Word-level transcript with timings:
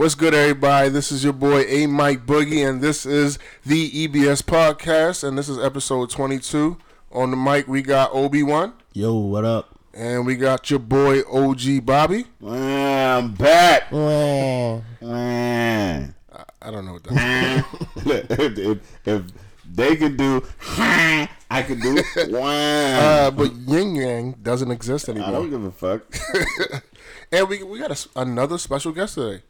What's 0.00 0.14
good, 0.14 0.32
everybody? 0.32 0.88
This 0.88 1.12
is 1.12 1.22
your 1.22 1.34
boy 1.34 1.60
A 1.68 1.84
Mike 1.84 2.24
Boogie, 2.24 2.66
and 2.66 2.80
this 2.80 3.04
is 3.04 3.38
the 3.66 4.08
EBS 4.08 4.40
podcast, 4.42 5.22
and 5.22 5.36
this 5.36 5.46
is 5.46 5.58
episode 5.58 6.08
22. 6.08 6.78
On 7.12 7.30
the 7.30 7.36
mic, 7.36 7.68
we 7.68 7.82
got 7.82 8.10
Obi 8.14 8.42
Wan, 8.42 8.72
Yo, 8.94 9.14
what 9.14 9.44
up? 9.44 9.78
and 9.92 10.24
we 10.24 10.36
got 10.36 10.70
your 10.70 10.78
boy 10.78 11.20
OG 11.30 11.84
Bobby. 11.84 12.24
I'm 12.42 13.34
back. 13.34 13.92
Wow. 13.92 14.82
Man. 15.02 16.14
I 16.62 16.70
don't 16.70 16.86
know 16.86 16.94
what 16.94 17.04
that. 17.04 17.66
Look, 18.02 18.24
if, 18.30 18.58
if, 18.58 18.78
if 19.06 19.22
they 19.70 19.96
could 19.96 20.16
do, 20.16 20.42
I 20.78 21.28
could 21.66 21.82
do. 21.82 22.02
Wow. 22.30 22.46
Uh, 22.46 23.30
but 23.32 23.52
Yin 23.52 23.94
Yang 23.96 24.32
doesn't 24.42 24.70
exist 24.70 25.10
I 25.10 25.12
don't 25.12 25.22
anymore, 25.24 25.48
give 25.48 25.64
a 25.64 25.70
fuck. 25.70 26.82
and 27.32 27.50
we 27.50 27.62
we 27.62 27.78
got 27.78 27.90
a 27.90 28.00
s 28.00 28.08
another 28.16 28.56
special 28.56 28.92
guest 28.92 29.16
today. 29.16 29.42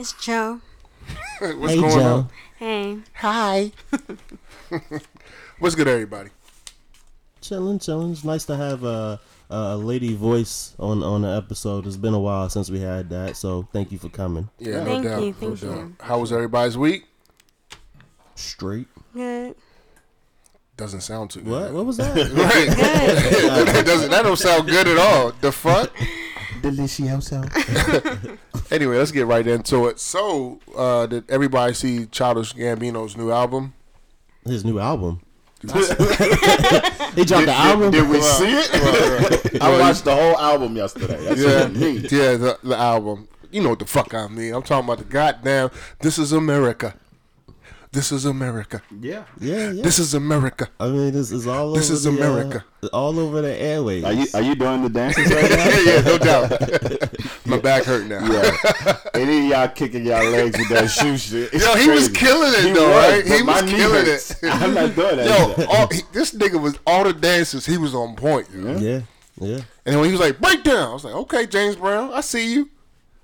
It's 0.00 0.14
Joe. 0.14 0.62
What's 1.40 1.74
hey, 1.74 1.78
going 1.78 1.90
Joe. 1.90 2.14
on? 2.14 2.30
Hey. 2.56 2.98
Hi. 3.16 3.70
What's 5.58 5.74
good, 5.74 5.88
everybody? 5.88 6.30
Chilling, 7.42 7.78
chilling. 7.78 8.12
It's 8.12 8.24
nice 8.24 8.46
to 8.46 8.56
have 8.56 8.82
a, 8.82 9.20
a 9.50 9.76
lady 9.76 10.14
voice 10.14 10.74
on 10.78 11.02
on 11.02 11.20
the 11.20 11.28
episode. 11.28 11.86
It's 11.86 11.98
been 11.98 12.14
a 12.14 12.18
while 12.18 12.48
since 12.48 12.70
we 12.70 12.80
had 12.80 13.10
that, 13.10 13.36
so 13.36 13.68
thank 13.74 13.92
you 13.92 13.98
for 13.98 14.08
coming. 14.08 14.48
Yeah, 14.58 14.82
no 14.82 14.84
Thank 14.86 15.04
doubt. 15.04 15.20
you, 15.20 15.26
no 15.26 15.32
thank 15.34 15.60
doubt. 15.60 15.76
you. 15.76 15.96
How 16.00 16.18
was 16.18 16.32
everybody's 16.32 16.78
week? 16.78 17.04
Straight. 18.36 18.88
Good. 19.12 19.54
Doesn't 20.78 21.02
sound 21.02 21.28
too 21.28 21.42
good. 21.42 21.50
What? 21.50 21.74
What 21.74 21.84
was 21.84 21.98
that? 21.98 22.16
Right. 22.16 22.68
Good. 22.74 23.68
that 23.68 23.84
doesn't. 23.84 24.10
That 24.10 24.22
don't 24.22 24.38
sound 24.38 24.66
good 24.66 24.88
at 24.88 24.96
all. 24.96 25.32
The 25.42 25.52
fuck. 25.52 25.92
Delicioso. 26.60 28.38
Anyway, 28.72 28.96
let's 28.98 29.10
get 29.10 29.26
right 29.26 29.44
into 29.48 29.86
it. 29.88 29.98
So, 29.98 30.60
uh, 30.76 31.04
did 31.06 31.28
everybody 31.28 31.74
see 31.74 32.06
Childish 32.06 32.54
Gambino's 32.54 33.16
new 33.16 33.32
album? 33.32 33.72
His 34.44 34.64
new 34.64 34.78
album. 34.78 35.20
he 35.60 35.66
dropped 37.24 37.46
the 37.46 37.52
album. 37.54 37.90
Did 37.90 38.08
we 38.08 38.20
see 38.20 38.46
it? 38.46 39.60
I 39.62 39.76
watched 39.80 40.04
the 40.04 40.14
whole 40.14 40.38
album 40.38 40.76
yesterday. 40.76 41.18
That's 41.24 41.40
Yeah, 41.40 41.46
what 41.54 41.62
I 41.64 41.68
mean. 41.68 41.96
yeah, 42.02 42.36
the, 42.36 42.58
the 42.62 42.76
album. 42.76 43.26
You 43.50 43.60
know 43.62 43.70
what 43.70 43.80
the 43.80 43.86
fuck 43.86 44.14
I 44.14 44.28
mean. 44.28 44.54
I'm 44.54 44.62
talking 44.62 44.84
about 44.84 44.98
the 44.98 45.04
goddamn. 45.04 45.70
This 45.98 46.16
is 46.16 46.30
America. 46.32 46.94
This 47.92 48.12
is 48.12 48.24
America. 48.24 48.80
Yeah. 49.00 49.24
yeah, 49.40 49.72
yeah. 49.72 49.82
This 49.82 49.98
is 49.98 50.14
America. 50.14 50.68
I 50.78 50.86
mean, 50.88 51.12
this 51.12 51.32
is 51.32 51.48
all. 51.48 51.72
This 51.72 51.86
over 51.90 51.94
is 51.94 52.04
the, 52.04 52.10
uh, 52.10 52.14
America. 52.14 52.64
all 52.92 53.18
over 53.18 53.42
the 53.42 53.52
airways. 53.60 54.04
Are 54.04 54.12
you 54.12 54.26
are 54.32 54.42
you 54.42 54.54
doing 54.54 54.82
the 54.84 54.88
dances 54.88 55.28
right 55.28 55.50
now? 55.50 55.66
yeah, 55.66 55.80
yeah, 55.80 56.00
no 56.02 56.18
doubt. 56.18 56.50
My 57.46 57.58
back 57.58 57.82
hurt 57.82 58.06
now. 58.06 58.24
Yeah. 58.30 58.96
Any 59.14 59.38
of 59.38 59.44
y'all 59.46 59.68
kicking 59.68 60.06
y'all 60.06 60.24
legs 60.30 60.56
with 60.56 60.68
that 60.68 60.86
shoe 60.88 61.18
shit. 61.18 61.52
It's 61.52 61.66
Yo, 61.66 61.74
he 61.74 61.88
was 61.90 62.08
killing 62.10 62.52
it 62.54 62.66
He 62.68 62.72
though, 62.72 62.90
was, 62.90 63.10
right? 63.12 63.26
He 63.26 63.42
was 63.42 63.62
killing 63.62 64.06
hurts. 64.06 64.30
it. 64.42 64.54
I'm 64.54 64.72
not 64.72 64.94
doing 64.94 65.16
that. 65.16 65.58
Yo, 65.58 65.64
all, 65.66 65.88
he, 65.88 66.02
this 66.12 66.32
nigga 66.32 66.60
was 66.60 66.78
all 66.86 67.02
the 67.02 67.12
dances. 67.12 67.66
He 67.66 67.76
was 67.76 67.92
on 67.92 68.14
point. 68.14 68.46
yo. 68.54 68.76
yeah, 68.78 69.00
yeah, 69.40 69.62
And 69.84 69.96
when 69.96 70.04
he 70.04 70.12
was 70.12 70.20
like 70.20 70.38
breakdown, 70.40 70.90
I 70.90 70.92
was 70.92 71.04
like, 71.04 71.14
okay, 71.14 71.44
James 71.46 71.74
Brown, 71.74 72.12
I 72.12 72.20
see 72.20 72.52
you. 72.54 72.70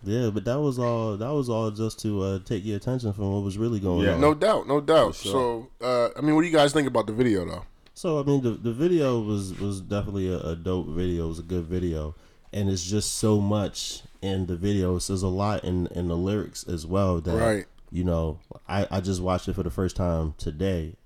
Yeah. 0.04 0.30
But 0.30 0.44
that 0.44 0.60
was 0.60 0.78
all. 0.78 1.16
That 1.16 1.30
was 1.32 1.48
all 1.48 1.70
just 1.70 1.98
to 2.00 2.22
uh, 2.22 2.38
take 2.44 2.64
your 2.64 2.76
attention 2.76 3.12
from 3.12 3.32
what 3.32 3.42
was 3.42 3.58
really 3.58 3.80
going 3.80 4.04
Yeah. 4.06 4.14
on. 4.14 4.20
No 4.20 4.34
doubt, 4.34 4.66
no 4.68 4.80
doubt. 4.80 5.14
Sure. 5.14 5.68
So, 5.80 5.84
uh, 5.86 6.10
I 6.16 6.20
mean, 6.20 6.34
what 6.34 6.42
do 6.42 6.46
you 6.48 6.52
guys 6.52 6.72
think 6.72 6.88
about 6.88 7.06
the 7.06 7.12
video 7.12 7.44
though? 7.44 7.64
So 7.94 8.20
I 8.20 8.22
mean, 8.24 8.42
the 8.42 8.50
the 8.50 8.72
video 8.72 9.20
was 9.20 9.58
was 9.58 9.80
definitely 9.80 10.30
a, 10.32 10.38
a 10.40 10.56
dope 10.56 10.88
video. 10.88 11.24
It 11.24 11.28
was 11.28 11.38
a 11.38 11.42
good 11.42 11.64
video, 11.64 12.14
and 12.52 12.68
it's 12.68 12.84
just 12.84 13.14
so 13.14 13.40
much 13.40 14.02
in 14.20 14.46
the 14.46 14.56
video. 14.56 14.98
So 14.98 15.12
there's 15.14 15.22
a 15.22 15.28
lot 15.28 15.64
in 15.64 15.86
in 15.88 16.08
the 16.08 16.16
lyrics 16.16 16.62
as 16.64 16.86
well. 16.86 17.20
That 17.22 17.36
Right. 17.38 17.64
you 17.90 18.04
know, 18.04 18.38
I 18.68 18.86
I 18.90 19.00
just 19.00 19.22
watched 19.22 19.48
it 19.48 19.54
for 19.54 19.62
the 19.62 19.70
first 19.70 19.96
time 19.96 20.34
today, 20.36 20.96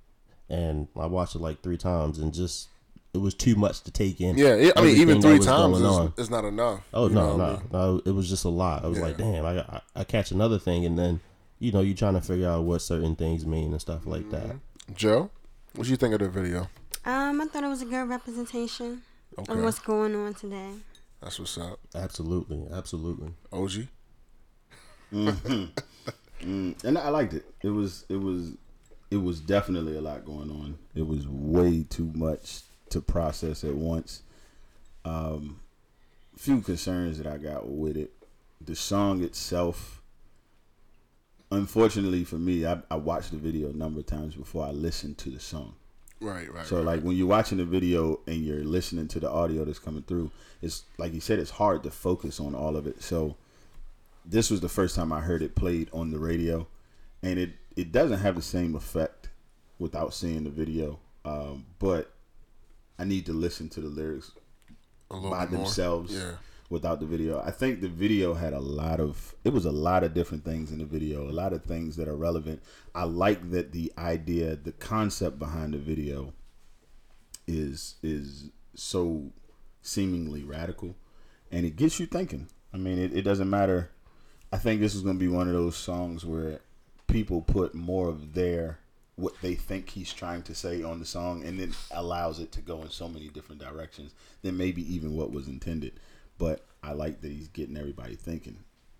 and 0.48 0.88
I 0.98 1.06
watched 1.06 1.36
it 1.36 1.40
like 1.40 1.62
three 1.62 1.76
times, 1.76 2.18
and 2.18 2.34
just 2.34 2.68
it 3.12 3.18
was 3.18 3.34
too 3.34 3.56
much 3.56 3.80
to 3.82 3.90
take 3.90 4.20
in. 4.20 4.38
Yeah, 4.38 4.54
it, 4.54 4.72
I 4.76 4.82
mean, 4.82 4.96
even 4.96 5.20
three 5.20 5.38
times 5.38 5.78
going 5.80 6.12
is, 6.16 6.18
is 6.24 6.30
not 6.30 6.44
enough. 6.44 6.80
Oh 6.94 7.08
You 7.08 7.14
no, 7.14 7.34
I 7.34 7.36
no, 7.36 7.52
mean? 7.56 7.62
no! 7.72 8.02
It 8.04 8.12
was 8.12 8.28
just 8.28 8.44
a 8.44 8.48
lot. 8.48 8.84
I 8.84 8.88
was 8.88 8.98
like, 9.00 9.16
damn, 9.16 9.44
I, 9.44 9.60
I 9.60 9.80
I 9.96 10.04
catch 10.04 10.30
another 10.30 10.58
thing, 10.58 10.84
and 10.84 10.98
then 10.98 11.20
you 11.58 11.72
know 11.72 11.80
you're 11.80 11.96
trying 11.96 12.14
to 12.14 12.20
figure 12.20 12.48
out 12.48 12.64
what 12.64 12.80
certain 12.82 13.16
things 13.16 13.44
mean 13.46 13.72
and 13.72 13.80
stuff 13.80 14.06
like 14.06 14.30
that. 14.30 14.56
Joe, 14.94 15.30
what 15.74 15.84
did 15.84 15.90
you 15.90 15.96
think 15.96 16.14
of 16.14 16.20
the 16.20 16.28
video? 16.28 16.68
Um, 17.04 17.40
I 17.40 17.46
thought 17.46 17.64
it 17.64 17.68
was 17.68 17.82
a 17.82 17.86
good 17.86 18.08
representation 18.08 19.02
Okay, 19.38 19.52
of 19.52 19.62
what's 19.62 19.78
going 19.78 20.14
on 20.14 20.34
today. 20.34 20.70
that's 21.22 21.38
what's 21.38 21.56
up. 21.58 21.78
Absolutely, 21.94 22.66
absolutely. 22.72 23.32
OG, 23.52 23.86
Mm, 25.12 26.84
and 26.84 26.96
I 26.98 27.08
liked 27.10 27.34
it. 27.34 27.44
It 27.62 27.68
was 27.70 28.04
it 28.08 28.16
was 28.16 28.52
it 29.10 29.16
was 29.18 29.40
definitely 29.40 29.96
a 29.96 30.00
lot 30.00 30.24
going 30.24 30.50
on. 30.50 30.78
It 30.94 31.06
was 31.06 31.26
way 31.28 31.84
too 31.88 32.10
much 32.14 32.62
to 32.90 33.00
process 33.00 33.64
at 33.64 33.74
once. 33.74 34.22
Um, 35.04 35.60
few 36.36 36.60
concerns 36.60 37.18
that 37.18 37.26
I 37.26 37.36
got 37.36 37.68
with 37.68 37.96
it. 37.96 38.12
The 38.60 38.76
song 38.76 39.22
itself, 39.22 40.02
unfortunately 41.50 42.24
for 42.24 42.36
me, 42.36 42.66
I, 42.66 42.80
I 42.90 42.96
watched 42.96 43.30
the 43.30 43.38
video 43.38 43.70
a 43.70 43.72
number 43.72 44.00
of 44.00 44.06
times 44.06 44.34
before 44.34 44.66
I 44.66 44.70
listened 44.70 45.18
to 45.18 45.30
the 45.30 45.40
song. 45.40 45.74
right, 46.20 46.52
right. 46.52 46.66
So 46.66 46.76
right. 46.76 46.84
like 46.84 47.02
when 47.02 47.16
you're 47.16 47.26
watching 47.26 47.58
the 47.58 47.64
video 47.64 48.20
and 48.26 48.36
you're 48.36 48.64
listening 48.64 49.08
to 49.08 49.20
the 49.20 49.30
audio 49.30 49.64
that's 49.64 49.78
coming 49.78 50.02
through, 50.02 50.30
it's 50.62 50.84
like 50.98 51.14
you 51.14 51.20
said, 51.20 51.38
it's 51.38 51.50
hard 51.50 51.82
to 51.84 51.90
focus 51.90 52.40
on 52.40 52.54
all 52.54 52.76
of 52.76 52.86
it. 52.86 53.02
So 53.02 53.36
this 54.24 54.50
was 54.50 54.60
the 54.60 54.68
first 54.68 54.94
time 54.94 55.12
I 55.12 55.20
heard 55.20 55.42
it 55.42 55.54
played 55.54 55.88
on 55.92 56.10
the 56.10 56.18
radio, 56.18 56.66
and 57.22 57.38
it 57.38 57.50
it 57.76 57.92
doesn't 57.92 58.18
have 58.18 58.36
the 58.36 58.42
same 58.42 58.74
effect 58.74 59.28
without 59.78 60.12
seeing 60.14 60.44
the 60.44 60.50
video. 60.50 60.98
Um, 61.24 61.66
but 61.78 62.12
I 63.00 63.04
need 63.04 63.24
to 63.26 63.32
listen 63.32 63.68
to 63.70 63.80
the 63.80 63.88
lyrics 63.88 64.32
by 65.08 65.46
themselves 65.46 66.12
Yeah, 66.14 66.32
without 66.68 67.00
the 67.00 67.06
video. 67.06 67.40
I 67.40 67.50
think 67.50 67.80
the 67.80 67.88
video 67.88 68.34
had 68.34 68.52
a 68.52 68.60
lot 68.60 69.00
of 69.00 69.34
it 69.42 69.52
was 69.52 69.64
a 69.64 69.72
lot 69.72 70.04
of 70.04 70.12
different 70.12 70.44
things 70.44 70.70
in 70.70 70.78
the 70.78 70.84
video, 70.84 71.28
a 71.28 71.32
lot 71.32 71.52
of 71.52 71.64
things 71.64 71.96
that 71.96 72.08
are 72.08 72.16
relevant. 72.16 72.62
I 72.94 73.04
like 73.04 73.50
that 73.52 73.72
the 73.72 73.90
idea, 73.96 74.56
the 74.56 74.72
concept 74.72 75.38
behind 75.38 75.72
the 75.74 75.78
video 75.78 76.34
is 77.46 77.94
is 78.02 78.50
so 78.74 79.32
seemingly 79.82 80.44
radical 80.44 80.94
and 81.50 81.64
it 81.64 81.76
gets 81.76 81.98
you 81.98 82.06
thinking. 82.06 82.48
I 82.72 82.76
mean, 82.76 82.98
it, 82.98 83.16
it 83.16 83.22
doesn't 83.22 83.50
matter. 83.50 83.90
I 84.52 84.58
think 84.58 84.80
this 84.80 84.94
is 84.94 85.02
going 85.02 85.16
to 85.16 85.20
be 85.20 85.28
one 85.28 85.48
of 85.48 85.54
those 85.54 85.76
songs 85.76 86.24
where 86.24 86.60
people 87.06 87.40
put 87.40 87.74
more 87.74 88.08
of 88.08 88.34
their 88.34 88.78
what 89.20 89.34
they 89.42 89.54
think 89.54 89.90
he's 89.90 90.12
trying 90.12 90.42
to 90.42 90.54
say 90.54 90.82
on 90.82 90.98
the 90.98 91.06
song 91.06 91.44
and 91.44 91.58
then 91.58 91.72
allows 91.90 92.38
it 92.40 92.50
to 92.52 92.60
go 92.60 92.82
in 92.82 92.90
so 92.90 93.08
many 93.08 93.28
different 93.28 93.60
directions 93.60 94.14
than 94.42 94.56
maybe 94.56 94.82
even 94.94 95.14
what 95.16 95.30
was 95.30 95.46
intended. 95.48 95.92
But 96.38 96.64
I 96.82 96.92
like 96.92 97.20
that 97.20 97.30
he's 97.30 97.48
getting 97.48 97.76
everybody 97.76 98.16
thinking. 98.16 98.56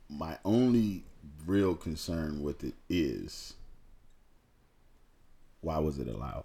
My 0.09 0.39
only 0.45 1.05
real 1.47 1.75
concern 1.75 2.43
with 2.43 2.63
it 2.65 2.75
is 2.89 3.55
why 5.61 5.79
was 5.79 5.99
it 5.99 6.09
allowed? 6.09 6.45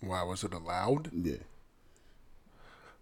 why 0.00 0.22
was 0.22 0.44
it 0.44 0.52
allowed? 0.54 1.10
Yeah. 1.12 1.38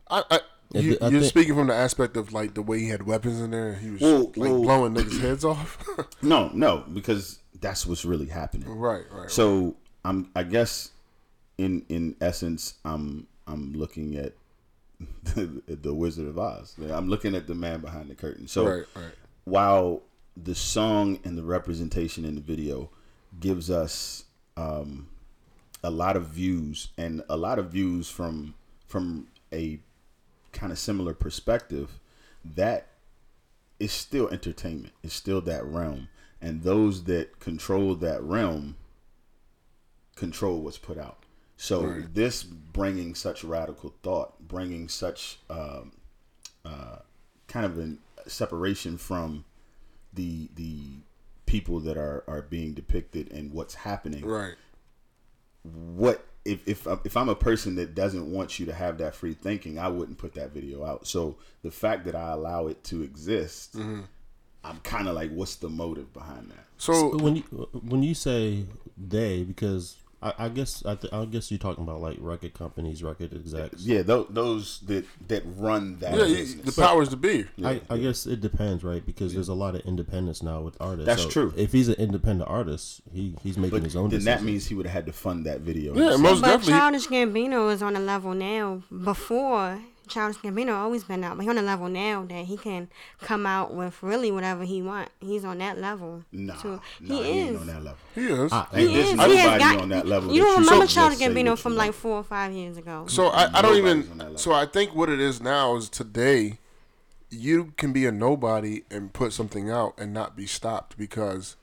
I, 0.09 0.23
I, 0.31 0.41
you, 0.73 0.97
I 1.03 1.09
you're 1.09 1.23
speaking 1.25 1.55
from 1.55 1.67
the 1.67 1.75
aspect 1.75 2.17
of 2.17 2.33
like 2.33 2.55
the 2.55 2.63
way 2.63 2.79
he 2.81 2.89
had 2.89 3.07
weapons 3.07 3.41
in 3.41 3.51
there. 3.51 3.71
And 3.73 3.83
he 3.83 3.91
was 3.91 4.01
Well, 4.01 4.21
like 4.25 4.37
well- 4.37 4.63
blowing 4.63 4.95
niggas' 4.95 5.21
heads 5.21 5.45
off. 5.45 5.79
No, 6.23 6.51
no, 6.55 6.85
because 6.93 7.39
that's 7.61 7.87
what's 7.87 8.05
really 8.05 8.27
happening. 8.27 8.69
right, 8.69 9.05
right. 9.11 9.31
So 9.31 9.77
I'm 10.05 10.31
I 10.35 10.43
guess 10.43 10.91
in 11.59 11.85
in 11.89 12.17
essence 12.21 12.75
I'm 12.85 13.27
I'm 13.47 13.73
looking 13.73 14.17
at 14.17 14.33
the, 15.35 15.63
the 15.67 15.95
Wizard 15.95 16.27
of 16.27 16.39
Oz. 16.39 16.75
I'm 16.91 17.09
looking 17.09 17.35
at 17.35 17.47
the 17.47 17.55
man 17.55 17.81
behind 17.81 18.09
the 18.11 18.15
curtain. 18.15 18.49
So 18.49 18.67
right, 18.67 18.85
right. 18.95 19.13
while 19.45 20.03
the 20.37 20.55
song 20.55 21.19
and 21.25 21.37
the 21.37 21.43
representation 21.43 22.25
in 22.25 22.35
the 22.35 22.41
video 22.41 22.91
gives 23.41 23.71
us 23.71 24.25
um, 24.57 25.09
a 25.83 25.91
lot 25.91 26.17
of 26.17 26.29
views 26.29 26.89
and 26.97 27.23
a 27.29 27.37
lot 27.37 27.59
of 27.59 27.71
views 27.71 28.09
from 28.09 28.55
from 28.89 29.27
a 29.53 29.79
kind 30.53 30.73
of 30.73 30.79
similar 30.79 31.13
perspective, 31.13 31.99
that 32.45 32.89
is 33.79 33.93
still 33.93 34.29
entertainment. 34.29 34.93
It's 35.03 35.15
still 35.15 35.41
that 35.43 35.65
realm, 35.65 36.09
and 36.47 36.63
those 36.63 37.05
that 37.05 37.41
control 37.41 37.95
that 37.97 38.23
realm 38.23 38.77
control 40.15 40.61
what's 40.61 40.79
put 40.79 40.97
out. 40.97 41.25
So 41.57 41.87
Right. 41.87 42.15
this 42.15 42.43
bringing 42.43 43.15
such 43.15 43.43
radical 43.43 43.95
thought, 44.03 44.47
bringing 44.47 44.89
such 44.89 45.39
um, 45.51 45.93
uh, 46.65 46.99
kind 47.49 47.67
of 47.67 47.79
a 47.79 48.31
separation 48.31 48.97
from 48.97 49.45
the 50.13 50.49
the 50.55 50.79
people 51.47 51.81
that 51.81 51.97
are 51.97 52.23
are 52.29 52.43
being 52.43 52.75
depicted 52.75 53.31
and 53.33 53.53
what's 53.53 53.75
happening. 53.75 54.25
Right. 54.25 54.55
What 55.63 56.25
if 56.45 56.67
if 56.69 56.87
if 57.05 57.17
I'm 57.17 57.29
a 57.29 57.35
person 57.35 57.75
that 57.77 57.95
doesn't 57.95 58.31
want 58.31 58.59
you 58.59 58.67
to 58.67 58.75
have 58.75 58.99
that 58.99 59.15
free 59.15 59.35
thinking, 59.35 59.79
I 59.79 59.89
wouldn't 59.89 60.19
put 60.19 60.35
that 60.35 60.53
video 60.53 60.85
out. 60.85 61.07
So 61.07 61.39
the 61.63 61.71
fact 61.71 62.05
that 62.05 62.15
I 62.15 62.31
allow 62.33 62.69
it 62.69 62.85
to 62.85 63.03
exist, 63.03 63.77
I'm 64.67 64.81
kind 64.81 65.09
of 65.09 65.15
like, 65.15 65.31
what's 65.31 65.57
the 65.57 65.69
motive 65.69 66.13
behind 66.13 66.51
that? 66.51 66.65
So 66.79 67.11
But 67.13 67.23
when 67.23 67.37
you 67.37 67.43
when 67.43 68.03
you 68.03 68.15
say 68.15 68.65
they, 68.99 69.43
because 69.45 69.97
I, 70.23 70.33
I 70.39 70.49
guess 70.49 70.85
I, 70.85 70.95
th- 70.95 71.13
I 71.13 71.25
guess 71.27 71.51
you're 71.51 71.59
talking 71.59 71.85
about 71.85 72.01
like 72.01 72.17
record 72.21 72.55
companies, 72.55 73.03
record 73.03 73.33
execs. 73.35 73.83
Yeah, 73.85 74.03
those, 74.03 74.27
those 74.31 74.81
that 74.87 75.05
that 75.29 75.43
run 75.57 75.99
that 76.01 76.13
yeah, 76.19 76.25
business. 76.25 76.75
the 76.75 76.83
powers 76.83 77.11
to 77.11 77.17
be. 77.17 77.45
I, 77.65 77.81
I 77.89 77.99
guess 77.99 78.27
it 78.27 78.41
depends, 78.41 78.83
right? 78.83 79.05
Because 79.05 79.35
there's 79.35 79.49
a 79.49 79.55
lot 79.55 79.75
of 79.75 79.83
independence 79.83 80.43
now 80.43 80.61
with 80.63 80.77
artists. 80.81 81.07
That's 81.07 81.23
So 81.23 81.29
true. 81.31 81.55
If 81.57 81.73
he's 81.73 81.89
an 81.89 81.95
independent 81.97 82.49
artist, 82.51 83.03
he 83.13 83.35
he's 83.43 83.57
making 83.57 83.79
but 83.79 83.85
his 83.85 83.95
own 83.97 84.11
then 84.11 84.21
decisions. 84.21 84.41
that 84.41 84.45
means 84.45 84.67
he 84.67 84.75
would 84.75 84.87
have 84.87 84.95
had 84.95 85.07
to 85.07 85.13
fund 85.13 85.45
that 85.47 85.61
video. 85.61 85.95
Yeah, 85.95 86.13
himself. 86.13 86.21
most 86.23 86.41
But 86.41 86.47
definitely. 86.49 86.73
Childish 86.73 87.07
Gambino 87.09 87.73
is 87.73 87.83
on 87.83 87.95
a 87.97 88.01
level 88.01 88.35
now. 88.35 88.83
Before 89.05 89.81
Childish 90.09 90.39
Gambino 90.39 90.75
always 90.75 91.05
been 91.05 91.23
out, 91.25 91.37
but 91.37 91.43
he 91.45 91.49
on 91.51 91.59
a 91.59 91.63
level 91.63 91.89
now 91.89 92.25
that 92.29 92.45
he 92.47 92.57
can 92.57 92.89
come 93.21 93.45
out 93.47 93.75
with 93.75 94.03
really 94.03 94.31
whatever 94.31 94.65
he 94.65 94.81
want. 94.83 95.09
He's 95.21 95.45
on 95.45 95.59
that 95.59 95.79
level. 95.79 96.25
Nah, 96.33 96.55
too. 96.55 96.81
nah, 97.01 97.17
he, 97.17 97.23
he, 97.23 97.29
ain't 97.31 97.51
is. 97.57 97.61
on 97.61 97.67
that 97.67 97.83
level. 97.83 97.99
He 98.15 98.21
is. 98.27 98.53
I- 98.53 98.67
Ain't 98.75 98.89
He 98.91 98.95
this 98.97 99.13
is. 99.13 99.25
He 99.25 99.37
has 99.37 99.59
got. 99.59 99.81
on 99.81 99.89
that 99.91 100.07
level 100.07 100.33
you 100.35 100.41
that 100.43 100.47
don't 100.47 100.59
you 100.63 100.65
remember 100.65 100.85
just 100.87 100.95
Childish 100.95 101.19
say 101.19 101.27
Gambino 101.29 101.59
from 101.59 101.75
like 101.77 101.87
want. 101.87 101.95
four 101.97 102.17
or 102.19 102.25
five 102.25 102.53
years 102.53 102.77
ago. 102.77 103.07
So 103.09 103.27
I, 103.29 103.45
I 103.59 103.63
don't 103.63 103.75
Nobody's 103.77 103.79
even. 103.79 104.11
on 104.13 104.19
that 104.19 104.25
level. 104.25 104.39
So 104.39 104.53
I 104.53 104.67
think 104.67 104.95
what 104.95 105.09
it 105.09 105.21
is 105.21 105.41
now 105.41 105.77
is 105.77 105.89
today, 105.89 106.59
you 107.31 107.73
can 107.77 107.93
be 107.93 108.07
a 108.07 108.13
nobody 108.13 108.83
and 108.91 109.13
put 109.13 109.33
something 109.33 109.71
out 109.71 109.95
and 109.99 110.13
not 110.13 110.37
be 110.37 110.47
stopped 110.47 110.97
because 110.97 111.57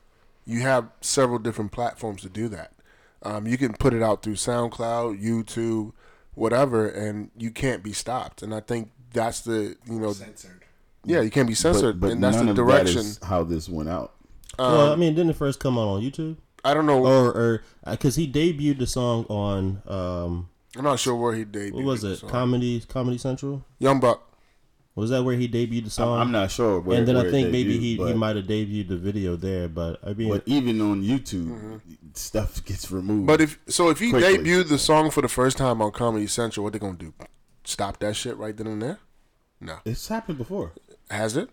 you 0.45 0.61
have 0.61 0.89
several 1.01 1.39
different 1.39 1.71
platforms 1.71 2.21
to 2.21 2.29
do 2.29 2.49
that. 2.49 2.73
Um, 3.21 3.47
you 3.47 3.57
can 3.57 3.71
put 3.73 3.93
it 3.93 4.03
out 4.03 4.21
through 4.21 4.33
SoundCloud, 4.35 5.23
YouTube, 5.23 5.93
whatever, 6.35 6.87
and 6.87 7.29
you 7.37 7.51
can't 7.51 7.83
be 7.83 7.93
stopped. 7.93 8.41
And 8.41 8.53
I 8.53 8.59
think 8.59 8.91
that's 9.13 9.41
the 9.41 9.75
you 9.85 9.99
know 9.99 10.13
censored. 10.13 10.63
yeah 11.05 11.21
you 11.21 11.29
can't 11.29 11.47
be 11.47 11.53
censored, 11.55 11.99
but, 11.99 12.07
but 12.07 12.13
and 12.13 12.23
that's 12.23 12.37
none 12.37 12.45
the 12.47 12.51
of 12.51 12.57
that 12.57 12.63
direction. 12.85 13.03
how 13.23 13.43
this 13.43 13.69
went 13.69 13.89
out. 13.89 14.13
well, 14.57 14.87
Um, 14.87 14.91
I 14.91 14.95
mean, 14.95 15.13
didn't 15.15 15.31
it 15.31 15.35
first 15.35 15.59
come 15.59 15.77
out 15.77 15.87
on 15.87 16.01
YouTube? 16.01 16.37
I 16.65 16.73
don't 16.73 16.85
know. 16.85 17.05
Or 17.05 17.27
or 17.31 17.63
because 17.89 18.15
he 18.15 18.31
debuted 18.31 18.79
the 18.79 18.87
song 18.87 19.25
on 19.29 19.81
um 19.87 20.49
I'm 20.75 20.83
not 20.83 20.97
sure 20.99 21.15
where 21.15 21.35
he 21.35 21.45
debuted. 21.45 21.73
what 21.73 21.83
was 21.83 22.03
it? 22.03 22.21
Comedy 22.27 22.81
Comedy 22.87 23.17
Central. 23.17 23.63
Young 23.79 23.99
Buck. 23.99 24.27
Was 24.95 25.09
that 25.09 25.23
where 25.23 25.35
he 25.35 25.47
debuted 25.47 25.85
the 25.85 25.89
song? 25.89 26.19
I'm 26.19 26.31
not 26.31 26.51
sure. 26.51 26.79
Where, 26.79 26.99
and 26.99 27.07
then 27.07 27.15
I 27.15 27.19
where 27.21 27.27
it 27.29 27.31
think 27.31 27.49
maybe 27.51 27.77
debuted, 27.77 27.81
he, 27.81 27.95
he 28.07 28.13
might 28.13 28.35
have 28.35 28.45
debuted 28.45 28.89
the 28.89 28.97
video 28.97 29.35
there, 29.35 29.67
but 29.67 29.99
I 30.05 30.13
mean, 30.13 30.29
But 30.29 30.43
even 30.45 30.79
on 30.81 31.01
YouTube, 31.03 31.81
stuff 32.13 32.63
gets 32.63 32.91
removed. 32.91 33.21
Mm-hmm. 33.21 33.25
But 33.25 33.41
if 33.41 33.59
so, 33.67 33.89
if 33.89 33.99
he 33.99 34.11
Quickly. 34.11 34.37
debuted 34.37 34.69
the 34.69 34.77
song 34.77 35.09
for 35.09 35.21
the 35.21 35.27
first 35.27 35.57
time 35.57 35.81
on 35.81 35.91
Comedy 35.91 36.27
Central, 36.27 36.63
what 36.63 36.73
they 36.73 36.79
gonna 36.79 36.93
do? 36.97 37.11
Stop 37.63 37.97
that 37.99 38.15
shit 38.15 38.37
right 38.37 38.55
then 38.55 38.67
and 38.67 38.81
there? 38.81 38.99
No, 39.59 39.77
it's 39.85 40.07
happened 40.09 40.37
before. 40.37 40.73
has 41.09 41.37
it? 41.37 41.49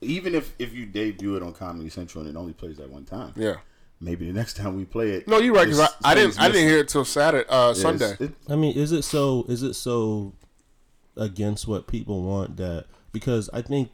Even 0.00 0.34
if 0.36 0.54
if 0.60 0.72
you 0.72 0.86
debut 0.86 1.34
it 1.34 1.42
on 1.42 1.52
Comedy 1.52 1.88
Central 1.88 2.24
and 2.24 2.36
it 2.36 2.38
only 2.38 2.52
plays 2.52 2.76
that 2.76 2.90
one 2.90 3.04
time, 3.04 3.32
Yeah. 3.34 3.56
maybe 4.00 4.26
the 4.26 4.32
next 4.32 4.56
time 4.56 4.76
we 4.76 4.84
play 4.84 5.10
it. 5.12 5.26
No, 5.26 5.38
you're 5.38 5.54
right. 5.54 5.66
Cause 5.66 5.80
I, 5.80 5.88
I 6.04 6.14
didn't. 6.14 6.32
things 6.34 6.38
I 6.44 6.48
didn't 6.48 6.68
hear 6.68 6.78
it 6.78 6.88
till 6.88 7.04
Saturday, 7.04 7.48
uh, 7.48 7.68
Yeah, 7.68 7.72
Sunday. 7.82 8.16
it- 8.20 8.34
I 8.48 8.54
mean, 8.54 8.76
is 8.76 8.92
it 8.92 9.02
so? 9.02 9.46
Is 9.48 9.62
it 9.64 9.74
so 9.74 10.34
against 11.16 11.66
what 11.68 11.86
people 11.86 12.22
want 12.22 12.56
that? 12.56 12.86
Because 13.12 13.48
I 13.52 13.62
think 13.62 13.90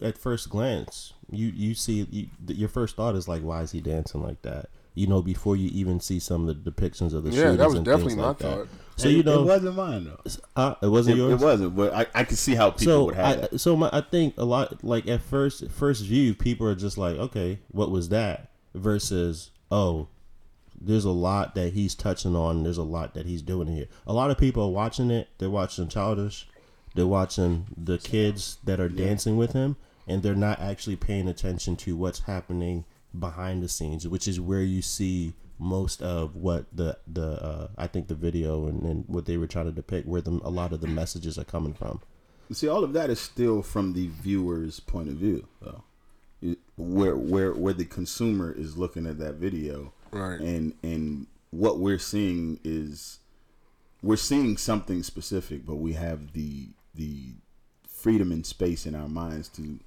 at 0.00 0.18
first 0.18 0.48
glance, 0.50 1.12
you 1.30 1.48
you 1.54 1.74
see 1.74 2.06
you, 2.10 2.26
your 2.48 2.68
first 2.68 2.96
thought 2.96 3.14
is 3.14 3.28
like, 3.28 3.42
why 3.42 3.62
is 3.62 3.72
he 3.72 3.80
dancing 3.80 4.22
like 4.22 4.42
that? 4.42 4.66
You 4.94 5.06
know, 5.06 5.22
before 5.22 5.56
you 5.56 5.70
even 5.72 6.00
see 6.00 6.18
some 6.18 6.46
of 6.48 6.62
the 6.64 6.70
depictions 6.70 7.14
of 7.14 7.24
the 7.24 7.30
Yeah, 7.30 7.36
shootings 7.36 7.58
that 7.58 7.66
was 7.68 7.74
and 7.76 7.84
definitely 7.86 8.10
things 8.10 8.18
my 8.20 8.28
like 8.28 8.38
that. 8.38 8.56
thought. 8.58 8.68
So 8.96 9.08
it- 9.08 9.12
you 9.12 9.22
know, 9.22 9.42
it 9.42 9.46
wasn't 9.46 9.76
mine 9.76 10.04
though. 10.04 10.20
uh, 10.54 10.74
it 10.82 10.88
wasn't 10.88 11.16
It, 11.16 11.20
yours. 11.22 11.40
it 11.40 11.44
wasn't, 11.44 11.76
but 11.76 11.94
I, 11.94 12.06
I 12.14 12.24
could 12.24 12.36
see 12.36 12.54
how 12.54 12.70
people 12.72 12.84
so 12.84 13.04
would 13.06 13.14
have 13.14 13.26
I, 13.38 13.42
it. 13.52 13.58
so 13.58 13.74
my, 13.74 13.88
I 13.90 14.02
think 14.02 14.34
a 14.36 14.44
lot 14.44 14.84
like 14.84 15.08
at 15.08 15.22
first 15.22 15.70
first 15.70 16.04
view 16.04 16.34
people 16.34 16.66
are 16.68 16.74
just 16.74 16.98
like 16.98 17.16
okay 17.16 17.60
what 17.70 17.90
was 17.90 18.10
that 18.10 18.50
versus 18.74 19.50
oh 19.70 20.08
there's 20.78 21.04
a 21.06 21.10
lot 21.10 21.54
that 21.54 21.72
he's 21.72 21.94
touching 21.94 22.34
on 22.36 22.62
there's 22.64 22.76
a 22.78 22.82
lot 22.82 23.14
that 23.14 23.24
he's 23.24 23.40
doing 23.40 23.68
here 23.68 23.86
a 24.06 24.12
lot 24.12 24.30
of 24.30 24.36
people 24.36 24.64
are 24.64 24.70
watching 24.70 25.10
it 25.10 25.28
they're 25.38 25.48
watching 25.50 25.88
childish 25.88 26.46
they're 26.94 27.06
watching 27.06 27.66
the 27.76 27.98
kids 27.98 28.58
that 28.64 28.80
are 28.80 28.88
dancing 28.88 29.36
with 29.36 29.52
him 29.52 29.76
and 30.06 30.22
they're 30.22 30.34
not 30.34 30.60
actually 30.60 30.96
paying 30.96 31.28
attention 31.28 31.76
to 31.76 31.96
what's 31.96 32.20
happening 32.20 32.84
behind 33.18 33.62
the 33.62 33.68
scenes 33.68 34.06
which 34.08 34.26
is 34.26 34.40
where 34.40 34.62
you 34.62 34.82
see 34.82 35.32
most 35.58 36.02
of 36.02 36.34
what 36.34 36.64
the 36.72 36.98
the 37.06 37.42
uh, 37.42 37.68
I 37.78 37.86
think 37.86 38.08
the 38.08 38.14
video 38.14 38.66
and, 38.66 38.82
and 38.82 39.04
what 39.06 39.26
they 39.26 39.36
were 39.36 39.46
trying 39.46 39.66
to 39.66 39.72
depict 39.72 40.08
where 40.08 40.20
the, 40.20 40.40
a 40.42 40.50
lot 40.50 40.72
of 40.72 40.80
the 40.80 40.88
messages 40.88 41.38
are 41.38 41.44
coming 41.44 41.74
from 41.74 42.00
See, 42.50 42.68
all 42.68 42.84
of 42.84 42.92
that 42.92 43.08
is 43.08 43.20
still 43.20 43.62
from 43.62 43.94
the 43.94 44.08
viewer's 44.08 44.80
point 44.80 45.08
of 45.08 45.14
view, 45.14 45.48
though. 45.60 45.84
Where 46.76 47.16
where 47.16 47.52
where 47.52 47.72
the 47.72 47.84
consumer 47.84 48.52
is 48.52 48.76
looking 48.76 49.06
at 49.06 49.18
that 49.18 49.34
video, 49.34 49.92
Right. 50.10 50.40
And 50.40 50.74
and 50.82 51.28
what 51.50 51.78
we're 51.78 51.98
seeing 51.98 52.60
is 52.64 53.20
we're 54.02 54.16
seeing 54.16 54.56
something 54.56 55.02
specific, 55.02 55.64
but 55.64 55.76
we 55.76 55.92
have 55.94 56.32
the 56.32 56.68
the 56.94 57.34
freedom 57.88 58.32
and 58.32 58.44
space 58.44 58.86
in 58.86 58.94
our 58.94 59.08
minds 59.08 59.48
to 59.50 59.78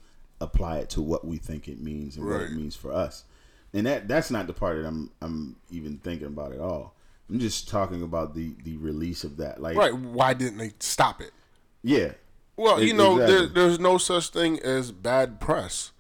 apply 0.42 0.78
it 0.80 0.90
to 0.92 1.02
what 1.02 1.26
we 1.26 1.38
think 1.38 1.68
it 1.68 1.82
means 1.82 2.18
and 2.18 2.26
what 2.26 2.42
it 2.42 2.52
means 2.52 2.76
for 2.76 2.92
us. 2.92 3.24
And 3.74 3.86
that 3.88 4.08
that's 4.08 4.32
not 4.32 4.48
the 4.48 4.54
part 4.54 4.82
that 4.82 4.88
I'm 4.88 5.12
I'm 5.22 5.56
even 5.70 5.98
thinking 5.98 6.28
about 6.28 6.54
at 6.54 6.60
all. 6.60 6.96
I'm 7.30 7.40
just 7.40 7.68
talking 7.68 8.02
about 8.04 8.34
the 8.36 8.54
the 8.64 8.78
release 8.78 9.24
of 9.24 9.38
that. 9.38 9.62
Like, 9.62 9.76
Right? 9.76 9.94
Why 9.94 10.34
didn't 10.34 10.58
they 10.60 10.74
stop 10.80 11.22
it? 11.22 11.32
yeah. 11.84 12.12
Well, 12.58 12.82
E- 12.82 12.88
you 12.88 12.94
know, 12.94 13.18
there, 13.18 13.48
there's 13.48 13.80
no 13.82 13.98
such 13.98 14.30
thing 14.30 14.62
as 14.62 14.94
bad 14.94 15.42
press. 15.42 15.92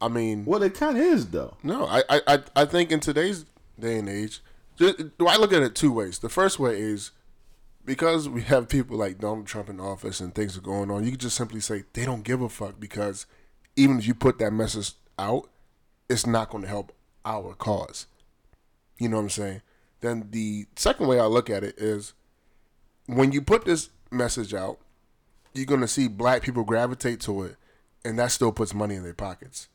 I 0.00 0.06
mean, 0.06 0.44
Well, 0.44 0.62
it 0.62 0.74
kind 0.74 0.96
of 0.96 1.02
is 1.02 1.30
though. 1.30 1.56
No, 1.64 1.86
I, 1.86 2.04
I, 2.08 2.38
I- 2.54 2.64
think 2.66 2.92
in 2.92 3.00
today's 3.00 3.46
day 3.80 3.98
and 3.98 4.08
age, 4.08 4.40
ju- 4.76 5.10
I 5.26 5.36
look 5.38 5.52
at 5.52 5.62
it 5.62 5.74
two 5.74 5.90
ways. 5.90 6.20
The 6.20 6.28
first 6.28 6.60
way 6.60 6.80
is 6.80 7.10
because 7.88 8.28
we 8.28 8.42
have 8.42 8.68
people 8.68 8.98
like 8.98 9.18
Donald 9.18 9.46
Trump 9.46 9.70
in 9.70 9.80
office 9.80 10.20
and 10.20 10.34
things 10.34 10.58
are 10.58 10.60
going 10.60 10.90
on. 10.90 11.04
You 11.04 11.12
can 11.12 11.20
just 11.20 11.38
simply 11.38 11.58
say 11.58 11.84
they 11.94 12.04
don't 12.04 12.22
give 12.22 12.42
a 12.42 12.48
fuck 12.50 12.78
because 12.78 13.24
even 13.76 13.98
if 13.98 14.06
you 14.06 14.12
put 14.14 14.38
that 14.40 14.52
message 14.52 14.92
out, 15.18 15.48
it's 16.06 16.26
not 16.26 16.50
going 16.50 16.64
to 16.64 16.68
help 16.68 16.92
our 17.24 17.54
cause. 17.54 18.06
You 18.98 19.08
know 19.08 19.16
what 19.16 19.22
I'm 19.22 19.30
saying? 19.30 19.62
Then 20.02 20.28
the 20.32 20.66
second 20.76 21.06
way 21.06 21.18
I 21.18 21.24
look 21.24 21.48
at 21.48 21.64
it 21.64 21.78
is 21.78 22.12
when 23.06 23.32
you 23.32 23.40
put 23.40 23.64
this 23.64 23.88
message 24.10 24.52
out, 24.52 24.78
you're 25.54 25.64
going 25.64 25.80
to 25.80 25.88
see 25.88 26.08
black 26.08 26.42
people 26.42 26.64
gravitate 26.64 27.20
to 27.22 27.42
it, 27.42 27.56
and 28.04 28.18
that 28.18 28.32
still 28.32 28.52
puts 28.52 28.74
money 28.74 28.96
in 28.96 29.02
their 29.02 29.14
pockets. 29.14 29.68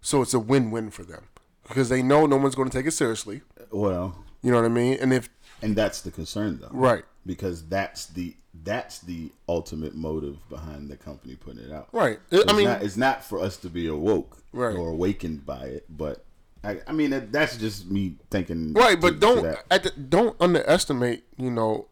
So 0.00 0.22
it's 0.22 0.32
a 0.32 0.40
win-win 0.40 0.90
for 0.90 1.04
them 1.04 1.24
because 1.68 1.90
they 1.90 2.02
know 2.02 2.24
no 2.24 2.38
one's 2.38 2.54
going 2.54 2.70
to 2.70 2.76
take 2.76 2.86
it 2.86 2.92
seriously. 2.92 3.42
Well, 3.70 4.24
You 4.42 4.52
know 4.52 4.56
what 4.56 4.64
I 4.64 4.68
mean? 4.70 4.96
And 5.02 5.12
if 5.12 5.28
and 5.60 5.76
that's 5.76 6.00
the 6.00 6.10
concern 6.10 6.58
though, 6.60 6.70
right, 6.72 7.04
Because 7.24 7.66
that's 7.68 8.06
the 8.06 8.34
that's 8.64 8.98
the 8.98 9.30
ultimate 9.48 9.94
motive 9.94 10.36
behind 10.48 10.90
the 10.90 10.96
company 10.96 11.36
putting 11.36 11.64
it 11.64 11.72
out. 11.72 11.88
right. 11.92 12.18
It's 12.30 12.50
I 12.52 12.54
mean, 12.56 12.66
not, 12.66 12.82
it's 12.82 12.96
not 12.96 13.24
for 13.24 13.38
us 13.40 13.56
to 13.58 13.70
be 13.70 13.86
awoke 13.86 14.38
Right. 14.52 14.76
or 14.76 14.90
awakened 14.90 15.46
by 15.46 15.64
it, 15.66 15.86
but 15.88 16.24
I, 16.62 16.80
I 16.86 16.92
mean 16.92 17.10
that, 17.10 17.32
that's 17.32 17.56
just 17.56 17.90
me 17.90 18.16
thinking. 18.30 18.72
right. 18.74 19.00
But 19.00 19.14
to 19.14 19.18
don't 19.20 19.42
that. 19.44 19.64
at 19.70 19.82
the, 19.84 19.90
don't 19.90 20.36
underestimate. 20.40 21.24
You 21.36 21.50
know, 21.50 21.88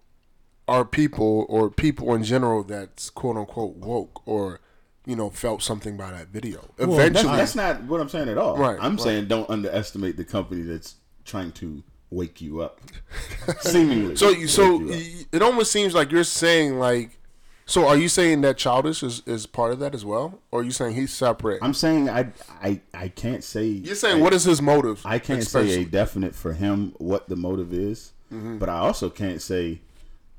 our 0.68 0.84
people 0.84 1.46
or 1.48 1.70
people 1.70 2.14
in 2.14 2.22
general 2.24 2.62
that's 2.62 3.08
quote 3.10 3.36
unquote 3.36 3.76
woke 3.76 4.22
or 4.28 4.60
you 5.06 5.16
know 5.16 5.30
felt 5.30 5.62
something 5.62 5.96
by 5.96 6.10
that 6.10 6.28
video. 6.28 6.58
Well, 6.78 6.88
That's, 6.96 7.08
Eventually, 7.10 7.36
that's 7.36 7.54
not 7.54 7.82
what 7.84 8.00
I'm 8.00 8.08
saying 8.10 8.28
at 8.28 8.36
all. 8.38 8.56
Right, 8.58 8.76
I'm 8.80 8.92
right. 8.96 9.00
saying 9.00 9.26
don't 9.28 9.48
underestimate 9.48 10.16
the 10.16 10.24
company 10.24 10.62
that's 10.62 10.96
trying 11.24 11.52
to 11.52 11.82
wake 12.10 12.40
you 12.40 12.60
up. 12.60 12.80
Seemingly. 13.60 14.16
So 14.16 14.30
you 14.30 14.48
so 14.48 14.80
you 14.80 15.24
it 15.32 15.42
almost 15.42 15.72
seems 15.72 15.94
like 15.94 16.10
you're 16.12 16.24
saying 16.24 16.78
like, 16.78 17.18
so 17.66 17.86
are 17.86 17.96
you 17.96 18.08
saying 18.08 18.40
that 18.40 18.56
childish 18.56 19.02
is, 19.02 19.22
is 19.26 19.46
part 19.46 19.72
of 19.72 19.78
that 19.78 19.94
as 19.94 20.04
well, 20.04 20.40
or 20.50 20.60
are 20.60 20.62
you 20.64 20.70
saying 20.72 20.94
he's 20.96 21.12
separate? 21.12 21.60
I'm 21.62 21.74
saying 21.74 22.08
I 22.08 22.28
I 22.62 22.80
I 22.92 23.08
can't 23.08 23.44
say. 23.44 23.66
you're 23.66 23.94
saying 23.94 24.18
I, 24.18 24.20
what 24.22 24.32
is 24.34 24.44
his 24.44 24.60
motive? 24.60 25.00
I 25.04 25.18
can't 25.18 25.42
say 25.44 25.82
a 25.82 25.84
definite 25.84 26.34
for 26.34 26.52
him 26.52 26.94
what 26.98 27.28
the 27.28 27.36
motive 27.36 27.72
is, 27.72 28.12
Mm-hmm. 28.32 28.58
but 28.58 28.68
I 28.68 28.78
also 28.78 29.10
can't 29.10 29.40
say 29.42 29.80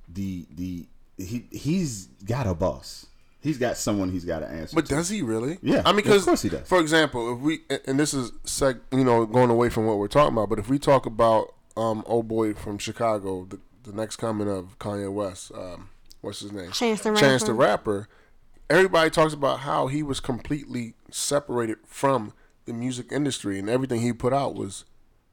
the 0.07 0.45
the 0.55 0.85
he 1.17 1.45
he's 1.51 2.05
got 2.25 2.47
a 2.47 2.53
boss. 2.53 3.05
He's 3.41 3.57
got 3.57 3.75
someone 3.75 4.11
he's 4.11 4.23
got 4.23 4.39
to 4.39 4.47
answer. 4.47 4.75
But 4.75 4.85
to. 4.85 4.95
does 4.95 5.09
he 5.09 5.21
really? 5.23 5.57
Yeah, 5.63 5.81
I 5.83 5.91
mean, 5.91 5.99
of 5.99 6.03
because 6.05 6.25
course 6.25 6.41
he 6.43 6.49
does. 6.49 6.67
For 6.67 6.79
example, 6.79 7.33
if 7.33 7.39
we 7.39 7.61
and 7.85 7.99
this 7.99 8.13
is 8.13 8.31
sec, 8.45 8.77
you 8.91 9.03
know 9.03 9.25
going 9.25 9.49
away 9.49 9.69
from 9.69 9.85
what 9.87 9.97
we're 9.97 10.07
talking 10.07 10.33
about, 10.33 10.49
but 10.49 10.59
if 10.59 10.69
we 10.69 10.77
talk 10.79 11.05
about 11.05 11.53
um 11.77 12.03
old 12.05 12.27
boy 12.27 12.53
from 12.53 12.77
Chicago, 12.77 13.45
the, 13.45 13.59
the 13.83 13.93
next 13.93 14.17
coming 14.17 14.49
of 14.49 14.77
Kanye 14.79 15.11
West, 15.11 15.51
um, 15.55 15.89
what's 16.21 16.39
his 16.41 16.51
name? 16.51 16.71
Chance 16.71 17.01
the 17.01 17.15
Chance 17.15 17.43
the 17.43 17.53
Rapper. 17.53 17.91
Rapper. 18.01 18.07
Everybody 18.69 19.09
talks 19.09 19.33
about 19.33 19.59
how 19.61 19.87
he 19.87 20.01
was 20.01 20.19
completely 20.19 20.93
separated 21.11 21.77
from 21.85 22.33
the 22.65 22.73
music 22.73 23.11
industry, 23.11 23.59
and 23.59 23.69
everything 23.69 23.99
he 24.01 24.13
put 24.13 24.31
out 24.31 24.55
was, 24.55 24.85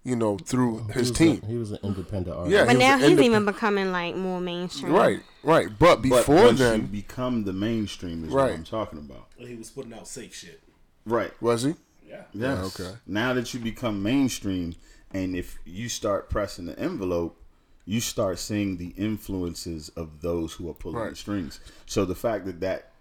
you 0.03 0.17
know, 0.17 0.39
through 0.39 0.87
He 0.89 0.93
his 0.95 1.11
was 1.11 1.19
team. 1.19 1.41
A, 1.45 1.47
he 1.47 1.57
was 1.57 1.71
an 1.71 1.79
independent 1.85 2.37
artist. 2.37 2.53
Yeah, 2.53 2.65
But 2.65 2.73
he 2.73 2.79
now 2.79 2.99
he's 2.99 3.19
indep- 3.19 3.23
even 3.23 3.45
becoming 3.45 3.93
like 3.93 4.17
more 4.17 4.41
mainstream. 4.41 4.93
Right, 4.93 5.21
right. 5.45 5.69
But 5.79 5.97
But 5.97 6.03
before 6.03 6.35
once 6.37 6.59
you 6.59 6.65
then, 6.65 6.87
become 6.87 7.45
the 7.45 7.53
mainstream 7.53 8.25
is 8.25 8.31
Right. 8.33 8.51
what 8.51 8.55
I'm 8.55 8.65
talking 8.65 8.99
about. 8.99 9.29
He 9.37 9.55
was 9.55 9.71
putting 9.71 9.93
out 9.93 10.09
safe 10.09 10.35
shit. 10.35 10.61
Right. 11.05 11.33
was 11.41 11.63
he? 11.63 11.75
Yes. 12.09 12.25
Yeah, 12.33 12.63
okay. 12.65 12.93
Now 13.07 13.35
that 13.35 13.53
you 13.55 13.61
become 13.61 14.03
mainstream, 14.03 14.75
and 15.13 15.35
if 15.37 15.59
you 15.65 15.89
start 15.89 16.29
pressing 16.31 16.67
the 16.67 16.79
envelope, 16.79 17.41
you 17.87 18.01
start 18.01 18.39
seeing 18.39 18.77
the 18.77 18.93
influences 18.97 19.89
of 19.91 20.21
those 20.21 20.53
who 20.55 20.69
are 20.69 20.75
pulling 20.75 20.99
Right. 20.99 21.11
the 21.11 21.17
strings. 21.17 21.61
So 21.87 22.05
the 22.05 22.15
fact 22.15 22.45
that 22.47 22.61
that 22.61 22.93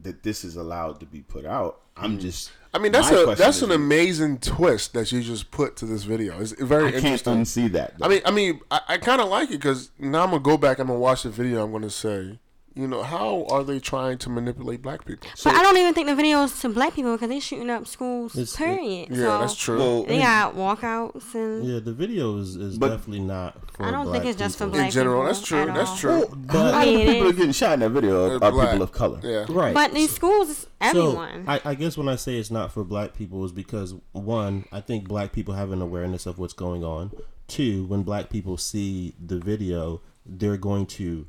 that 0.00 0.22
this 0.22 0.44
is 0.44 0.56
allowed 0.56 1.00
to 1.00 1.06
be 1.06 1.20
put 1.20 1.46
out, 1.46 1.80
I'm 1.96 2.18
just. 2.18 2.48
Mm. 2.48 2.52
I 2.74 2.78
mean, 2.78 2.92
that's 2.92 3.10
a 3.10 3.34
that's 3.38 3.62
an 3.62 3.70
amazing 3.70 4.38
twist 4.38 4.92
that 4.94 5.12
you 5.12 5.22
just 5.22 5.50
put 5.50 5.76
to 5.76 5.86
this 5.86 6.02
video. 6.02 6.40
It's 6.40 6.52
very 6.52 6.88
I 6.96 7.00
can't 7.00 7.22
unsee 7.22 7.70
that. 7.72 7.94
I 8.02 8.08
mean, 8.08 8.20
I 8.26 8.30
mean, 8.32 8.60
I, 8.70 8.80
I 8.88 8.98
kind 8.98 9.20
of 9.20 9.28
like 9.28 9.48
it 9.50 9.58
because 9.58 9.90
now 9.98 10.24
I'm 10.24 10.30
gonna 10.30 10.42
go 10.42 10.58
back. 10.58 10.78
I'm 10.78 10.88
gonna 10.88 10.98
watch 10.98 11.22
the 11.22 11.30
video. 11.30 11.64
I'm 11.64 11.70
gonna 11.72 11.88
say, 11.88 12.38
you 12.76 12.88
know, 12.88 13.02
how 13.04 13.46
are 13.50 13.62
they 13.62 13.78
trying 13.78 14.18
to 14.18 14.28
manipulate 14.30 14.82
black 14.82 15.04
people? 15.04 15.28
So, 15.36 15.48
But 15.50 15.58
I 15.58 15.62
don't 15.62 15.76
even 15.76 15.94
think 15.94 16.08
the 16.08 16.14
video 16.16 16.42
is 16.42 16.58
to 16.60 16.68
black 16.68 16.94
people 16.94 17.12
because 17.12 17.28
they're 17.28 17.40
shooting 17.40 17.70
up 17.70 17.86
schools. 17.86 18.34
It's- 18.34 18.56
period. 18.56 19.08
yeah, 19.10 19.16
so 19.16 19.38
that's 19.38 19.54
true. 19.56 19.78
Well, 19.78 20.02
They 20.04 20.18
got 20.18 20.56
walkouts 20.56 21.34
and 21.34 21.64
Yeah, 21.64 21.78
the 21.80 21.92
video 21.92 22.36
is, 22.38 22.56
is 22.56 22.76
definitely 22.78 23.20
not 23.20 23.54
for 23.72 23.84
I 23.86 23.90
don't 23.92 24.04
think 24.10 24.24
black 24.24 24.26
it's 24.26 24.38
just 24.38 24.58
for 24.58 24.66
black 24.66 24.72
people. 24.72 24.84
in 24.86 24.90
general, 24.90 25.20
people 25.22 25.34
that's 25.34 25.46
true. 25.46 25.66
That's 25.66 25.90
all. 25.90 25.96
true. 25.96 26.10
Well, 26.10 26.28
But- 26.46 26.56
a 26.56 26.70
lot 26.72 26.88
of 26.88 26.94
the 26.94 27.06
people 27.06 27.28
are 27.28 27.32
getting 27.32 27.52
shot 27.52 27.72
in 27.74 27.80
that 27.80 27.90
video 27.90 28.24
Uh, 28.24 28.28
are, 28.38 28.44
are 28.44 28.50
black. 28.52 28.70
people 28.70 28.82
of 28.82 28.92
color. 28.92 29.20
Yeah, 29.22 29.46
Right. 29.48 29.72
But 29.74 29.94
these 29.94 30.10
schools, 30.14 30.66
everyone. 30.80 31.44
So 31.46 31.52
I, 31.52 31.60
I 31.64 31.74
guess 31.74 31.96
when 31.96 32.08
I 32.08 32.16
say 32.16 32.38
it's 32.38 32.50
not 32.50 32.72
for 32.72 32.82
black 32.82 33.14
people 33.14 33.44
is 33.44 33.52
because 33.52 33.94
one, 34.12 34.64
I 34.72 34.80
think 34.80 35.06
black 35.06 35.32
people 35.32 35.54
have 35.54 35.70
an 35.70 35.80
awareness 35.80 36.26
of 36.26 36.38
what's 36.38 36.52
going 36.54 36.82
on. 36.82 37.12
Two, 37.46 37.84
when 37.84 38.02
black 38.02 38.30
people 38.30 38.56
see 38.56 39.14
the 39.24 39.38
video, 39.38 40.00
they're 40.26 40.56
going 40.56 40.86
to 40.86 41.26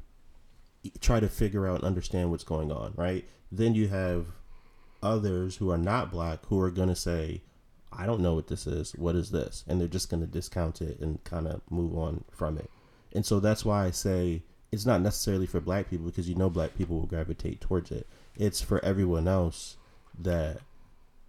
try 0.99 1.19
to 1.19 1.27
figure 1.27 1.67
out 1.67 1.75
and 1.75 1.83
understand 1.83 2.31
what's 2.31 2.43
going 2.43 2.71
on, 2.71 2.93
right? 2.95 3.25
Then 3.51 3.75
you 3.75 3.87
have 3.87 4.27
others 5.01 5.57
who 5.57 5.71
are 5.71 5.77
not 5.77 6.11
black 6.11 6.45
who 6.47 6.59
are 6.59 6.71
going 6.71 6.89
to 6.89 6.95
say, 6.95 7.41
I 7.91 8.05
don't 8.05 8.21
know 8.21 8.33
what 8.33 8.47
this 8.47 8.67
is. 8.67 8.93
What 8.93 9.15
is 9.15 9.31
this? 9.31 9.63
And 9.67 9.79
they're 9.79 9.87
just 9.87 10.09
going 10.09 10.21
to 10.21 10.27
discount 10.27 10.81
it 10.81 10.99
and 10.99 11.23
kind 11.23 11.47
of 11.47 11.61
move 11.69 11.97
on 11.97 12.23
from 12.31 12.57
it. 12.57 12.69
And 13.13 13.25
so 13.25 13.39
that's 13.39 13.63
why 13.63 13.85
I 13.85 13.91
say 13.91 14.43
it's 14.71 14.85
not 14.85 15.01
necessarily 15.01 15.45
for 15.45 15.61
black 15.61 15.89
people 15.89 16.05
because 16.07 16.27
you 16.27 16.35
know 16.35 16.49
black 16.49 16.77
people 16.77 16.99
will 16.99 17.07
gravitate 17.07 17.61
towards 17.61 17.91
it. 17.91 18.07
It's 18.37 18.61
for 18.61 18.83
everyone 18.83 19.27
else 19.27 19.77
that 20.19 20.59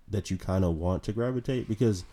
that 0.09 0.31
you 0.31 0.37
kind 0.37 0.65
of 0.65 0.77
want 0.77 1.03
to 1.05 1.13
gravitate 1.13 1.69
because 1.69 2.05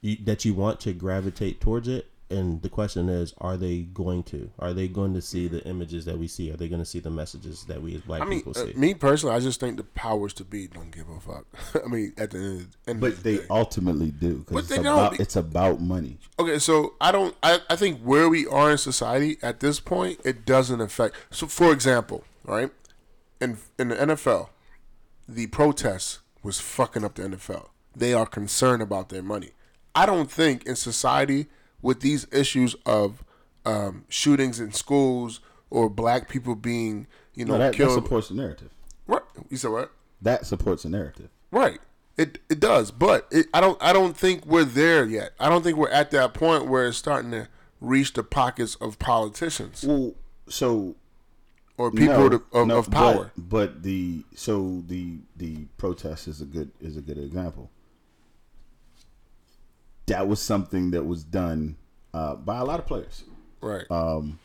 you, 0.00 0.16
that 0.24 0.44
you 0.44 0.54
want 0.54 0.80
to 0.80 0.92
gravitate 0.92 1.60
towards 1.60 1.88
it 1.88 2.10
and 2.32 2.62
the 2.62 2.68
question 2.68 3.08
is 3.08 3.34
are 3.38 3.56
they 3.56 3.80
going 3.82 4.22
to 4.24 4.50
are 4.58 4.72
they 4.72 4.88
going 4.88 5.14
to 5.14 5.22
see 5.22 5.46
the 5.48 5.62
images 5.66 6.04
that 6.06 6.18
we 6.18 6.26
see 6.26 6.50
are 6.50 6.56
they 6.56 6.68
going 6.68 6.80
to 6.80 6.86
see 6.86 6.98
the 6.98 7.10
messages 7.10 7.64
that 7.64 7.80
we 7.82 7.94
as 7.94 8.00
black 8.00 8.22
I 8.22 8.24
mean, 8.24 8.40
people 8.40 8.52
uh, 8.56 8.66
see 8.66 8.72
me 8.74 8.94
personally, 8.94 9.36
I 9.36 9.40
just 9.40 9.60
think 9.60 9.76
the 9.76 9.84
powers 9.84 10.32
to 10.34 10.44
be 10.44 10.66
don't 10.66 10.90
give 10.90 11.08
a 11.08 11.20
fuck. 11.20 11.46
I 11.84 11.88
mean, 11.88 12.12
at 12.16 12.30
the 12.30 12.38
end, 12.38 12.68
end 12.88 13.00
But 13.00 13.12
of 13.12 13.22
the 13.22 13.30
they 13.30 13.36
day. 13.38 13.46
ultimately 13.50 14.10
do 14.10 14.38
But 14.38 14.46
because 14.46 14.68
they 14.68 14.76
it's 14.76 14.84
don't. 14.84 14.98
about 14.98 15.20
it's 15.20 15.36
about 15.36 15.80
money. 15.80 16.18
Okay, 16.38 16.58
so 16.58 16.94
I 17.00 17.12
don't. 17.12 17.36
I, 17.42 17.60
I 17.70 17.76
think 17.76 18.00
where 18.00 18.28
we 18.28 18.46
are 18.46 18.70
in 18.72 18.78
society 18.78 19.36
at 19.42 19.60
this 19.60 19.78
point, 19.80 20.20
it 20.24 20.44
doesn't 20.46 20.80
affect. 20.80 21.16
So, 21.30 21.46
for 21.46 21.72
example, 21.72 22.24
right 22.44 22.70
in 23.40 23.58
in 23.78 23.88
the 23.88 23.96
NFL, 23.96 24.48
the 25.28 25.46
protests 25.48 26.20
was 26.42 26.60
fucking 26.60 27.04
up 27.04 27.14
the 27.14 27.22
NFL. 27.22 27.68
They 27.94 28.12
are 28.14 28.26
concerned 28.26 28.82
about 28.82 29.10
their 29.10 29.22
money. 29.22 29.50
I 29.94 30.06
don't 30.06 30.30
think 30.30 30.64
in 30.64 30.76
society 30.76 31.46
with 31.82 32.00
these 32.00 32.26
issues 32.32 32.74
of 32.86 33.24
um, 33.66 34.04
shootings 34.08 34.60
in 34.60 34.72
schools 34.72 35.40
or 35.70 35.90
black 35.90 36.28
people 36.28 36.54
being, 36.54 37.06
you 37.34 37.44
know, 37.44 37.54
No, 37.54 37.58
that, 37.58 37.76
that 37.76 37.90
supports 37.90 38.28
the 38.28 38.34
narrative. 38.34 38.70
What 39.06 39.26
you 39.50 39.56
said? 39.56 39.70
What? 39.70 39.92
That 40.20 40.46
supports 40.46 40.84
the 40.84 40.88
narrative. 40.88 41.28
Right. 41.50 41.80
It 42.16 42.38
it 42.48 42.60
does, 42.60 42.90
but 42.90 43.26
it, 43.30 43.46
I 43.54 43.60
don't 43.60 43.82
I 43.82 43.92
don't 43.92 44.16
think 44.16 44.44
we're 44.46 44.64
there 44.64 45.04
yet. 45.06 45.32
I 45.40 45.48
don't 45.48 45.62
think 45.62 45.78
we're 45.78 45.88
at 45.88 46.10
that 46.10 46.34
point 46.34 46.66
where 46.66 46.86
it's 46.86 46.98
starting 46.98 47.30
to 47.30 47.48
reach 47.80 48.12
the 48.12 48.22
pockets 48.22 48.76
of 48.76 48.98
politicians 48.98 49.82
Well, 49.82 50.14
so 50.46 50.94
or 51.78 51.90
people 51.90 52.18
no, 52.18 52.28
to, 52.28 52.42
of, 52.52 52.66
no, 52.68 52.78
of 52.78 52.90
power. 52.90 53.32
But, 53.36 53.48
but 53.48 53.82
the 53.82 54.24
so 54.34 54.82
the 54.86 55.16
the 55.36 55.64
protest 55.78 56.28
is 56.28 56.40
a 56.42 56.44
good 56.44 56.70
is 56.80 56.96
a 56.96 57.00
good 57.00 57.18
example. 57.18 57.70
That 60.06 60.26
was 60.28 60.40
something 60.40 60.90
that 60.92 61.04
was 61.04 61.22
done 61.24 61.76
uh, 62.12 62.34
by 62.36 62.58
a 62.58 62.64
lot 62.64 62.78
of 62.80 62.86
players. 62.86 63.24
right. 63.60 63.88
Um, 63.90 64.38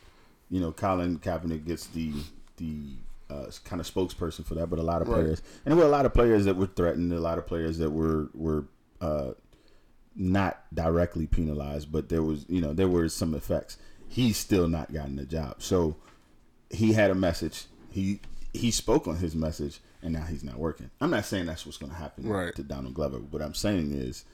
you 0.50 0.60
know, 0.60 0.72
Colin 0.72 1.18
Kaepernick 1.18 1.66
gets 1.66 1.86
the 1.88 2.12
the 2.56 2.92
uh, 3.28 3.50
kind 3.64 3.80
of 3.80 3.86
spokesperson 3.92 4.44
for 4.44 4.54
that, 4.54 4.68
but 4.70 4.78
a 4.78 4.82
lot 4.82 5.02
of 5.02 5.08
Right. 5.08 5.16
players, 5.16 5.42
and 5.66 5.72
there 5.72 5.76
were 5.76 5.84
a 5.88 5.92
lot 5.92 6.06
of 6.06 6.14
players 6.14 6.46
that 6.46 6.56
were 6.56 6.66
threatened, 6.66 7.12
a 7.12 7.20
lot 7.20 7.36
of 7.38 7.46
players 7.46 7.76
that 7.78 7.90
were 7.90 8.30
were 8.34 8.64
uh, 9.02 9.32
not 10.16 10.64
directly 10.74 11.26
penalized, 11.26 11.92
but 11.92 12.08
there 12.08 12.22
was 12.22 12.46
you 12.48 12.60
know 12.60 12.72
there 12.72 12.88
were 12.88 13.08
some 13.08 13.34
effects. 13.34 13.76
He's 14.08 14.36
still 14.38 14.68
not 14.68 14.92
gotten 14.92 15.16
the 15.16 15.26
job, 15.26 15.56
so 15.62 15.96
he 16.70 16.94
had 16.94 17.10
a 17.10 17.14
message. 17.14 17.66
He 17.90 18.20
he 18.54 18.70
spoke 18.70 19.06
on 19.06 19.16
his 19.16 19.34
message, 19.36 19.80
and 20.02 20.14
now 20.14 20.22
he's 20.24 20.42
not 20.42 20.56
working. 20.56 20.90
I'm 21.00 21.10
not 21.10 21.26
saying 21.26 21.44
that's 21.46 21.66
what's 21.66 21.76
going 21.78 21.92
to 21.92 21.98
happen 21.98 22.26
Right. 22.26 22.54
to 22.56 22.62
Donald 22.62 22.94
Glover. 22.94 23.18
What 23.18 23.42
I'm 23.42 23.54
saying 23.54 23.92
is 23.92 24.24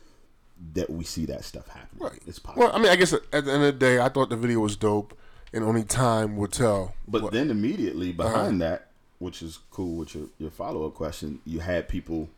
that 0.73 0.89
we 0.91 1.05
see 1.05 1.27
that 1.27 1.45
stuff 1.45 1.69
happen. 1.69 1.99
right. 1.99 2.19
It's 2.27 2.39
possible. 2.39 2.65
Well, 2.65 2.75
I 2.75 2.79
mean, 2.79 2.91
I 2.91 2.97
guess 2.97 3.13
at 3.13 3.31
the 3.31 3.37
end 3.39 3.49
of 3.49 3.61
the 3.63 3.73
day, 3.73 3.99
I 4.01 4.09
thought 4.09 4.31
the 4.31 4.37
video 4.37 4.61
was 4.61 4.77
dope, 4.77 5.17
and 5.53 5.63
only 5.63 5.85
time 5.85 6.37
will 6.37 6.49
tell. 6.49 6.95
But 7.07 7.23
what- 7.23 7.33
then 7.33 7.51
immediately 7.51 8.11
Uh-huh. 8.19 8.23
behind 8.31 8.61
that, 8.63 8.91
which 9.19 9.43
is 9.43 9.59
cool 9.71 9.97
with 9.97 10.15
your, 10.15 10.25
your 10.39 10.51
follow 10.51 10.87
up 10.87 10.95
question, 10.95 11.41
you 11.45 11.61
had 11.61 11.89
people 11.89 12.29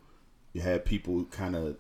you 0.52 0.62
had 0.62 0.85
people 0.87 1.25
kind 1.26 1.54
of 1.54 1.76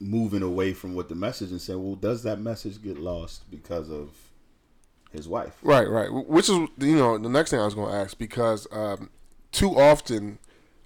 moving 0.00 0.42
away 0.42 0.72
from 0.72 0.94
what 0.94 1.08
the 1.08 1.14
message 1.16 1.50
and 1.50 1.60
saying, 1.60 1.82
Well, 1.84 1.96
does 1.96 2.22
that 2.22 2.40
message 2.40 2.80
get 2.82 2.98
lost 2.98 3.50
because 3.50 3.90
of 3.90 4.10
his 5.10 5.26
wife? 5.28 5.56
Right, 5.62 5.88
right. 5.88 6.08
Which 6.12 6.48
is 6.48 6.56
you 6.78 6.96
know 6.96 7.18
the 7.18 7.28
next 7.28 7.50
thing 7.50 7.60
I 7.60 7.64
was 7.64 7.74
going 7.74 7.90
to 7.90 7.96
ask 7.98 8.16
because 8.18 8.66
um, 8.72 9.10
too 9.52 9.76
often 9.78 10.38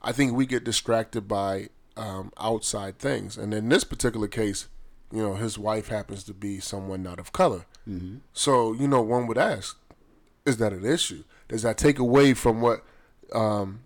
I 0.02 0.12
think 0.12 0.32
we 0.32 0.46
get 0.46 0.64
distracted 0.64 1.28
by 1.28 1.68
um, 1.96 2.32
outside 2.38 2.98
things, 2.98 3.36
and 3.36 3.52
in 3.52 3.68
this 3.68 3.84
particular 3.84 4.28
case, 4.28 4.68
you 5.12 5.22
know, 5.22 5.34
his 5.34 5.58
wife 5.58 5.88
happens 5.88 6.24
to 6.24 6.34
be 6.34 6.60
someone 6.60 7.02
not 7.02 7.18
of 7.18 7.32
color. 7.32 7.64
So 8.34 8.72
you 8.74 8.86
know, 8.86 9.00
one 9.00 9.26
would 9.26 9.38
ask, 9.38 9.78
is 10.44 10.58
that 10.58 10.72
an 10.72 10.84
issue? 10.84 11.24
Does 11.48 11.62
that 11.62 11.78
take 11.78 11.98
away 11.98 12.34
from 12.34 12.60
what 12.60 12.84
um, 13.34 13.80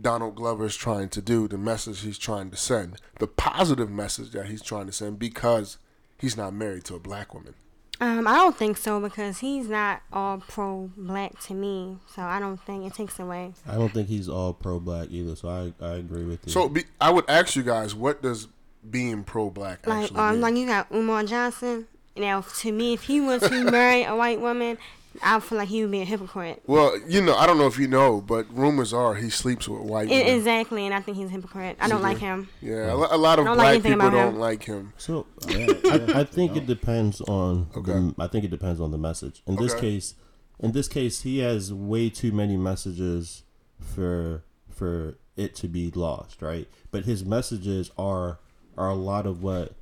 Donald 0.00 0.36
Glover 0.36 0.66
is 0.66 0.76
trying 0.76 1.08
to 1.10 1.20
do, 1.20 1.48
the 1.48 1.58
message 1.58 2.02
he's 2.02 2.18
trying 2.18 2.50
to 2.50 2.56
send, 2.56 3.00
the 3.18 3.26
positive 3.26 3.90
message 3.90 4.30
that 4.30 4.46
he's 4.46 4.62
trying 4.62 4.86
to 4.86 4.92
send 4.92 5.18
because 5.18 5.78
he's 6.18 6.36
not 6.36 6.54
married 6.54 6.84
to 6.84 6.94
a 6.94 7.00
black 7.00 7.34
woman? 7.34 7.54
Um, 8.00 8.26
I 8.26 8.34
don't 8.36 8.56
think 8.56 8.76
so 8.78 9.00
because 9.00 9.38
he's 9.38 9.68
not 9.68 10.02
all 10.12 10.38
pro 10.38 10.90
black 10.96 11.38
to 11.42 11.54
me. 11.54 11.98
So 12.14 12.22
I 12.22 12.38
don't 12.40 12.60
think 12.60 12.84
it 12.84 12.94
takes 12.94 13.18
away. 13.20 13.54
i 13.66 13.74
don't 13.74 13.92
think 13.92 14.08
he's 14.08 14.28
all 14.28 14.52
pro-black 14.54 15.08
either 15.10 15.36
so 15.36 15.48
i, 15.48 15.84
I 15.84 15.94
agree 15.96 16.24
with 16.24 16.40
you 16.46 16.52
So 16.52 16.68
be, 16.68 16.84
I 17.00 17.10
would 17.10 17.24
ask 17.28 17.54
you 17.56 17.62
guys, 17.62 17.94
what 17.94 18.20
does 18.22 18.48
being 18.88 19.24
pro-black 19.24 19.86
Like 19.86 20.04
actually 20.04 20.18
um, 20.20 20.32
mean? 20.32 20.40
like 20.40 20.56
you 20.56 20.66
got 20.66 20.90
Umar 20.92 21.24
Johnson. 21.24 21.86
Now, 22.16 22.42
to 22.60 22.72
me, 22.72 22.92
if 22.92 23.04
he 23.04 23.20
was 23.20 23.42
to 23.42 23.64
marry 23.70 24.02
a 24.04 24.14
white 24.14 24.40
woman, 24.40 24.76
I 25.22 25.40
feel 25.40 25.56
like 25.58 25.68
he 25.68 25.80
would 25.82 25.90
be 25.90 26.00
a 26.02 26.04
hypocrite. 26.04 26.62
well, 26.66 26.98
you 27.08 27.22
know, 27.22 27.34
I 27.34 27.46
don't 27.46 27.56
know 27.58 27.66
if 27.66 27.78
you 27.78 27.86
know, 27.88 28.20
but 28.20 28.46
rumors 28.54 28.92
are 28.92 29.14
he 29.14 29.30
sleeps 29.30 29.66
with 29.68 29.80
white 29.82 30.08
I- 30.08 30.12
women. 30.18 30.26
exactly, 30.36 30.84
and 30.86 30.94
I 30.94 31.00
think 31.00 31.16
he's 31.16 31.28
a 31.28 31.32
hypocrite. 31.32 31.76
I 31.80 31.88
don't 31.88 32.02
like 32.02 32.18
him. 32.18 32.48
Yeah, 32.60 32.92
a 32.92 32.96
lo- 32.96 33.08
a 33.10 33.16
lot 33.16 33.38
of 33.38 33.46
I 33.46 33.48
don't 33.48 33.56
like 33.58 33.64
black 33.64 33.70
anything 33.74 33.92
people 33.92 34.10
don't 34.10 34.34
him. 34.34 34.40
like 34.40 34.64
him. 34.64 34.92
So 34.98 35.26
Yeah, 35.48 35.66
I, 35.84 36.20
I 36.20 36.24
think 36.24 36.56
it 36.56 36.66
depends 36.66 37.20
on. 37.22 37.68
Okay. 37.76 37.92
The, 37.92 38.14
I 38.18 38.26
think 38.26 38.44
it 38.44 38.50
depends 38.50 38.80
on 38.80 38.90
the 38.90 38.98
message. 38.98 39.42
In 39.46 39.56
this 39.56 39.72
Okay. 39.72 39.80
case, 39.92 40.14
in 40.58 40.72
this 40.72 40.88
case, 40.88 41.22
he 41.22 41.38
has 41.38 41.72
way 41.72 42.10
too 42.10 42.32
many 42.32 42.56
messages 42.56 43.42
for 43.80 44.44
for 44.70 45.16
it 45.36 45.54
to 45.56 45.68
be 45.68 45.90
lost, 45.90 46.42
right? 46.42 46.68
But 46.90 47.04
his 47.04 47.24
messages 47.24 47.90
are 47.96 48.38
are 48.76 48.88
a 48.88 48.94
lot 48.94 49.26
of 49.26 49.42
what. 49.42 49.72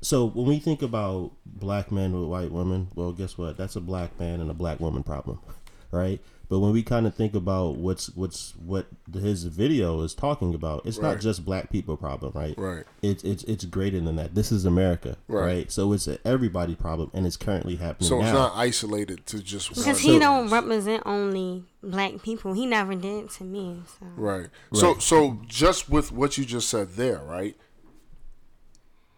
So 0.00 0.24
when 0.26 0.46
we 0.46 0.58
think 0.58 0.82
about 0.82 1.30
black 1.46 1.92
men 1.92 2.12
with 2.18 2.28
white 2.28 2.50
women, 2.50 2.88
well, 2.94 3.12
guess 3.12 3.38
what? 3.38 3.56
That's 3.56 3.76
a 3.76 3.80
black 3.80 4.18
man 4.18 4.40
and 4.40 4.50
a 4.50 4.54
black 4.54 4.80
woman 4.80 5.02
problem, 5.04 5.38
right? 5.92 6.20
But 6.48 6.58
when 6.58 6.72
we 6.72 6.82
kind 6.82 7.06
of 7.06 7.14
think 7.14 7.34
about 7.34 7.76
what's 7.76 8.14
what's 8.14 8.52
what 8.62 8.86
his 9.10 9.44
video 9.44 10.02
is 10.02 10.12
talking 10.12 10.54
about, 10.54 10.84
it's 10.84 10.98
Right. 10.98 11.12
not 11.12 11.20
just 11.20 11.46
black 11.46 11.70
people 11.70 11.96
problem, 11.96 12.32
right? 12.34 12.54
Right. 12.58 12.84
It's 13.00 13.22
it's 13.24 13.42
it's 13.44 13.64
greater 13.64 14.00
than 14.00 14.16
that. 14.16 14.34
This 14.34 14.52
is 14.52 14.66
America, 14.66 15.16
Right. 15.28 15.44
right? 15.46 15.72
So 15.72 15.94
it's 15.94 16.06
an 16.08 16.18
everybody 16.26 16.74
problem, 16.74 17.10
and 17.14 17.26
it's 17.26 17.38
currently 17.38 17.76
happening 17.76 18.06
So 18.08 18.18
now. 18.18 18.24
it's 18.26 18.34
not 18.34 18.52
isolated 18.54 19.24
to 19.28 19.38
just 19.42 19.70
one. 19.70 19.78
Because 19.82 20.00
he 20.00 20.14
So- 20.14 20.18
don't 20.18 20.50
represent 20.50 21.04
only 21.06 21.64
black 21.82 22.20
people. 22.22 22.52
He 22.52 22.66
never 22.66 22.96
did 22.96 23.30
to 23.30 23.44
me. 23.44 23.80
So. 23.98 24.06
Right. 24.16 24.48
So 24.74 24.98
so 24.98 25.38
just 25.46 25.88
with 25.88 26.12
what 26.12 26.36
you 26.36 26.44
just 26.44 26.68
said 26.68 26.96
there, 26.96 27.22
right? 27.24 27.56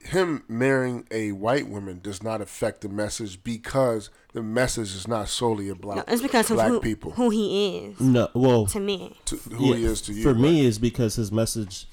Him 0.05 0.45
marrying 0.49 1.07
a 1.11 1.33
white 1.33 1.69
woman 1.69 2.01
does 2.03 2.23
not 2.23 2.41
affect 2.41 2.83
the 2.83 2.89
message 2.89 3.43
because 3.43 4.11
the 4.33 4.43
message 4.43 4.95
is 4.95 5.09
not 5.09 5.29
solely 5.29 5.69
about 5.69 5.97
No, 5.97 6.05
it's 6.09 6.23
because 6.23 6.51
of 6.51 6.57
black 6.57 6.69
who, 6.69 6.81
people 6.81 7.13
who 7.13 7.31
he 7.31 7.79
is 7.79 8.01
no, 8.01 8.29
well, 8.35 8.67
to 8.67 8.81
me. 8.81 9.17
to 9.27 9.37
who 9.37 9.73
he 9.73 9.85
is 9.85 10.03
to 10.03 10.13
you. 10.13 10.23
For 10.23 10.33
right? 10.33 10.41
me, 10.41 10.67
is 10.67 10.79
because 10.79 11.17
his 11.17 11.33
message 11.33 11.87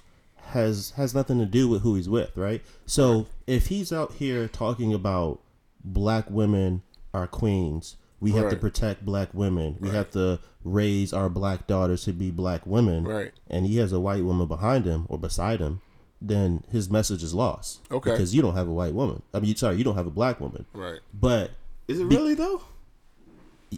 has 0.48 0.92
has 0.98 1.16
nothing 1.16 1.40
to 1.40 1.46
do 1.46 1.68
with 1.68 1.82
who 1.84 1.96
he's 1.96 2.10
with, 2.10 2.36
right? 2.36 2.62
So 2.86 3.28
if 3.48 3.68
he's 3.68 3.94
out 3.94 4.14
here 4.14 4.48
talking 4.48 4.94
about 4.94 5.40
black 5.84 6.30
women 6.30 6.82
are 7.14 7.28
queens, 7.28 7.96
we 8.20 8.32
have 8.34 8.50
to 8.50 8.56
protect 8.56 9.06
black 9.06 9.34
women. 9.34 9.78
We 9.80 9.90
have 9.90 10.12
to 10.12 10.40
raise 10.64 11.12
our 11.12 11.30
black 11.30 11.66
daughters 11.68 12.04
to 12.06 12.14
be 12.14 12.30
black 12.32 12.66
women. 12.66 13.04
Right. 13.06 13.32
And 13.50 13.66
he 13.66 13.78
has 13.78 13.92
a 13.92 14.00
white 14.00 14.24
woman 14.24 14.48
behind 14.48 14.86
him 14.86 15.08
or 15.10 15.18
beside 15.18 15.60
him, 15.60 15.82
then 16.22 16.64
his 16.72 16.90
message 16.90 17.24
is 17.24 17.34
lost. 17.34 17.80
Okay. 17.92 18.12
Because 18.12 18.36
you 18.36 18.42
don't 18.42 18.56
have 18.56 18.68
a 18.68 18.74
white 18.74 18.94
woman. 18.94 19.22
I 19.34 19.40
mean, 19.40 19.56
sorry, 19.56 19.76
you 19.78 19.84
don't 19.84 19.96
have 19.96 20.08
a 20.08 20.12
black 20.12 20.40
woman. 20.40 20.66
Right. 20.74 21.00
But 21.14 21.52
Is 21.88 22.00
it 22.00 22.06
really 22.06 22.36
though? 22.36 22.62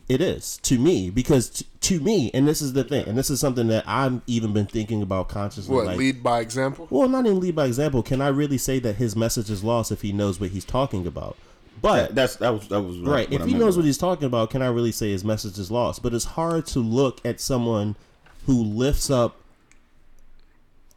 it 0.10 0.22
is 0.22 0.58
to 0.64 0.80
me 0.80 1.12
because 1.12 1.50
t- 1.52 1.68
to 1.82 2.00
me, 2.00 2.32
and 2.34 2.48
this 2.48 2.62
is 2.64 2.74
the 2.74 2.84
thing, 2.84 3.08
and 3.08 3.16
this 3.18 3.30
is 3.30 3.40
something 3.40 3.68
that 3.68 3.84
I've 3.88 4.22
even 4.26 4.52
been 4.52 4.66
thinking 4.66 5.02
about 5.04 5.30
consciously. 5.30 5.74
What 5.74 5.86
like, 5.86 5.98
lead 5.98 6.24
by 6.24 6.40
example? 6.40 6.88
well, 6.90 7.08
not 7.08 7.26
even 7.28 7.40
lead 7.40 7.56
by 7.56 7.66
example. 7.68 8.02
Can 8.02 8.20
I 8.20 8.30
really 8.30 8.58
say 8.58 8.80
that 8.80 8.96
his 8.96 9.16
message 9.16 9.50
is 9.52 9.64
lost 9.64 9.92
if 9.92 10.02
he 10.02 10.12
knows 10.12 10.40
what 10.40 10.50
he's 10.50 10.66
talking 10.66 11.06
about? 11.06 11.38
But 11.82 12.16
That's 12.16 12.38
that 12.38 12.50
was 12.50 12.68
that 12.70 12.82
was 12.82 12.98
what- 13.00 13.12
right, 13.12 13.32
if 13.32 13.42
I 13.42 13.46
he 13.46 13.54
knows 13.54 13.76
by- 13.76 13.80
what 13.82 13.86
he's 13.86 13.98
talking 13.98 14.26
about, 14.26 14.50
can 14.50 14.62
I 14.64 14.68
really 14.68 14.92
say 14.92 15.12
his 15.12 15.24
message 15.24 15.60
is 15.60 15.70
lost? 15.70 16.02
But 16.02 16.14
it's 16.14 16.26
hard 16.26 16.66
to 16.68 16.80
look 16.80 17.22
at 17.26 17.40
someone 17.40 17.96
who 18.48 18.64
lifts 18.64 19.10
up 19.12 19.38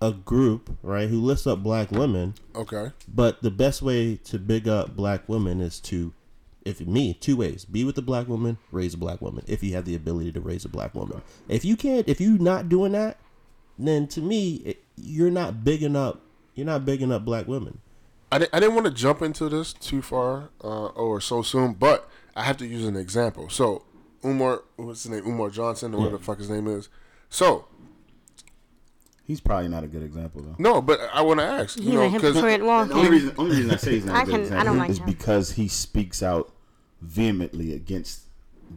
a 0.00 0.12
group, 0.12 0.76
right? 0.82 1.08
Who 1.08 1.20
lifts 1.20 1.46
up 1.46 1.62
black 1.62 1.90
women, 1.90 2.34
Okay. 2.54 2.92
but 3.08 3.42
the 3.42 3.50
best 3.50 3.80
way 3.82 4.16
to 4.24 4.38
big 4.38 4.68
up 4.68 4.94
black 4.96 5.28
women 5.28 5.60
is 5.60 5.80
to, 5.80 6.12
if 6.64 6.80
me, 6.80 7.14
two 7.14 7.36
ways: 7.36 7.64
be 7.64 7.84
with 7.84 7.96
a 7.98 8.02
black 8.02 8.28
woman, 8.28 8.58
raise 8.70 8.94
a 8.94 8.98
black 8.98 9.22
woman. 9.22 9.44
If 9.46 9.62
you 9.62 9.72
have 9.74 9.84
the 9.86 9.94
ability 9.94 10.32
to 10.32 10.40
raise 10.40 10.64
a 10.64 10.68
black 10.68 10.94
woman, 10.94 11.22
if 11.48 11.64
you 11.64 11.76
can't, 11.76 12.06
if 12.08 12.20
you're 12.20 12.38
not 12.38 12.68
doing 12.68 12.92
that, 12.92 13.18
then 13.78 14.06
to 14.08 14.20
me, 14.20 14.56
it, 14.64 14.82
you're 14.96 15.30
not 15.30 15.64
bigging 15.64 15.96
up. 15.96 16.20
You're 16.54 16.66
not 16.66 16.84
bigging 16.84 17.12
up 17.12 17.24
black 17.24 17.46
women. 17.46 17.78
I, 18.32 18.38
di- 18.38 18.48
I 18.52 18.60
didn't 18.60 18.74
want 18.74 18.86
to 18.86 18.92
jump 18.92 19.22
into 19.22 19.48
this 19.48 19.72
too 19.72 20.02
far 20.02 20.50
uh, 20.64 20.86
or 20.86 21.20
so 21.20 21.42
soon, 21.42 21.74
but 21.74 22.08
I 22.34 22.42
have 22.44 22.56
to 22.58 22.66
use 22.66 22.84
an 22.84 22.96
example. 22.96 23.48
So, 23.50 23.84
Umar, 24.24 24.62
what's 24.76 25.04
his 25.04 25.12
name? 25.12 25.26
Umar 25.26 25.48
Johnson, 25.50 25.94
or 25.94 25.98
whatever 25.98 26.16
the 26.18 26.24
fuck 26.24 26.38
his 26.38 26.50
name 26.50 26.66
is. 26.66 26.88
So, 27.28 27.66
He's 29.26 29.40
probably 29.40 29.68
not 29.68 29.82
a 29.82 29.88
good 29.88 30.02
example 30.04 30.42
though. 30.42 30.54
no, 30.58 30.80
but 30.80 31.00
I 31.12 31.20
want 31.22 31.40
to 31.40 31.44
ask, 31.46 31.76
He's 31.76 31.86
you 31.86 31.94
know, 31.94 32.02
a 32.02 32.10
because 32.10 32.34
hypocrite 32.36 32.60
The 32.60 32.94
only 32.94 33.10
reason, 33.10 33.34
only 33.38 33.56
reason 33.56 33.70
I 33.72 33.76
say 33.76 33.90
he's 33.92 34.04
not 34.04 34.16
I 34.16 34.22
a 34.22 34.24
good 34.24 34.30
can- 34.32 34.40
I 34.40 34.42
example 34.44 34.64
don't 34.66 34.78
like 34.78 34.90
is 34.90 34.98
him. 34.98 35.06
because 35.06 35.50
he 35.52 35.66
speaks 35.68 36.22
out 36.22 36.52
vehemently 37.02 37.72
against 37.74 38.20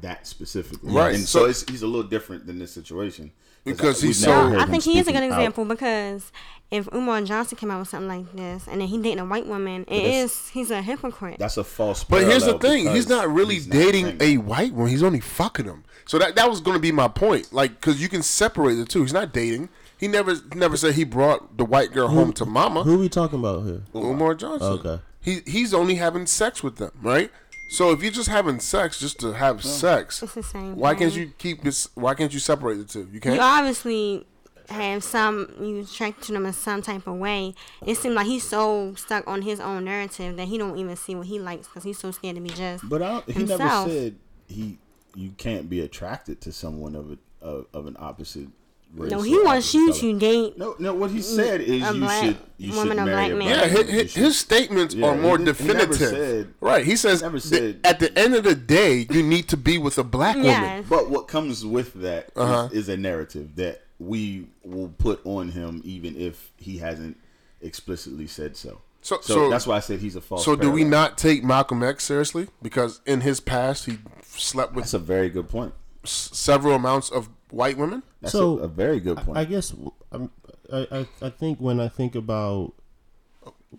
that 0.02 0.28
specifically. 0.28 0.92
Right, 0.92 1.16
and 1.16 1.24
so, 1.24 1.40
so- 1.40 1.46
it's, 1.46 1.70
he's 1.70 1.82
a 1.84 1.88
little 1.88 2.08
different 2.10 2.46
than 2.48 2.60
this 2.60 2.72
situation 2.72 3.32
Because 3.64 4.04
I- 4.04 4.08
he's 4.08 4.18
we've 4.18 4.26
so- 4.26 4.30
never 4.32 4.44
No, 4.50 4.60
heard 4.60 4.68
I 4.70 4.72
think 4.72 4.84
he 4.84 4.98
is 5.00 5.08
a 5.08 5.12
good 5.12 5.18
speaking 5.18 5.32
out. 5.32 5.38
example 5.40 5.66
because 5.66 6.32
if 6.72 6.88
Umar 6.94 7.22
Johnson 7.22 7.58
came 7.58 7.72
out 7.72 7.80
with 7.80 7.90
something 7.90 8.08
like 8.08 8.36
this 8.36 8.68
and 8.68 8.82
then 8.82 8.88
he 8.88 8.98
dating 8.98 9.20
a 9.20 9.26
white 9.26 9.48
woman, 9.48 9.82
it 9.88 10.02
that's- 10.04 10.16
is 10.32 10.48
he's 10.50 10.72
a 10.72 10.82
hypocrite. 10.82 11.38
That's 11.40 11.58
a 11.58 11.64
false. 11.64 12.04
But 12.04 12.24
here's 12.24 12.46
the 12.46 12.58
thing: 12.60 12.90
he's 12.94 13.08
not 13.10 13.30
really 13.32 13.56
he's 13.56 13.66
dating 13.68 14.18
saying 14.20 14.22
a 14.22 14.38
white 14.38 14.74
woman. 14.74 14.90
He's 14.92 15.04
only 15.04 15.20
fucking 15.20 15.66
them. 15.66 15.84
So 16.06 16.18
that 16.20 16.36
that 16.36 16.50
was 16.50 16.60
going 16.62 16.76
to 16.76 16.82
be 16.82 16.92
my 16.92 17.08
point. 17.08 17.54
Like, 17.54 17.80
because 17.80 18.02
you 18.02 18.10
can 18.10 18.24
separate 18.24 18.76
the 18.76 18.86
two. 18.86 19.02
He's 19.04 19.14
not 19.14 19.32
dating. 19.34 19.70
He 20.00 20.08
never 20.08 20.36
never 20.56 20.78
said 20.78 20.96
he 20.96 21.04
brought 21.04 21.58
the 21.58 21.66
white 21.66 21.92
girl 21.92 22.08
home 22.08 22.32
to 22.34 22.46
mama. 22.46 22.84
Who 22.84 22.96
are 22.96 23.00
we 23.00 23.10
talking 23.10 23.40
about 23.40 23.66
here? 23.66 23.84
Umar 23.94 24.34
Johnson. 24.34 24.80
Okay. 24.80 25.02
He 25.22 25.42
he's 25.46 25.74
only 25.74 25.96
having 25.96 26.26
sex 26.26 26.64
with 26.64 26.78
them, 26.78 26.92
right? 27.02 27.32
So 27.72 27.92
if 27.92 28.02
you're 28.02 28.12
just 28.12 28.30
having 28.30 28.60
sex 28.60 29.00
just 29.00 29.20
to 29.20 29.34
have 29.34 29.64
sex, 29.64 30.24
It's 30.24 30.34
the 30.34 30.42
same 30.42 30.76
why 30.76 30.96
can't 30.96 31.14
you 31.14 31.34
keep 31.38 31.62
this? 31.64 31.90
Why 31.96 32.16
can't 32.16 32.34
you 32.34 32.40
separate 32.40 32.78
the 32.78 32.86
two? 32.86 33.02
You 33.02 33.08
you 33.14 33.20
can't. 33.20 33.36
You 33.36 33.42
obviously 33.42 34.26
have 34.70 35.04
some 35.04 35.54
you 35.60 35.82
attract 35.82 36.24
to 36.24 36.32
them 36.32 36.46
in 36.46 36.54
some 36.54 36.82
type 36.82 37.06
of 37.06 37.18
way. 37.18 37.54
It 37.86 37.96
seems 37.96 38.16
like 38.16 38.28
he's 38.28 38.48
so 38.48 38.94
stuck 38.96 39.28
on 39.28 39.42
his 39.42 39.60
own 39.60 39.86
narrative 39.86 40.38
that 40.38 40.48
he 40.48 40.58
don't 40.58 40.78
even 40.78 40.96
see 40.96 41.16
what 41.16 41.28
he 41.28 41.40
likes 41.40 41.68
because 41.68 41.84
he's 41.84 42.00
so 42.00 42.12
scared 42.12 42.36
to 42.36 42.42
be 42.42 42.50
just. 42.50 42.88
But 42.88 43.02
I 43.02 43.10
don't, 43.10 43.30
he 43.30 43.44
never 43.44 43.68
said 43.68 44.16
he 44.48 44.80
you 45.16 45.32
can't 45.32 45.70
be 45.70 45.82
attracted 45.82 46.40
to 46.42 46.52
someone 46.52 46.96
of 46.96 47.12
a 47.12 47.18
of, 47.42 47.66
of 47.74 47.86
an 47.88 47.98
opposite 48.00 48.48
race. 48.96 49.12
no, 49.12 49.22
he 49.22 49.38
wants 49.42 49.74
you 49.74 49.94
to 49.94 50.20
date. 50.20 50.58
No, 50.58 50.76
no. 50.80 50.94
What 50.94 51.12
he 51.12 51.22
said 51.22 51.62
is 51.62 51.84
a 51.90 51.94
you 51.94 52.00
black 52.02 52.24
should 52.26 52.38
you 52.58 52.74
woman 52.74 52.98
should 52.98 53.02
or 53.04 53.06
marry 53.06 53.28
black 53.34 53.38
man. 53.38 53.50
yeah, 53.50 53.68
his, 53.68 53.90
his, 53.90 54.14
his 54.16 54.40
statements 54.40 54.96
Yeah, 54.96 55.08
are 55.08 55.16
more 55.16 55.38
he 55.38 55.46
did- 55.46 55.56
he 55.58 55.68
never 55.68 55.86
definitive. 55.94 56.10
said- 56.10 56.54
right. 56.62 56.86
He 56.86 56.96
says 56.96 57.22
never 57.22 57.38
that 57.40 57.44
said- 57.44 57.80
at 57.84 58.00
the 58.00 58.18
end 58.18 58.36
of 58.36 58.44
the 58.44 58.56
day, 58.56 59.08
you 59.10 59.24
need 59.24 59.48
to 59.50 59.58
be 59.58 59.78
with 59.78 59.98
a 59.98 60.04
black 60.04 60.36
woman. 60.36 60.86
But 60.90 61.10
what 61.10 61.28
comes 61.28 61.66
with 61.66 61.94
that 62.02 62.26
is- 62.26 62.32
Uh-huh. 62.36 62.70
is, 62.72 62.90
a 62.90 62.98
narrative 62.98 63.56
that 63.56 63.84
we 64.00 64.48
will 64.64 64.90
put 64.98 65.22
on 65.26 65.50
him, 65.52 65.82
even 65.84 66.16
if 66.16 66.52
he 66.58 66.78
hasn't 66.78 67.18
explicitly 67.62 68.28
said 68.28 68.56
so. 68.58 68.80
So- 69.02 69.20
So, 69.22 69.34
so- 69.36 69.50
that's 69.50 69.66
why 69.68 69.78
I 69.78 69.80
said 69.80 70.00
he's 70.00 70.16
a 70.16 70.22
false. 70.22 70.44
So 70.44 70.56
do 70.56 70.70
we 70.72 70.84
not 70.84 71.18
take 71.18 71.44
Malcolm 71.44 71.84
X 71.84 72.04
seriously? 72.04 72.48
Because 72.62 73.00
in 73.06 73.22
his 73.22 73.40
past, 73.40 73.86
he 73.86 73.98
slept 74.26 74.74
with 74.74 74.86
That's 74.86 74.94
a 74.94 75.00
very 75.00 75.30
good 75.30 75.48
point. 75.50 75.74
s- 76.04 76.30
several 76.34 76.76
amounts 76.76 77.10
of 77.10 77.30
white 77.52 77.78
women. 77.78 78.04
That's 78.22 78.32
So, 78.32 78.60
a, 78.60 78.64
a 78.64 78.68
very 78.68 79.00
good 79.00 79.18
point. 79.18 79.38
I 79.38 79.46
guess 79.46 79.74
um, 80.12 80.32
I, 80.72 80.88
I 80.92 81.08
I 81.22 81.30
think 81.30 81.60
when 81.60 81.80
I 81.80 81.88
think 81.88 82.16
about 82.16 82.74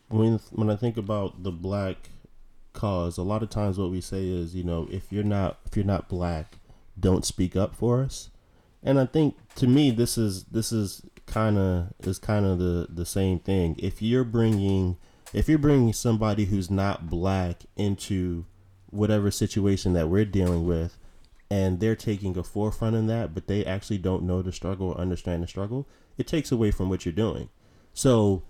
when 0.08 0.38
when 0.50 0.70
I 0.70 0.76
think 0.76 0.96
about 0.96 1.42
the 1.42 1.52
black 1.52 2.10
cause, 2.72 3.18
a 3.18 3.22
lot 3.22 3.42
of 3.42 3.50
times 3.50 3.78
what 3.78 3.90
we 3.90 4.00
say 4.00 4.26
is, 4.28 4.54
you 4.54 4.64
know, 4.64 4.88
if 4.90 5.12
you're 5.12 5.24
not 5.24 5.58
if 5.66 5.76
you're 5.76 5.84
not 5.84 6.08
black, 6.08 6.56
don't 6.98 7.24
speak 7.24 7.56
up 7.56 7.74
for 7.74 8.02
us. 8.02 8.30
And 8.82 8.98
I 8.98 9.06
think 9.06 9.36
to 9.56 9.66
me 9.66 9.90
this 9.90 10.16
is 10.16 10.44
this 10.44 10.72
is 10.72 11.02
kind 11.26 11.58
of 11.58 11.88
is 12.00 12.18
kind 12.18 12.46
of 12.46 12.58
the 12.58 12.86
the 12.88 13.06
same 13.06 13.38
thing. 13.38 13.76
If 13.78 14.00
you're 14.02 14.24
bringing 14.24 14.96
if 15.32 15.48
you're 15.48 15.58
bringing 15.58 15.92
somebody 15.92 16.46
who's 16.46 16.70
not 16.70 17.08
black 17.08 17.62
into 17.76 18.46
whatever 18.90 19.30
situation 19.30 19.92
that 19.92 20.08
we're 20.08 20.24
dealing 20.24 20.66
with 20.66 20.96
and 21.50 21.80
they're 21.80 21.96
taking 21.96 22.38
a 22.38 22.44
forefront 22.44 22.94
in 22.94 23.06
that, 23.08 23.34
but 23.34 23.48
they 23.48 23.64
actually 23.64 23.98
don't 23.98 24.22
know 24.22 24.40
the 24.40 24.52
struggle 24.52 24.90
or 24.90 24.98
understand 24.98 25.42
the 25.42 25.48
struggle, 25.48 25.86
it 26.16 26.26
takes 26.26 26.52
away 26.52 26.70
from 26.70 26.88
what 26.88 27.04
you're 27.04 27.12
doing. 27.12 27.48
So, 27.92 28.42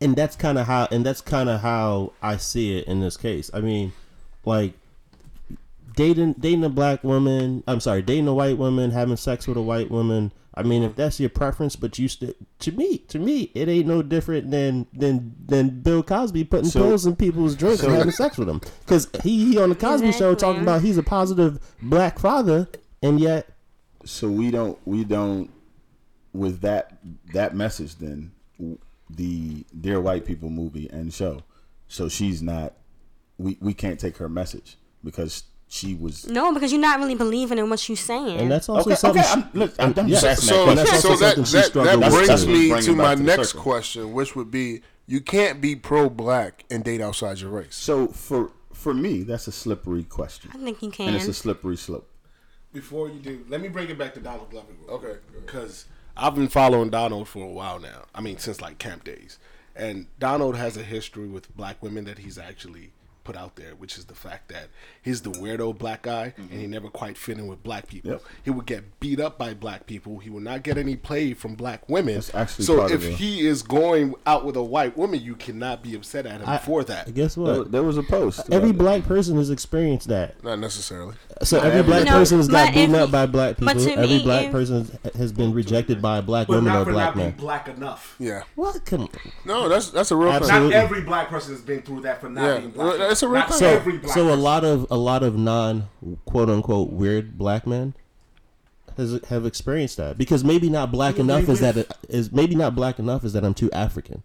and 0.00 0.14
that's 0.14 0.36
kind 0.36 0.58
of 0.58 0.66
how, 0.66 0.88
and 0.90 1.06
that's 1.06 1.22
kind 1.22 1.48
of 1.48 1.60
how 1.62 2.12
I 2.20 2.36
see 2.36 2.78
it 2.78 2.86
in 2.86 3.00
this 3.00 3.16
case. 3.16 3.50
I 3.54 3.60
mean, 3.60 3.92
like 4.44 4.74
dating 5.96 6.34
dating 6.34 6.64
a 6.64 6.68
black 6.68 7.02
woman. 7.02 7.64
I'm 7.66 7.80
sorry, 7.80 8.02
dating 8.02 8.28
a 8.28 8.34
white 8.34 8.58
woman, 8.58 8.90
having 8.90 9.16
sex 9.16 9.48
with 9.48 9.56
a 9.56 9.62
white 9.62 9.90
woman. 9.90 10.32
I 10.58 10.62
mean, 10.62 10.82
if 10.82 10.96
that's 10.96 11.20
your 11.20 11.28
preference, 11.28 11.76
but 11.76 11.98
you 11.98 12.08
still, 12.08 12.32
to 12.60 12.72
me, 12.72 12.98
to 13.08 13.18
me, 13.18 13.50
it 13.54 13.68
ain't 13.68 13.86
no 13.86 14.02
different 14.02 14.50
than 14.50 14.86
than 14.94 15.34
than 15.44 15.80
Bill 15.80 16.02
Cosby 16.02 16.44
putting 16.44 16.70
So- 16.70 16.80
pills 16.82 17.04
in 17.04 17.14
people's 17.16 17.54
drinks 17.54 17.82
and 17.82 17.92
having 17.92 18.10
sex 18.10 18.38
with 18.38 18.48
them. 18.48 18.60
Because 18.80 19.08
he, 19.22 19.52
he 19.52 19.58
on 19.58 19.68
the 19.68 19.74
Cosby 19.74 20.12
Show 20.12 20.34
talking 20.34 20.62
about 20.62 20.80
he's 20.80 20.96
a 20.96 21.02
positive 21.02 21.60
black 21.82 22.18
father, 22.18 22.68
and 23.02 23.20
yet 23.20 23.48
so 24.04 24.30
we 24.30 24.50
don't 24.50 24.78
we 24.86 25.04
don't 25.04 25.50
with 26.32 26.60
that 26.60 26.98
that 27.34 27.54
message 27.54 27.96
then 27.96 28.30
the 29.10 29.64
dear 29.78 30.00
white 30.00 30.24
people 30.24 30.48
movie 30.50 30.88
and 30.90 31.12
show 31.12 31.42
so 31.88 32.08
she's 32.08 32.42
not 32.42 32.74
we 33.38 33.56
we 33.60 33.74
can't 33.74 33.98
take 34.00 34.16
her 34.18 34.28
message 34.28 34.76
because 35.04 35.44
she 35.68 35.94
was 35.94 36.26
No, 36.28 36.54
because 36.54 36.70
you're 36.72 36.80
not 36.80 36.98
really 37.00 37.14
believing 37.16 37.58
in 37.58 37.68
what 37.70 37.88
you're 37.88 37.96
saying. 37.96 38.38
and 38.38 38.50
that's 38.50 38.68
also 38.68 38.90
okay 38.90 38.96
something. 38.96 39.22
okay 39.22 39.32
I'm, 39.32 39.50
look, 39.52 39.74
I'm, 39.78 39.94
I'm 39.98 40.08
Yeah. 40.08 40.20
just 40.20 40.46
So, 40.46 40.66
that 40.74 40.78
And 40.78 40.88
so 40.88 41.16
that 41.16 41.72
that, 41.72 42.00
that 42.00 42.10
brings 42.10 42.46
me 42.46 42.80
to 42.82 42.94
my 42.94 43.14
to 43.14 43.22
next 43.22 43.48
circle. 43.50 43.62
question, 43.62 44.12
which 44.12 44.36
would 44.36 44.50
be: 44.50 44.82
You 45.06 45.20
can't 45.20 45.60
be 45.60 45.74
pro-black 45.76 46.64
and 46.70 46.84
date 46.84 47.00
outside 47.00 47.40
your 47.40 47.50
race. 47.50 47.74
so 47.74 48.08
for 48.08 48.52
for 48.72 48.92
me 48.94 49.22
that's 49.22 49.48
a 49.48 49.52
slippery 49.52 50.04
question 50.04 50.50
I 50.54 50.58
think 50.58 50.82
you 50.82 50.90
can 50.90 51.08
and 51.08 51.16
it's 51.16 51.26
a 51.26 51.32
slippery 51.34 51.76
slope 51.78 52.08
Before 52.72 53.08
you 53.08 53.18
do, 53.18 53.44
let 53.48 53.60
me 53.60 53.68
bring 53.68 53.88
it 53.88 53.98
back 53.98 54.12
to 54.14 54.20
Donald 54.20 54.50
Glover. 54.50 54.68
Okay, 54.88 54.88
quick, 54.88 55.00
go 55.02 55.08
ahead. 55.08 55.46
Because 55.46 55.86
I've 56.16 56.34
been 56.34 56.48
following 56.48 56.90
Donald 56.90 57.26
for 57.26 57.44
a 57.44 57.48
while 57.50 57.78
now. 57.80 58.04
I 58.14 58.20
mean, 58.20 58.38
since 58.38 58.60
like 58.60 58.78
camp 58.78 59.02
days. 59.04 59.38
And 59.74 60.06
Donald 60.18 60.56
has 60.56 60.76
a 60.78 60.82
history 60.82 61.26
with 61.28 61.54
black 61.56 61.82
women 61.82 62.04
that 62.04 62.18
he's 62.18 62.38
actually 62.38 62.92
put 63.26 63.36
out 63.36 63.56
there, 63.56 63.74
which 63.74 63.98
is 63.98 64.04
the 64.04 64.14
fact 64.14 64.48
that 64.48 64.68
he's 65.02 65.22
the 65.22 65.30
weirdo 65.30 65.76
black 65.76 66.02
guy 66.02 66.32
and 66.36 66.50
he 66.50 66.58
mm-hmm. 66.58 66.70
never 66.70 66.88
quite 66.88 67.18
fit 67.18 67.36
in 67.38 67.48
with 67.48 67.60
black 67.64 67.88
people. 67.88 68.12
Yep. 68.12 68.22
He 68.44 68.50
would 68.50 68.66
get 68.66 69.00
beat 69.00 69.18
up 69.18 69.36
by 69.36 69.52
black 69.52 69.86
people. 69.86 70.20
He 70.20 70.30
would 70.30 70.44
not 70.44 70.62
get 70.62 70.78
any 70.78 70.94
play 70.94 71.34
from 71.34 71.56
black 71.56 71.88
women. 71.88 72.14
That's 72.14 72.32
actually 72.32 72.66
so 72.66 72.86
if 72.86 73.02
he 73.18 73.44
is 73.44 73.64
going 73.64 74.14
out 74.26 74.44
with 74.44 74.54
a 74.54 74.62
white 74.62 74.96
woman, 74.96 75.20
you 75.20 75.34
cannot 75.34 75.82
be 75.82 75.96
upset 75.96 76.24
at 76.24 76.40
him 76.40 76.48
I- 76.48 76.58
for 76.58 76.84
that. 76.84 77.12
Guess 77.12 77.36
what? 77.36 77.72
there 77.72 77.82
was 77.82 77.98
a 77.98 78.02
post 78.04 78.48
Every 78.52 78.70
about 78.70 78.78
black 78.78 79.02
person 79.04 79.36
has 79.38 79.50
experienced 79.50 80.06
that. 80.08 80.42
Not 80.44 80.60
necessarily. 80.60 81.16
So 81.42 81.58
every 81.58 81.80
every- 81.80 81.92
black 81.92 82.04
No, 82.04 82.12
person 82.12 82.38
has 82.38 82.46
got 82.46 82.72
beaten 82.72 82.94
up 82.94 83.10
by 83.10 83.26
black 83.26 83.56
but 83.58 83.76
people. 83.76 83.92
to 83.92 83.92
Every 84.02 84.18
me, 84.18 84.22
black 84.22 84.44
if- 84.46 84.52
person 84.52 84.98
has 85.16 85.32
been 85.32 85.52
rejected 85.52 86.00
by 86.00 86.18
a 86.18 86.22
black 86.22 86.46
But 86.46 86.56
woman 86.56 86.70
or 86.70 86.76
not 86.76 86.88
a 86.88 86.92
black 86.92 87.06
not 87.06 87.14
being 87.16 87.28
man. 87.30 87.36
black 87.36 87.68
enough. 87.68 88.14
Yeah. 88.20 88.44
What? 88.54 88.84
Come 88.84 89.02
on. 89.02 89.08
No, 89.44 89.68
that's 89.68 89.90
that's 89.90 90.12
a 90.12 90.16
real 90.16 90.30
thing. 90.32 90.42
Absolutely. 90.42 90.74
Not 90.74 90.84
every 90.84 91.00
black 91.00 91.28
person 91.28 91.52
has 91.54 91.62
been 91.62 91.82
through 91.82 92.02
that 92.02 92.20
for 92.20 92.28
not 92.28 92.44
Yeah, 92.44 92.58
being 92.58 92.74
well, 92.74 92.96
black. 92.96 93.15
That's 93.16 93.22
a 93.22 93.28
real 93.28 93.40
Not 93.40 93.48
thing. 93.50 93.58
So, 93.58 93.68
every 93.68 93.98
black 93.98 94.14
so 94.14 94.22
a 94.22 94.28
person. 94.30 94.40
lot 94.42 94.64
of 94.64 94.86
a 94.90 94.96
lot 94.96 95.22
of 95.22 95.36
non 95.36 95.88
quote 96.26 96.50
unquote 96.50 96.90
weird 96.90 97.38
black 97.38 97.66
men 97.66 97.94
has 98.96 99.20
have 99.28 99.46
experienced 99.46 99.96
that 99.96 100.18
because 100.18 100.44
maybe 100.44 100.68
not 100.68 100.92
black 100.92 101.18
enough 101.18 101.48
is 101.48 101.60
that 101.60 101.76
it, 101.76 101.90
is 102.08 102.32
maybe 102.32 102.54
not 102.54 102.74
black 102.74 102.98
enough 102.98 103.24
is 103.24 103.32
that 103.32 103.44
I'm 103.44 103.54
too 103.54 103.70
African. 103.72 104.22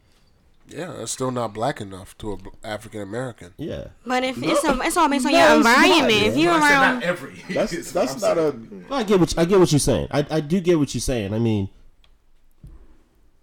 Yeah, 0.68 0.94
that's 0.98 1.12
still 1.12 1.32
not 1.32 1.54
black 1.54 1.82
enough 1.82 2.18
to 2.20 2.34
a 2.34 2.38
African 2.66 3.02
American. 3.02 3.54
Yeah, 3.58 3.88
But 4.06 4.24
if 4.24 4.42
it's 4.42 4.64
a, 4.64 4.80
it's 4.82 4.96
all 4.96 5.10
based 5.10 5.26
on 5.26 5.34
your 5.34 5.42
it's 5.42 5.66
not, 5.66 5.86
environment. 5.86 6.28
If 6.28 6.38
you're 6.38 6.54
I 6.54 6.60
said 6.60 6.70
around, 6.72 6.94
not 6.96 7.04
every. 7.04 7.44
That's 7.54 7.92
that's 7.94 8.22
not 8.22 8.38
a. 8.38 8.56
Well, 8.90 9.00
I 9.00 9.04
get 9.04 9.20
what 9.20 9.38
I 9.38 9.44
get 9.46 9.60
what 9.60 9.72
you're 9.72 9.80
saying. 9.80 10.08
I 10.12 10.26
I 10.30 10.40
do 10.40 10.62
get 10.62 10.80
what 10.80 10.94
you're 10.96 11.02
saying. 11.02 11.34
I 11.34 11.40
mean, 11.40 11.68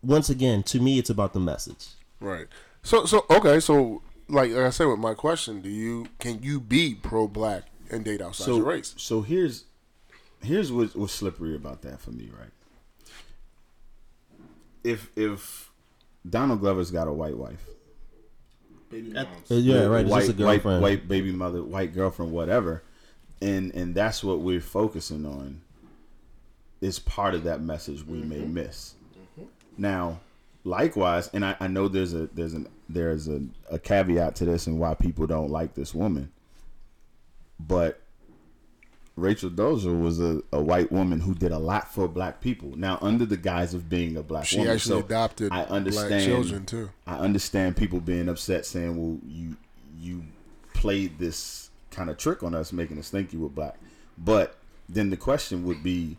once 0.02 0.30
again, 0.30 0.62
to 0.64 0.80
me, 0.80 0.98
it's 0.98 1.10
about 1.10 1.34
the 1.34 1.40
message. 1.40 1.88
Right. 2.20 2.46
So 2.82 3.04
so 3.04 3.26
okay, 3.28 3.60
so 3.60 4.00
like, 4.28 4.50
like 4.52 4.64
I 4.64 4.70
said 4.70 4.86
with 4.86 4.98
my 4.98 5.14
question, 5.14 5.60
do 5.60 5.68
you 5.68 6.06
can 6.18 6.42
you 6.42 6.60
be 6.60 6.94
pro 6.94 7.26
black 7.28 7.64
and 7.90 8.04
date 8.04 8.20
outside 8.20 8.44
So 8.44 8.56
your 8.56 8.66
race? 8.66 8.94
so 8.96 9.22
here's 9.22 9.64
here's 10.42 10.70
what, 10.70 10.94
what's 10.96 11.12
slippery 11.12 11.54
about 11.56 11.82
that 11.82 12.00
for 12.00 12.10
me, 12.10 12.30
right? 12.38 12.50
If 14.84 15.10
if 15.16 15.70
Donald 16.28 16.60
Glover's 16.60 16.90
got 16.90 17.08
a 17.08 17.12
white 17.12 17.36
wife, 17.36 17.64
Uh, 18.92 19.24
yeah, 19.50 19.84
right. 19.84 20.02
It's 20.02 20.10
white, 20.10 20.26
just 20.26 20.38
a 20.40 20.44
white, 20.44 20.62
girlfriend. 20.62 20.82
white 20.82 21.08
baby 21.08 21.32
mother, 21.32 21.62
white 21.62 21.92
girlfriend, 21.94 22.32
whatever, 22.32 22.82
and 23.42 23.74
and 23.74 23.94
that's 23.94 24.22
what 24.24 24.40
we're 24.40 24.60
focusing 24.60 25.26
on. 25.26 25.60
Is 26.80 26.98
part 27.00 27.34
of 27.34 27.42
that 27.44 27.60
message 27.60 28.06
we 28.06 28.18
may 28.22 28.38
miss. 28.38 28.94
Now, 29.76 30.20
likewise, 30.68 31.30
and 31.32 31.44
I, 31.44 31.56
I 31.58 31.66
know 31.66 31.88
there's 31.88 32.14
a 32.14 32.28
there's 32.28 32.54
an 32.54 32.68
there's 32.88 33.28
a, 33.28 33.42
a 33.70 33.78
caveat 33.78 34.36
to 34.36 34.44
this 34.44 34.66
and 34.66 34.78
why 34.78 34.94
people 34.94 35.26
don't 35.26 35.50
like 35.50 35.74
this 35.74 35.94
woman, 35.94 36.30
but 37.58 38.00
Rachel 39.16 39.50
Dolezal 39.50 40.00
was 40.00 40.20
a, 40.20 40.42
a 40.52 40.60
white 40.60 40.92
woman 40.92 41.20
who 41.20 41.34
did 41.34 41.50
a 41.50 41.58
lot 41.58 41.92
for 41.92 42.06
black 42.06 42.40
people. 42.40 42.76
Now, 42.76 42.98
under 43.02 43.26
the 43.26 43.36
guise 43.36 43.74
of 43.74 43.88
being 43.88 44.16
a 44.16 44.22
black 44.22 44.44
She 44.44 44.58
woman, 44.58 44.72
she 44.72 44.74
actually 44.74 45.00
So 45.00 45.06
adopted 45.06 45.52
I 45.52 45.56
black 45.64 45.70
understand 45.70 46.24
children 46.24 46.66
too. 46.66 46.90
I 47.06 47.16
understand 47.16 47.76
people 47.76 48.00
being 48.00 48.28
upset, 48.28 48.64
saying, 48.64 48.96
"Well, 48.96 49.18
you 49.26 49.56
you 49.98 50.22
played 50.74 51.18
this 51.18 51.70
kind 51.90 52.10
of 52.10 52.18
trick 52.18 52.42
on 52.42 52.54
us, 52.54 52.72
making 52.72 52.98
us 52.98 53.10
think 53.10 53.32
you 53.32 53.40
were 53.40 53.48
black." 53.48 53.76
But 54.16 54.56
then 54.88 55.10
the 55.10 55.16
question 55.16 55.64
would 55.64 55.82
be, 55.82 56.16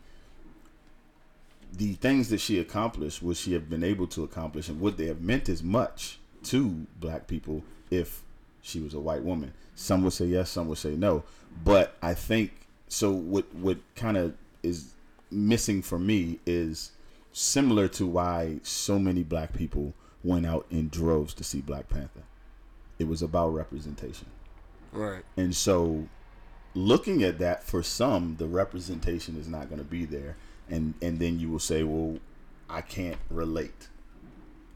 the 1.73 1.93
things 1.93 2.29
that 2.29 2.39
she 2.39 2.59
accomplished, 2.59 3.21
would 3.21 3.37
she 3.37 3.53
have 3.53 3.69
been 3.69 3.83
able 3.83 4.07
to 4.07 4.23
accomplish, 4.23 4.69
and 4.69 4.79
would 4.81 4.97
they 4.97 5.07
have 5.07 5.21
meant 5.21 5.49
as 5.49 5.63
much 5.63 6.19
to 6.43 6.87
black 6.99 7.27
people 7.27 7.63
if 7.91 8.23
she 8.61 8.79
was 8.79 8.93
a 8.93 8.99
white 8.99 9.23
woman? 9.23 9.53
Some 9.75 10.03
would 10.03 10.13
say 10.13 10.25
yes, 10.25 10.49
some 10.49 10.67
would 10.67 10.77
say 10.77 10.95
no. 10.95 11.23
But 11.63 11.95
I 12.01 12.13
think 12.13 12.51
so. 12.87 13.11
What 13.11 13.53
what 13.55 13.77
kind 13.95 14.17
of 14.17 14.35
is 14.63 14.93
missing 15.31 15.81
for 15.81 15.99
me 15.99 16.39
is 16.45 16.91
similar 17.31 17.87
to 17.87 18.05
why 18.05 18.59
so 18.63 18.99
many 18.99 19.23
black 19.23 19.53
people 19.53 19.93
went 20.23 20.45
out 20.45 20.65
in 20.69 20.89
droves 20.89 21.33
to 21.35 21.43
see 21.43 21.61
Black 21.61 21.87
Panther. 21.87 22.23
It 22.97 23.07
was 23.07 23.21
about 23.21 23.53
representation. 23.53 24.27
Right. 24.91 25.23
And 25.37 25.55
so 25.55 26.07
looking 26.75 27.23
at 27.23 27.39
that 27.39 27.63
for 27.63 27.81
some 27.81 28.35
the 28.37 28.47
representation 28.47 29.37
is 29.37 29.47
not 29.47 29.69
going 29.69 29.79
to 29.79 29.85
be 29.85 30.05
there 30.05 30.35
and 30.69 30.93
and 31.01 31.19
then 31.19 31.39
you 31.39 31.49
will 31.49 31.59
say 31.59 31.83
well 31.83 32.17
I 32.69 32.81
can't 32.81 33.17
relate. 33.29 33.87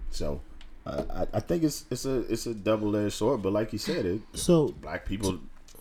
So 0.10 0.42
uh, 0.86 1.04
I, 1.14 1.38
I 1.38 1.40
think 1.40 1.64
it's 1.64 1.86
it's 1.90 2.06
a 2.06 2.20
it's 2.32 2.46
a 2.46 2.54
double 2.54 2.96
edged 2.96 3.14
sword, 3.14 3.42
but 3.42 3.54
like 3.54 3.72
you 3.72 3.80
said, 3.80 4.06
it 4.06 4.22
So 4.34 4.70
black 4.82 5.06
people 5.06 5.40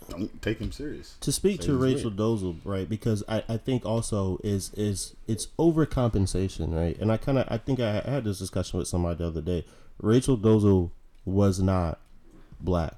don't 0.08 0.42
take 0.42 0.58
him 0.58 0.72
serious. 0.72 1.16
to 1.20 1.32
speak 1.32 1.62
Say 1.62 1.68
to 1.68 1.76
Rachel 1.76 2.10
Dolezal, 2.10 2.56
right? 2.64 2.88
Because 2.88 3.22
I, 3.28 3.42
I 3.48 3.56
think 3.56 3.86
also 3.86 4.38
is 4.44 4.70
is 4.74 5.14
it's 5.26 5.48
overcompensation, 5.58 6.74
right? 6.74 6.98
And 6.98 7.10
I 7.10 7.16
kind 7.16 7.38
of 7.38 7.46
I 7.50 7.58
think 7.58 7.80
I 7.80 8.00
had 8.00 8.24
this 8.24 8.38
discussion 8.38 8.78
with 8.78 8.88
somebody 8.88 9.18
the 9.18 9.26
other 9.26 9.40
day. 9.40 9.64
Rachel 10.00 10.36
Dolezal 10.36 10.90
was 11.24 11.60
not 11.60 11.98
black. 12.60 12.94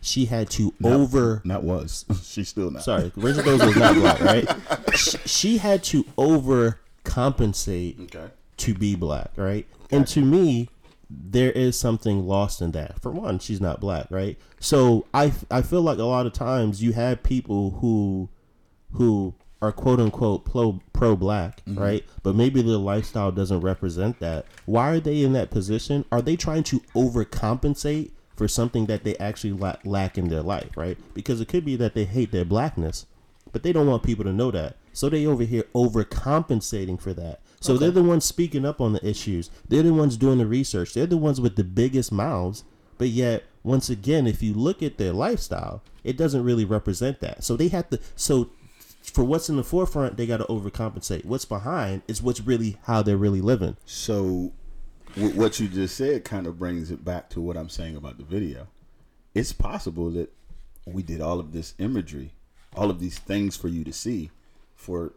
She 0.00 0.26
had 0.26 0.48
to 0.50 0.72
over. 0.84 1.42
Not 1.44 1.64
was. 1.64 2.04
She's 2.22 2.48
still 2.48 2.70
not. 2.70 2.84
Sorry, 2.84 3.10
Rachel 3.16 3.42
Dolezal 3.42 3.66
was 3.66 3.76
not 3.76 3.94
black, 3.96 4.20
right? 4.20 4.48
She, 4.96 5.18
she 5.26 5.58
had 5.58 5.84
to 5.84 6.02
overcompensate 6.16 8.00
Okay. 8.04 8.32
to 8.56 8.74
be 8.74 8.96
black, 8.96 9.30
right? 9.36 9.66
And 9.90 10.06
to 10.08 10.20
me, 10.20 10.68
there 11.10 11.52
is 11.52 11.78
something 11.78 12.26
lost 12.26 12.60
in 12.60 12.72
that. 12.72 13.00
For 13.00 13.10
one, 13.10 13.38
she's 13.38 13.60
not 13.60 13.80
black, 13.80 14.06
right? 14.10 14.36
So 14.60 15.06
I 15.14 15.32
I 15.50 15.62
feel 15.62 15.82
like 15.82 15.98
a 15.98 16.04
lot 16.04 16.26
of 16.26 16.32
times 16.32 16.82
you 16.82 16.92
have 16.92 17.22
people 17.22 17.78
who 17.80 18.28
who 18.92 19.34
are 19.60 19.72
quote 19.72 20.00
unquote 20.00 20.44
pro 20.44 20.80
pro 20.92 21.16
black, 21.16 21.64
mm-hmm. 21.64 21.78
right? 21.80 22.04
But 22.22 22.34
maybe 22.34 22.62
their 22.62 22.76
lifestyle 22.76 23.32
doesn't 23.32 23.60
represent 23.60 24.20
that. 24.20 24.46
Why 24.66 24.90
are 24.90 25.00
they 25.00 25.22
in 25.22 25.32
that 25.32 25.50
position? 25.50 26.04
Are 26.12 26.22
they 26.22 26.36
trying 26.36 26.62
to 26.64 26.80
overcompensate 26.94 28.10
for 28.38 28.48
something 28.48 28.86
that 28.86 29.04
they 29.04 29.16
actually 29.16 29.52
la- 29.52 29.76
lack 29.84 30.16
in 30.16 30.28
their 30.28 30.42
life, 30.42 30.76
right? 30.76 30.96
Because 31.12 31.40
it 31.40 31.48
could 31.48 31.64
be 31.64 31.76
that 31.76 31.94
they 31.94 32.04
hate 32.04 32.32
their 32.32 32.44
blackness, 32.44 33.04
but 33.52 33.62
they 33.62 33.72
don't 33.72 33.88
want 33.88 34.04
people 34.04 34.24
to 34.24 34.32
know 34.32 34.50
that. 34.52 34.76
So 34.92 35.08
they 35.08 35.26
over 35.26 35.42
here 35.42 35.64
overcompensating 35.74 37.00
for 37.00 37.12
that. 37.14 37.40
So 37.60 37.76
they're 37.76 37.90
the 37.90 38.02
ones 38.02 38.24
speaking 38.24 38.64
up 38.64 38.80
on 38.80 38.92
the 38.92 39.06
issues. 39.06 39.50
They're 39.68 39.82
the 39.82 39.92
ones 39.92 40.16
doing 40.16 40.38
the 40.38 40.46
research. 40.46 40.94
They're 40.94 41.06
the 41.06 41.16
ones 41.16 41.40
with 41.40 41.56
the 41.56 41.64
biggest 41.64 42.12
mouths. 42.12 42.62
But 42.98 43.08
yet, 43.08 43.44
once 43.64 43.90
again, 43.90 44.26
if 44.26 44.42
you 44.42 44.54
look 44.54 44.82
at 44.82 44.98
their 44.98 45.12
lifestyle, 45.12 45.82
it 46.04 46.16
doesn't 46.16 46.44
really 46.44 46.64
represent 46.64 47.20
that. 47.20 47.42
So 47.42 47.56
they 47.56 47.68
have 47.68 47.90
to. 47.90 47.98
So 48.14 48.50
for 49.02 49.24
what's 49.24 49.48
in 49.48 49.56
the 49.56 49.64
forefront, 49.64 50.16
they 50.16 50.26
got 50.26 50.38
to 50.38 50.44
overcompensate. 50.44 51.24
What's 51.24 51.44
behind 51.44 52.02
is 52.08 52.22
what's 52.22 52.40
really 52.40 52.78
how 52.84 53.02
they're 53.02 53.16
really 53.16 53.40
living. 53.40 53.76
So, 53.84 54.52
what 55.16 55.58
you 55.58 55.68
just 55.68 55.96
said 55.96 56.24
kind 56.24 56.46
of 56.46 56.58
brings 56.58 56.90
it 56.90 57.04
back 57.04 57.30
to 57.30 57.40
what 57.40 57.56
I'm 57.56 57.68
saying 57.68 57.96
about 57.96 58.18
the 58.18 58.24
video. 58.24 58.68
It's 59.34 59.52
possible 59.52 60.10
that 60.10 60.32
we 60.84 61.02
did 61.02 61.20
all 61.20 61.40
of 61.40 61.52
this 61.52 61.74
imagery, 61.78 62.32
all 62.74 62.90
of 62.90 63.00
these 63.00 63.18
things 63.18 63.56
for 63.56 63.68
you 63.68 63.84
to 63.84 63.92
see, 63.92 64.30
for 64.74 65.12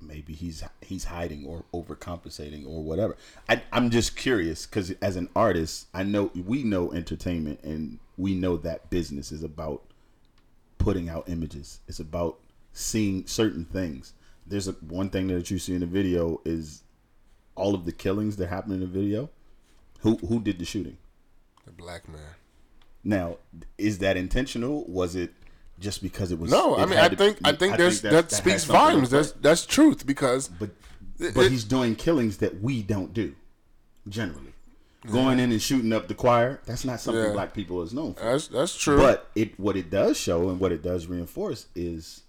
maybe 0.00 0.34
he's 0.34 0.62
he's 0.82 1.04
hiding 1.04 1.46
or 1.46 1.64
overcompensating 1.72 2.66
or 2.66 2.82
whatever. 2.82 3.16
I, 3.48 3.62
I'm 3.72 3.90
just 3.90 4.16
curious 4.16 4.66
because 4.66 4.90
as 5.02 5.16
an 5.16 5.28
artist, 5.34 5.86
I 5.94 6.02
know 6.02 6.30
we 6.34 6.62
know 6.62 6.92
entertainment 6.92 7.60
and 7.62 7.98
we 8.16 8.34
know 8.34 8.56
that 8.58 8.90
business 8.90 9.32
is 9.32 9.42
about 9.42 9.82
putting 10.78 11.08
out 11.08 11.28
images. 11.28 11.80
It's 11.88 12.00
about 12.00 12.38
seeing 12.72 13.26
certain 13.26 13.64
things. 13.64 14.12
There's 14.46 14.68
a 14.68 14.72
one 14.72 15.10
thing 15.10 15.28
that 15.28 15.50
you 15.50 15.58
see 15.58 15.74
in 15.74 15.80
the 15.80 15.86
video 15.86 16.40
is 16.44 16.82
all 17.56 17.74
of 17.74 17.84
the 17.84 17.92
killings 17.92 18.36
that 18.36 18.48
happened 18.48 18.74
in 18.74 18.80
the 18.80 18.86
video. 18.86 19.30
Who 20.00 20.16
who 20.18 20.40
did 20.40 20.58
the 20.58 20.64
shooting? 20.64 20.98
The 21.64 21.72
black 21.72 22.08
man. 22.08 22.20
Now, 23.02 23.38
is 23.78 23.98
that 23.98 24.16
intentional? 24.16 24.84
Was 24.88 25.16
it 25.16 25.32
just 25.80 26.02
because 26.02 26.30
it 26.32 26.38
was? 26.38 26.50
No, 26.50 26.76
it 26.76 26.82
I 26.82 26.86
mean 26.86 26.98
I 26.98 27.08
to- 27.08 27.16
think 27.16 27.38
I 27.44 27.52
think 27.52 27.76
there's 27.76 28.02
that- 28.02 28.12
that, 28.12 28.28
that 28.30 28.34
speaks 28.36 28.64
volumes. 28.64 29.10
That's 29.10 29.32
that's 29.32 29.66
truth 29.66 30.06
because 30.06 30.48
but 30.48 30.70
but 31.18 31.36
it- 31.46 31.50
he's 31.50 31.64
doing 31.64 31.96
killings 31.96 32.36
that 32.38 32.60
we 32.60 32.82
don't 32.82 33.12
do 33.12 33.34
generally. 34.08 34.52
Going 35.10 35.38
in 35.38 35.52
and 35.52 35.62
shooting 35.62 35.92
up 35.92 36.08
the 36.08 36.14
choir, 36.14 36.60
that's 36.66 36.84
not 36.84 36.98
something 37.00 37.22
Yeah. 37.22 37.30
black 37.32 37.54
people 37.54 37.80
is 37.82 37.94
known 37.94 38.14
for. 38.14 38.24
that's 38.24 38.48
that's 38.48 38.76
true. 38.76 38.96
But 38.98 39.30
it 39.36 39.58
what 39.58 39.76
it 39.76 39.88
does 39.88 40.16
show 40.16 40.48
and 40.50 40.58
what 40.58 40.72
it 40.72 40.82
does 40.82 41.06
reinforce 41.06 41.66
is 41.76 42.22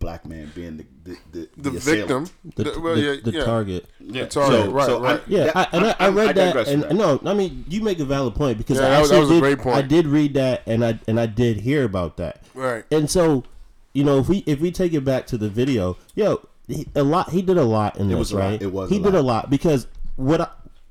black 0.00 0.26
man 0.26 0.50
being 0.54 0.78
the 0.78 0.84
the, 1.04 1.48
the, 1.56 1.70
the 1.70 1.76
assailant. 1.76 2.08
victim, 2.28 2.52
The, 2.56 2.64
the, 2.72 2.80
well, 2.80 2.98
yeah, 2.98 3.16
the 3.22 3.30
yeah. 3.32 3.44
target. 3.44 3.86
Yeah, 4.00 4.26
target, 4.26 4.70
right, 4.70 5.00
right. 5.00 5.20
Yeah, 5.28 5.44
that- 5.44 5.56
I, 5.56 5.68
and 5.76 5.86
I, 5.86 5.96
I 6.00 6.08
read 6.08 6.28
I 6.30 6.32
that, 6.32 6.44
digress 6.54 6.72
from 6.72 6.82
and 6.84 6.98
no, 6.98 7.20
I 7.24 7.34
mean 7.34 7.64
you 7.68 7.82
make 7.82 8.00
a 8.00 8.04
valid 8.04 8.34
point 8.34 8.58
because 8.58 8.78
Yeah, 8.78 8.86
I 8.86 8.88
that 8.90 9.00
was- 9.02 9.12
actually 9.12 9.16
that 9.16 9.20
was 9.20 9.30
a 9.30 9.34
did, 9.34 9.40
great 9.40 9.58
point. 9.60 9.76
I 9.76 9.82
did 9.82 10.06
read 10.08 10.34
that, 10.34 10.62
and 10.66 10.84
I 10.84 10.98
and 11.06 11.20
I 11.20 11.26
did 11.26 11.58
hear 11.60 11.84
about 11.84 12.16
that. 12.16 12.42
Right. 12.54 12.84
And 12.90 13.08
so, 13.10 13.44
you 13.92 14.02
know, 14.02 14.18
if 14.18 14.28
we 14.28 14.38
if 14.46 14.58
we 14.60 14.72
take 14.72 14.92
it 14.94 15.04
back 15.04 15.26
to 15.28 15.38
the 15.38 15.48
video, 15.48 15.96
yo, 16.16 16.40
he, 16.66 16.88
a 16.96 17.04
lot 17.04 17.30
he 17.30 17.42
did 17.42 17.58
a 17.58 17.64
lot 17.64 17.96
in 17.98 18.08
this, 18.08 18.18
was 18.18 18.32
a 18.32 18.36
lot. 18.36 18.44
right? 18.44 18.62
It 18.62 18.72
was 18.72 18.90
he 18.90 18.96
a 18.96 19.02
did 19.02 19.12
lot. 19.14 19.20
a 19.20 19.22
lot 19.22 19.50
because 19.50 19.86
what 20.16 20.40
I 20.40 20.48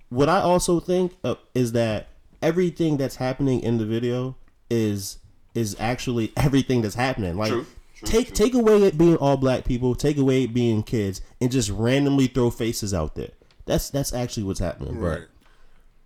what 0.10 0.30
I 0.30 0.40
also 0.40 0.80
think 0.80 1.18
uh, 1.24 1.36
is 1.56 1.72
that 1.74 2.08
everything 2.42 2.98
that's 2.98 3.16
happening 3.18 3.62
in 3.62 3.78
the 3.80 3.86
video 3.86 4.36
is 4.70 5.18
is 5.56 5.76
actually 5.80 6.32
everything 6.38 6.84
that's 6.84 6.96
happening. 6.96 7.36
Like. 7.36 7.52
True. 7.52 7.66
Take 8.06 8.34
take 8.34 8.54
away 8.54 8.84
it 8.84 8.98
being 8.98 9.18
all 9.18 9.38
black 9.38 9.66
people, 9.66 9.96
take 9.96 10.18
away 10.18 10.44
it 10.44 10.54
being 10.54 10.84
kids, 10.84 11.22
and 11.42 11.52
just 11.52 11.70
randomly 11.70 12.28
throw 12.28 12.50
faces 12.50 12.94
out 12.94 13.16
there. 13.16 13.32
That's 13.66 13.90
that's 13.90 14.14
actually 14.14 14.44
what's 14.44 14.60
happening, 14.60 14.96
bro. 14.96 15.10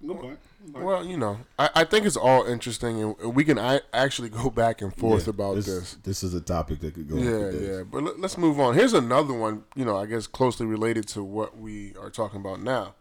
Right. 0.01 0.37
Well, 0.71 1.05
you 1.05 1.17
know, 1.17 1.39
I, 1.59 1.69
I 1.75 1.83
think 1.83 2.05
it's 2.05 2.17
all 2.17 2.45
interesting, 2.45 3.01
and 3.01 3.35
we 3.35 3.43
can 3.43 3.59
I, 3.59 3.81
actually 3.91 4.29
go 4.29 4.49
back 4.49 4.81
and 4.81 4.95
forth 4.95 5.27
about 5.27 5.55
this, 5.55 5.65
this. 5.65 5.93
This 6.03 6.23
is 6.23 6.33
a 6.33 6.41
topic 6.41 6.79
that 6.79 6.93
could 6.93 7.09
go. 7.09 7.17
on 7.17 7.23
Yeah, 7.23 7.49
yeah. 7.49 7.83
But 7.83 8.03
let, 8.03 8.19
let's 8.19 8.37
move 8.37 8.59
on. 8.59 8.73
Here's 8.73 8.93
another 8.93 9.33
one, 9.33 9.63
you 9.75 9.85
know, 9.85 9.97
I 9.97 10.05
guess 10.05 10.25
closely 10.25 10.65
related 10.65 11.07
to 11.09 11.23
what 11.23 11.57
we 11.57 11.95
are 11.99 12.09
talking 12.09 12.39
about 12.39 12.61
now. 12.61 12.95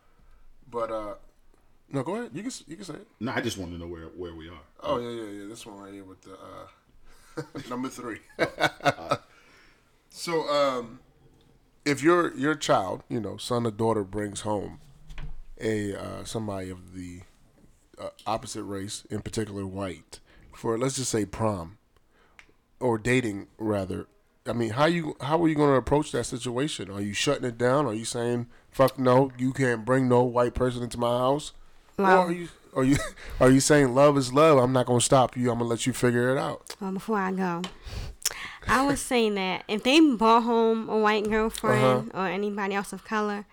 But 0.71 0.91
uh 0.91 1.15
no, 1.91 2.03
go 2.03 2.17
ahead. 2.17 2.31
You 2.33 2.43
can 2.43 2.53
you 2.67 2.77
can 2.77 2.85
say 2.85 2.95
it. 2.95 3.07
No, 3.21 3.33
I 3.33 3.41
just 3.41 3.59
want 3.59 3.73
to 3.73 3.79
know 3.79 3.87
where 3.87 4.07
where 4.17 4.35
we 4.35 4.49
are. 4.49 4.63
Oh 4.81 4.99
yeah, 4.99 5.11
yeah, 5.11 5.43
yeah. 5.43 5.49
This 5.49 5.65
one 5.67 5.79
right 5.79 5.93
here 5.93 6.05
with 6.05 6.23
the 6.23 6.33
uh 6.33 6.67
number 7.71 7.89
three. 7.89 8.19
so 10.11 10.49
um 10.49 11.01
if 11.85 12.03
your 12.03 12.35
your 12.37 12.55
child, 12.55 13.03
you 13.09 13.21
know, 13.21 13.37
son 13.37 13.67
or 13.67 13.71
daughter 13.71 14.05
brings 14.05 14.43
home 14.43 14.81
a 15.61 15.95
uh, 15.95 16.25
somebody 16.25 16.71
of 16.71 16.95
the 16.95 17.21
uh, 17.99 18.09
opposite 18.27 18.65
race, 18.65 19.05
in 19.11 19.23
particular 19.23 19.67
white, 19.67 20.21
for 20.55 20.79
let's 20.79 20.97
just 20.97 21.11
say 21.11 21.25
prom 21.25 21.79
or 22.81 22.99
dating 22.99 23.49
rather. 23.59 24.07
I 24.47 24.53
mean, 24.53 24.71
how 24.71 24.87
you 24.87 25.17
how 25.21 25.43
are 25.43 25.49
you 25.49 25.55
going 25.55 25.71
to 25.71 25.77
approach 25.77 26.13
that 26.13 26.25
situation? 26.25 26.91
Are 26.91 27.01
you 27.01 27.13
shutting 27.13 27.45
it 27.45 27.59
down? 27.59 27.87
Are 27.87 27.95
you 27.95 28.05
saying 28.05 28.49
fuck 28.71 28.99
no, 28.99 29.31
you 29.39 29.53
can't 29.53 29.85
bring 29.85 30.09
no 30.09 30.23
white 30.23 30.55
person 30.55 30.83
into 30.83 30.99
my 30.99 31.19
house? 31.19 31.53
Well- 31.97 32.23
or 32.23 32.27
are 32.27 32.33
you 32.33 32.49
are 32.75 32.85
you 32.85 32.97
are 33.41 33.51
you 33.51 33.61
saying 33.61 33.95
love 33.95 34.17
is 34.19 34.33
love? 34.33 34.59
I'm 34.59 34.73
not 34.73 34.87
going 34.87 35.01
to 35.01 35.05
stop 35.05 35.37
you. 35.37 35.51
I'm 35.51 35.59
going 35.59 35.67
to 35.69 35.71
let 35.71 35.87
you 35.87 35.93
figure 35.93 36.31
it 36.35 36.39
out. 36.39 36.75
Well, 36.81 36.93
before 36.93 37.19
I 37.19 37.33
go, 37.33 37.63
I 38.69 38.85
was 38.87 39.01
saying 39.01 39.35
that 39.35 39.65
if 39.69 39.83
they 39.83 40.01
brought 40.01 40.43
home 40.45 40.89
a 40.89 40.99
white 40.99 41.29
girlfriend 41.29 42.11
Uh-huh. 42.13 42.23
or 42.23 42.27
anybody 42.29 42.75
else 42.75 42.93
of 42.93 43.05
color, 43.05 43.47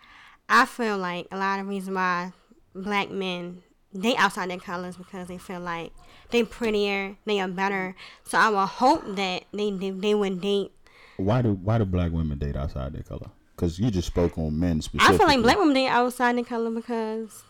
I 0.47 0.65
feel 0.65 0.97
like 0.97 1.27
a 1.31 1.37
lot 1.37 1.59
of 1.59 1.67
reason 1.67 1.93
why 1.95 2.33
black 2.75 3.09
men 3.09 3.63
they 3.91 4.15
outside 4.17 4.49
their 4.51 4.59
colors 4.59 4.95
because 4.97 5.27
they 5.27 5.37
feel 5.39 5.59
like 5.59 5.91
they 6.29 6.43
prettier, 6.43 7.15
they 7.25 7.39
are 7.39 7.47
better. 7.47 7.95
So 8.23 8.37
I 8.37 8.49
would 8.49 8.67
hope 8.67 9.03
that 9.15 9.45
they 9.51 9.71
they, 9.71 9.89
they 9.89 10.13
would 10.13 10.41
date. 10.41 10.71
Why 11.17 11.41
do 11.41 11.53
why 11.53 11.79
do 11.79 11.85
black 11.85 12.11
women 12.11 12.37
date 12.37 12.55
outside 12.55 12.93
their 12.93 13.03
color? 13.03 13.29
Because 13.55 13.77
you 13.77 13.91
just 13.91 14.07
spoke 14.07 14.37
on 14.37 14.57
men 14.57 14.81
I 14.99 15.17
feel 15.17 15.27
like 15.27 15.41
black 15.41 15.57
women 15.57 15.73
date 15.73 15.87
outside 15.89 16.37
their 16.37 16.45
color 16.45 16.69
because 16.69 17.43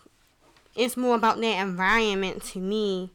it's 0.80 0.96
more 0.96 1.16
about 1.16 1.42
their 1.42 1.62
environment 1.62 2.42
to 2.42 2.60
me 2.60 3.12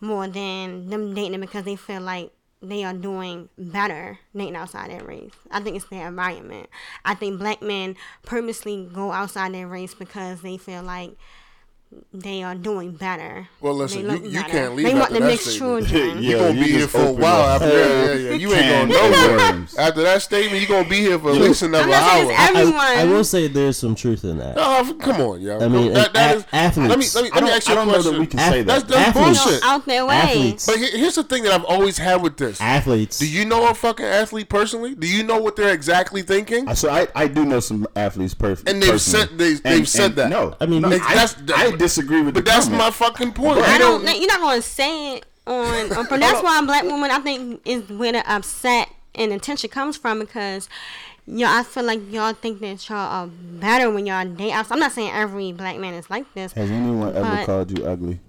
more 0.00 0.28
than 0.28 0.90
them 0.90 1.14
dating 1.14 1.40
because 1.40 1.64
they 1.64 1.74
feel 1.74 2.02
like 2.02 2.30
they 2.60 2.84
are 2.84 2.92
doing 2.92 3.48
better 3.56 4.18
dating 4.36 4.54
outside 4.54 4.90
their 4.90 5.02
race. 5.02 5.32
I 5.50 5.60
think 5.60 5.76
it's 5.76 5.86
their 5.86 6.06
environment. 6.06 6.68
I 7.06 7.14
think 7.14 7.38
black 7.38 7.62
men 7.62 7.96
purposely 8.24 8.88
go 8.92 9.12
outside 9.12 9.54
their 9.54 9.66
race 9.66 9.94
because 9.94 10.42
they 10.42 10.58
feel 10.58 10.82
like 10.82 11.16
they 12.12 12.42
are 12.42 12.54
doing 12.54 12.92
better. 12.92 13.46
Well, 13.60 13.74
listen, 13.74 14.02
you, 14.10 14.28
you 14.30 14.42
can't 14.42 14.74
leave 14.74 14.86
They 14.86 14.92
want 14.94 15.04
after 15.04 15.14
the 15.14 15.20
that 15.20 15.26
mixed 15.26 15.46
statement. 15.52 15.86
children. 15.88 16.22
You 16.22 16.30
Yeah, 16.30 16.38
gonna 16.38 16.54
you 16.58 16.64
be 16.64 16.72
here 16.72 16.88
for 16.88 17.00
a 17.06 17.12
while 17.12 17.46
after 17.50 17.66
that. 17.68 18.18
Yeah, 18.20 18.30
yeah. 18.30 18.34
You 18.36 18.52
ain't 18.54 18.90
going 18.90 19.04
of 19.04 19.12
nowhere. 19.12 19.36
worms. 19.38 19.76
After 19.76 20.02
that 20.02 20.22
statement, 20.22 20.60
you 20.62 20.66
gonna 20.68 20.88
be 20.88 20.96
here 20.96 21.18
for 21.18 21.30
at 21.30 21.36
least 21.36 21.62
another 21.62 21.84
I'm 21.84 21.90
not 21.90 22.12
saying 22.12 22.30
hour. 22.56 22.62
it's 22.68 22.76
I. 22.76 23.00
I 23.02 23.04
will 23.04 23.24
say 23.24 23.48
there's 23.48 23.76
some 23.78 23.94
truth 23.94 24.24
in 24.24 24.38
that. 24.38 24.54
Oh, 24.58 24.96
come 25.00 25.20
on, 25.20 25.40
yeah. 25.40 25.58
I 25.58 25.68
mean, 25.68 25.92
that, 25.92 26.12
that 26.14 26.34
a- 26.34 26.38
is, 26.38 26.46
athletes- 26.52 26.88
Let 26.88 26.98
me 26.98 27.06
let 27.14 27.24
me, 27.24 27.30
let 27.40 27.44
me 27.44 27.50
ask 27.50 27.68
you 27.68 27.78
a 27.78 27.84
question. 27.84 28.12
that 28.12 28.20
we 28.20 28.26
can 28.26 28.38
say 28.40 28.62
That's 28.62 28.82
that. 28.84 28.88
that's 28.92 29.16
Athletes. 29.16 29.44
bullshit. 29.44 29.62
out 29.62 29.86
their 29.86 30.06
way. 30.06 30.14
Athletes. 30.16 30.66
But 30.66 30.78
here's 30.78 31.14
the 31.14 31.24
thing 31.24 31.42
that 31.44 31.52
I've 31.52 31.64
always 31.64 31.98
had 31.98 32.22
with 32.22 32.36
this. 32.36 32.60
Athletes. 32.60 33.18
Do 33.18 33.28
you 33.28 33.44
know 33.44 33.68
a 33.70 33.74
fucking 33.74 34.04
athlete 34.06 34.48
personally? 34.48 34.94
Do 34.94 35.06
you 35.06 35.22
know 35.22 35.38
what 35.38 35.54
they're 35.56 35.72
exactly 35.74 36.22
thinking? 36.22 36.72
So 36.74 36.90
I, 36.90 37.08
I 37.14 37.28
do 37.28 37.44
know 37.44 37.60
some 37.60 37.86
athletes 37.94 38.34
personally. 38.34 38.72
And 38.72 38.82
they've 38.82 39.00
said- 39.00 39.38
they- 39.38 39.54
they've 39.54 39.88
said 39.88 40.16
that. 40.16 40.30
No, 40.30 40.56
I 40.60 40.66
mean, 40.66 40.82
no, 40.82 40.90
It's- 40.90 41.06
I, 41.08 41.14
that's- 41.14 41.75
I 41.76 41.78
disagree 41.78 42.22
with 42.22 42.34
But 42.34 42.44
the 42.44 42.50
that's 42.50 42.66
comment. 42.66 42.82
my 42.82 42.90
fucking 42.90 43.32
point. 43.32 43.60
I 43.60 43.74
You 43.74 43.78
don't. 43.78 44.04
think 44.04 44.18
You're 44.20 44.28
not 44.28 44.40
going 44.40 44.60
to 44.60 44.66
say 44.66 45.16
it 45.16 45.26
on. 45.46 45.92
on 45.98 46.06
but 46.08 46.20
that's 46.20 46.42
why 46.42 46.58
I'm 46.58 46.66
black 46.66 46.84
women. 46.84 47.10
I 47.10 47.18
think 47.20 47.60
is 47.64 47.88
where 47.90 48.12
the 48.12 48.30
upset 48.32 48.88
and 49.14 49.32
attention 49.32 49.70
comes 49.70 49.96
from 49.96 50.18
because 50.20 50.68
y'all. 51.26 51.48
I 51.48 51.62
feel 51.62 51.84
like 51.84 52.00
y'all 52.12 52.32
think 52.32 52.60
that 52.60 52.88
y'all 52.88 52.98
are 52.98 53.26
better 53.26 53.90
when 53.90 54.06
y'all 54.06 54.24
date. 54.26 54.52
outside. 54.52 54.74
I'm 54.74 54.80
not 54.80 54.92
saying 54.92 55.10
every 55.12 55.52
black 55.52 55.78
man 55.78 55.94
is 55.94 56.08
like 56.10 56.32
this. 56.34 56.52
Has 56.52 56.70
anyone 56.70 57.14
ever 57.16 57.44
called 57.46 57.76
you 57.78 57.84
ugly? 57.86 58.20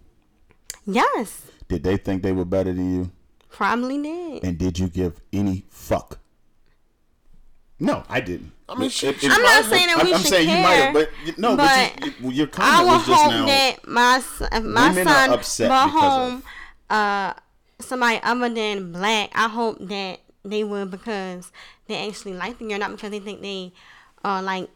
Yes, 0.86 1.42
Did 1.68 1.84
they 1.84 1.98
think 1.98 2.24
they 2.24 2.32
were 2.32 2.46
better 2.46 2.72
than 2.74 2.94
you? 2.96 3.12
probably 3.50 4.02
did. 4.02 4.44
And 4.46 4.58
did 4.58 4.78
you 4.80 4.88
give 4.88 5.20
any 5.34 5.66
fuck? 5.70 6.20
No, 7.80 8.04
I 8.08 8.20
didn't. 8.22 8.52
I 8.70 8.76
mean, 8.76 8.90
she- 8.90 9.08
It- 9.08 9.20
she 9.22 9.28
it- 9.28 9.32
I'm 9.32 9.42
not 9.42 9.66
saying 9.66 9.88
that 9.88 10.04
we 10.04 10.14
I'm 10.14 10.20
should 10.20 10.28
saying 10.30 10.50
you 10.50 10.56
might 10.56 10.76
care, 10.76 10.86
have, 10.86 10.94
but 10.94 11.10
you- 11.26 11.34
no, 11.38 11.56
but, 11.56 11.92
but 12.00 12.06
you, 12.06 12.14
you, 12.20 12.32
your 12.32 12.48
I 12.48 12.50
comment 12.50 12.88
will 12.90 12.98
was 12.98 13.08
just 13.08 13.22
hope 13.24 13.32
now. 13.32 13.46
that 13.46 13.88
my 13.88 14.16
s- 14.18 14.40
my 14.64 14.88
Women 14.90 15.08
are 15.08 15.14
son 15.14 15.30
upset 15.34 15.68
brought 15.70 15.86
because 15.88 16.04
of- 16.04 16.32
home 16.32 16.44
uh 16.90 17.34
somebody 17.80 18.20
other 18.24 18.50
than 18.54 18.92
black. 18.92 19.32
I 19.36 19.48
hope 19.48 19.78
that 19.88 20.20
they 20.44 20.64
would 20.64 20.92
because 20.92 21.52
they 21.88 22.08
actually 22.10 22.34
like 22.34 22.58
the 22.60 22.68
girl, 22.68 22.80
not 22.80 22.92
because 22.92 23.12
they 23.12 23.20
think 23.20 23.42
they 23.42 23.72
are 24.26 24.42
like 24.42 24.70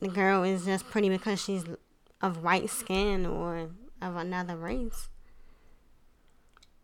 the 0.00 0.08
girl 0.08 0.42
is 0.44 0.64
just 0.64 0.88
pretty 0.90 1.08
because 1.10 1.42
she's 1.42 1.64
of 2.22 2.42
white 2.42 2.70
skin 2.70 3.26
or 3.26 3.68
of 4.00 4.16
another 4.16 4.56
race. 4.56 5.08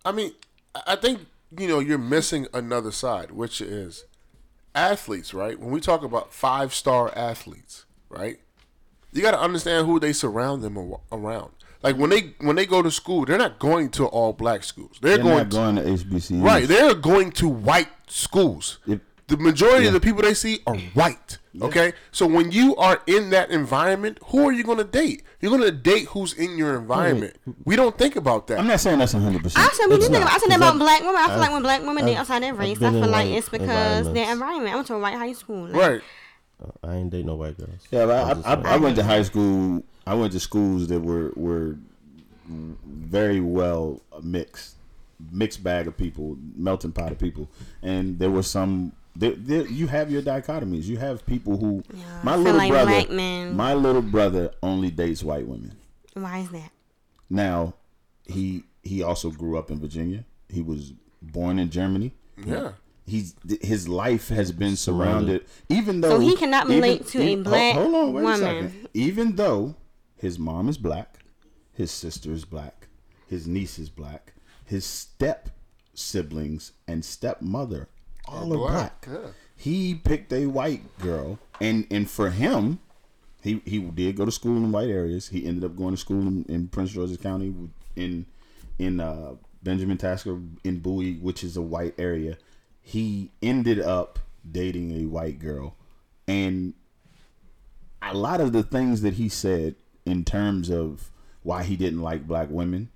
I 0.04 0.12
mean, 0.12 0.32
I 0.74 0.82
I 0.88 0.96
think 0.96 1.20
you 1.56 1.68
know 1.68 1.78
you're 1.78 1.96
missing 1.98 2.46
another 2.52 2.90
side, 2.90 3.30
which 3.30 3.60
is 3.60 4.04
athletes, 4.74 5.32
right? 5.34 5.58
When 5.58 5.70
we 5.70 5.80
talk 5.80 6.02
about 6.02 6.32
five 6.32 6.74
star 6.74 7.12
athletes, 7.16 7.84
right? 8.08 8.38
You 9.12 9.22
got 9.22 9.30
to 9.32 9.40
understand 9.40 9.86
who 9.86 10.00
they 10.00 10.12
surround 10.12 10.62
them 10.62 10.76
around. 11.12 11.52
Like 11.82 11.96
when 11.96 12.10
they 12.10 12.34
when 12.40 12.56
they 12.56 12.66
go 12.66 12.82
to 12.82 12.90
school, 12.90 13.24
they're 13.26 13.38
not 13.38 13.58
going 13.58 13.90
to 13.90 14.06
all 14.06 14.32
black 14.32 14.64
schools. 14.64 14.98
They're, 15.00 15.16
They're 15.16 15.24
going 15.24 15.36
not 15.36 15.50
to, 15.50 15.56
going 15.56 15.76
to 15.76 15.82
HBCUs. 15.82 16.42
right. 16.42 16.66
They're 16.66 16.94
going 16.94 17.30
to 17.32 17.48
white 17.48 17.88
schools. 18.08 18.78
If- 18.86 19.00
the 19.28 19.36
majority 19.38 19.86
of 19.86 19.92
the 19.94 20.00
people 20.00 20.22
they 20.22 20.34
see 20.34 20.60
are 20.66 20.76
white. 20.94 21.38
Okay, 21.62 21.92
so 22.10 22.26
when 22.26 22.50
you 22.50 22.74
are 22.76 23.00
in 23.06 23.30
that 23.30 23.50
environment, 23.50 24.18
who 24.26 24.48
are 24.48 24.52
you 24.52 24.64
going 24.64 24.78
to 24.78 24.84
date? 24.84 25.22
You're 25.40 25.50
going 25.56 25.62
to 25.62 25.70
date 25.70 26.06
who's 26.08 26.32
in 26.32 26.58
your 26.58 26.76
environment. 26.76 27.36
We 27.64 27.76
don't 27.76 27.96
think 27.96 28.16
about 28.16 28.48
that. 28.48 28.58
I'm 28.58 28.66
not 28.66 28.80
saying 28.80 28.98
that's 28.98 29.14
100. 29.14 29.38
I 29.38 29.42
percent 29.42 29.72
said 29.74 29.86
we 29.86 29.94
It's 29.94 30.06
do 30.06 30.12
think 30.12 30.12
not, 30.12 30.22
about, 30.22 30.28
I 30.28 30.32
said 30.32 30.40
'cause 30.40 30.48
that 30.48 30.56
about 30.56 30.78
black 30.78 31.00
women. 31.02 31.14
I 31.16 31.24
feel 31.26 31.32
I've- 31.34 31.40
like 31.40 31.52
when 31.52 31.62
black 31.62 31.82
women 31.82 32.04
date 32.06 32.16
outside 32.16 32.42
their 32.42 32.54
race, 32.54 32.82
I 32.82 32.90
feel 32.90 33.06
like 33.06 33.28
it's 33.30 33.48
because 33.48 34.12
their 34.12 34.30
environments. 34.32 34.32
environment. 34.32 34.72
I 34.72 34.74
went 34.74 34.86
to 34.88 34.94
a 34.94 34.98
white 34.98 35.14
high 35.16 35.32
school. 35.32 35.68
Like, 35.68 35.74
right. 35.80 36.00
Uh, 36.62 36.70
I 36.88 36.94
ain't 36.96 37.10
date 37.10 37.24
no 37.24 37.36
white 37.36 37.56
girls. 37.56 37.70
Yeah, 37.90 38.06
but 38.06 38.44
I'm 38.44 38.64
I, 38.66 38.70
I. 38.70 38.74
I 38.74 38.76
went 38.78 38.96
to 38.96 39.04
high 39.04 39.22
school. 39.22 39.84
I 40.06 40.14
went 40.14 40.32
to 40.32 40.40
schools 40.40 40.88
that 40.88 41.00
were 41.00 41.30
were 41.36 41.76
very 42.48 43.40
well 43.40 44.00
mixed, 44.22 44.76
mixed 45.32 45.62
bag 45.62 45.86
of 45.86 45.96
people, 45.96 46.36
melting 46.56 46.92
pot 46.92 47.12
of 47.12 47.18
people, 47.18 47.48
and 47.82 48.18
there 48.18 48.30
were 48.30 48.42
some. 48.42 48.92
There, 49.16 49.32
there, 49.36 49.66
you 49.66 49.86
have 49.86 50.10
your 50.10 50.22
dichotomies. 50.22 50.84
You 50.84 50.96
have 50.98 51.24
people 51.24 51.56
who. 51.56 51.82
Yeah, 51.94 52.02
my 52.24 52.36
little 52.36 52.58
like 52.58 52.70
brother. 52.70 52.86
black 52.90 53.10
men- 53.10 53.56
My 53.56 53.72
little 53.74 54.02
brother 54.02 54.50
only 54.62 54.90
dates 54.90 55.22
white 55.22 55.46
women. 55.46 55.76
Why 56.14 56.38
is 56.40 56.50
that? 56.50 56.70
Now, 57.30 57.74
he 58.26 58.64
he 58.82 59.02
also 59.02 59.30
grew 59.30 59.56
up 59.56 59.70
in 59.70 59.78
Virginia. 59.80 60.24
He 60.48 60.60
was 60.60 60.92
born 61.22 61.58
in 61.58 61.70
Germany. 61.70 62.12
Yeah. 62.44 62.72
He's 63.06 63.34
his 63.60 63.88
life 63.88 64.28
has 64.28 64.50
been 64.50 64.76
surrounded, 64.76 65.44
even 65.68 66.00
though 66.00 66.10
So 66.10 66.18
he 66.20 66.36
cannot 66.36 66.64
even- 66.66 66.76
relate 66.76 67.06
to 67.08 67.20
a 67.22 67.36
black 67.36 67.74
hold, 67.74 67.92
hold 67.92 68.08
on, 68.08 68.12
wait 68.14 68.22
woman. 68.22 68.38
second. 68.40 68.88
Even 68.94 69.36
though 69.36 69.74
his 70.16 70.38
mom 70.38 70.68
is 70.68 70.78
black, 70.78 71.18
his 71.72 71.90
sister 71.90 72.32
is 72.32 72.44
black, 72.44 72.88
his 73.28 73.46
niece 73.46 73.78
is 73.78 73.90
black, 73.90 74.32
his 74.64 74.84
step 74.84 75.50
siblings 75.92 76.72
and 76.88 77.04
stepmother 77.04 77.88
all 78.26 78.52
are 78.52 78.56
black. 78.56 79.06
black, 79.06 79.22
yeah. 79.22 79.30
He 79.56 79.94
picked 79.94 80.32
a 80.32 80.46
white 80.46 80.98
girl, 80.98 81.38
and 81.60 81.86
and 81.90 82.10
for 82.10 82.30
him, 82.30 82.80
he 83.42 83.62
he 83.64 83.78
did 83.78 84.16
go 84.16 84.24
to 84.24 84.32
school 84.32 84.56
in 84.56 84.72
white 84.72 84.88
areas. 84.88 85.28
He 85.28 85.46
ended 85.46 85.64
up 85.64 85.76
going 85.76 85.94
to 85.94 86.00
school 86.00 86.20
in, 86.26 86.44
in 86.48 86.68
Prince 86.68 86.92
George's 86.92 87.18
County, 87.18 87.54
in 87.96 88.26
in 88.78 89.00
uh, 89.00 89.34
Benjamin 89.62 89.98
Tasker 89.98 90.40
in 90.64 90.80
Bowie, 90.80 91.14
which 91.14 91.44
is 91.44 91.56
a 91.56 91.62
white 91.62 91.94
area. 91.98 92.36
He 92.82 93.30
ended 93.42 93.80
up 93.80 94.18
dating 94.50 94.92
a 95.00 95.06
white 95.06 95.38
girl, 95.38 95.76
and 96.26 96.74
a 98.02 98.14
lot 98.14 98.40
of 98.40 98.52
the 98.52 98.62
things 98.62 99.00
that 99.00 99.14
he 99.14 99.28
said 99.28 99.76
in 100.04 100.24
terms 100.24 100.70
of 100.70 101.10
why 101.42 101.62
he 101.62 101.76
didn't 101.76 102.02
like 102.02 102.26
black 102.26 102.48
women. 102.50 102.90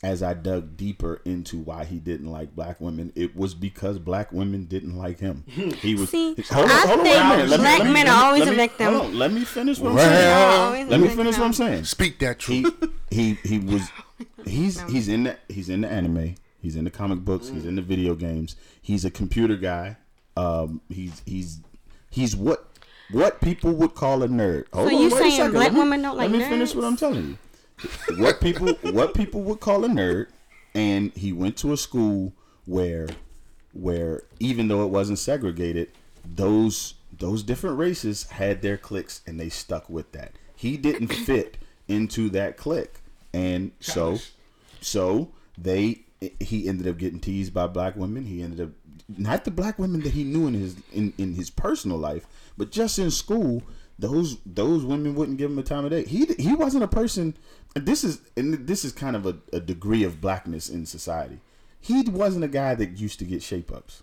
As 0.00 0.22
I 0.22 0.32
dug 0.32 0.76
deeper 0.76 1.20
into 1.24 1.58
why 1.58 1.84
he 1.84 1.98
didn't 1.98 2.30
like 2.30 2.54
black 2.54 2.80
women, 2.80 3.12
it 3.16 3.34
was 3.34 3.54
because 3.54 3.98
black 3.98 4.30
women 4.32 4.66
didn't 4.66 4.96
like 4.96 5.18
him. 5.18 5.42
He 5.82 5.96
was. 5.96 6.10
See, 6.10 6.36
hold 6.50 6.66
on, 6.66 6.70
I 6.70 6.80
hold 6.86 7.00
on, 7.00 7.04
think 7.04 7.16
wait 7.16 7.16
a 7.20 7.28
minute. 7.28 7.48
Let 7.48 7.60
black 7.60 7.78
me- 7.84 7.92
men 7.92 8.06
let 8.06 8.14
are 8.14 8.24
always 8.26 8.44
let 8.44 8.52
a 8.52 8.56
victim. 8.56 8.92
hold 8.94 9.06
on, 9.06 9.18
let 9.18 9.32
me 9.32 9.44
finish 9.44 9.78
what 9.80 9.90
I'm 9.90 9.96
Well, 9.96 10.72
saying. 10.72 10.88
Let 10.88 11.00
me 11.00 11.08
finish 11.08 11.36
what 11.36 11.44
I'm 11.46 11.52
saying. 11.52 11.82
Speak 11.84 12.20
that 12.20 12.38
truth. 12.38 12.72
he 13.10 13.34
he 13.42 13.58
was 13.58 13.90
he's 14.44 14.80
he's 14.82 15.08
in 15.08 15.24
the 15.24 15.36
he's 15.48 15.68
in 15.68 15.80
the 15.80 15.88
anime. 15.88 16.36
He's 16.60 16.76
in 16.76 16.84
the 16.84 16.90
comic 16.90 17.20
books. 17.20 17.48
He's 17.48 17.64
in 17.64 17.74
the 17.74 17.82
video 17.82 18.14
games. 18.14 18.54
He's 18.80 19.04
a 19.04 19.10
computer 19.10 19.56
guy. 19.56 19.96
Um, 20.36 20.80
he's 20.88 21.22
he's 21.26 21.58
he's 22.08 22.36
what 22.36 22.66
what 23.10 23.40
people 23.40 23.72
would 23.72 23.94
call 23.96 24.22
a 24.22 24.28
nerd. 24.28 24.66
Hold 24.72 24.90
So 24.90 24.96
on, 24.96 25.02
you 25.02 25.10
saying 25.10 25.50
black 25.50 25.72
women 25.72 26.02
don't 26.02 26.16
like 26.16 26.30
Let 26.30 26.38
me 26.38 26.44
finish 26.44 26.72
what 26.74 26.84
I'm 26.84 26.96
telling 26.96 27.30
you. 27.30 27.38
What 28.16 28.40
people 28.40 28.74
what 28.92 29.14
people 29.14 29.42
would 29.42 29.60
call 29.60 29.84
a 29.84 29.88
nerd, 29.88 30.28
and 30.74 31.12
he 31.14 31.32
went 31.32 31.56
to 31.58 31.72
a 31.72 31.76
school 31.76 32.32
where 32.66 33.08
where 33.72 34.22
even 34.40 34.68
though 34.68 34.82
it 34.84 34.88
wasn't 34.88 35.18
segregated, 35.18 35.92
those 36.24 36.94
those 37.16 37.42
different 37.42 37.78
races 37.78 38.24
had 38.30 38.62
their 38.62 38.76
cliques 38.76 39.22
and 39.26 39.38
they 39.38 39.48
stuck 39.48 39.88
with 39.88 40.12
that. 40.12 40.32
He 40.54 40.76
didn't 40.76 41.08
fit 41.08 41.58
into 41.86 42.28
that 42.30 42.56
clique, 42.56 43.00
and 43.32 43.72
so 43.80 44.18
so 44.80 45.32
they 45.56 46.02
he 46.40 46.68
ended 46.68 46.88
up 46.88 46.98
getting 46.98 47.20
teased 47.20 47.54
by 47.54 47.66
black 47.66 47.96
women. 47.96 48.24
He 48.24 48.42
ended 48.42 48.60
up 48.60 48.70
not 49.16 49.44
the 49.44 49.50
black 49.50 49.78
women 49.78 50.02
that 50.02 50.12
he 50.12 50.24
knew 50.24 50.46
in 50.46 50.54
his 50.54 50.76
in, 50.92 51.12
in 51.18 51.34
his 51.34 51.50
personal 51.50 51.96
life, 51.96 52.26
but 52.56 52.70
just 52.70 52.98
in 52.98 53.10
school. 53.10 53.62
Those 54.00 54.38
those 54.46 54.84
women 54.84 55.16
wouldn't 55.16 55.38
give 55.38 55.50
him 55.50 55.58
a 55.58 55.62
time 55.64 55.84
of 55.84 55.90
day. 55.90 56.04
He 56.04 56.26
he 56.38 56.54
wasn't 56.54 56.84
a 56.84 56.88
person. 56.88 57.34
And 57.74 57.86
this 57.86 58.04
is 58.04 58.20
and 58.36 58.66
this 58.66 58.84
is 58.84 58.92
kind 58.92 59.14
of 59.16 59.26
a, 59.26 59.38
a 59.52 59.60
degree 59.60 60.02
of 60.04 60.20
blackness 60.20 60.68
in 60.68 60.86
society. 60.86 61.40
He 61.80 62.02
wasn't 62.02 62.44
a 62.44 62.48
guy 62.48 62.74
that 62.74 62.98
used 62.98 63.18
to 63.20 63.24
get 63.24 63.42
shape 63.42 63.72
ups. 63.72 64.02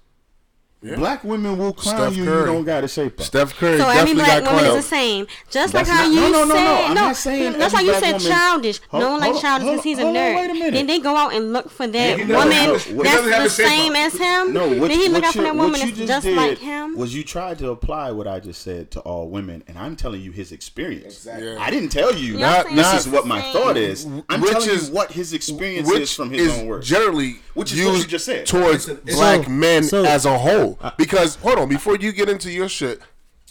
Black 0.83 1.23
women 1.23 1.57
will 1.57 1.73
clown 1.73 1.95
Steph 2.11 2.15
you. 2.15 2.25
You 2.25 2.45
don't 2.45 2.63
got 2.63 2.83
a 2.83 2.87
shape 2.87 3.19
up. 3.19 3.25
Steph 3.25 3.55
Curry 3.55 3.79
So 3.79 3.85
every 3.89 4.13
definitely 4.13 4.13
black 4.23 4.43
got 4.43 4.51
woman 4.53 4.65
is 4.65 4.71
clowned. 4.71 4.75
the 4.75 4.81
same. 4.83 5.27
Just 5.49 5.73
That's 5.73 5.89
like 5.89 5.97
how 5.97 6.03
not- 6.05 6.13
you 6.13 6.21
no, 6.21 6.29
no, 6.29 6.45
no, 6.45 6.53
said, 6.53 6.63
no. 6.63 6.85
I'm 6.85 6.93
not 6.93 7.15
saying 7.15 7.57
that's 7.57 7.73
why 7.73 7.81
you 7.81 7.93
said 7.95 8.11
woman- 8.13 8.19
childish. 8.31 8.79
Hold- 8.89 9.03
no 9.03 9.11
one 9.13 9.19
like 9.21 9.41
childish 9.41 9.67
because 9.67 9.83
he's 9.83 9.97
a 9.97 10.01
hold 10.03 10.15
on, 10.17 10.21
nerd. 10.23 10.35
wait 10.35 10.49
a 10.51 10.53
minute. 10.53 10.73
Then 10.73 10.85
they 10.87 10.99
go 10.99 11.15
out 11.15 11.33
and 11.33 11.53
look 11.53 11.71
for 11.71 11.87
that 11.87 12.19
he 12.19 12.25
woman 12.25 12.49
doesn't 12.49 12.73
that's 12.73 12.83
he 12.85 12.93
doesn't 13.03 13.31
have 13.31 13.43
the 13.45 13.49
same 13.49 13.91
up. 13.93 13.97
as 13.97 14.13
him. 14.13 14.53
No, 14.53 14.67
what, 14.79 14.89
then 14.89 14.99
he 14.99 15.07
look 15.07 15.23
what 15.23 15.23
out 15.23 15.33
for 15.33 15.41
that 15.41 15.55
woman 15.55 15.79
you 15.81 15.85
that's 15.87 15.97
just 15.97 16.07
just 16.07 16.27
like 16.27 16.59
him. 16.59 16.95
Was 16.97 17.15
you 17.15 17.23
tried 17.23 17.57
to 17.59 17.69
apply 17.71 18.11
what 18.11 18.27
I 18.27 18.39
just 18.39 18.61
said 18.61 18.91
to 18.91 18.99
all 18.99 19.27
women, 19.29 19.63
and 19.67 19.79
I'm 19.79 19.95
telling 19.95 20.21
you 20.21 20.31
his 20.31 20.51
experience. 20.51 21.25
Yeah. 21.25 21.57
I 21.59 21.71
didn't 21.71 21.89
tell 21.89 22.13
you. 22.13 22.33
Y'all 22.33 22.41
Not, 22.41 22.69
this 22.75 22.93
is 23.07 23.11
what 23.11 23.25
my 23.25 23.41
thought 23.53 23.75
is. 23.77 24.05
I'm 24.29 24.39
Which 24.39 24.51
telling 24.51 24.69
you 24.69 24.77
what 24.93 25.11
his 25.13 25.33
experience 25.33 25.89
is 25.89 26.13
from 26.13 26.29
his 26.29 26.59
own 26.59 26.67
words. 26.67 26.87
generally 26.87 27.37
Which 27.55 27.73
is 27.73 27.83
what 27.83 27.97
you 27.97 28.03
just 28.05 28.25
said. 28.25 28.45
towards 28.45 28.87
It's 28.87 28.87
a- 28.87 28.91
it's- 29.01 29.15
black 29.15 29.49
men 29.49 29.83
as 30.05 30.25
a 30.27 30.37
whole. 30.37 30.64
Because 30.97 31.35
hold 31.35 31.59
on, 31.59 31.69
before 31.69 31.95
you 31.97 32.11
get 32.11 32.29
into 32.29 32.51
your 32.51 32.69
shit, 32.69 32.99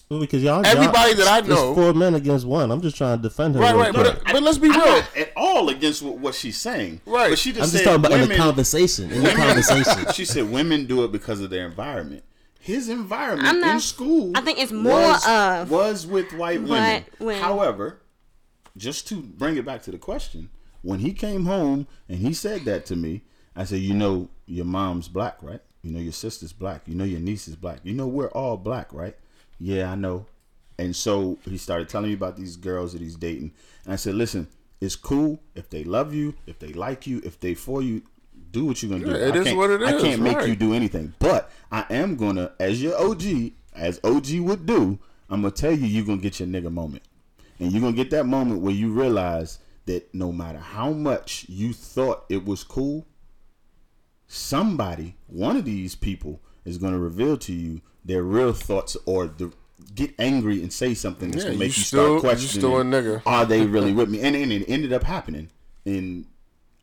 because 0.09 0.43
y'all, 0.43 0.65
Everybody 0.65 1.11
y'all, 1.13 1.25
that 1.25 1.45
I 1.45 1.47
know- 1.47 1.75
four 1.75 1.93
men 1.95 2.15
against 2.15 2.47
one. 2.47 2.71
I'm 2.71 2.81
just 2.83 2.97
trying 2.97 3.17
to 3.19 3.23
defend 3.23 3.55
her. 3.55 3.61
right, 3.61 3.75
right, 3.75 3.93
quick. 3.93 4.05
but, 4.25 4.33
but 4.33 4.43
let's 4.43 4.59
be 4.59 4.69
I'm 4.69 4.75
real. 4.81 4.85
not 4.87 5.17
at 5.17 5.33
all 5.37 5.69
against 5.71 6.03
what, 6.03 6.19
what 6.19 6.35
she's 6.35 6.57
saying. 6.59 7.01
Right. 7.07 7.31
But 7.31 7.39
she 7.39 7.53
just 7.53 7.63
I'm 7.65 7.71
just 7.71 7.85
talking 7.85 8.05
about 8.05 8.13
in 8.21 8.29
the 8.29 8.37
conversation. 8.37 9.11
In 9.11 9.23
the 9.23 9.31
conversation. 9.33 10.05
She 10.15 10.25
said 10.25 10.51
women 10.53 10.85
do 10.87 11.05
it 11.05 11.11
because 11.13 11.41
of 11.41 11.51
their 11.51 11.65
environment. 11.67 12.23
His 12.61 12.89
environment 12.89 13.49
I'm 13.49 13.61
not- 13.61 13.75
in 13.75 13.81
school, 13.81 14.33
I 14.35 14.41
think 14.43 14.59
it's 14.59 14.73
more 14.73 14.93
was, 14.93 15.27
of- 15.27 15.71
was 15.71 16.07
with 16.07 16.33
white 16.35 16.63
women. 16.63 17.05
When- 17.19 17.41
However, 17.43 18.01
just 18.77 19.09
to 19.09 19.17
bring 19.23 19.57
it 19.57 19.65
back 19.65 19.83
to 19.85 19.91
the 19.91 19.99
question, 19.99 20.51
when 20.83 21.01
he 21.01 21.13
came 21.13 21.47
home 21.47 21.87
and 22.09 22.19
he 22.19 22.35
said 22.35 22.65
that 22.67 22.85
to 22.87 22.97
me, 22.97 23.23
I 23.57 23.65
said, 23.65 23.81
"You 23.81 23.95
know, 23.95 24.29
your 24.47 24.65
mom's 24.67 25.09
black, 25.09 25.37
right? 25.43 25.61
You 25.85 25.93
know, 25.93 26.01
your 26.01 26.13
sister's 26.13 26.53
black. 26.53 26.83
You 26.87 26.95
know, 26.95 27.05
your 27.05 27.21
niece 27.21 27.47
is 27.47 27.57
black. 27.57 27.81
You 27.85 27.93
know, 27.93 28.07
we're 28.07 28.31
all 28.31 28.57
black, 28.57 28.93
right? 28.93 29.17
Yeah, 29.61 29.93
I 29.93 29.95
know." 29.95 30.27
And 30.79 30.97
so 30.97 31.39
he 31.45 31.59
started 31.59 31.89
telling 31.89 32.09
me 32.09 32.15
about 32.15 32.37
these 32.37 32.57
girls 32.57 32.93
that 32.93 33.03
he's 33.03 33.17
dating, 33.17 33.53
and 33.85 33.93
I 33.93 33.97
said, 33.97 34.15
"Listen, 34.15 34.49
it's 34.81 34.97
cool 34.97 35.41
if 35.55 35.71
they 35.71 35.85
love 35.85 36.13
you, 36.15 36.35
if 36.47 36.59
they 36.59 36.73
like 36.73 37.07
you, 37.07 37.21
if 37.25 37.39
they 37.39 37.55
for 37.55 37.83
you." 37.83 38.03
Do 38.51 38.65
what 38.65 38.83
you're 38.83 38.91
gonna 38.91 39.05
do. 39.05 39.11
Yeah, 39.11 39.29
it 39.29 39.35
I 39.35 39.39
is 39.39 39.55
what 39.55 39.71
it 39.71 39.83
is. 39.83 39.89
I 39.89 40.01
can't 40.01 40.23
make 40.23 40.39
right. 40.39 40.49
you 40.49 40.57
do 40.57 40.75
anything, 40.75 41.13
but 41.19 41.51
I 41.71 41.85
am 41.91 42.17
gonna, 42.17 42.53
as 42.59 42.83
your 42.83 42.97
OG, 42.97 43.53
as 43.75 44.01
OG 44.03 44.41
would 44.41 44.65
do, 44.65 44.99
I'm 45.29 45.43
gonna 45.43 45.51
tell 45.51 45.73
you 45.73 45.87
you're 45.87 46.05
gonna 46.05 46.21
get 46.21 46.41
your 46.41 46.49
nigga 46.49 46.73
moment, 46.73 47.03
and 47.59 47.73
you're 47.73 47.81
gonna 47.81 47.97
get 47.97 48.11
that 48.11 48.27
moment 48.27 48.61
where 48.61 48.75
you 48.75 48.93
realize 48.93 49.59
that 49.87 50.13
no 50.15 50.33
matter 50.33 50.59
how 50.59 50.91
much 50.93 51.47
you 51.49 51.73
thought 51.73 52.25
it 52.29 52.45
was 52.45 52.65
cool, 52.65 53.07
somebody, 54.35 55.17
one 55.27 55.57
of 55.57 55.65
these 55.65 55.95
people, 55.95 56.41
is 56.65 56.79
gonna 56.79 56.99
reveal 56.99 57.37
to 57.39 57.53
you 57.53 57.81
their 58.05 58.23
real 58.23 58.53
thoughts 58.53 58.97
or 59.07 59.27
the 59.27 59.53
get 59.95 60.15
angry 60.19 60.61
and 60.63 60.73
say 60.73 60.95
something 60.95 61.31
that's 61.31 61.45
Yeah, 61.45 61.51
gonna 61.51 61.59
make 61.61 61.77
you 61.77 61.81
you, 61.81 61.85
still- 61.85 62.05
start 62.05 62.15
you 62.15 62.21
questioning. 62.21 62.61
still 62.61 62.81
a 62.81 62.85
nigga. 62.85 63.23
Are 63.27 63.45
they 63.45 63.65
really 63.67 63.93
with 63.93 64.09
me? 64.09 64.21
And, 64.21 64.35
and 64.35 64.53
it 64.53 64.65
ended 64.69 64.93
up 64.93 65.03
happening, 65.05 65.51
and. 65.85 66.27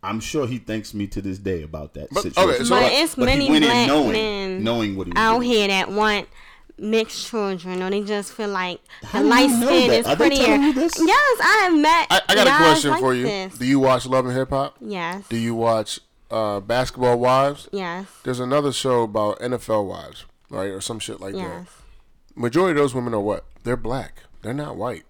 I'm 0.04 0.20
sure 0.20 0.48
he 0.48 0.58
thanks 0.58 0.96
me 0.96 1.06
to 1.06 1.22
this 1.22 1.38
day 1.38 1.62
about 1.62 1.94
that 1.94 2.08
But- 2.12 2.24
situation. 2.24 2.54
okay, 2.56 2.64
so 2.64 2.70
But 2.72 2.82
what- 2.82 2.92
it's 2.92 3.14
but 3.14 3.26
many 3.26 3.48
black 3.60 3.88
knowing- 3.88 4.12
men 4.14 4.64
knowing 4.64 4.96
what 4.96 5.06
he 5.06 5.14
out 5.16 5.36
doing. 5.42 5.48
here 5.52 5.68
that 5.68 5.92
want 5.92 6.28
mixed 6.80 7.28
children, 7.28 7.84
or 7.84 7.92
they 7.92 8.02
just 8.02 8.34
feel 8.34 8.50
like 8.50 8.80
How 9.04 9.22
the 9.22 9.28
light 9.28 9.52
skin 9.52 9.90
that? 9.92 10.00
is 10.00 10.08
Are 10.08 10.16
prettier. 10.16 10.44
telling 10.44 10.64
you 10.64 10.74
this? 10.74 10.94
Yes, 11.00 11.40
I 11.44 11.60
have 11.70 11.80
met. 11.80 12.08
I, 12.10 12.22
I 12.30 12.34
got 12.34 12.48
a 12.48 12.64
question 12.64 12.90
like 12.90 13.00
for 13.00 13.14
you. 13.14 13.26
This. 13.28 13.60
Do 13.60 13.66
you 13.68 13.80
watch 13.80 14.08
Love 14.08 14.26
and 14.26 14.36
Hip 14.36 14.50
Hop? 14.50 14.76
Yes. 14.82 15.24
Do 15.30 15.38
you 15.38 15.54
watch 15.54 16.00
uh, 16.32 16.60
Basketball 16.62 17.20
Wives? 17.20 17.68
Yes. 17.72 18.08
There's 18.24 18.40
another 18.40 18.72
show 18.72 19.04
about 19.04 19.40
NFL 19.40 19.86
wives, 19.88 20.26
right, 20.50 20.70
or 20.70 20.82
some 20.82 21.00
shit 21.00 21.20
like 21.20 21.36
Yes. 21.36 21.66
that. 21.66 22.40
Majority 22.40 22.72
of 22.80 22.84
those 22.84 22.96
women 22.96 23.14
are 23.14 23.20
what? 23.20 23.46
They're 23.64 23.78
black. 23.78 24.24
They're 24.42 24.54
not 24.54 24.78
white. 24.78 25.04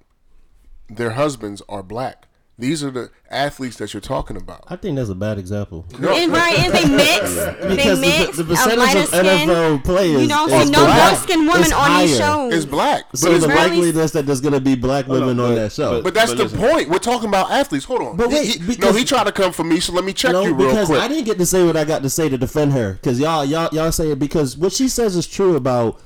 Their 0.89 1.11
husbands 1.11 1.61
are 1.69 1.83
black. 1.83 2.27
These 2.59 2.83
are 2.83 2.91
the 2.91 3.09
athletes 3.31 3.77
that 3.77 3.91
you're 3.91 4.01
talking 4.01 4.37
about. 4.37 4.65
I 4.67 4.75
think 4.75 4.95
that's 4.97 5.09
a 5.09 5.15
bad 5.15 5.39
example. 5.39 5.83
No, 5.97 6.15
And 6.15 6.31
right, 6.31 6.59
and 6.59 6.71
they 6.71 6.85
mix. 6.95 7.33
they 7.35 7.75
Because 7.75 7.99
the- 8.37 8.43
the 8.43 8.49
percentage 8.53 8.95
of 9.03 9.07
skin. 9.07 9.25
NFL 9.49 9.83
players 9.83 10.21
You 10.21 10.27
don't 10.27 10.51
is 10.51 10.65
see 10.65 10.69
no 10.71 10.85
black. 10.85 10.97
dark 11.11 11.23
skinned 11.23 11.47
women 11.47 11.61
It's 11.63 11.71
on 11.71 11.99
these 12.01 12.17
shows. 12.17 12.53
it's 12.53 12.65
black. 12.65 13.05
So 13.15 13.29
But, 13.29 13.35
it's, 13.37 13.45
the 13.47 13.51
really- 13.53 13.91
likeliness 13.93 14.11
that 14.11 14.27
there's 14.27 14.41
going 14.41 14.53
to 14.53 14.59
be 14.61 14.75
black 14.75 15.07
women 15.07 15.37
but- 15.37 15.43
on 15.45 15.55
that 15.55 15.71
show. 15.71 15.93
but- 15.93 16.03
but 16.03 16.13
that's 16.13 16.33
the 16.33 16.43
listen. 16.43 16.59
point. 16.59 16.89
We're 16.89 16.99
talking 16.99 17.29
about 17.29 17.49
athletes. 17.49 17.85
Hold 17.85 18.01
on. 18.03 18.17
But 18.17 18.29
He- 18.29 18.35
wait, 18.35 18.45
he- 18.47 18.59
no, 18.59 18.67
because- 18.67 18.97
he 18.97 19.05
tried 19.05 19.23
to 19.23 19.31
come 19.31 19.53
for 19.53 19.63
me, 19.63 19.79
so 19.79 19.93
let 19.93 20.03
me 20.03 20.13
check 20.13 20.33
no, 20.33 20.43
you 20.43 20.53
real 20.53 20.67
because 20.69 20.87
quick. 20.87 21.01
I 21.01 21.07
didn't 21.07 21.25
get 21.25 21.39
to 21.39 21.45
say 21.47 21.63
what 21.65 21.75
I 21.75 21.83
got 21.83 22.03
to 22.03 22.11
say 22.11 22.29
to 22.29 22.37
defend 22.37 22.73
her. 22.73 22.93
Because 22.93 23.19
y'all, 23.19 23.43
y'all, 23.43 23.69
y'all 23.71 23.91
say 23.91 24.11
it 24.11 24.19
because 24.19 24.55
what 24.55 24.71
she 24.71 24.87
says 24.87 25.15
is 25.15 25.25
true 25.25 25.55
about 25.55 25.99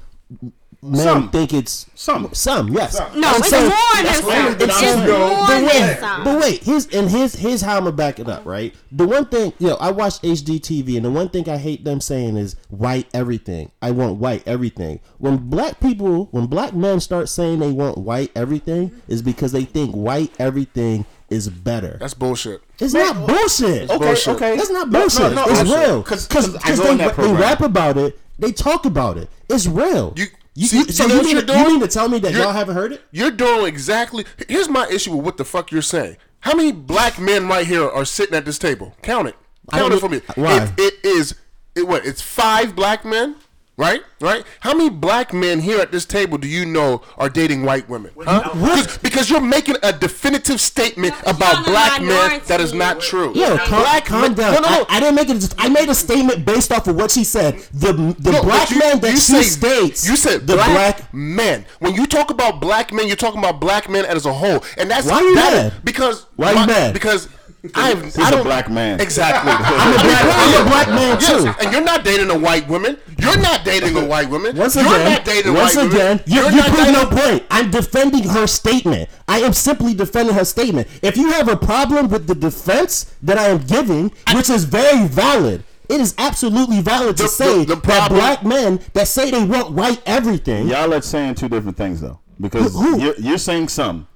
men 0.86 1.04
Some. 1.04 1.30
think 1.30 1.54
it's 1.54 1.86
Some. 1.96 2.30
some, 2.34 2.70
yes. 2.70 3.00
No, 3.16 3.28
I'm 3.30 3.36
it's 3.40 3.50
saying- 3.50 3.70
more 3.70 3.78
than 3.96 4.04
that's 4.06 4.20
some. 4.20 4.28
what 4.28 4.62
It's 4.62 4.80
just 4.82 4.98
more 4.98 5.08
But 5.08 5.48
than 5.48 5.66
wait, 5.66 5.98
some. 6.00 6.24
But 6.24 6.40
wait, 6.42 6.64
here's 6.64 6.86
and 6.88 7.10
here's 7.10 7.34
here's 7.36 7.62
how 7.62 7.78
I'm 7.78 7.84
gonna 7.86 7.96
back 7.96 8.20
it 8.20 8.30
up, 8.30 8.46
right? 8.46 8.74
The 8.92 9.08
one 9.08 9.26
thing, 9.26 9.54
you 9.60 9.68
know, 9.68 9.76
I 9.76 9.92
watch 9.92 10.22
HGTV, 10.22 10.96
and 10.98 11.06
the 11.06 11.12
one 11.12 11.30
thing 11.30 11.50
I 11.50 11.58
hate 11.58 11.84
them 11.84 12.00
saying 12.02 12.38
is 12.38 12.56
white 12.70 13.08
everything. 13.14 13.72
I 13.82 13.92
want 13.92 14.18
white 14.18 14.44
everything. 14.48 15.00
When 15.18 15.38
black 15.38 15.80
people, 15.80 16.28
when 16.32 16.46
black 16.48 16.74
men 16.74 17.00
start 17.00 17.30
saying 17.30 17.60
they 17.60 17.72
want 17.72 17.98
white 17.98 18.32
everything, 18.36 18.92
is 19.08 19.22
because 19.22 19.52
they 19.52 19.64
think 19.66 19.94
white 19.96 20.32
everything 20.40 21.06
is 21.30 21.50
better. 21.50 21.98
That's 22.00 22.14
bullshit. 22.14 22.62
It's 22.80 22.94
not 22.94 23.26
bullshit. 23.26 23.90
Okay, 23.90 23.98
bullshit. 23.98 24.36
okay. 24.36 24.56
That's 24.58 24.70
not 24.70 24.92
bullshit. 24.92 25.22
No, 25.22 25.30
no, 25.30 25.42
it's 25.46 25.60
absolutely. 25.62 25.86
real. 25.86 26.04
'Cause- 26.04 26.28
Because 26.28 26.50
'cause 26.58 26.80
I 26.80 26.96
they, 26.96 27.08
they 27.28 27.34
rap 27.34 27.62
about 27.62 27.98
it. 27.98 28.20
They 28.38 28.52
talk 28.52 28.86
about 28.86 29.18
it. 29.18 29.30
It's 29.50 29.66
real. 29.66 30.14
You- 30.18 30.28
you, 30.56 30.66
see- 30.68 30.78
you- 30.80 30.86
so 30.92 31.04
you 31.06 31.10
know 31.10 31.22
mean, 31.22 31.32
you're 31.32 31.42
to- 31.42 31.48
doing? 31.48 31.60
you 31.60 31.68
mean 31.68 31.80
to 31.82 31.88
tell 31.88 32.10
me 32.10 32.18
that 32.20 32.32
You're- 32.32 32.44
y'all 32.46 32.54
haven't 32.54 32.76
heard 32.76 32.92
it? 32.94 33.04
You're 33.12 33.32
doing 33.32 33.66
exactly. 33.68 34.26
Here's 34.50 34.70
my 34.70 34.88
issue 34.88 35.16
with 35.16 35.24
what 35.26 35.38
the 35.38 35.46
fuck 35.46 35.72
you're 35.72 35.82
saying. 35.82 36.18
How 36.40 36.56
many 36.56 36.72
black 36.72 37.20
men 37.20 37.48
right 37.48 37.66
here 37.68 37.88
are 37.90 38.06
sitting 38.06 38.36
at 38.36 38.46
this 38.46 38.58
table? 38.60 38.96
Count 39.02 39.28
it. 39.28 39.36
Count 39.72 39.94
it 39.94 40.00
for 40.00 40.10
me. 40.10 40.22
why? 40.36 40.64
If 40.64 40.74
it 40.78 40.94
is, 41.04 41.36
it 41.76 41.88
what? 41.88 42.06
It's 42.06 42.22
five 42.22 42.76
black 42.76 43.04
men, 43.04 43.36
right? 43.78 44.02
Right. 44.22 44.44
How 44.62 44.74
many 44.74 44.90
black 44.90 45.34
men 45.34 45.60
here 45.60 45.80
at 45.80 45.92
this 45.92 46.06
table 46.06 46.38
do 46.38 46.48
you 46.48 46.66
know 46.66 47.02
are 47.18 47.30
dating 47.30 47.64
white 47.64 47.88
women? 47.90 48.12
Huh? 48.24 48.50
Because, 48.54 48.98
because 49.00 49.30
you're 49.30 49.42
making 49.42 49.76
a 49.84 49.92
definitive 49.94 50.60
statement 50.62 51.14
No, 51.26 51.32
about 51.34 51.66
black 51.66 52.02
men 52.02 52.42
that 52.48 52.60
is 52.62 52.74
not 52.74 53.02
true. 53.02 53.34
Yo, 53.36 53.58
calm, 53.58 53.82
black 53.82 54.06
calm 54.06 54.22
men- 54.22 54.34
down. 54.34 54.54
No, 54.56 54.60
no, 54.62 54.70
no. 54.70 54.86
I, 54.90 54.98
I 54.98 55.00
didn't 55.00 55.16
make 55.16 55.30
it. 55.30 55.54
I 55.58 55.70
made 55.70 55.90
a 55.90 55.96
statement 55.96 56.46
based 56.46 56.72
off 56.72 56.88
of 56.88 56.96
what 56.96 57.12
she 57.12 57.24
said. 57.24 57.60
The 57.74 57.94
the 58.20 58.32
No, 58.32 58.42
black 58.44 58.70
but 58.70 58.72
you- 58.72 58.80
man 58.80 59.00
that 59.02 59.12
you 59.12 59.18
she 59.20 59.34
say- 59.34 59.44
states. 59.44 60.08
You 60.08 60.16
said 60.16 60.48
the 60.48 60.54
black, 60.56 60.98
black. 60.98 61.14
men. 61.14 61.66
When 61.80 61.94
you 61.96 62.06
talk 62.08 62.30
about 62.32 62.60
black 62.62 62.94
men, 62.94 63.08
you're 63.08 63.16
talking 63.16 63.40
about 63.40 63.60
black 63.60 63.90
men 63.90 64.06
as 64.06 64.26
a 64.26 64.34
whole, 64.34 64.64
and 64.78 64.90
that's 64.90 65.08
Why 65.08 65.20
you 65.22 65.36
that- 65.36 65.74
mad? 65.74 65.86
Because 65.86 66.26
Why 66.36 66.52
you 66.52 66.66
mad? 66.66 66.94
Because 66.94 67.28
I've, 67.74 68.04
He's 68.04 68.18
I 68.20 68.28
a 68.28 68.32
don't 68.32 68.44
black 68.44 68.70
man. 68.70 69.00
exactly. 69.00 69.52
I'm 69.56 69.94
a 69.94 69.98
black. 70.04 70.24
I'm 70.26 70.68
a 70.68 70.70
black 70.70 70.88
man 70.90 71.18
Yes, 71.20 71.44
too. 71.44 71.64
and 71.64 71.72
you're 71.74 71.84
not 71.84 72.04
dating 72.04 72.30
a 72.30 72.38
white 72.38 72.68
woman. 72.68 72.98
You're 73.18 73.38
not 73.40 73.64
dating 73.66 73.96
a 73.98 74.06
white 74.06 74.30
woman. 74.30 74.56
Once 74.56 74.76
you're 74.76 74.86
again, 74.86 75.12
not 75.14 75.26
dating 75.26 75.52
a 75.52 75.56
once 75.56 75.76
white 75.76 75.88
again, 75.88 76.18
woman. 76.18 76.24
you, 76.28 76.42
You're 76.42 76.52
you 76.52 76.58
not 76.58 76.68
prove 76.70 76.92
no 76.92 77.06
point. 77.24 77.44
I'm 77.50 77.72
defending 77.72 78.24
her 78.30 78.46
statement. 78.48 79.10
I 79.28 79.40
am 79.40 79.54
simply 79.54 79.94
defending 79.94 80.36
her 80.36 80.46
statement. 80.46 80.88
If 81.02 81.18
you 81.18 81.32
have 81.32 81.48
a 81.48 81.56
problem 81.58 82.10
with 82.10 82.28
the 82.28 82.36
defense 82.36 83.16
that 83.24 83.38
I 83.38 83.48
am 83.48 83.60
giving, 83.60 84.12
which 84.34 84.50
is 84.50 84.66
very 84.66 85.08
valid, 85.08 85.64
it 85.88 86.02
is 86.02 86.14
absolutely 86.18 86.82
valid 86.82 87.16
to 87.18 87.24
The- 87.24 87.30
say 87.30 87.64
the- 87.64 87.76
the 87.76 87.82
that 87.88 88.10
black 88.10 88.44
men 88.44 88.80
that 88.94 89.08
say 89.08 89.32
they 89.32 89.44
want 89.44 89.72
white 89.72 90.02
everything. 90.06 90.68
Y'all 90.68 90.94
are 90.94 91.02
saying 91.02 91.36
two 91.36 91.48
different 91.48 91.78
things 91.78 92.02
though, 92.02 92.20
because 92.42 92.74
Who- 92.74 92.82
who? 92.82 93.00
You're, 93.02 93.16
you're 93.18 93.38
saying 93.38 93.68
some. 93.70 94.08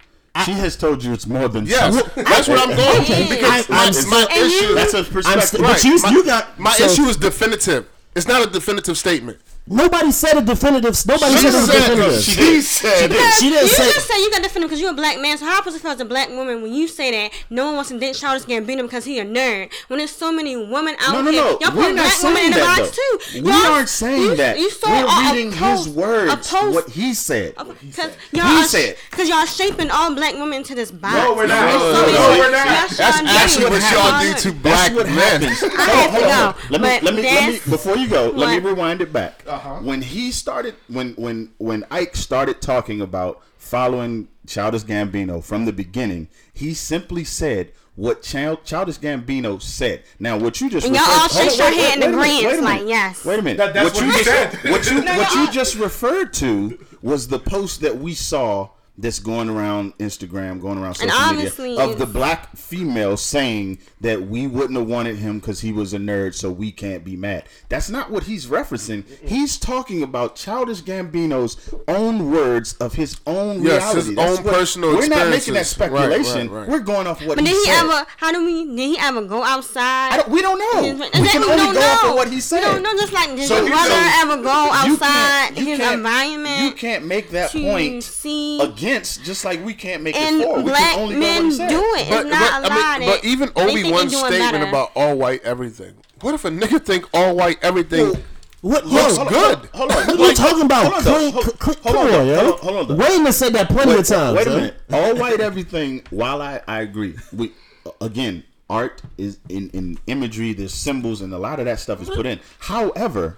She 0.46 0.52
has 0.52 0.76
told 0.78 1.04
you 1.04 1.12
it's 1.14 1.26
more 1.28 1.48
than 1.48 1.66
Yes, 1.66 1.94
some. 2.00 2.10
that's 2.24 2.48
what 2.48 2.60
I'm 2.60 2.76
going. 2.76 3.02
Okay. 3.02 3.28
Because 3.30 3.70
I- 3.70 3.74
my, 3.74 3.84
I'm- 3.84 4.10
my 4.10 4.28
And 4.32 4.52
you- 4.52 4.58
issue. 4.58 4.74
That's 4.76 4.94
a 4.94 4.98
I'm 5.00 5.06
perspective. 5.06 5.44
st- 5.50 5.64
but 5.64 5.84
you, 5.84 6.02
my, 6.02 6.10
you 6.12 6.24
got 6.26 6.60
my 6.60 6.72
so- 6.74 6.86
issue 6.86 7.04
is 7.04 7.18
definitive. 7.18 7.88
It's 8.16 8.28
not 8.28 8.48
a 8.48 8.50
definitive 8.52 8.98
statement. 8.98 9.40
Nobody 9.72 10.12
said 10.12 10.36
a 10.38 10.42
definitive. 10.42 10.96
Nobody 11.06 11.32
She 11.34 11.38
said 11.40 11.54
it 11.54 11.56
was 11.56 11.66
said- 11.70 11.96
definitive. 11.96 12.24
she 12.24 12.62
said 12.62 13.12
it. 13.12 13.34
She 13.36 13.50
didn't 13.50 13.62
you 13.64 13.68
say. 13.76 13.92
just 13.94 14.08
say 14.08 14.20
you 14.20 14.32
got 14.32 14.38
to 14.38 14.44
defend 14.44 14.64
him 14.64 14.68
because 14.70 14.82
you're 14.82 14.90
a 14.92 14.96
black 14.96 15.20
man. 15.22 15.38
So 15.38 15.46
how 15.46 15.58
supposed 15.58 15.78
to 15.78 15.82
feel 15.84 15.92
as 15.92 16.00
a 16.02 16.06
black 16.06 16.30
woman 16.30 16.62
when 16.64 16.74
you 16.74 16.88
say 16.88 17.12
that 17.12 17.32
no 17.52 17.68
one 17.68 17.76
wants 17.76 17.90
to 17.92 18.00
date 18.00 18.16
Childish 18.16 18.48
Gambino 18.48 18.82
because 18.82 19.06
he 19.06 19.20
a 19.20 19.26
nerd? 19.26 19.72
When 19.88 20.00
there's 20.00 20.10
so 20.10 20.32
many 20.32 20.58
women 20.58 20.96
out 21.00 21.14
No, 21.14 21.22
no, 21.22 21.32
here, 21.32 21.42
no. 21.44 21.58
y'all 21.62 21.76
We're 21.76 21.84
put 21.84 21.96
not 21.96 22.04
black 22.06 22.24
women 22.24 22.36
saying 22.36 22.46
in 22.48 22.52
the 22.52 22.58
that, 22.60 22.78
box 22.80 22.90
though. 22.98 23.18
too. 23.40 23.44
We 23.44 23.52
Y'all- 23.52 23.72
aren't 23.72 23.90
saying 23.90 24.22
you, 24.24 24.36
that. 24.38 24.60
You 24.60 24.70
saw 24.72 24.90
We're 24.90 25.06
a, 25.06 25.34
reading 25.36 25.54
a 25.54 25.56
post, 25.56 25.86
his 25.86 25.96
words. 25.96 26.34
A 26.34 26.38
post, 26.38 26.74
what 26.76 26.90
he 26.90 27.14
said. 27.14 27.54
Because 27.80 28.12
He 28.32 28.38
y'all 28.38 28.48
are, 28.48 28.64
said. 28.64 28.98
Because 29.12 29.30
y'all 29.30 29.46
shaping 29.46 29.92
all 29.92 30.16
black 30.16 30.34
women 30.34 30.54
into 30.54 30.74
this 30.74 30.90
box. 30.90 31.14
No, 31.14 31.36
we're 31.36 31.46
not. 31.46 31.68
It's 31.70 31.74
No, 31.76 31.94
so 31.94 32.12
no, 32.12 32.28
many- 32.30 32.40
we're 32.40 32.52
not. 32.52 32.90
That's 32.90 33.00
actually 33.00 33.66
what 33.70 33.92
y'all 33.94 34.20
do 34.34 34.34
to 34.40 34.52
black 34.54 34.94
That's 34.94 34.96
what 34.96 35.06
men. 35.08 35.42
happens. 35.44 35.64
I 35.64 35.68
Hold 35.70 35.80
have 35.80 36.10
on, 36.10 36.14
to 36.14 36.20
hold 36.20 36.32
on. 36.34 36.54
go, 36.54 36.58
Let 36.70 36.82
me 36.82 36.88
but 36.88 37.04
let 37.04 37.04
me 37.04 37.04
let 37.04 37.14
me 37.16 37.22
that's- 37.22 37.70
before 37.70 37.98
you 37.98 38.08
go. 38.08 38.32
Let 38.34 38.50
me 38.64 38.68
rewind 38.70 39.02
it 39.02 39.14
back. 39.14 39.42
Uh-huh. 39.60 39.80
When 39.82 40.02
he 40.02 40.32
started, 40.32 40.76
when 40.88 41.14
when 41.16 41.52
when 41.58 41.86
Ike 41.92 42.16
started 42.16 42.62
talking 42.62 43.02
about 43.02 43.42
following 43.58 44.28
Childish 44.48 44.84
Gambino 44.84 45.44
from 45.44 45.66
the 45.66 45.74
beginning, 45.74 46.28
he 46.54 46.74
simply 46.74 47.24
said 47.24 47.72
what 47.96 48.24
Child, 48.24 48.64
Childish 48.64 48.98
Gambino 49.00 49.62
said. 49.62 50.04
Now, 50.20 50.38
what 50.38 50.62
you 50.62 50.70
just 50.70 50.88
And 50.88 50.96
y'all 50.96 51.04
all 51.04 51.28
hold 51.28 51.50
shake 51.50 51.58
your 51.60 51.68
wait, 51.68 51.80
hand 51.82 52.04
in 52.04 52.18
wait 52.18 52.42
a 52.42 52.44
minute, 52.44 52.44
agreeance, 52.46 52.52
wait 52.52 52.60
a 52.60 52.62
like, 52.62 52.88
yes. 52.88 53.26
Wait 53.26 53.40
a 53.40 53.42
minute. 53.42 53.58
That- 53.58 53.74
that's 53.74 53.94
what 54.00 54.06
you 54.06 54.24
said. 54.24 54.54
What 54.72 54.90
you 54.90 55.02
No, 55.04 55.18
what 55.18 55.36
no. 55.36 55.44
you 55.44 55.52
just 55.52 55.76
referred 55.76 56.32
to 56.36 56.80
was 57.02 57.28
the 57.28 57.40
post 57.40 57.82
that 57.82 57.98
we 57.98 58.14
saw 58.14 58.70
that's 59.00 59.20
going 59.20 59.50
around 59.50 59.98
Instagram, 59.98 60.60
going 60.60 60.78
around 60.78 60.96
social 60.96 61.34
media 61.34 61.80
of 61.80 61.98
the 61.98 62.06
black 62.06 62.56
female 62.58 63.16
saying 63.16 63.80
that 64.02 64.22
we 64.28 64.46
wouldn't 64.46 64.78
have 64.78 64.88
wanted 64.88 65.16
him 65.18 65.40
because 65.40 65.62
he 65.62 65.72
was 65.72 65.94
a 65.94 65.98
nerd, 65.98 66.34
so 66.36 66.52
we 66.52 66.70
can't 66.72 67.04
be 67.06 67.16
mad. 67.16 67.46
That's 67.70 67.90
not 67.90 68.12
what 68.12 68.24
he's 68.24 68.48
referencing. 68.48 69.06
He's 69.26 69.58
talking 69.58 70.04
about 70.04 70.36
Childish 70.36 70.82
Gambino's 70.82 71.74
own 71.88 72.30
words 72.32 72.74
of 72.74 72.94
his 72.96 73.20
own 73.26 73.64
Yes, 73.64 73.82
reality. 73.94 73.96
his 74.08 74.16
That's 74.16 74.38
own 74.40 74.44
what- 74.46 74.54
personal 74.54 74.90
We're 74.96 75.08
not 75.08 75.30
making 75.30 75.54
that 75.54 75.62
experiences. 75.62 75.80
Right, 75.80 75.92
right, 75.92 76.26
speculation. 76.26 76.50
right. 76.52 76.68
We're 76.70 76.80
going 76.80 77.08
off 77.08 77.26
what 77.26 77.38
But 77.38 77.46
he 77.48 77.54
did 77.54 77.58
he 77.60 77.66
said. 77.72 77.84
ever? 77.86 78.06
How 78.18 78.32
do 78.34 78.44
we? 78.46 78.66
Did 78.66 78.78
he 78.80 78.98
ever 79.00 79.22
go 79.22 79.44
outside? 79.44 80.12
I 80.14 80.18
don't, 80.18 80.30
we 80.30 80.42
don't 80.42 80.60
know. 80.60 80.90
Exactly, 80.90 81.22
We 81.22 81.28
can 81.30 81.44
only 81.44 81.56
don't 81.58 81.78
off 81.78 82.04
know. 82.04 82.10
of 82.10 82.16
what 82.16 82.30
he 82.30 82.40
said. 82.42 82.62
No, 82.62 82.78
no. 82.80 82.98
Just 83.00 83.14
like 83.14 83.30
did 83.36 83.48
So- 83.48 83.60
your 83.62 83.70
brother 83.70 83.90
so 83.92 84.12
ever 84.22 84.36
go 84.44 84.66
You 84.66 84.72
outside 84.94 85.00
can't- 85.10 85.58
you 85.58 85.66
his 85.66 85.80
can't- 85.80 85.94
environment? 85.96 86.62
You 86.64 86.72
can't 86.72 87.06
make 87.06 87.30
that 87.32 87.52
to 87.52 87.62
point 87.62 88.04
see- 88.04 88.60
against, 88.90 89.24
just 89.24 89.46
like 89.46 89.64
we 89.64 89.74
can't 89.74 90.04
make 90.04 90.16
and 90.16 90.42
it 90.42 90.46
for. 90.46 90.58
We 90.58 90.64
black 90.64 90.94
can 90.94 91.00
only 91.00 91.16
go 91.16 91.20
men 91.22 91.44
what 91.44 91.52
he 91.52 91.58
said. 91.58 91.70
do 91.70 91.78
it. 91.96 92.00
It's 92.02 92.10
But, 92.10 92.28
not 92.28 92.64
but, 92.64 92.72
I 92.72 92.76
allowed. 92.76 93.00
mean, 93.00 93.10
but 93.10 93.26
even 93.26 93.50
They 93.50 93.54
think 93.66 93.72
Obi 93.72 93.82
they 93.84 93.92
Wan's 93.92 94.18
statement 94.18 94.52
better. 94.52 94.66
about 94.68 94.92
all 94.96 95.16
white 95.18 95.42
everything. 95.44 95.94
What 96.22 96.34
if 96.36 96.46
a 96.46 96.50
nigga 96.50 96.84
think 96.84 97.06
all 97.14 97.36
white 97.36 97.58
everything 97.62 98.08
Yo, 98.08 98.14
What? 98.62 98.86
looks 98.86 99.18
yo, 99.18 99.26
good? 99.26 99.70
Hold 99.74 99.92
on. 99.92 99.98
What 100.08 100.20
are 100.20 100.28
you 100.28 100.34
talking 100.36 100.62
about? 100.64 100.84
Hold 100.84 100.96
on, 100.96 101.04
though. 101.04 101.32
Hold- 101.32 101.44
cl- 101.46 101.58
cl- 101.58 101.76
hold 101.84 101.84
come 101.84 101.98
on, 101.98 102.14
on, 102.22 102.28
yo. 102.28 102.36
Hold 102.36 102.52
on, 102.54 102.60
hold 102.76 102.92
on. 102.92 102.98
Wayne 102.98 103.26
has 103.26 103.38
said 103.38 103.54
that 103.54 103.70
plenty 103.70 103.92
wait, 103.92 104.00
of 104.00 104.08
times. 104.08 104.38
Wait 104.38 104.48
a 104.48 104.50
minute. 104.50 104.76
All 104.92 105.16
white 105.16 105.40
everything. 105.40 106.04
While 106.10 106.42
I, 106.42 106.62
I 106.68 106.82
agree, 106.82 107.16
we 107.32 107.54
again 108.02 108.44
art 108.70 109.02
is 109.18 109.40
in 109.50 109.70
in 109.72 109.98
imagery. 110.08 110.54
There's 110.54 110.74
symbols 110.74 111.22
and 111.22 111.34
a 111.34 111.38
lot 111.38 111.60
of 111.60 111.66
that 111.66 111.80
stuff 111.80 112.02
is 112.02 112.10
put 112.10 112.26
in. 112.26 112.40
However, 112.60 113.38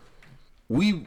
we 0.70 1.06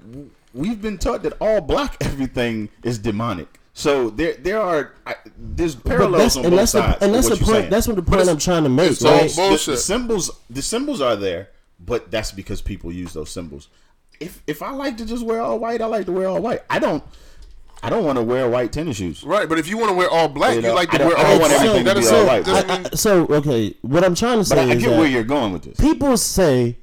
we've 0.53 0.81
been 0.81 0.99
taught 0.99 1.23
that 1.25 1.33
all 1.41 1.61
black 1.61 1.97
everything 2.01 2.69
is 2.85 2.99
demonic. 2.99 3.49
So 3.77 4.09
there 4.11 4.35
there 4.35 4.61
are 4.61 4.93
I, 5.05 5.17
there's 5.37 5.75
parallels 5.75 6.35
that's, 6.35 6.37
on 6.37 6.51
both 6.51 6.69
sides. 6.69 6.99
the 7.01 7.05
and 7.05 7.15
that's 7.15 7.29
what 7.29 7.39
the 7.41 7.45
you're 7.45 7.47
point. 7.47 7.59
saying. 7.63 7.71
That's 7.71 7.87
what 7.89 7.97
the 7.97 8.03
point 8.03 8.29
I'm 8.29 8.39
trying 8.39 8.63
to 8.63 8.69
make. 8.69 8.93
it's 8.93 9.05
all 9.05 9.13
Right? 9.13 9.29
the- 9.29 9.37
bullshit. 9.37 9.75
The, 9.75 9.77
symbols, 9.81 10.31
the 10.49 10.63
symbols 10.63 11.01
are 11.01 11.17
there, 11.17 11.51
but 11.81 12.11
that's 12.11 12.31
because 12.31 12.63
people 12.63 12.93
use 12.93 13.13
those 13.13 13.31
symbols. 13.31 13.69
If 14.21 14.41
if 14.47 14.63
I 14.63 14.71
like 14.71 14.97
to 14.99 15.05
just 15.05 15.27
wear 15.27 15.41
all 15.41 15.59
white, 15.59 15.83
I 15.83 15.87
like 15.87 16.07
to 16.07 16.13
wear 16.13 16.29
all 16.29 16.41
white. 16.41 16.63
I 16.71 16.79
don't. 16.79 17.03
I 17.83 17.91
don't 17.91 18.05
want 18.05 18.17
to 18.17 18.23
wear 18.23 18.49
white 18.49 18.73
tennis 18.73 18.97
shoes. 18.97 19.23
Right, 19.25 19.47
but 19.47 19.59
if 19.59 19.69
you 19.69 19.77
want 19.77 19.91
to 19.91 19.95
wear 19.95 20.09
all 20.09 20.29
black, 20.29 20.55
You 20.55 20.63
you, 20.63 20.73
like 20.73 20.91
to 20.93 20.99
don't- 20.99 21.09
wear 21.09 21.19
I 21.19 21.25
all 21.33 21.41
want 21.41 21.53
white. 21.53 21.61
everything 21.67 21.79
to 21.81 21.85
That 21.85 21.95
be 21.97 22.01
is 22.01 22.13
all 22.13 22.21
so. 22.21 22.27
white, 22.27 22.49
I, 22.49 22.79
I, 22.79 22.83
so 22.95 23.27
okay, 23.27 23.75
what 23.83 24.03
I'm 24.05 24.15
trying 24.15 24.35
to 24.43 24.49
But 24.49 24.57
say 24.57 24.61
I, 24.61 24.69
I 24.69 24.73
is 24.75 24.83
get 24.83 24.91
that 24.91 24.99
where 24.99 25.09
you're 25.09 25.23
going 25.25 25.53
with 25.53 25.65
this. 25.65 25.77
people 25.79 26.17
say, 26.17 26.79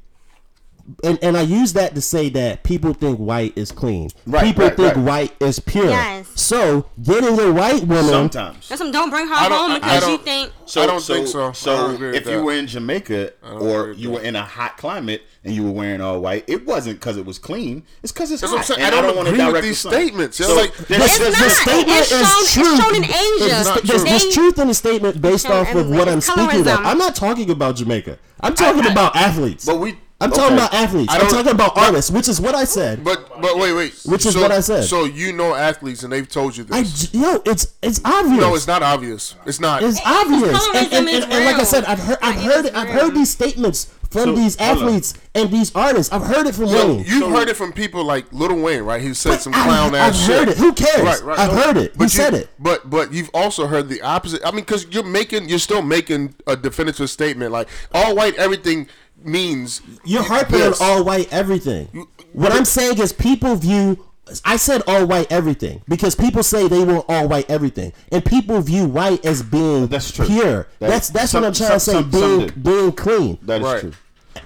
and, 1.04 1.20
and 1.22 1.38
I 1.38 1.42
use 1.42 1.74
that 1.74 1.96
to 1.96 2.02
say 2.02 2.30
that 2.30 2.64
people 2.64 2.94
think 2.94 3.18
white 3.18 3.58
is 3.58 3.72
clean. 3.72 4.10
Right, 4.26 4.44
people 4.44 4.66
right, 4.66 4.76
think 4.76 4.96
right. 4.96 5.06
white 5.06 5.36
is 5.42 5.60
pure. 5.60 5.89
Yes. 5.89 6.28
So 6.36 6.86
getting 7.02 7.39
a 7.39 7.52
white 7.52 7.82
woman, 7.84 8.06
Sometimes. 8.06 8.70
That's 8.70 8.80
some 8.82 8.92
don't 8.92 9.10
bring 9.10 9.28
her 9.28 9.34
I 9.34 9.50
don't- 9.50 9.58
home 9.58 9.72
I- 9.72 9.76
I 9.76 9.80
because 9.80 10.02
you 10.04 10.08
don't- 10.18 10.24
think 10.26 10.54
So, 10.66 10.82
I 10.82 10.86
don't 10.86 11.04
think 11.04 11.28
so. 11.28 11.52
So 11.52 11.76
don't 11.78 11.96
agree 11.96 12.08
with 12.12 12.16
if 12.22 12.28
you 12.28 12.44
were 12.44 12.54
in 12.54 12.68
Jamaica 12.68 13.34
or 13.44 13.92
you 13.92 14.12
were 14.12 14.22
in 14.22 14.36
a 14.36 14.44
hot 14.44 14.78
climate 14.78 15.22
and 15.44 15.54
you 15.56 15.64
were 15.64 15.72
wearing 15.72 16.02
all 16.02 16.20
white, 16.22 16.44
it 16.48 16.66
wasn't 16.66 17.00
because 17.00 17.18
it 17.18 17.26
was 17.26 17.38
clean. 17.39 17.84
It's 18.04 18.12
because 18.12 18.32
it's 18.32 18.42
That's 18.42 18.52
hot. 18.54 18.58
what 18.70 18.70
I'm 18.70 18.76
saying. 18.76 18.88
I 18.88 19.02
don't 19.02 19.16
wanna 19.18 19.30
agree 19.32 19.39
with 19.44 19.50
direct 19.54 19.66
these 19.66 19.80
statements. 19.80 20.39
It's 20.39 20.48
So 20.50 20.56
like- 20.56 20.76
there's- 20.88 21.06
It's 21.06 21.18
there's- 21.20 21.39
not. 21.39 21.44
the 21.44 21.50
statement 21.72 21.98
It's 22.00 22.12
is 22.12 22.20
shown- 22.28 22.64
true. 22.64 22.74
it's 22.74 22.84
shown 22.84 22.96
in 22.96 23.04
Asia. 23.04 23.60
It's, 23.60 23.82
there's, 23.88 24.04
there's 24.04 24.34
truth 24.34 24.60
in 24.60 24.68
the 24.70 24.74
statement 24.74 25.22
based 25.22 25.48
off 25.48 25.74
of 25.76 25.89
what 25.89 26.08
I'm 26.08 26.22
speaking 26.22 26.62
of. 26.62 26.68
I'm 26.86 26.98
not 26.98 27.16
talking 27.16 27.50
about 27.50 27.76
Jamaica. 27.76 28.18
I'm 28.39 28.56
talking 28.56 28.86
about 28.89 29.16
athletes. 29.16 29.66
But 29.66 29.80
we. 29.80 29.98
I'm 30.22 30.32
talking 30.32 30.55
about 30.57 30.74
athletes. 30.74 31.11
I 31.13 31.19
I'm 31.19 31.28
talking 31.30 31.51
about 31.51 31.78
artists, 31.78 32.11
which 32.11 32.28
is 32.28 32.39
what 32.39 32.55
I 32.55 32.63
said. 32.63 33.03
But 33.03 33.41
but 33.41 33.57
wait 33.57 33.74
wait. 33.74 33.99
Which 34.05 34.26
is 34.26 34.34
so, 34.34 34.41
what 34.41 34.51
I 34.51 34.59
said. 34.59 34.84
So 34.84 35.05
you 35.05 35.34
know 35.34 35.53
athletes 35.55 36.03
and 36.03 36.13
they've 36.13 36.28
told 36.30 36.55
you 36.55 36.63
this. 36.63 36.76
I 36.76 36.84
j- 36.84 37.17
yo, 37.19 37.41
it's 37.45 37.74
it's 37.82 37.99
obvious. 38.05 38.39
no, 38.39 38.55
it's 38.55 38.67
not 38.67 38.84
obvious. 38.84 39.36
It's 39.45 39.59
not. 39.59 39.84
It's 39.84 39.99
obvious. 40.05 40.57
colorism 40.57 40.76
And, 40.76 40.93
and, 40.93 41.09
and, 41.09 41.32
and 41.34 41.45
like 41.45 41.55
I 41.55 41.63
said, 41.63 41.86
I've 41.86 41.99
heard 41.99 42.17
I've 42.22 42.41
heard 42.41 42.65
it, 42.65 42.76
I've 42.76 42.89
heard 42.89 43.13
these 43.15 43.32
statements 43.32 43.91
from 44.11 44.24
So, 44.26 44.36
these 44.36 44.57
athletes 44.59 45.13
and 45.34 45.49
these 45.49 45.74
artists. 45.74 46.11
I've 46.11 46.24
heard 46.26 46.45
it 46.45 46.53
from 46.53 46.67
So 46.67 46.95
Wayne. 46.95 47.05
you've 47.07 47.32
heard 47.32 47.47
it 47.47 47.55
from 47.55 47.72
people 47.72 48.03
like 48.03 48.32
Little 48.34 48.59
Wayne, 48.59 48.84
right? 48.84 49.01
He 49.01 49.13
said 49.13 49.38
some 49.38 49.53
I've- 49.53 49.63
clown 49.63 49.95
I've 49.95 50.11
ass 50.13 50.26
shit. 50.26 50.36
heard 50.38 50.49
it. 50.49 50.57
Who 50.57 50.74
cares? 50.74 51.01
Right, 51.01 51.24
right. 51.24 51.39
I've 51.39 51.51
heard 51.63 51.78
it. 51.78 51.93
He 51.93 51.97
But 51.97 52.03
you, 52.03 52.09
said 52.09 52.34
it. 52.34 52.49
But 52.59 52.89
but 52.89 53.13
you've 53.13 53.30
also 53.34 53.67
heard 53.67 53.88
the 53.88 54.01
opposite. 54.01 54.41
I 54.45 54.51
mean, 54.51 54.65
because 54.65 54.86
you're 54.91 55.03
making, 55.05 55.47
you're 55.47 55.59
still 55.59 55.82
making 55.82 56.36
a 56.45 56.57
definitive 56.57 57.09
statement 57.09 57.51
like 57.53 57.69
all 57.93 58.13
white 58.15 58.36
everything 58.36 58.88
means. 59.26 59.82
You're 60.05 60.24
harping 60.24 60.61
on 60.61 60.74
all 60.82 61.03
white 61.03 61.32
everything. 61.32 61.88
What 62.34 62.51
I'm 62.51 62.65
saying 62.65 62.99
is 62.99 63.13
people 63.13 63.55
view. 63.55 64.05
I 64.45 64.55
said 64.55 64.82
all 64.88 65.05
white 65.07 65.30
everything 65.30 65.82
because 65.89 66.15
people 66.15 66.41
say 66.43 66.67
they 66.69 66.84
want 66.86 67.05
all 67.09 67.28
white 67.28 67.49
everything, 67.49 67.91
and 68.13 68.24
people 68.24 68.61
view 68.61 68.86
white 68.86 69.26
as 69.26 69.43
being 69.43 69.88
That's 69.88 70.11
true. 70.11 70.26
pure. 70.26 70.67
That- 70.80 70.89
that's 70.89 71.09
that's 71.09 71.32
some- 71.32 71.41
what 71.41 71.47
I'm 71.47 71.53
trying 71.53 71.72
to 71.72 71.80
say. 71.80 71.91
some- 71.93 72.11
some 72.11 72.22
being 72.22 72.47
do. 72.47 72.53
being 72.53 72.91
clean. 72.93 73.38
That 73.41 73.61
is 73.61 73.65
Right. 73.67 73.80
true. 73.82 73.91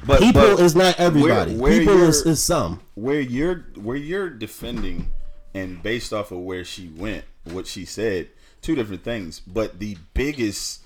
But 0.08 0.20
people 0.22 0.42
but 0.56 0.60
is 0.62 0.76
not 0.76 1.00
everybody. 1.00 1.56
where- 1.56 1.72
where 1.72 1.80
people 1.80 2.02
is, 2.04 2.26
is 2.26 2.42
some. 2.42 2.80
where 2.96 3.20
you're 3.20 3.66
where 3.76 3.98
you're 3.98 4.30
defending 4.32 5.10
and 5.54 5.84
based 5.84 6.12
off 6.14 6.32
of 6.32 6.40
where 6.40 6.66
she 6.66 6.88
went, 6.98 7.24
what 7.44 7.68
she 7.68 7.86
said, 7.86 8.30
two 8.64 8.74
different 8.76 9.04
things. 9.04 9.40
But 9.46 9.80
the 9.80 9.98
biggest 10.16 10.80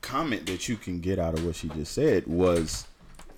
comment 0.00 0.46
that 0.46 0.68
you 0.68 0.76
can 0.76 1.00
get 1.00 1.18
out 1.18 1.34
of 1.34 1.44
what 1.44 1.56
she 1.56 1.68
just 1.68 1.92
said 1.92 2.26
was 2.26 2.86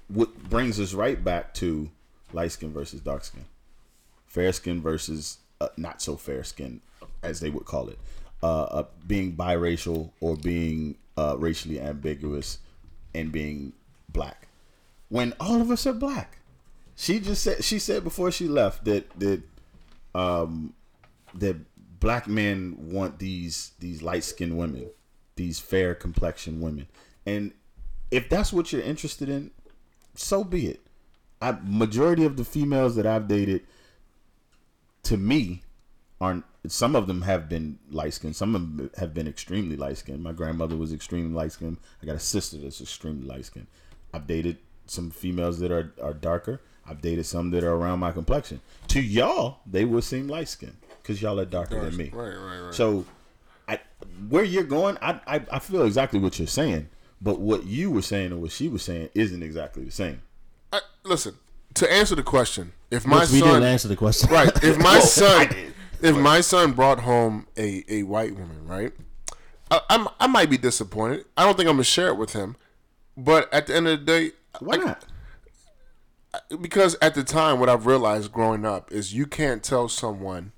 what 0.08 0.48
brings 0.48 0.80
us 0.80 0.94
right 0.94 1.22
back 1.22 1.54
to 1.54 1.90
light 2.32 2.52
skin 2.52 2.72
versus 2.72 3.00
dark 3.00 3.24
skin, 3.24 3.44
fair 4.26 4.52
skin 4.52 4.80
versus 4.80 5.38
uh, 5.60 5.68
not 5.76 6.02
so 6.02 6.16
fair 6.16 6.44
skin, 6.44 6.80
as 7.22 7.40
they 7.40 7.50
would 7.50 7.64
call 7.64 7.88
it, 7.88 7.98
uh, 8.42 8.62
uh, 8.62 8.84
being 9.06 9.34
biracial 9.34 10.10
or 10.20 10.36
being 10.36 10.96
uh, 11.16 11.36
racially 11.38 11.80
ambiguous 11.80 12.58
and 13.14 13.32
being 13.32 13.72
black. 14.08 14.48
When 15.08 15.34
all 15.40 15.60
of 15.60 15.70
us 15.70 15.86
are 15.86 15.92
black, 15.92 16.38
she 16.94 17.20
just 17.20 17.42
said 17.42 17.64
she 17.64 17.78
said 17.78 18.04
before 18.04 18.30
she 18.30 18.48
left 18.48 18.84
that 18.84 19.08
that 19.18 19.42
um 20.14 20.74
that 21.34 21.56
black 22.00 22.26
men 22.26 22.76
want 22.78 23.18
these 23.18 23.72
these 23.78 24.02
light 24.02 24.24
skinned 24.24 24.58
women, 24.58 24.90
these 25.36 25.58
fair 25.58 25.94
complexion 25.94 26.60
women. 26.60 26.88
And 27.24 27.52
if 28.10 28.28
that's 28.28 28.52
what 28.52 28.72
you're 28.72 28.82
interested 28.82 29.28
in, 29.28 29.50
so 30.18 30.44
be 30.44 30.66
it. 30.66 30.80
I 31.40 31.56
majority 31.62 32.24
of 32.24 32.36
the 32.36 32.44
females 32.44 32.96
that 32.96 33.06
I've 33.06 33.28
dated 33.28 33.62
to 35.04 35.16
me 35.16 35.62
aren't 36.20 36.44
some 36.66 36.96
of 36.96 37.06
them 37.06 37.22
have 37.22 37.48
been 37.48 37.78
light 37.90 38.14
skinned, 38.14 38.34
some 38.34 38.54
of 38.54 38.76
them 38.76 38.90
have 38.98 39.14
been 39.14 39.28
extremely 39.28 39.76
light 39.76 39.98
skinned. 39.98 40.22
My 40.22 40.32
grandmother 40.32 40.76
was 40.76 40.92
extremely 40.92 41.32
light 41.32 41.52
skinned. 41.52 41.78
I 42.02 42.06
got 42.06 42.16
a 42.16 42.20
sister 42.20 42.56
that's 42.58 42.80
extremely 42.80 43.26
light 43.26 43.44
skinned. 43.44 43.68
I've 44.12 44.26
dated 44.26 44.58
some 44.86 45.10
females 45.10 45.60
that 45.60 45.70
are, 45.70 45.92
are 46.02 46.14
darker. 46.14 46.60
I've 46.86 47.00
dated 47.00 47.26
some 47.26 47.50
that 47.50 47.62
are 47.62 47.74
around 47.74 48.00
my 48.00 48.12
complexion. 48.12 48.60
To 48.88 49.00
y'all, 49.00 49.58
they 49.66 49.84
would 49.84 50.04
seem 50.04 50.26
light 50.26 50.48
skinned 50.48 50.76
because 51.02 51.22
y'all 51.22 51.38
are 51.38 51.44
darker 51.44 51.80
than 51.80 51.96
me. 51.96 52.10
Right, 52.12 52.34
right, 52.34 52.58
right. 52.60 52.74
So, 52.74 53.04
I, 53.68 53.78
where 54.28 54.44
you're 54.44 54.64
going, 54.64 54.98
I, 55.00 55.20
I 55.26 55.42
I 55.52 55.58
feel 55.58 55.84
exactly 55.84 56.18
what 56.18 56.38
you're 56.38 56.48
saying, 56.48 56.88
but 57.20 57.40
what 57.40 57.64
you 57.66 57.90
were 57.90 58.02
saying 58.02 58.32
and 58.32 58.40
what 58.42 58.52
she 58.52 58.68
was 58.68 58.82
saying 58.82 59.10
isn't 59.14 59.42
exactly 59.42 59.84
the 59.84 59.90
same. 59.90 60.22
I, 60.72 60.80
listen, 61.04 61.34
to 61.74 61.90
answer 61.92 62.14
the 62.14 62.22
question, 62.22 62.72
if 62.90 63.06
my 63.06 63.20
Which 63.20 63.30
we 63.32 63.40
son 63.40 63.48
didn't 63.54 63.64
answer 63.64 63.88
the 63.88 63.96
question. 63.96 64.30
Right. 64.30 64.50
If 64.64 64.78
my 64.82 64.84
Well, 64.98 65.00
son, 65.02 65.48
did. 65.48 65.74
if 66.02 66.16
my 66.16 66.40
son 66.40 66.72
brought 66.72 67.00
home 67.00 67.46
a, 67.56 67.84
a 67.88 68.02
white 68.04 68.34
woman, 68.34 68.66
right, 68.66 68.92
I, 69.70 69.80
I'm 69.90 70.08
I 70.20 70.26
might 70.26 70.48
be 70.50 70.58
disappointed. 70.58 71.24
I 71.36 71.44
don't 71.44 71.56
think 71.56 71.68
I'm 71.68 71.74
gonna 71.76 71.84
share 71.84 72.08
it 72.08 72.16
with 72.16 72.32
him. 72.32 72.56
But 73.16 73.52
at 73.52 73.66
the 73.66 73.74
end 73.76 73.88
of 73.88 74.00
the 74.00 74.04
day, 74.06 74.30
Why 74.60 74.74
I- 74.74 74.78
not? 74.78 75.04
because 76.60 76.96
at 77.02 77.14
the 77.14 77.24
time, 77.24 77.58
what 77.58 77.68
I've 77.68 77.86
realized 77.86 78.32
growing 78.32 78.64
up 78.64 78.92
is 78.92 79.14
you 79.14 79.26
can't 79.26 79.62
tell 79.62 79.88
someone 79.88 80.52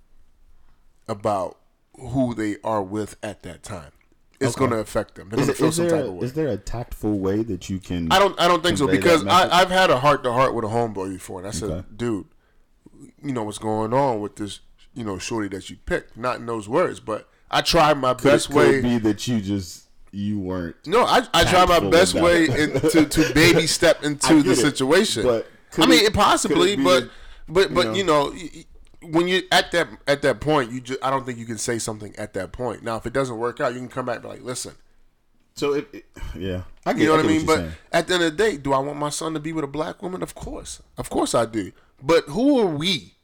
about 1.08 1.56
who 1.98 2.34
they 2.34 2.56
are 2.62 2.82
with 2.82 3.16
at 3.22 3.42
that 3.42 3.62
time. 3.62 3.92
It's 4.40 4.52
Okay. 4.56 4.58
going 4.60 4.70
to 4.70 4.78
affect 4.78 5.16
them. 5.16 5.28
They're 5.28 5.40
Is, 5.40 5.46
going 5.46 5.56
to 5.56 5.62
feel 5.62 5.72
some 5.72 5.88
there 5.88 5.98
type 5.98 6.08
of 6.08 6.14
way. 6.14 6.24
is 6.24 6.32
there 6.32 6.48
a 6.48 6.56
tactful 6.56 7.18
way 7.18 7.42
that 7.42 7.68
you 7.68 7.78
can? 7.78 8.10
I 8.10 8.18
don't. 8.18 8.40
I 8.40 8.48
don't 8.48 8.62
think 8.62 8.78
so 8.78 8.86
because? 8.86 9.26
I, 9.26 9.48
I've 9.60 9.70
had 9.70 9.90
a 9.90 9.98
heart 9.98 10.22
to 10.24 10.32
heart 10.32 10.54
with 10.54 10.64
a 10.64 10.68
homeboy 10.68 11.12
before, 11.12 11.40
and 11.40 11.46
I 11.48 11.50
said, 11.50 11.70
Okay. 11.70 11.86
"Dude, 11.94 12.24
you 13.22 13.32
know 13.32 13.42
what's 13.42 13.58
going 13.58 13.92
on 13.92 14.20
with 14.20 14.36
this? 14.36 14.60
You 14.94 15.04
know, 15.04 15.18
shorty 15.18 15.48
that 15.54 15.68
you 15.68 15.76
picked, 15.84 16.16
not 16.16 16.36
in 16.36 16.46
those 16.46 16.68
words, 16.68 17.00
but 17.00 17.28
I 17.50 17.60
tried 17.60 17.98
my 17.98 18.14
Could, 18.14 18.24
best 18.24 18.46
could 18.48 18.56
way. 18.56 18.74
it 18.78 18.82
be 18.82 18.98
that 18.98 19.28
you 19.28 19.40
just 19.42 19.88
you 20.10 20.40
weren't. 20.40 20.74
no, 20.86 21.04
I, 21.04 21.22
I 21.34 21.44
tried 21.44 21.68
my 21.68 21.90
best 21.90 22.14
way 22.14 22.46
in, 22.46 22.80
to 22.80 23.04
to 23.06 23.32
baby 23.34 23.66
step 23.66 24.02
into 24.02 24.42
the 24.42 24.52
it, 24.52 24.56
situation. 24.56 25.22
but 25.22 25.46
I 25.78 25.86
mean, 25.86 26.04
it- 26.06 26.14
possibly, 26.14 26.76
but 26.76 27.00
that, 27.04 27.10
but 27.46 27.74
but 27.74 27.86
know- 27.88 27.92
you 27.94 28.04
know, 28.04 28.30
y- 28.34 28.50
y- 28.54 28.64
when 29.02 29.28
you 29.28 29.42
at 29.50 29.70
that 29.72 29.88
at 30.06 30.22
that 30.22 30.40
point, 30.40 30.70
you 30.72 30.80
just 30.80 31.02
I 31.02 31.10
don't 31.10 31.24
think 31.24 31.38
you 31.38 31.46
can 31.46 31.58
say 31.58 31.78
something 31.78 32.14
at 32.16 32.34
that 32.34 32.52
point. 32.52 32.82
Now, 32.82 32.96
if 32.96 33.06
it 33.06 33.12
doesn't 33.12 33.38
work 33.38 33.60
out, 33.60 33.72
you 33.72 33.78
can 33.80 33.88
come 33.88 34.06
back 34.06 34.16
and 34.16 34.22
be 34.24 34.28
like, 34.28 34.42
listen. 34.42 34.74
So 35.54 35.74
it, 35.74 35.88
it- 35.92 36.04
yeah, 36.36 36.62
I 36.86 36.92
get. 36.92 37.02
You 37.02 37.06
know 37.08 37.16
what 37.16 37.24
I 37.24 37.28
mean? 37.28 37.36
you're 37.38 37.46
But 37.46 37.56
saying. 37.56 37.72
at 37.92 38.06
the 38.08 38.14
end 38.14 38.22
of 38.24 38.36
the 38.36 38.36
day, 38.36 38.56
do 38.56 38.72
I 38.72 38.78
want 38.78 38.98
my 38.98 39.08
son 39.10 39.34
to 39.34 39.40
be 39.40 39.52
with 39.52 39.64
a 39.64 39.68
black 39.68 40.02
woman? 40.02 40.22
Of 40.22 40.34
course. 40.34 40.80
Of 40.96 41.10
course 41.10 41.34
I 41.34 41.44
do. 41.46 41.72
But 42.02 42.24
who 42.26 42.60
are 42.60 42.66
we 42.66 43.14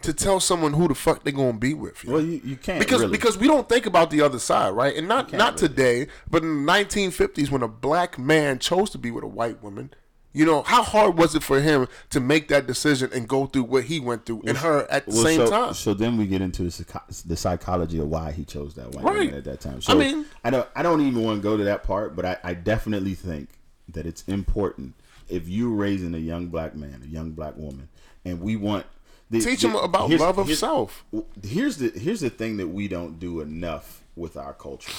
to 0.00 0.12
tell 0.12 0.40
someone 0.40 0.72
who 0.72 0.88
the 0.88 0.94
fuck 0.94 1.22
they're 1.22 1.32
gonna 1.32 1.52
be 1.52 1.74
with? 1.74 2.02
yo? 2.02 2.12
well, 2.14 2.20
you, 2.22 2.40
you 2.44 2.56
can't 2.56 2.80
because 2.80 3.00
really. 3.02 3.12
because 3.12 3.36
we 3.38 3.46
don't 3.46 3.68
think 3.68 3.86
about 3.86 4.10
the 4.10 4.20
other 4.22 4.38
side, 4.38 4.70
right? 4.70 4.96
And 4.96 5.06
not 5.06 5.32
not 5.32 5.56
today, 5.56 6.06
but 6.28 6.42
in 6.42 6.64
the 6.66 6.72
1950s 6.72 7.50
when 7.50 7.62
a 7.62 7.68
black 7.68 8.18
man 8.18 8.58
chose 8.58 8.90
to 8.90 8.98
be 8.98 9.10
with 9.12 9.22
a 9.22 9.28
white 9.28 9.62
woman, 9.62 9.92
you 10.32 10.44
know, 10.46 10.62
how 10.62 10.82
hard 10.82 11.18
was 11.18 11.34
it 11.34 11.42
for 11.42 11.60
him 11.60 11.86
to 12.10 12.20
make 12.20 12.48
that 12.48 12.66
decision 12.66 13.10
and 13.12 13.28
go 13.28 13.46
through 13.46 13.64
what 13.64 13.84
he 13.84 14.00
went 14.00 14.24
through 14.26 14.42
and 14.46 14.58
her 14.58 14.90
at 14.90 15.04
the 15.06 15.12
Well, 15.12 15.22
same 15.24 15.36
so, 15.46 15.50
time? 15.50 15.74
So 15.74 15.94
then 15.94 16.16
we 16.16 16.26
get 16.26 16.40
into 16.40 16.62
the, 16.64 17.00
the 17.26 17.36
psychology 17.36 17.98
of 17.98 18.08
why 18.08 18.32
he 18.32 18.44
chose 18.44 18.74
that 18.74 18.90
white 18.92 19.04
Right. 19.04 19.18
woman 19.18 19.34
at 19.34 19.44
that 19.44 19.60
time. 19.60 19.82
So 19.82 19.92
I 19.92 19.96
mean- 19.96 20.24
I 20.44 20.50
don't, 20.50 20.68
I 20.74 20.82
don't 20.82 21.00
even 21.02 21.22
want 21.22 21.38
to 21.38 21.42
go 21.42 21.56
to 21.56 21.64
that 21.64 21.82
part, 21.84 22.16
but 22.16 22.24
I, 22.24 22.36
I 22.44 22.54
definitely 22.54 23.14
think 23.14 23.48
that 23.88 24.06
it's 24.06 24.22
important 24.24 24.94
if 25.28 25.48
you're 25.48 25.68
raising 25.70 26.14
a 26.14 26.18
young 26.18 26.46
black 26.48 26.74
man, 26.74 27.02
a 27.04 27.06
young 27.08 27.32
black 27.32 27.56
woman, 27.56 27.88
and 28.24 28.40
we 28.40 28.56
want 28.56 28.86
the, 29.30 29.40
Teach 29.40 29.62
the- 29.62 29.68
him 29.68 29.76
about 29.76 30.08
here's- 30.08 30.20
love 30.20 30.38
of 30.38 30.46
here's- 30.46 30.58
self. 30.60 31.04
Here's 31.42 31.76
the 31.78 31.88
here's 31.90 32.20
the 32.20 32.30
thing 32.30 32.56
that 32.58 32.68
we 32.68 32.86
don't 32.88 33.18
do 33.18 33.40
enough 33.40 34.02
with 34.16 34.36
our 34.36 34.52
culture, 34.52 34.92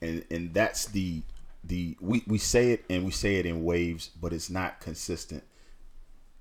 and 0.00 0.24
and 0.30 0.54
that's 0.54 0.86
the 0.86 1.22
the 1.66 1.96
we, 2.00 2.22
we 2.26 2.38
say 2.38 2.70
it 2.72 2.84
and 2.88 3.04
we 3.04 3.10
say 3.10 3.36
it 3.36 3.46
in 3.46 3.64
waves, 3.64 4.10
but 4.20 4.32
it's 4.32 4.50
not 4.50 4.80
consistent, 4.80 5.42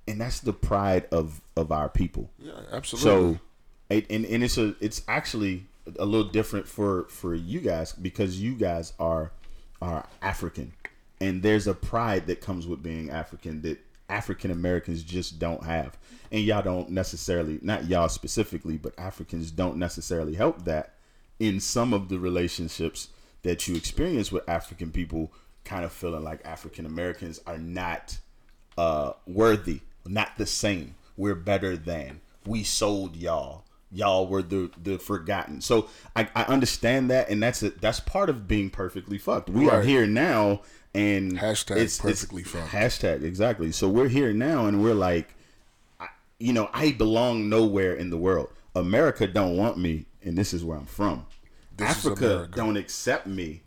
and 0.07 0.19
that's 0.19 0.39
the 0.39 0.53
pride 0.53 1.07
of 1.11 1.41
of 1.55 1.71
our 1.71 1.89
people. 1.89 2.31
Yeah, 2.37 2.53
absolutely. 2.71 3.09
So, 3.09 3.39
it, 3.89 4.05
and 4.09 4.25
and 4.25 4.43
it's 4.43 4.57
a 4.57 4.75
it's 4.79 5.01
actually 5.07 5.65
a 5.99 6.05
little 6.05 6.29
different 6.29 6.67
for 6.67 7.03
for 7.09 7.33
you 7.33 7.59
guys 7.59 7.93
because 7.93 8.41
you 8.41 8.55
guys 8.55 8.93
are 8.99 9.31
are 9.81 10.07
African, 10.21 10.73
and 11.19 11.41
there's 11.41 11.67
a 11.67 11.73
pride 11.73 12.27
that 12.27 12.41
comes 12.41 12.67
with 12.67 12.83
being 12.83 13.09
African 13.09 13.61
that 13.61 13.79
African 14.09 14.51
Americans 14.51 15.03
just 15.03 15.39
don't 15.39 15.63
have, 15.63 15.97
and 16.31 16.43
y'all 16.43 16.61
don't 16.61 16.89
necessarily 16.89 17.59
not 17.61 17.85
y'all 17.85 18.09
specifically, 18.09 18.77
but 18.77 18.93
Africans 18.97 19.51
don't 19.51 19.77
necessarily 19.77 20.35
help 20.35 20.65
that 20.65 20.93
in 21.39 21.59
some 21.59 21.93
of 21.93 22.09
the 22.09 22.19
relationships 22.19 23.09
that 23.45 23.67
you 23.67 23.75
experience 23.75 24.31
with 24.31 24.47
African 24.49 24.91
people, 24.91 25.31
kind 25.63 25.85
of 25.85 25.91
feeling 25.93 26.23
like 26.23 26.43
African 26.43 26.85
Americans 26.85 27.39
are 27.45 27.59
not 27.59 28.17
uh, 28.75 29.13
worthy, 29.27 29.81
not 30.05 30.31
the 30.37 30.47
same. 30.47 30.95
We're 31.15 31.35
better 31.35 31.77
than. 31.77 32.21
We 32.45 32.63
sold 32.63 33.15
y'all. 33.15 33.63
Y'all 33.91 34.27
were 34.27 34.41
the 34.41 34.71
the 34.81 34.97
forgotten. 34.97 35.61
So 35.61 35.87
I, 36.15 36.27
I 36.35 36.43
understand 36.45 37.11
that, 37.11 37.29
and 37.29 37.41
that's 37.41 37.61
a, 37.61 37.69
that's 37.69 37.99
part 37.99 38.29
of 38.29 38.47
being 38.47 38.71
perfectly 38.71 39.19
fucked. 39.19 39.47
We 39.49 39.69
are 39.69 39.83
here 39.83 40.07
now, 40.07 40.61
and 40.95 41.37
Hashtag 41.37 42.01
perfectly 42.01 42.43
fucked. 42.43 42.71
Hashtag 42.71 43.21
exactly. 43.21 43.71
So 43.71 43.87
we're 43.87 44.09
here 44.09 44.33
now, 44.33 44.65
and 44.65 44.81
we're 44.83 44.95
like, 44.95 45.35
I, 45.99 46.07
you 46.39 46.51
know, 46.51 46.69
I 46.73 46.93
belong 46.93 47.47
nowhere 47.47 47.93
in 47.93 48.09
the 48.09 48.17
world. 48.17 48.49
America 48.73 49.27
don't 49.27 49.55
want 49.55 49.77
me, 49.77 50.07
and 50.23 50.35
this 50.35 50.51
is 50.51 50.65
where 50.65 50.77
I'm 50.77 50.87
from. 50.87 51.27
This 51.77 51.89
Africa 51.89 52.49
don't 52.53 52.77
accept 52.77 53.27
me. 53.27 53.61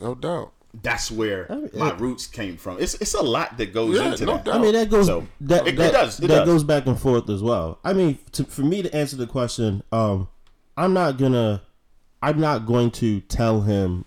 no 0.00 0.14
doubt. 0.14 0.52
That's 0.82 1.10
where 1.10 1.46
mean, 1.50 1.68
my 1.74 1.90
it- 1.90 2.00
roots 2.00 2.26
came 2.26 2.56
from. 2.56 2.78
It's 2.80 2.94
it's 2.94 3.12
a 3.12 3.20
lot 3.22 3.58
that 3.58 3.74
goes 3.74 3.96
Yeah, 3.96 4.12
into 4.12 4.24
no 4.24 4.36
that. 4.36 4.44
doubt. 4.46 4.54
I 4.54 4.58
mean 4.58 4.72
that 4.72 4.88
goes 4.88 5.06
So, 5.06 5.26
that 5.42 5.66
it- 5.66 5.74
it 5.78 5.92
does, 5.92 6.18
it 6.18 6.28
that 6.28 6.28
does. 6.28 6.46
goes 6.46 6.64
back 6.64 6.86
and 6.86 6.98
forth 6.98 7.28
as 7.28 7.42
well. 7.42 7.78
I 7.84 7.92
mean, 7.92 8.18
to, 8.32 8.44
for 8.44 8.62
me 8.62 8.80
to 8.82 8.94
answer 8.96 9.16
the 9.16 9.26
question, 9.26 9.82
um, 9.92 10.28
I'm 10.78 10.94
not 10.94 11.18
gonna, 11.18 11.62
I'm 12.22 12.40
not 12.40 12.64
going 12.66 12.90
to 12.92 13.20
tell 13.20 13.60
him, 13.60 14.06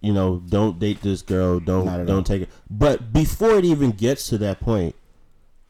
you 0.00 0.12
know, 0.12 0.42
don't 0.48 0.80
date 0.80 1.02
this 1.02 1.22
girl, 1.22 1.60
don't 1.60 1.86
don't 1.86 2.10
all. 2.10 2.22
take 2.24 2.42
it. 2.42 2.48
But 2.68 3.12
before 3.12 3.52
it 3.58 3.64
even 3.64 3.92
gets 3.92 4.26
to 4.30 4.38
that 4.38 4.58
point, 4.58 4.96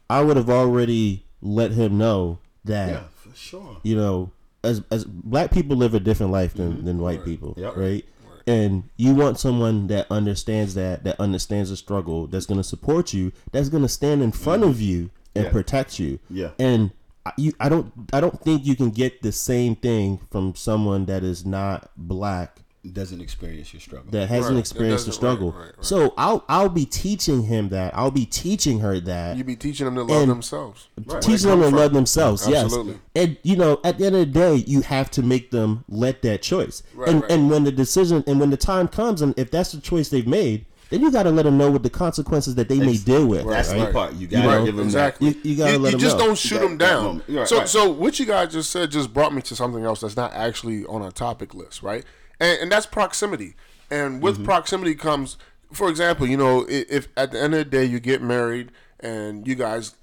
I 0.09 0.21
would 0.21 0.35
have 0.35 0.49
already 0.49 1.25
let 1.43 1.71
him 1.73 1.99
know 1.99 2.39
that 2.63 2.89
Yeah, 2.89 3.03
for 3.15 3.35
sure. 3.35 3.77
you 3.83 3.95
know, 3.95 4.31
as 4.65 4.81
as 4.91 5.05
black 5.05 5.51
people 5.51 5.77
live 5.77 5.93
a 5.93 5.99
different 5.99 6.31
life 6.31 6.53
than, 6.53 6.83
than 6.85 6.97
white 6.99 7.23
people, 7.23 7.49
Mm-hmm. 7.51 7.61
Yep. 7.61 7.77
right? 7.77 8.05
And 8.47 8.89
you 8.97 9.15
want 9.15 9.39
someone 9.39 9.87
that 9.87 10.05
understands 10.11 10.75
that, 10.75 11.03
that 11.03 11.19
understands 11.19 11.71
the 11.71 11.77
struggle, 11.77 12.27
that's 12.27 12.45
going 12.45 12.59
to 12.59 12.63
support 12.63 13.11
you, 13.13 13.31
that's 13.51 13.69
going 13.69 13.81
to 13.83 13.89
stand 13.89 14.21
in 14.21 14.31
front 14.31 14.63
of 14.63 14.79
you 14.79 15.09
and 15.33 15.45
Yeah. 15.45 15.51
protect 15.51 15.97
you. 15.99 16.19
Yeah. 16.29 16.51
And 16.59 16.91
I- 17.25 17.31
you, 17.37 17.53
I 17.59 17.69
don't, 17.69 17.91
I 18.13 18.21
don't 18.21 18.39
think 18.39 18.63
you 18.65 18.75
can 18.75 18.91
get 18.91 19.23
the 19.23 19.31
same 19.31 19.75
thing 19.75 20.19
from 20.29 20.53
someone 20.53 21.05
that 21.05 21.23
is 21.23 21.43
not 21.43 21.89
black 21.97 22.61
Doesn't 22.93 23.19
experience 23.21 23.73
your 23.73 23.79
struggle. 23.79 24.11
that 24.11 24.29
hasn't 24.29 24.53
Right, 24.55 24.59
experienced 24.59 25.05
the 25.05 25.11
doesn't- 25.11 25.23
right, 25.23 25.31
struggle. 25.33 25.51
right, 25.51 25.65
right. 25.75 25.85
So 25.85 26.13
I'll, 26.17 26.43
I'll 26.47 26.69
be 26.69 26.85
teaching 26.85 27.43
him 27.43 27.69
that. 27.69 27.95
I'll 27.97 28.11
be 28.11 28.25
teaching 28.25 28.79
her 28.79 28.99
that 29.01 29.37
You 29.37 29.43
be 29.43 29.55
teaching 29.55 29.85
them 29.85 29.95
to 29.95 30.03
love 30.03 30.27
themselves. 30.27 30.87
Where 31.03 31.19
they 31.19 31.27
teaching 31.27 31.49
them 31.49 31.59
to 31.61 31.65
from. 31.69 31.75
love 31.75 31.93
themselves. 31.93 32.47
Absolutely. 32.47 32.93
Yes, 32.93 32.99
and 33.15 33.37
you 33.43 33.55
know, 33.55 33.79
at 33.83 33.97
the 33.97 34.05
end 34.05 34.15
of 34.15 34.19
the 34.19 34.25
day, 34.39 34.55
you 34.67 34.81
have 34.81 35.09
to 35.11 35.23
make 35.23 35.51
them 35.51 35.83
let 35.89 36.21
that 36.21 36.41
choice. 36.41 36.83
Right, 36.93 37.09
and 37.09 37.21
right. 37.23 37.31
and 37.31 37.49
when 37.49 37.63
the 37.63 37.71
decision 37.71 38.23
and 38.27 38.39
when 38.39 38.49
the 38.51 38.57
time 38.57 38.87
comes, 38.87 39.21
and 39.21 39.33
if 39.37 39.49
that's 39.51 39.71
the 39.71 39.81
choice 39.81 40.09
they've 40.09 40.27
made, 40.27 40.65
then 40.91 41.01
you 41.01 41.09
got 41.11 41.23
to 41.23 41.31
let 41.31 41.43
them 41.45 41.57
know 41.57 41.71
what 41.71 41.81
the 41.81 41.89
consequences 41.89 42.53
that 42.55 42.69
they 42.69 42.77
may 42.79 42.95
deal 42.97 43.25
with. 43.25 43.47
That's 43.47 43.71
right? 43.73 43.87
the 43.87 43.91
part. 43.91 44.13
You 44.13 44.27
gotta 44.27 44.47
Right, 44.47 44.65
give 44.65 44.75
them 44.75 44.85
exactly. 44.85 45.29
You- 45.29 45.35
you 45.43 45.55
gotta 45.57 45.71
you, 45.73 45.79
let 45.79 45.89
you 45.93 45.97
them 45.97 45.99
just 45.99 46.17
know. 46.19 46.27
don't 46.27 46.37
shoot 46.37 46.59
them 46.59 46.77
down. 46.77 47.23
Right, 47.27 47.47
so, 47.47 47.57
right. 47.57 47.67
so 47.67 47.89
what 47.89 48.19
you 48.19 48.27
guys 48.27 48.53
just 48.53 48.69
said 48.69 48.91
just 48.91 49.11
brought 49.11 49.33
me 49.33 49.41
to 49.41 49.55
something 49.55 49.83
else 49.83 50.01
that's 50.01 50.15
not 50.15 50.31
actually 50.33 50.85
on 50.85 51.01
our 51.01 51.11
topic 51.11 51.55
list, 51.55 51.81
right? 51.81 52.05
And, 52.39 52.61
and 52.63 52.71
that's 52.71 52.85
proximity. 52.85 53.55
And 53.91 54.21
with 54.21 54.35
Mm-hmm. 54.35 54.45
proximity 54.45 54.95
comes, 54.95 55.37
for 55.71 55.89
example, 55.89 56.27
you 56.27 56.37
know, 56.37 56.61
i- 56.63 56.85
if 56.89 57.07
at 57.15 57.31
the 57.31 57.39
end 57.41 57.53
of 57.53 57.59
the 57.59 57.65
day 57.65 57.85
you 57.85 57.99
get 57.99 58.21
married 58.21 58.71
and 58.99 59.47
you 59.47 59.55
guys, 59.55 59.95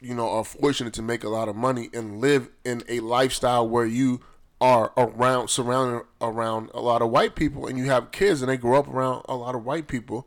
you 0.00 0.14
know, 0.14 0.28
are 0.30 0.44
fortunate 0.44 0.92
to 0.94 1.02
make 1.02 1.22
a 1.24 1.28
lot 1.28 1.48
of 1.48 1.56
money 1.56 1.88
and 1.94 2.20
live 2.20 2.48
in 2.64 2.82
a 2.88 3.00
lifestyle 3.00 3.68
where 3.68 3.86
you 3.86 4.20
are 4.60 4.92
around 4.96 5.48
surrounded 5.48 6.04
around 6.20 6.70
a 6.72 6.80
lot 6.80 7.02
of 7.02 7.10
white 7.10 7.34
people 7.34 7.66
and 7.66 7.76
you 7.78 7.86
have 7.86 8.12
kids 8.12 8.42
and 8.42 8.48
they 8.50 8.56
grow 8.56 8.78
up 8.78 8.86
around 8.88 9.24
a 9.28 9.34
lot 9.34 9.54
of 9.56 9.64
white 9.64 9.88
people, 9.88 10.26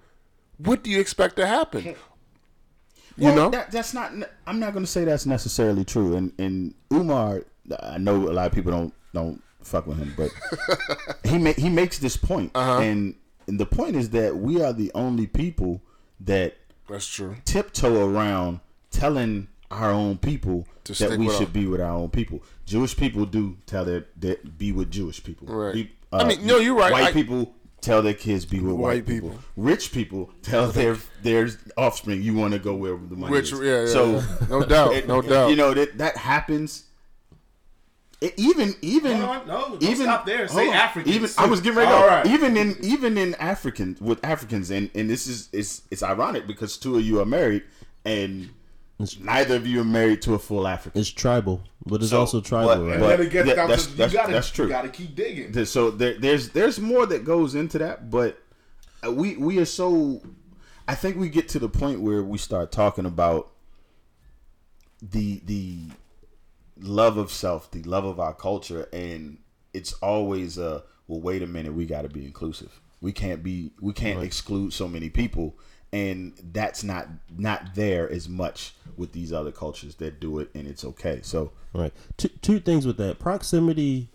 what 0.58 0.84
do 0.84 0.90
you 0.90 1.00
expect 1.00 1.36
to 1.38 1.46
happen? 1.48 1.84
You 1.84 1.96
Well, 3.28 3.36
know? 3.36 3.50
that, 3.52 3.72
that's 3.72 3.94
not. 3.94 4.12
I'm 4.46 4.60
not 4.60 4.74
going 4.74 4.84
to 4.86 4.92
say 4.92 5.06
that's 5.06 5.26
necessarily 5.26 5.86
true. 5.86 6.16
And 6.18 6.34
and 6.38 6.74
Umar, 6.92 7.44
I 7.82 7.98
know 7.98 8.16
a 8.30 8.34
lot 8.34 8.48
of 8.48 8.52
people 8.54 8.72
don't 8.72 8.94
don't 9.14 9.42
fuck 9.66 9.88
with 9.88 9.98
him, 9.98 10.14
but 10.16 10.32
he 11.30 11.38
ma- 11.38 11.54
he 11.58 11.70
makes 11.70 11.98
this 12.00 12.18
point, 12.18 12.52
Uh-huh. 12.56 12.80
and, 12.82 13.16
and 13.48 13.60
the 13.60 13.66
point 13.66 13.96
is 13.96 14.10
that 14.12 14.38
we 14.38 14.62
are 14.62 14.74
the 14.74 14.92
only 14.96 15.28
people 15.28 15.82
that 16.22 16.56
That's 16.90 17.08
true. 17.08 17.36
tiptoe 17.46 18.08
around 18.10 18.60
telling 18.92 19.48
our 19.72 19.92
own 19.92 20.18
people 20.18 20.68
that 20.86 21.18
we 21.20 21.28
should 21.30 21.48
our- 21.48 21.54
be 21.54 21.66
with 21.68 21.82
our 21.82 21.92
own 21.96 22.10
people. 22.10 22.44
Jewish 22.66 22.96
people 22.96 23.26
do 23.26 23.58
tell 23.66 23.84
their 23.86 24.06
that 24.20 24.58
be 24.58 24.72
with 24.72 24.90
Jewish 24.92 25.24
people. 25.24 25.48
Right. 25.48 25.74
Be- 25.74 25.92
I 26.14 26.24
mean, 26.24 26.46
no, 26.46 26.58
you're 26.58 26.76
right. 26.76 26.92
White 26.92 27.08
I- 27.08 27.12
people 27.12 27.54
tell 27.82 28.02
their 28.02 28.14
kids 28.14 28.46
be 28.46 28.60
with 28.60 28.74
white, 28.76 28.82
White 28.96 29.06
people. 29.06 29.30
people. 29.30 29.44
Rich 29.58 29.92
people 29.92 30.30
tell 30.42 30.72
their 30.72 30.98
their 31.24 31.50
offspring 31.78 32.22
you 32.22 32.34
want 32.36 32.54
to 32.54 32.60
go 32.60 32.74
where 32.76 32.96
the 32.96 33.16
money 33.16 33.32
Which, 33.32 33.52
is. 33.52 33.60
yeah, 33.60 33.82
yeah, 33.82 33.88
so 33.88 34.12
yeah. 34.16 34.48
No 34.50 34.64
doubt, 34.64 34.94
it- 34.98 35.08
no 35.08 35.22
doubt. 35.22 35.50
You 35.50 35.56
know 35.56 35.74
that 35.74 35.98
that 35.98 36.18
happens. 36.18 36.84
It, 38.26 38.34
even 38.38 38.74
even 38.82 39.18
Hold 39.22 39.38
on, 39.38 39.48
no, 39.48 39.78
even 39.82 40.06
stop 40.08 40.26
there. 40.26 40.48
Say 40.48 40.68
on. 40.70 40.74
Africans. 40.74 41.16
Even 41.16 41.30
I 41.38 41.46
was 41.48 41.62
getting 41.62 41.78
ready. 41.78 41.90
to 41.92 41.96
All 41.96 42.02
go. 42.04 42.08
right. 42.08 42.26
Even 42.28 42.58
in 42.58 42.76
even 42.82 43.18
in 43.18 43.36
Africans 43.36 44.00
with 44.02 44.24
Africans, 44.24 44.72
and 44.72 44.90
and 44.96 45.10
this 45.10 45.28
is 45.28 45.50
it's 45.52 45.82
it's 45.92 46.04
ironic 46.04 46.48
because 46.48 46.78
two 46.78 46.96
of 46.98 47.02
you 47.06 47.20
are 47.20 47.26
married, 47.26 47.64
and 48.06 48.50
neither 49.20 49.58
of 49.58 49.68
you 49.68 49.82
are 49.82 49.86
married 49.86 50.22
to 50.24 50.34
a 50.34 50.40
full 50.40 50.66
African. 50.68 51.02
It's 51.02 51.10
tribal, 51.12 51.62
but 51.86 52.02
it's 52.02 52.12
So, 52.12 52.20
also 52.22 52.40
tribal, 52.42 52.70
but- 52.76 52.82
right? 52.84 52.92
And 52.94 53.02
but- 53.02 53.08
then 53.18 53.26
it 53.28 53.30
gets 53.32 53.48
yeah, 53.50 53.56
that's- 53.56 53.86
to 53.86 53.90
you 53.92 53.98
that's- 53.98 54.14
gotta, 54.14 54.32
that's 54.34 54.50
true. 54.52 54.66
You 54.66 54.72
gotta 54.72 54.90
keep 54.90 55.16
digging. 55.16 55.66
So 55.66 55.92
there, 55.92 56.18
there's 56.18 56.50
there's 56.50 56.80
more 56.80 57.06
that 57.08 57.26
goes 57.26 57.54
into 57.56 57.78
that, 57.80 58.10
but 58.10 58.42
uh, 59.06 59.12
we 59.12 59.36
we 59.38 59.60
are 59.60 59.66
so. 59.66 60.22
I 60.88 60.96
think 60.96 61.18
we 61.18 61.30
get 61.30 61.50
to 61.50 61.60
the 61.60 61.68
point 61.70 62.00
where 62.02 62.24
we 62.24 62.38
start 62.38 62.72
talking 62.72 63.06
about 63.06 63.50
the 65.02 65.42
the 65.46 65.80
love 66.80 67.18
of 67.18 67.32
self, 67.32 67.72
the 67.72 67.84
love 67.84 68.06
of 68.06 68.20
our 68.20 68.34
culture, 68.34 68.88
and 68.92 69.38
it's 69.74 69.94
always 69.94 70.58
uh 70.58 70.82
well 71.08 71.22
wait 71.22 71.42
a 71.42 71.48
minute, 71.48 71.74
we 71.74 71.86
got 71.86 72.04
to 72.04 72.10
be 72.10 72.26
inclusive. 72.26 72.82
We 73.02 73.12
can't 73.12 73.44
be 73.44 73.72
we 73.82 73.94
can't 73.94 74.24
exclude 74.24 74.74
so 74.74 74.88
many 74.88 75.10
people, 75.10 75.58
and 75.94 76.34
that's 76.52 76.84
not 76.84 77.08
not 77.38 77.76
there 77.76 78.10
as 78.10 78.28
much 78.28 78.74
with 78.98 79.12
these 79.12 79.34
other 79.34 79.52
cultures 79.52 79.96
that 79.96 80.20
do 80.20 80.40
it, 80.40 80.50
and 80.54 80.68
it's 80.68 80.86
okay. 80.86 81.20
So 81.22 81.52
Right. 81.76 81.94
Two 82.18 82.30
two 82.42 82.60
things 82.60 82.88
with 82.88 82.98
that 82.98 83.20
proximity. 83.20 84.10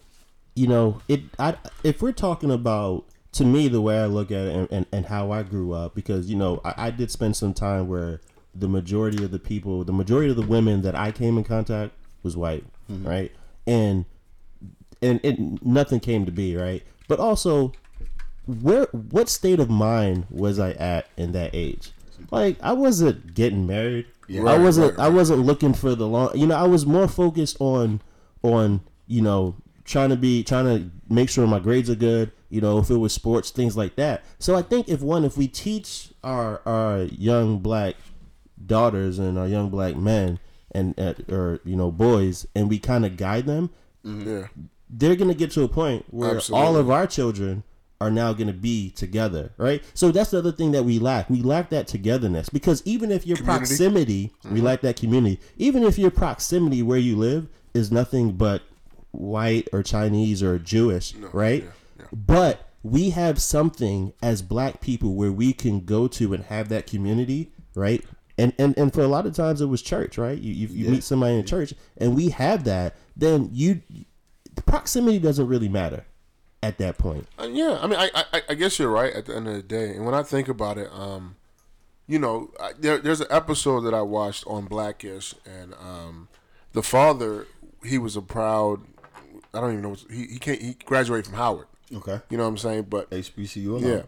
You 0.56 0.66
know, 0.66 1.02
it. 1.08 1.20
I 1.38 1.56
if 1.84 2.00
we're 2.00 2.12
talking 2.12 2.50
about 2.50 3.04
to 3.32 3.44
me 3.44 3.68
the 3.68 3.80
way 3.80 3.98
I 3.98 4.06
look 4.06 4.30
at 4.30 4.46
it 4.46 4.54
and, 4.54 4.68
and, 4.72 4.86
and 4.90 5.06
how 5.06 5.30
I 5.30 5.42
grew 5.42 5.72
up 5.72 5.94
because 5.94 6.30
you 6.30 6.36
know 6.36 6.61
I, 6.64 6.74
I 6.86 6.90
did 6.90 7.11
spend 7.11 7.36
some 7.36 7.52
time 7.52 7.86
where 7.86 8.20
the 8.54 8.66
majority 8.66 9.22
of 9.22 9.30
the 9.30 9.38
people, 9.38 9.84
the 9.84 9.92
majority 9.92 10.30
of 10.30 10.36
the 10.36 10.46
women 10.46 10.82
that 10.82 10.94
I 10.94 11.12
came 11.12 11.36
in 11.36 11.44
contact 11.44 11.92
was 12.23 12.37
white, 12.37 12.64
mm-hmm. 12.91 13.07
right, 13.07 13.33
and 13.66 14.05
and 15.03 15.21
it 15.23 15.39
nothing 15.64 16.01
came 16.01 16.27
to 16.27 16.33
be 16.33 16.57
right, 16.57 16.83
but 17.09 17.18
also 17.18 17.73
where 18.47 18.87
what 18.93 19.29
state 19.29 19.61
of 19.61 19.71
mind 19.71 20.27
was 20.31 20.59
I 20.59 20.73
at 20.73 21.07
in 21.16 21.33
that 21.33 21.51
age? 21.55 21.93
Like 22.31 22.57
I 22.62 22.73
wasn't 22.73 23.35
getting 23.35 23.66
married. 23.66 24.07
I 24.29 24.39
Right, 24.39 24.61
wasn't. 24.61 24.97
right, 24.97 25.07
I 25.07 25.09
wasn't 25.09 25.41
looking 25.41 25.75
for 25.75 25.95
the 25.95 26.07
long. 26.07 26.37
You 26.37 26.47
know, 26.47 26.57
I 26.57 26.66
was 26.66 26.87
more 26.87 27.09
focused 27.09 27.57
on 27.61 28.01
on 28.43 28.81
you 29.07 29.23
know 29.23 29.57
trying 29.85 30.11
to 30.11 30.16
be 30.16 30.45
trying 30.45 30.64
to 30.66 30.91
make 31.12 31.31
sure 31.31 31.47
my 31.47 31.59
grades 31.59 31.91
are 31.91 31.97
good. 31.97 32.33
You 32.49 32.61
know, 32.61 32.79
if 32.79 32.91
it 32.91 32.97
was 32.97 33.12
sports, 33.12 33.51
things 33.51 33.77
like 33.77 33.97
that. 33.97 34.25
So 34.39 34.57
I 34.57 34.62
think 34.62 34.89
if 34.89 35.01
one, 35.01 35.25
if 35.25 35.37
we 35.37 35.49
teach 35.49 36.11
our 36.23 36.61
our 36.66 37.03
young 37.03 37.59
black 37.59 37.97
daughters 38.64 39.18
and 39.18 39.39
our 39.39 39.49
young 39.49 39.71
black 39.71 39.97
men 39.97 40.39
and 40.73 40.99
uh, 40.99 41.14
or 41.29 41.61
you 41.64 41.77
know 41.77 41.91
boys, 41.91 42.47
and 42.55 42.68
we 42.68 42.79
kind 42.79 43.05
of 43.07 43.16
guide 43.16 43.47
them, 43.47 43.71
Yeah. 44.05 44.47
they're 44.89 45.16
gonna 45.16 45.35
get 45.35 45.51
to 45.53 45.62
a 45.62 45.68
point 45.68 46.05
where 46.11 46.37
Absolutely. 46.37 46.66
all 46.66 46.77
of 46.77 46.91
our 46.91 47.07
children 47.07 47.62
are 48.01 48.11
now 48.11 48.33
gonna 48.33 48.53
be 48.53 48.91
together, 48.91 49.53
right? 49.59 49.83
So 49.95 50.11
that's 50.11 50.31
the 50.31 50.39
other 50.39 50.53
thing 50.53 50.73
that 50.73 50.85
we 50.85 50.99
lack. 50.99 51.29
We 51.29 51.43
lack 51.43 51.68
that 51.71 51.87
togetherness 51.87 52.49
because 52.49 52.83
even 52.87 53.12
if 53.12 53.27
your 53.27 53.37
Community. 53.37 53.59
proximity, 53.66 54.33
we 54.51 54.61
lack 54.62 54.81
that 54.81 54.97
community. 54.97 55.39
Even 55.59 55.83
if 55.83 55.99
your 55.99 56.11
proximity 56.11 56.83
where 56.83 56.99
you 56.99 57.14
live 57.16 57.47
is 57.75 57.93
nothing 57.93 58.33
but 58.33 58.62
white 59.11 59.68
or 59.73 59.83
Chinese 59.83 60.43
or 60.43 60.59
Jewish, 60.59 61.14
right? 61.33 61.64
But 62.12 62.68
we 62.83 63.11
have 63.11 63.41
something 63.43 64.14
as 64.23 64.41
black 64.41 64.81
people 64.81 65.14
where 65.14 65.31
we 65.33 65.53
can 65.53 65.81
go 65.85 66.09
to 66.09 66.33
and 66.33 66.45
have 66.45 66.71
that 66.71 66.87
community, 66.87 67.53
right? 67.75 68.03
And 68.41 68.53
and, 68.59 68.76
and 68.78 68.93
for 68.93 69.03
a 69.03 69.09
lot 69.09 69.26
of 69.26 69.34
times 69.34 69.61
it 69.61 69.66
was 69.66 69.82
church, 69.82 70.16
right? 70.18 70.38
You 70.38 70.53
you, 70.53 70.66
you 70.68 70.91
meet 70.91 71.05
somebody 71.05 71.34
in 71.36 71.45
church 71.45 71.74
and 71.99 72.14
we 72.16 72.30
have 72.30 72.64
that, 72.64 72.97
then 73.16 73.51
you 73.53 73.82
the 74.55 74.62
proximity 74.62 75.18
doesn't 75.18 75.47
really 75.47 75.68
matter 75.68 76.05
at 76.62 76.78
that 76.78 76.97
point. 76.99 77.26
Uh, 77.38 77.49
yeah, 77.51 77.78
I 77.82 77.86
mean, 77.86 77.99
I, 77.99 78.11
I 78.32 78.43
I 78.51 78.55
guess 78.55 78.78
you're 78.78 78.91
right 78.91 79.12
at 79.12 79.26
the 79.26 79.36
end 79.36 79.47
of 79.49 79.55
the 79.55 79.62
day. 79.62 79.91
And 79.91 80.05
when 80.07 80.14
I 80.14 80.22
think 80.22 80.49
about 80.49 80.78
it, 80.78 80.88
um, 80.93 81.36
you 82.07 82.18
know, 82.18 82.51
I, 82.59 82.72
there, 82.78 82.99
there's 82.99 83.20
an 83.20 83.28
episode 83.30 83.82
that 83.82 83.95
I 83.95 84.03
watched 84.03 84.45
on 84.47 84.64
Blackish, 84.66 85.34
and 85.45 85.74
um, 85.74 86.28
the 86.72 86.82
father, 86.82 87.47
he 87.84 87.99
was 87.99 88.16
a 88.16 88.22
proud. 88.22 88.80
I 89.55 89.61
don't 89.61 89.72
even 89.72 89.82
know. 89.82 89.97
He 90.11 90.26
he 90.26 90.38
can't. 90.38 90.61
He 90.62 90.74
graduated 90.84 91.26
from 91.26 91.34
Howard. 91.36 91.66
okay, 91.95 92.20
You 92.30 92.36
know 92.38 92.45
what 92.45 92.51
I'm 92.51 92.59
saying? 92.59 92.86
But 92.88 93.11
HBCU. 93.11 93.66
alone. 93.68 93.82
yeah, 93.84 94.03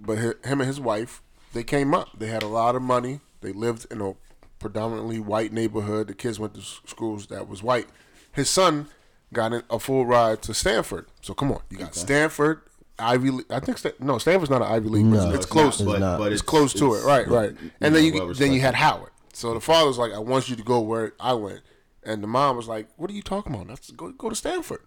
but 0.00 0.18
hi- 0.18 0.48
him 0.48 0.60
and 0.60 0.68
his 0.68 0.80
wife, 0.80 1.22
they 1.54 1.62
came 1.64 1.94
up. 1.94 2.08
They 2.18 2.26
had 2.28 2.42
a 2.42 2.48
lot 2.48 2.76
of 2.76 2.82
money. 2.82 3.20
They 3.40 3.52
lived 3.52 3.86
in 3.90 4.00
a 4.00 4.14
predominantly 4.58 5.18
white 5.18 5.52
neighborhood. 5.52 6.08
The 6.08 6.14
kids 6.14 6.38
went 6.38 6.54
to 6.54 6.60
schools 6.60 7.26
that 7.28 7.48
was 7.48 7.62
white. 7.62 7.88
His 8.32 8.48
son 8.50 8.88
got 9.32 9.52
a 9.70 9.78
full 9.78 10.06
ride 10.06 10.42
to 10.42 10.54
Stanford. 10.54 11.06
So 11.22 11.34
come 11.34 11.50
on, 11.52 11.60
you 11.70 11.78
got 11.78 11.94
Stanford, 11.94 12.62
Ivy. 12.98 13.30
League. 13.30 13.46
I 13.50 13.60
think 13.60 13.78
Stan- 13.78 13.92
no, 14.00 14.18
Stanford's 14.18 14.50
not 14.50 14.62
an 14.62 14.68
Ivy 14.72 14.88
League. 14.88 15.10
but 15.10 15.16
No, 15.16 15.28
it's, 15.30 15.36
it's 15.44 15.46
close. 15.46 15.80
not. 15.80 15.90
It's 15.92 16.00
not. 16.00 16.18
but 16.18 16.32
It's, 16.32 16.42
close 16.42 16.72
to 16.74 16.94
it, 16.94 17.04
right? 17.04 17.26
Right. 17.26 17.54
And 17.80 17.94
then 17.94 18.04
you 18.04 18.12
well 18.14 18.34
then 18.34 18.52
you 18.52 18.60
had. 18.60 18.74
Howard. 18.74 19.10
So 19.32 19.54
the 19.54 19.60
father 19.60 19.86
was 19.86 19.96
like, 19.98 20.12
"I 20.12 20.18
want 20.18 20.48
you 20.50 20.56
to 20.56 20.62
go 20.62 20.80
where 20.80 21.14
I 21.20 21.32
went," 21.34 21.60
and 22.02 22.22
the 22.22 22.26
mom 22.26 22.56
was 22.56 22.68
like, 22.68 22.88
"What 22.96 23.10
are 23.10 23.14
you 23.14 23.22
talking 23.22 23.54
about? 23.54 23.68
That's 23.68 23.90
go 23.92 24.10
go 24.12 24.28
to 24.28 24.34
Stanford." 24.36 24.82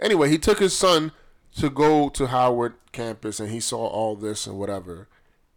Anyway, 0.00 0.28
he 0.30 0.38
took 0.38 0.58
his 0.58 0.76
son 0.76 1.12
to 1.56 1.68
go 1.70 2.08
to 2.10 2.26
Howard 2.28 2.74
campus, 2.92 3.40
and 3.40 3.50
he 3.50 3.60
saw 3.60 3.86
all 3.86 4.16
this 4.16 4.46
and 4.46 4.58
whatever. 4.58 5.08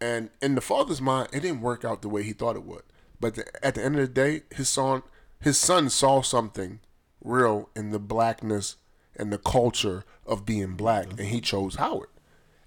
And 0.02 0.30
in 0.42 0.56
the 0.56 0.60
father's 0.60 1.00
mind, 1.00 1.28
it 1.32 1.40
didn't 1.40 1.60
work 1.60 1.84
out 1.84 2.02
the 2.02 2.08
way 2.08 2.24
he 2.24 2.32
thought 2.32 2.56
it 2.56 2.64
would. 2.64 2.82
But 3.20 3.36
the, 3.36 3.64
at 3.64 3.76
the 3.76 3.84
end 3.84 3.94
of 3.94 4.00
the 4.00 4.12
day, 4.12 4.42
his 4.52 4.68
son, 4.68 5.04
his 5.40 5.56
son 5.56 5.88
saw 5.90 6.22
something 6.22 6.80
real 7.22 7.70
in 7.76 7.92
the 7.92 8.00
blackness 8.00 8.74
and 9.14 9.32
the 9.32 9.38
culture 9.38 10.02
of 10.26 10.44
being 10.44 10.74
black, 10.74 11.06
and 11.10 11.28
he 11.28 11.40
chose 11.40 11.76
Howard. 11.76 12.08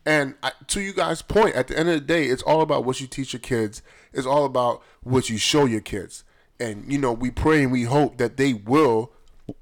And 0.05 0.35
I, 0.41 0.53
to 0.67 0.79
you 0.79 0.93
guys' 0.93 1.21
point, 1.21 1.55
at 1.55 1.67
the 1.67 1.77
end 1.77 1.89
of 1.89 1.95
the 1.95 2.05
day, 2.05 2.27
it's 2.27 2.43
all 2.43 2.61
about 2.61 2.85
what 2.85 3.01
you 3.01 3.07
teach 3.07 3.33
your 3.33 3.41
kids. 3.41 3.81
It's 4.13 4.25
all 4.25 4.45
about 4.45 4.81
what 5.03 5.29
you 5.29 5.37
show 5.37 5.65
your 5.65 5.81
kids. 5.81 6.23
And 6.57 6.89
you 6.89 6.97
know, 6.97 7.11
we 7.11 7.31
pray 7.31 7.63
and 7.63 7.71
we 7.71 7.83
hope 7.83 8.17
that 8.17 8.37
they 8.37 8.53
will, 8.53 9.11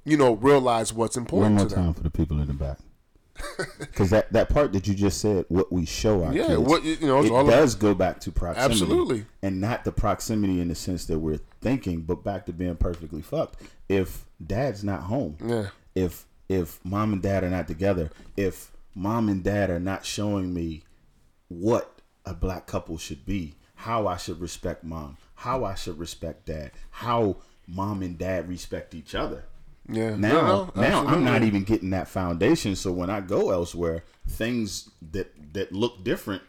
you 0.06 0.16
know, 0.16 0.36
realize 0.36 0.94
what's 0.94 1.18
important. 1.18 1.56
One 1.56 1.56
more 1.56 1.70
to 1.70 1.74
them. 1.74 1.86
time 1.86 1.94
for 1.96 2.04
the 2.04 2.12
people 2.12 2.40
in 2.40 2.46
the 2.48 2.54
back. 2.54 2.78
Because 3.80 4.10
that, 4.10 4.32
that 4.34 4.50
part 4.50 4.74
that 4.74 4.88
you 4.88 4.94
just 4.96 5.22
said, 5.22 5.46
what 5.50 5.72
we 5.72 5.86
show 5.86 6.24
our 6.24 6.34
Yeah, 6.34 6.48
kids, 6.48 6.60
what 6.60 6.84
you 6.84 6.98
know, 7.02 7.24
it 7.24 7.30
does 7.50 7.76
go 7.76 7.94
back 7.94 8.20
to 8.22 8.32
proximity. 8.32 8.72
Absolutely. 8.74 9.26
And 9.44 9.62
not 9.62 9.84
the 9.84 9.92
proximity 9.92 10.60
in 10.62 10.68
the 10.70 10.76
sense 10.76 11.06
that 11.06 11.20
we're 11.20 11.40
thinking, 11.62 12.02
but 12.02 12.24
back 12.24 12.46
to 12.48 12.54
being 12.54 12.76
perfectly 12.76 13.22
fucked. 13.22 13.62
If 13.90 14.26
dad's 14.46 14.84
not 14.84 15.02
home, 15.04 15.38
Yeah. 15.46 15.68
if 15.96 16.26
if 16.50 16.84
mom 16.84 17.14
and 17.14 17.22
dad 17.22 17.44
are 17.44 17.50
not 17.50 17.68
together, 17.68 18.10
if 18.36 18.72
mom 18.96 19.30
and 19.30 19.44
dad 19.44 19.70
are 19.70 19.80
not 19.80 20.06
showing 20.06 20.54
me 20.54 20.84
what 21.48 22.00
a 22.26 22.34
black 22.34 22.66
couple 22.68 22.98
should 22.98 23.26
be, 23.26 23.56
how 23.76 24.08
I 24.08 24.18
should 24.18 24.40
respect 24.42 24.84
mom, 24.84 25.18
how 25.36 25.64
I 25.66 25.76
should 25.76 26.00
respect 26.00 26.46
dad, 26.46 26.72
how 26.92 27.38
mom 27.68 28.02
and 28.02 28.18
dad 28.18 28.50
respect 28.50 28.94
each 28.96 29.14
other. 29.16 29.44
Yeah. 29.90 30.16
Now, 30.16 30.30
No, 30.32 30.72
no, 30.76 30.82
now 30.82 31.06
I'm 31.08 31.24
not 31.26 31.44
even 31.44 31.64
getting 31.64 31.90
that 31.92 32.08
foundation. 32.08 32.76
So 32.76 32.92
when 32.92 33.10
I 33.10 33.20
go 33.22 33.52
elsewhere, 33.52 34.04
things 34.28 34.90
that 35.12 35.32
that 35.54 35.72
look 35.72 36.04
different 36.04 36.42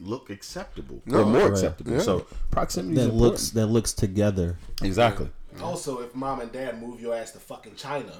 look 0.00 0.30
acceptable 0.30 1.02
No, 1.06 1.20
or 1.20 1.24
more 1.26 1.42
right. 1.42 1.50
acceptable. 1.52 1.92
Yeah. 1.92 1.98
So 2.00 2.26
proximity 2.50 2.96
That 2.96 3.08
is 3.08 3.14
looks 3.14 3.50
that 3.50 3.66
looks 3.66 3.92
together. 3.92 4.56
important. 4.58 4.86
exactly. 4.86 5.28
Also, 5.62 6.00
if 6.00 6.14
mom 6.14 6.40
and 6.40 6.50
dad 6.52 6.80
move 6.80 7.00
your 7.00 7.14
ass 7.14 7.32
to 7.32 7.38
fucking 7.38 7.74
China, 7.76 8.12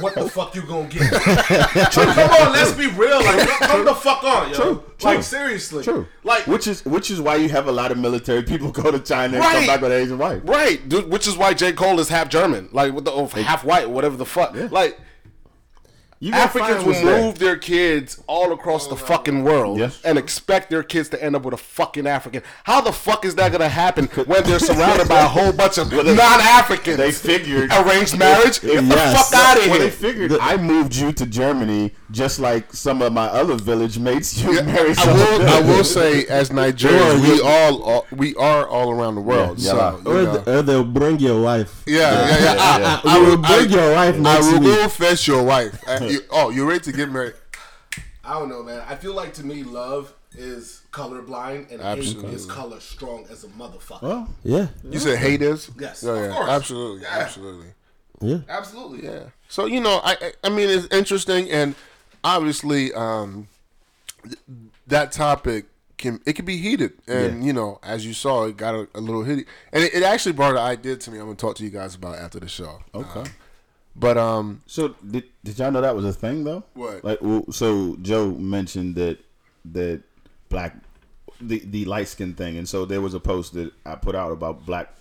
what 0.00 0.14
the 0.14 0.28
fuck 0.30 0.54
you 0.54 0.62
gonna 0.62 0.88
get? 0.88 1.02
True, 1.92 2.04
come 2.04 2.30
on, 2.30 2.52
let's 2.52 2.72
be 2.72 2.86
real. 2.88 3.18
Like, 3.22 3.48
come- 3.60 3.84
the 3.84 3.94
fuck 3.94 4.22
on, 4.22 4.50
yo. 4.50 4.54
True, 4.54 4.82
Like, 5.02 5.22
seriously. 5.22 5.82
True. 5.82 6.06
Like, 6.24 6.46
which 6.46 6.66
is 6.66 6.84
which 6.84 7.10
is 7.10 7.20
why 7.20 7.36
you 7.36 7.48
have 7.48 7.66
a 7.68 7.72
lot 7.72 7.90
of 7.90 7.98
military 7.98 8.42
people 8.42 8.70
go 8.82 8.90
to 8.90 8.98
China 9.00 9.36
and 9.36 9.42
come 9.44 9.54
Right. 9.54 9.66
back 9.66 9.80
with 9.80 9.90
an 9.92 10.00
Asian 10.00 10.18
wife. 10.18 10.42
Right, 10.44 10.88
dude, 10.88 11.10
which 11.10 11.26
is 11.26 11.36
why 11.36 11.54
J. 11.54 11.72
Cole 11.72 11.98
is 12.00 12.08
half 12.08 12.28
German, 12.28 12.68
like 12.72 12.92
with 12.92 13.04
the 13.04 13.10
half 13.42 13.64
white, 13.64 13.90
whatever 13.90 14.16
the 14.16 14.26
fuck. 14.26 14.54
Like 14.54 14.60
You 14.60 14.68
gonna 14.68 15.07
Africans 16.32 16.82
find 16.82 16.86
will 16.86 17.04
move 17.04 17.38
their 17.38 17.56
kids 17.56 18.20
all 18.26 18.52
across 18.52 18.88
the 18.88 18.96
fucking 18.96 19.44
world 19.44 19.78
Yes. 19.78 20.00
and 20.04 20.18
expect 20.18 20.68
their 20.68 20.82
kids 20.82 21.08
to 21.10 21.22
end 21.22 21.36
up 21.36 21.44
with 21.44 21.54
a 21.54 21.58
fucking 21.58 22.06
African. 22.06 22.42
How 22.64 22.80
the 22.80 22.92
fuck 22.92 23.24
is 23.24 23.36
that 23.36 23.52
gonna 23.52 23.68
happen 23.68 24.06
when 24.26 24.42
they're 24.44 24.58
surrounded 24.58 25.08
by 25.08 25.20
a 25.20 25.28
whole 25.28 25.52
bunch 25.52 25.78
of 25.78 25.92
non-Africans? 25.92 26.96
They 26.96 27.12
figured 27.12 27.70
arranged 27.72 28.18
marriage. 28.18 28.60
Get 28.60 28.76
the 28.88 28.94
yes. 28.96 29.30
fuck 29.30 29.40
out 29.40 29.56
of 29.58 29.66
Well, 29.68 29.78
they 29.78 29.84
here. 29.84 29.90
figured 29.92 30.32
I 30.40 30.56
moved 30.56 30.96
you 30.96 31.12
to 31.12 31.24
Germany 31.26 31.92
just 32.10 32.38
like 32.40 32.72
some 32.72 33.02
of 33.02 33.12
my 33.12 33.26
other 33.26 33.54
village 33.56 33.98
mates. 33.98 34.40
You 34.42 34.62
married 34.62 34.98
I 34.98 35.04
some 35.04 35.14
will. 35.16 35.42
I 35.48 35.60
will 35.60 35.84
say, 35.84 36.24
as 36.26 36.50
Nigerians, 36.60 37.20
we 37.22 37.40
all, 37.42 37.82
all 37.82 38.06
we 38.12 38.34
are 38.36 38.66
all 38.66 38.90
around 38.90 39.16
the 39.16 39.20
world. 39.20 39.58
Yeah, 39.58 39.70
so, 39.70 39.76
yeah. 39.76 39.96
you 39.98 40.18
Or, 40.18 40.24
the, 40.38 40.58
or 40.58 40.62
they'll 40.62 40.84
bring 40.84 41.18
your 41.18 41.42
wife. 41.42 41.82
yeah, 41.86 42.00
yeah, 42.28 42.38
yeah. 42.38 42.56
I, 42.58 43.02
I, 43.04 43.16
I, 43.16 43.18
will 43.18 43.26
will 43.30 43.36
bring 43.38 43.70
your 43.70 43.92
wife 43.92 44.14
I 44.24 44.40
will 44.40 44.60
week. 44.60 44.62
go 44.62 44.88
fetch 44.88 45.26
your 45.28 45.42
wife. 45.42 45.82
Uh, 45.86 45.98
you, 46.10 46.20
oh, 46.30 46.50
you're 46.50 46.66
ready 46.66 46.80
to 46.84 46.92
get 46.92 47.10
married? 47.10 47.34
I 48.24 48.38
don't 48.38 48.48
know, 48.48 48.62
man. 48.62 48.82
I 48.88 48.94
feel 48.94 49.14
like 49.14 49.34
to 49.34 49.44
me, 49.44 49.62
love 49.64 50.12
is 50.36 50.82
colorblind 50.92 51.70
and 51.72 51.80
Absolutely. 51.80 52.28
hate 52.30 52.34
is 52.36 52.46
color 52.46 52.80
strong 52.80 53.26
as 53.30 53.44
a 53.44 53.48
motherfucker. 53.48 54.02
Well, 54.02 54.28
Yeah, 54.44 54.68
You 54.88 54.98
said 54.98 55.18
hate 55.18 55.42
is? 55.42 55.70
Yes, 55.78 56.02
Yeah, 56.02 56.12
of 56.12 56.24
yeah. 56.26 56.32
course. 56.34 56.48
Absolutely, 56.50 57.02
Yeah. 57.02 57.18
absolutely. 57.18 57.66
yeah. 58.20 58.38
Absolutely. 58.48 59.04
Yeah. 59.04 59.20
So 59.48 59.64
you 59.66 59.80
know, 59.80 60.00
I 60.04 60.12
I- 60.20 60.32
I 60.44 60.48
mean, 60.50 60.68
it's 60.68 60.86
interesting, 60.94 61.50
and 61.50 61.74
obviously, 62.24 62.92
um, 62.94 63.48
th- 64.24 64.38
that 64.86 65.12
topic 65.12 65.66
can 65.96 66.20
it 66.26 66.34
can 66.34 66.44
be 66.44 66.56
heated, 66.58 66.92
and 67.06 67.44
you 67.44 67.52
know, 67.52 67.78
as 67.82 68.06
you 68.06 68.12
saw, 68.12 68.44
it 68.44 68.56
got 68.56 68.74
a, 68.74 68.88
a 68.94 69.00
little 69.00 69.24
heated, 69.24 69.46
and 69.72 69.84
it, 69.84 69.94
it 69.94 70.02
actually 70.02 70.32
brought 70.32 70.52
an 70.52 70.58
idea 70.58 70.96
to 70.96 71.10
me. 71.10 71.18
I'm 71.18 71.24
gonna 71.26 71.36
talk 71.36 71.56
to 71.56 71.64
you 71.64 71.70
guys 71.70 71.94
about 71.94 72.16
after 72.16 72.38
the 72.40 72.48
show. 72.48 72.80
okay. 72.94 73.20
Um, 73.20 73.26
but 73.96 74.16
um, 74.16 74.62
So 74.66 74.94
did 75.10 75.24
did 75.42 75.58
y'all 75.58 75.72
know 75.72 75.80
that 75.80 75.96
was 75.96 76.04
a 76.04 76.12
thing 76.12 76.44
though? 76.44 76.62
What? 76.74 77.02
Like, 77.02 77.18
well, 77.20 77.44
so 77.50 77.96
Joe 78.00 78.28
mentioned 78.30 78.94
that 78.94 79.18
that 79.72 80.02
black 80.48 80.76
the 81.40 81.58
the 81.64 81.84
light 81.84 82.06
skin 82.06 82.34
thing, 82.34 82.56
and 82.58 82.68
so 82.68 82.84
there 82.84 83.00
was 83.00 83.14
a 83.14 83.20
post 83.20 83.54
that 83.54 83.72
I 83.84 83.96
put 83.96 84.14
out 84.14 84.30
about 84.30 84.64
black 84.64 84.94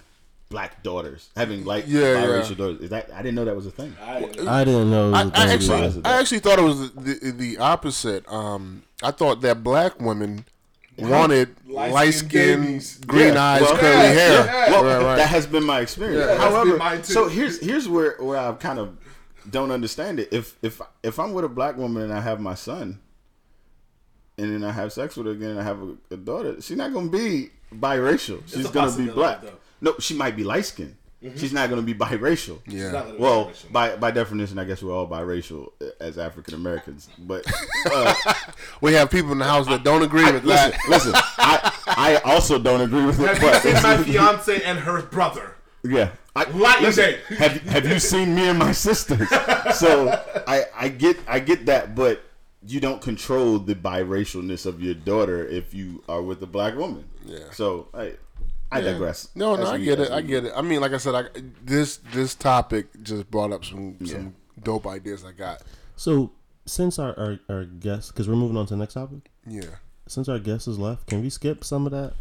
black 0.50 0.82
daughters, 0.84 1.30
having 1.36 1.66
like 1.66 1.86
Yeah, 1.88 2.02
biracial 2.16 2.50
yeah. 2.52 2.56
daughters. 2.56 2.80
Is 2.82 2.90
that 2.92 3.12
I 3.14 3.18
didn't 3.18 3.36
know 3.36 3.46
that 3.46 3.56
was 3.56 3.66
a 3.66 3.72
thing. 3.72 3.96
I 4.02 4.20
didn't 4.64 4.90
know. 4.92 5.10
It 5.10 5.12
was 5.12 5.16
I, 5.16 5.22
a 5.22 5.28
I 5.28 5.30
thing 5.58 5.72
actually. 5.82 6.02
I 6.06 6.20
actually 6.20 6.40
thought 6.40 6.60
it 6.60 6.64
was 6.64 6.92
the, 6.94 7.02
the, 7.22 7.32
the 7.32 7.58
opposite. 7.58 8.28
Um, 8.32 8.84
I 9.04 9.12
thought 9.12 9.42
that 9.42 9.64
black 9.64 10.00
women 10.00 10.46
wanted 10.98 11.56
Light-skinned 11.68 12.64
light 12.74 12.82
skinned, 12.82 13.08
green 13.08 13.34
Yeah, 13.36 13.44
eyes, 13.44 13.62
well, 13.62 13.78
curly 13.78 13.94
yeah, 13.94 14.12
hair. 14.14 14.46
yeah. 14.46 14.72
Well, 14.72 14.84
Right, 14.84 15.06
right. 15.06 15.16
that 15.18 15.30
has 15.30 15.46
been 15.46 15.64
my 15.64 15.82
experience. 15.82 16.26
Yeah, 16.26 16.38
However, 16.38 16.78
been 16.80 17.04
so 17.04 17.28
here's 17.28 17.60
here's 17.60 17.88
where 17.88 18.16
where 18.20 18.38
I 18.40 18.52
kind 18.54 18.80
of 18.80 18.98
don't 19.50 19.70
understand 19.72 20.20
it. 20.20 20.30
If 20.32 20.58
if 20.64 20.82
if 21.04 21.20
I'm 21.20 21.34
with 21.34 21.46
a 21.46 21.50
black 21.50 21.78
woman 21.78 22.04
and 22.04 22.14
I 22.14 22.22
have 22.22 22.40
my 22.40 22.56
son, 22.56 23.00
and 24.38 24.52
then 24.54 24.64
I 24.64 24.72
have 24.72 24.92
sex 24.94 25.16
with 25.18 25.26
her 25.28 25.34
again 25.34 25.52
and 25.52 25.60
I 25.60 25.64
have 25.64 25.82
a, 25.82 25.98
a 26.12 26.18
daughter, 26.18 26.60
she's 26.62 26.78
not 26.78 26.94
gonna 26.94 27.10
be 27.10 27.50
biracial. 27.74 28.42
She's 28.48 28.68
gonna 28.70 28.96
be 28.98 29.08
black. 29.12 29.42
though. 29.42 29.54
No, 29.82 29.96
she 30.00 30.14
might 30.16 30.36
be 30.36 30.44
light 30.44 30.66
skinned. 30.66 30.96
She's 31.36 31.52
not 31.52 31.70
gonna 31.70 31.82
be 31.82 31.94
biracial. 31.96 32.60
yeah. 32.68 33.12
Well, 33.18 33.52
by 33.72 33.96
by 33.96 34.12
definition, 34.12 34.60
I 34.60 34.64
guess 34.66 34.82
we're 34.84 34.94
all 34.94 35.08
biracial 35.08 35.72
as 36.00 36.18
African 36.18 36.54
Americans. 36.54 37.10
But 37.18 37.44
uh, 37.92 38.14
We 38.82 38.94
have 38.94 39.10
people 39.12 39.32
in 39.32 39.40
the 39.40 39.46
house 39.46 39.66
that 39.68 39.84
don't 39.84 40.04
agree 40.04 40.24
with 40.32 40.44
listen, 40.46 40.72
that. 40.72 40.80
listen, 40.90 41.12
I 41.16 41.74
I 41.88 42.16
also 42.24 42.60
don't 42.60 42.82
agree 42.82 43.04
with 43.06 43.20
it. 43.20 43.28
Have 43.28 43.42
But 43.42 43.62
seen 43.64 43.74
my 43.84 43.98
fiance 44.04 44.62
and 44.64 44.80
her 44.80 45.02
brother? 45.02 45.56
Yeah. 45.84 46.12
I, 46.36 46.44
Light 46.52 46.84
and 46.84 46.96
day. 46.96 47.20
have 47.38 47.62
have 47.64 47.86
you 47.88 48.00
seen 48.00 48.36
me 48.36 48.48
and 48.48 48.60
my 48.60 48.72
sisters? 48.72 49.28
So 49.76 50.10
I 50.48 50.66
I 50.76 50.88
get 50.90 51.18
I 51.28 51.40
get 51.40 51.66
that, 51.66 51.96
but 51.96 52.22
you 52.66 52.80
don't 52.80 53.02
control 53.02 53.58
the 53.58 53.74
biracialness 53.74 54.66
of 54.68 54.82
your 54.82 54.94
daughter 54.94 55.46
if 55.48 55.74
you 55.74 56.04
are 56.08 56.22
with 56.22 56.42
a 56.44 56.48
black 56.48 56.76
woman. 56.76 57.06
Yeah. 57.26 57.50
So 57.52 57.88
I 57.94 58.14
I 58.72 58.82
digress. 58.82 59.30
No, 59.36 59.56
no, 59.56 59.64
I 59.64 59.78
we- 59.78 59.86
get 59.86 60.00
as 60.00 60.10
it. 60.10 60.14
I 60.14 60.22
get 60.22 60.46
it. 60.46 60.54
I 60.56 60.62
mean, 60.62 60.82
like 60.82 60.92
I 60.94 60.98
said, 60.98 61.16
I, 61.16 61.24
this 61.64 61.98
this 62.14 62.36
topic 62.36 62.88
just 63.04 63.30
brought 63.32 63.52
up 63.52 63.64
some 63.66 63.98
some 64.06 64.36
dope 64.62 64.86
ideas 64.88 65.24
I 65.26 65.32
got. 65.32 65.62
So 65.96 66.32
since 66.66 67.00
our 67.00 67.18
our, 67.18 67.40
our 67.50 67.66
guest, 67.66 68.14
because 68.14 68.28
we're 68.28 68.36
moving 68.36 68.58
on 68.58 68.66
to 68.68 68.74
the 68.74 68.78
next 68.80 68.94
topic. 68.96 69.30
Yeah. 69.46 69.62
Since 70.08 70.30
our 70.30 70.40
guest 70.40 70.68
is 70.68 70.78
left, 70.80 71.08
can 71.08 71.22
we 71.22 71.30
skip 71.30 71.64
some 71.64 71.86
of 71.86 71.92
that? 71.92 72.14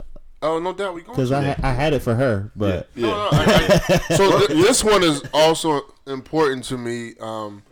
Oh, 0.42 0.58
no 0.58 0.72
doubt 0.72 0.94
we 0.94 1.02
going 1.02 1.14
Because. 1.16 1.32
I 1.32 1.42
ha- 1.52 1.60
I 1.62 1.72
had 1.72 1.92
it 1.92 2.02
for 2.02 2.14
her, 2.14 2.52
but 2.54 2.88
Yeah. 2.94 3.06
No, 3.08 3.14
no, 3.16 3.28
I- 3.32 3.80
I- 3.88 3.98
so 4.16 4.38
th- 4.38 4.50
this 4.50 4.84
one 4.84 5.02
is 5.02 5.22
also 5.32 5.82
important 6.06 6.64
to 6.64 6.78
me. 6.78 7.14
Um, 7.20 7.62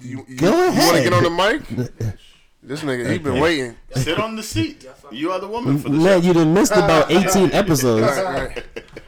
you, 0.00 0.24
you, 0.28 0.36
Go 0.36 0.50
You 0.70 0.78
want 0.78 0.96
to 0.96 1.02
get 1.02 1.12
on 1.12 1.22
the 1.24 1.30
mic? 1.30 2.14
This 2.62 2.82
nigga, 2.82 3.10
he 3.10 3.18
been 3.18 3.40
waiting. 3.40 3.76
Sit 3.96 4.18
on 4.18 4.36
the 4.36 4.42
seat. 4.42 4.86
You 5.10 5.32
are 5.32 5.40
the 5.40 5.48
woman 5.48 5.78
for 5.78 5.88
the 5.88 5.96
man, 5.96 6.20
show. 6.20 6.28
you 6.28 6.34
done 6.34 6.52
missed 6.52 6.72
about 6.72 7.10
eighteen 7.10 7.50
episodes. 7.52 8.02
Right, 8.06 8.54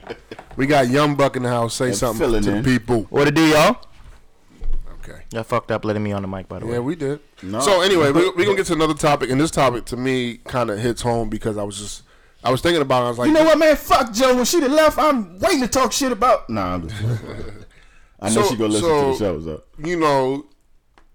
right. 0.07 0.17
We 0.57 0.67
got 0.67 0.89
Young 0.89 1.17
Buck 1.17 1.37
in 1.37 1.43
the 1.43 1.49
house. 1.51 1.75
Say 1.75 1.87
And 1.89 1.97
something 1.97 2.19
filling 2.27 2.43
to 2.45 2.51
the 2.53 2.63
people. 2.63 3.03
What 3.11 3.29
it 3.29 3.35
do, 3.35 3.47
y'all? 3.47 3.77
Okay. 5.01 5.23
Y'all 5.33 5.43
fucked 5.43 5.71
up 5.71 5.85
letting 5.85 6.03
me 6.03 6.13
on 6.13 6.23
the 6.23 6.29
mic, 6.29 6.49
by 6.49 6.59
the 6.61 6.67
way. 6.67 6.75
Yeah, 6.75 6.79
we 6.81 6.95
did. 6.97 7.21
No. 7.43 7.61
So 7.61 7.83
anyway, 7.83 8.11
we're 8.13 8.33
we 8.35 8.45
gonna 8.45 8.57
get 8.57 8.67
to 8.67 8.73
another 8.73 8.95
topic, 8.95 9.31
and 9.31 9.41
this 9.41 9.51
topic 9.51 9.85
to 9.87 9.97
me 9.97 10.39
kind 10.45 10.71
of 10.71 10.79
hits 10.79 11.03
home 11.03 11.29
because 11.29 11.59
I 11.59 11.63
was 11.63 11.79
just, 11.79 12.03
I 12.43 12.51
was 12.51 12.61
thinking 12.63 12.81
about. 12.83 13.03
it. 13.03 13.07
I 13.07 13.09
was 13.11 13.19
like, 13.19 13.27
You 13.29 13.35
know 13.35 13.45
what, 13.45 13.59
man? 13.59 13.77
Fuck 13.77 14.13
Joe. 14.15 14.35
When 14.37 14.45
she 14.47 14.61
done 14.61 14.73
left, 14.73 14.99
I'm 14.99 15.39
waiting 15.41 15.61
to 15.61 15.69
talk 15.69 15.93
shit 15.93 16.13
about. 16.13 16.49
Nah, 16.49 16.75
I'm 16.75 16.89
just. 16.89 17.03
I 18.21 18.29
know 18.29 18.43
So- 18.43 18.49
she 18.51 18.57
gonna 18.57 18.73
listen 18.73 18.89
so- 18.89 19.03
to 19.03 19.09
the 19.13 19.17
show. 19.19 19.41
So 19.41 19.63
you 19.85 19.99
know, 19.99 20.47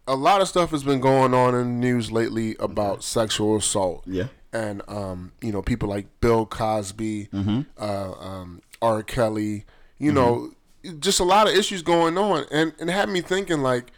a 0.07 0.15
lot 0.15 0.41
of 0.41 0.47
stuff 0.47 0.71
has 0.71 0.83
been 0.83 0.99
going 0.99 1.33
on 1.33 1.53
in 1.55 1.65
the 1.79 1.87
news 1.87 2.11
lately 2.11 2.55
about 2.59 3.03
sexual 3.03 3.55
assault. 3.57 4.03
yeah. 4.05 4.27
and 4.53 4.81
um, 4.87 5.31
you 5.41 5.51
know 5.51 5.61
people 5.61 5.89
like 5.89 6.07
Bill 6.21 6.45
Cosby, 6.45 7.27
Mm-hmm. 7.33 7.61
uh, 7.77 8.11
um, 8.13 8.61
R. 8.81 9.03
Kelly. 9.03 9.65
You 9.99 10.11
know, 10.11 10.51
just 10.99 11.19
a 11.19 11.23
lot 11.23 11.47
of 11.47 11.55
issues 11.55 11.81
going 11.81 12.17
on, 12.17 12.45
and 12.51 12.73
and 12.79 12.89
it 12.89 12.93
had 12.93 13.09
me 13.09 13.21
thinking 13.21 13.61
like, 13.61 13.91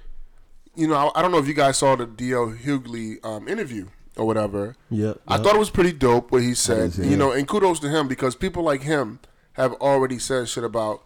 you 0.75 0.87
know, 0.87 0.95
I, 0.95 1.19
I 1.19 1.21
don't 1.21 1.31
know 1.31 1.37
if 1.39 1.47
you 1.47 1.53
guys 1.53 1.77
saw 1.77 1.95
the 1.95 2.05
D.L. 2.05 2.53
Hughley 2.63 3.23
um, 3.25 3.47
interview 3.47 3.87
or 4.15 4.25
whatever. 4.25 4.75
Yep. 4.89 5.19
I 5.27 5.37
thought 5.37 5.55
it 5.55 5.59
was 5.59 5.69
pretty 5.69 5.91
dope 5.91 6.31
what 6.31 6.41
he 6.41 6.53
said. 6.53 6.95
You 6.97 7.17
know, 7.17 7.31
and 7.31 7.47
kudos 7.47 7.79
to 7.81 7.89
him 7.89 8.07
because 8.07 8.35
people 8.35 8.63
like 8.63 8.83
him 8.83 9.19
have 9.53 9.73
already 9.73 10.19
said 10.19 10.47
shit 10.47 10.63
about 10.63 11.03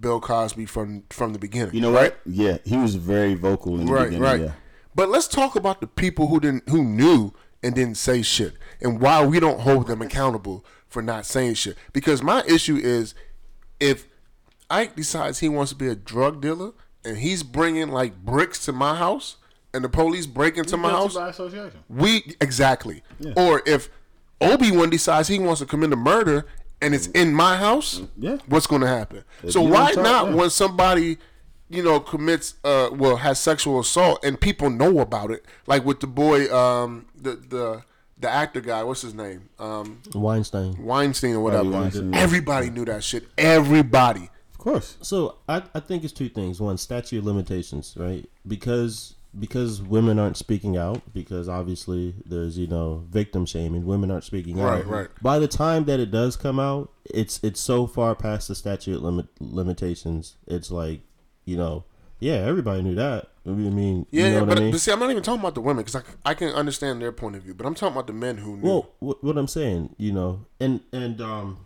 Bill 0.00 0.20
Cosby 0.20 0.66
from 0.66 1.04
from 1.10 1.32
the 1.32 1.38
beginning. 1.38 1.74
You 1.74 1.80
know 1.80 1.92
right? 1.92 2.12
what? 2.12 2.20
Yeah, 2.26 2.58
he 2.64 2.76
was 2.76 2.94
very 2.94 3.34
vocal 3.34 3.78
in 3.78 3.86
the 3.86 3.92
right, 3.92 4.04
beginning. 4.04 4.22
right. 4.22 4.40
Yeah. 4.40 4.52
But 4.94 5.08
let's 5.08 5.28
talk 5.28 5.54
about 5.54 5.80
the 5.80 5.86
people 5.86 6.28
who 6.28 6.40
didn't, 6.40 6.68
who 6.68 6.82
knew 6.82 7.32
and 7.62 7.74
didn't 7.74 7.96
say 7.96 8.22
shit, 8.22 8.54
and 8.80 9.00
why 9.00 9.24
we 9.24 9.40
don't 9.40 9.60
hold 9.60 9.86
them 9.86 10.02
accountable 10.02 10.64
for 10.88 11.02
not 11.02 11.26
saying 11.26 11.54
shit. 11.54 11.76
Because 11.92 12.22
my 12.22 12.42
issue 12.46 12.76
is, 12.76 13.14
if 13.78 14.06
Ike 14.70 14.96
decides 14.96 15.38
he 15.38 15.48
wants 15.48 15.70
to 15.72 15.76
be 15.76 15.88
a 15.88 15.94
drug 15.94 16.40
dealer 16.40 16.72
and 17.04 17.18
he's 17.18 17.42
bringing 17.42 17.88
like 17.88 18.24
bricks 18.24 18.64
to 18.66 18.72
my 18.72 18.96
house, 18.96 19.36
and 19.72 19.84
the 19.84 19.88
police 19.88 20.26
break 20.26 20.56
into 20.56 20.76
my 20.76 20.90
house, 20.90 21.14
by 21.14 21.28
association. 21.28 21.84
we 21.88 22.34
exactly. 22.40 23.02
Or 23.36 23.62
if 23.66 23.90
Obi 24.40 24.70
Wan 24.70 24.90
decides 24.90 25.28
he 25.28 25.38
wants 25.38 25.60
to 25.60 25.66
commit 25.66 25.92
a 25.92 25.96
murder 25.96 26.46
and 26.80 26.94
it's 26.94 27.06
in 27.08 27.34
my 27.34 27.56
house, 27.56 28.02
Yeah. 28.16 28.38
what's 28.46 28.66
going 28.66 28.82
to 28.82 28.88
happen? 28.88 29.24
If 29.42 29.52
so 29.52 29.62
why 29.62 29.92
don't 29.92 30.04
talk, 30.04 30.04
not 30.04 30.26
yeah. 30.28 30.34
when 30.34 30.50
somebody, 30.50 31.18
you 31.68 31.82
know, 31.82 32.00
commits, 32.00 32.54
uh, 32.64 32.90
well, 32.92 33.16
has 33.16 33.40
sexual 33.40 33.80
assault 33.80 34.24
and 34.24 34.40
people 34.40 34.70
know 34.70 35.00
about 35.00 35.30
it, 35.30 35.44
like 35.66 35.84
with 35.84 36.00
the 36.00 36.06
boy, 36.06 36.52
um, 36.54 37.06
the 37.16 37.32
the 37.36 37.82
the 38.20 38.28
actor 38.28 38.60
guy, 38.60 38.82
what's 38.82 39.02
his 39.02 39.14
name, 39.14 39.48
um, 39.60 40.02
Weinstein. 40.14 40.76
Weinstein 40.84 41.34
or 41.36 41.40
whatever. 41.40 41.70
Weinstein. 41.70 42.12
Everybody 42.14 42.68
knew 42.70 42.84
that 42.86 43.04
shit. 43.04 43.28
Everybody. 43.38 44.28
Of 44.52 44.58
course. 44.58 44.96
So 45.02 45.36
I, 45.48 45.62
I 45.72 45.78
think 45.80 46.02
it's 46.02 46.12
two 46.12 46.28
things. 46.28 46.60
One, 46.60 46.78
statute 46.78 47.18
of 47.18 47.24
limitations, 47.26 47.94
right? 47.96 48.28
Because 48.46 49.14
because 49.38 49.82
women 49.82 50.18
aren't 50.18 50.36
speaking 50.36 50.76
out, 50.76 51.02
because 51.12 51.48
obviously 51.48 52.14
there's 52.24 52.58
you 52.58 52.66
know 52.66 53.04
victim 53.10 53.46
shaming. 53.46 53.84
Women 53.86 54.10
aren't 54.10 54.24
speaking 54.24 54.56
Right, 54.58 54.80
out. 54.80 54.86
right. 54.86 55.00
right 55.00 55.08
By 55.22 55.38
the 55.38 55.48
time 55.48 55.84
that 55.86 56.00
it 56.00 56.10
does 56.10 56.36
come 56.36 56.58
out, 56.60 56.90
it's 57.04 57.40
it's 57.42 57.60
so 57.60 57.86
far 57.86 58.14
past 58.14 58.48
the 58.48 58.54
statute 58.54 59.02
limit 59.02 59.26
limitations. 59.40 60.36
It's 60.46 60.70
like 60.70 61.00
you 61.44 61.56
know, 61.56 61.84
yeah, 62.20 62.34
everybody 62.34 62.82
knew 62.82 62.94
that. 62.94 63.28
I 63.46 63.50
mean, 63.50 64.04
Yeah, 64.10 64.24
you 64.24 64.28
know 64.28 64.34
yeah, 64.34 64.40
what 64.40 64.48
but, 64.50 64.58
I 64.58 64.60
mean? 64.60 64.70
but 64.72 64.80
see, 64.80 64.92
I'm 64.92 64.98
not 64.98 65.10
even 65.10 65.22
talking 65.22 65.40
about 65.40 65.54
the 65.54 65.62
women 65.62 65.82
because 65.84 65.96
I, 66.24 66.30
I 66.30 66.34
can 66.34 66.48
understand 66.50 67.00
their 67.00 67.12
point 67.12 67.34
of 67.36 67.42
view, 67.42 67.54
but 67.54 67.66
I'm 67.66 67.74
talking 67.74 67.94
about 67.94 68.06
the 68.06 68.12
men 68.12 68.36
who 68.36 68.58
knew. 68.58 68.68
Well, 68.68 68.90
what, 68.98 69.24
what 69.24 69.38
I'm 69.38 69.48
saying, 69.48 69.94
you 69.96 70.12
know, 70.12 70.44
and 70.60 70.80
and 70.92 71.18
um, 71.22 71.58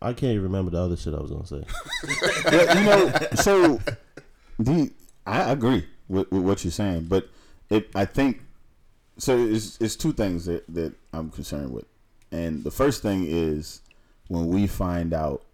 I 0.00 0.12
can't 0.14 0.30
even 0.32 0.44
remember 0.44 0.70
the 0.70 0.78
other 0.78 0.96
shit 0.96 1.12
I 1.12 1.18
was 1.20 1.30
gonna 1.30 1.46
say. 1.46 1.62
Yeah, 2.52 2.78
you 2.78 2.84
know, 2.86 3.12
so 3.34 3.80
the 4.58 4.92
I 5.26 5.50
agree 5.52 5.84
with, 6.08 6.30
with 6.30 6.42
what 6.42 6.64
you're 6.64 6.70
saying, 6.70 7.06
but 7.08 7.28
it 7.70 7.90
I 7.94 8.04
think 8.04 8.42
so. 9.18 9.36
It's, 9.38 9.80
it's 9.80 9.96
two 9.96 10.12
things 10.12 10.46
that 10.46 10.64
that 10.74 10.94
I'm 11.12 11.30
concerned 11.30 11.72
with, 11.72 11.86
and 12.30 12.64
the 12.64 12.70
first 12.70 13.02
thing 13.02 13.24
is 13.26 13.80
when 14.28 14.48
we 14.48 14.66
find 14.66 15.12
out 15.12 15.44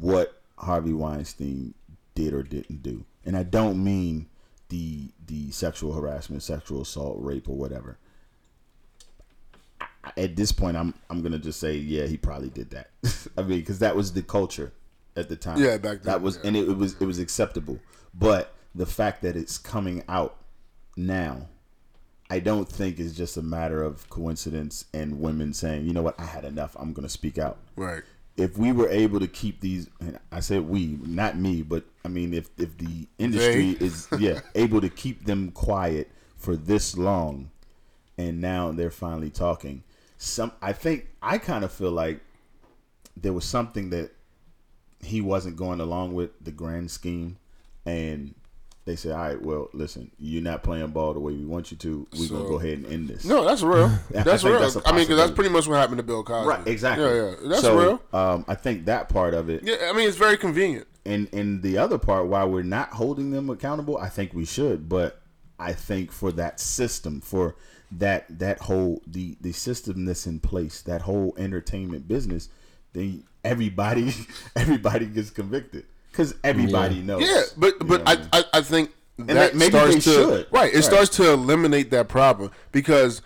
what 0.00 0.40
Harvey 0.58 0.92
Weinstein 0.92 1.74
did 2.14 2.32
or 2.32 2.42
didn't 2.42 2.82
do, 2.82 3.04
and 3.24 3.36
I 3.36 3.42
don't 3.42 3.82
mean 3.82 4.26
the 4.68 5.10
the 5.26 5.50
sexual 5.50 5.92
harassment, 5.92 6.42
sexual 6.42 6.82
assault, 6.82 7.16
rape, 7.20 7.48
or 7.48 7.56
whatever. 7.56 7.98
At 10.16 10.36
this 10.36 10.52
point, 10.52 10.76
I'm 10.76 10.94
I'm 11.08 11.22
gonna 11.22 11.38
just 11.38 11.60
say, 11.60 11.76
yeah, 11.76 12.06
he 12.06 12.16
probably 12.16 12.50
did 12.50 12.70
that. 12.70 12.90
I 13.38 13.42
mean, 13.42 13.60
because 13.60 13.78
that 13.78 13.96
was 13.96 14.12
the 14.12 14.22
culture 14.22 14.72
at 15.16 15.28
the 15.28 15.36
time. 15.36 15.58
Yeah, 15.58 15.76
back 15.78 16.02
then, 16.02 16.12
That 16.12 16.22
was, 16.22 16.36
yeah. 16.36 16.48
and 16.48 16.56
it, 16.56 16.68
it 16.68 16.76
was 16.76 16.96
it 17.00 17.06
was 17.06 17.18
acceptable. 17.18 17.78
But 18.12 18.52
the 18.74 18.86
fact 18.86 19.22
that 19.22 19.36
it's 19.36 19.58
coming 19.58 20.02
out 20.08 20.36
now, 20.96 21.48
I 22.30 22.40
don't 22.40 22.68
think 22.68 22.98
is 22.98 23.16
just 23.16 23.36
a 23.36 23.42
matter 23.42 23.82
of 23.82 24.08
coincidence 24.10 24.86
and 24.92 25.20
women 25.20 25.52
saying, 25.52 25.86
you 25.86 25.92
know 25.92 26.02
what, 26.02 26.18
I 26.18 26.24
had 26.24 26.44
enough. 26.44 26.76
I'm 26.78 26.92
gonna 26.92 27.08
speak 27.08 27.38
out 27.38 27.58
right. 27.76 28.02
if 28.36 28.56
we 28.58 28.72
were 28.72 28.88
able 28.88 29.20
to 29.20 29.28
keep 29.28 29.60
these 29.60 29.88
and 30.00 30.18
I 30.32 30.40
said 30.40 30.68
we, 30.68 30.98
not 31.02 31.36
me, 31.36 31.62
but 31.62 31.84
I 32.04 32.08
mean 32.08 32.34
if 32.34 32.50
if 32.58 32.76
the 32.78 33.06
industry 33.18 33.74
They. 33.74 33.86
is 33.86 34.08
yeah, 34.18 34.40
able 34.54 34.80
to 34.80 34.88
keep 34.88 35.26
them 35.26 35.50
quiet 35.52 36.10
for 36.36 36.56
this 36.56 36.96
long 36.96 37.50
and 38.18 38.40
now 38.40 38.72
they're 38.72 38.90
finally 38.90 39.30
talking. 39.30 39.84
Some 40.18 40.52
I 40.62 40.72
think 40.72 41.08
I 41.22 41.38
kind 41.38 41.64
of 41.64 41.72
feel 41.72 41.92
like 41.92 42.20
there 43.16 43.32
was 43.32 43.44
something 43.44 43.90
that 43.90 44.10
he 45.02 45.20
wasn't 45.20 45.56
going 45.56 45.80
along 45.80 46.14
with 46.14 46.30
the 46.42 46.50
grand 46.50 46.90
scheme 46.90 47.36
and 47.84 48.34
they 48.86 48.96
said, 48.96 49.12
"All 49.12 49.18
right, 49.18 49.40
well, 49.40 49.70
listen, 49.72 50.10
you're 50.18 50.42
not 50.42 50.62
playing 50.62 50.88
ball 50.88 51.14
the 51.14 51.20
way 51.20 51.32
we 51.32 51.44
want 51.44 51.70
you 51.70 51.76
to. 51.78 52.06
We're 52.18 52.28
gonna 52.28 52.48
go 52.48 52.58
ahead 52.58 52.78
and 52.78 52.86
end 52.86 53.08
this." 53.08 53.24
No, 53.24 53.44
that's 53.44 53.62
real. 53.62 53.88
That's 54.10 54.42
think 54.42 54.52
real. 54.54 54.60
that's 54.60 54.76
I 54.84 54.92
mean, 54.92 55.02
because 55.02 55.16
that's 55.16 55.32
pretty 55.32 55.50
much 55.50 55.66
what 55.66 55.76
happened 55.76 55.98
to 55.98 56.02
Bill 56.02 56.22
Cosby. 56.22 56.48
Right, 56.48 56.66
exactly. 56.66 57.04
Yeah, 57.06 57.30
yeah, 57.30 57.48
that's 57.48 57.62
so, 57.62 57.78
real. 57.78 58.02
Um, 58.12 58.44
I 58.46 58.54
think 58.54 58.84
that 58.86 59.08
part 59.08 59.32
of 59.34 59.48
it, 59.48 59.62
Yeah, 59.64 59.88
I 59.88 59.92
mean, 59.92 60.06
it's 60.06 60.18
very 60.18 60.36
convenient. 60.36 60.86
and 61.06 61.28
and 61.32 61.62
the 61.62 61.78
other 61.78 61.96
part, 61.98 62.26
while 62.26 62.50
we're 62.50 62.62
not 62.62 62.90
holding 62.90 63.30
them 63.30 63.48
accountable, 63.48 63.96
I 63.96 64.08
think 64.10 64.34
we 64.34 64.44
should. 64.44 64.88
But 64.88 65.20
I 65.58 65.72
think 65.72 66.12
for 66.12 66.30
that 66.32 66.60
system, 66.60 67.20
for 67.22 67.56
that 67.92 68.26
that 68.38 68.58
whole 68.60 69.00
the 69.06 69.36
the 69.40 69.52
system 69.52 70.04
that's 70.04 70.26
in 70.26 70.40
place, 70.40 70.82
that 70.82 71.02
whole 71.02 71.34
entertainment 71.38 72.06
business, 72.06 72.48
then 72.92 73.24
everybody 73.42 74.12
everybody 74.56 75.06
gets 75.06 75.30
convicted 75.30 75.86
because 76.14 76.34
everybody 76.44 77.00
knows. 77.02 77.22
Yeah, 77.28 77.42
but 77.56 77.78
but 77.86 78.04
know 78.04 78.12
I. 78.32 78.38
I 78.40 78.44
I 78.54 78.60
think 78.62 78.90
that 79.18 79.34
that- 79.34 79.54
maybe 79.56 79.70
starts 79.72 79.94
they 79.94 80.00
to 80.00 80.10
should. 80.10 80.46
right. 80.52 80.70
It 80.72 80.76
Right. 80.76 80.84
starts 80.84 81.10
to 81.16 81.32
eliminate 81.32 81.90
that 81.90 82.08
problem 82.08 82.50
because 82.72 83.20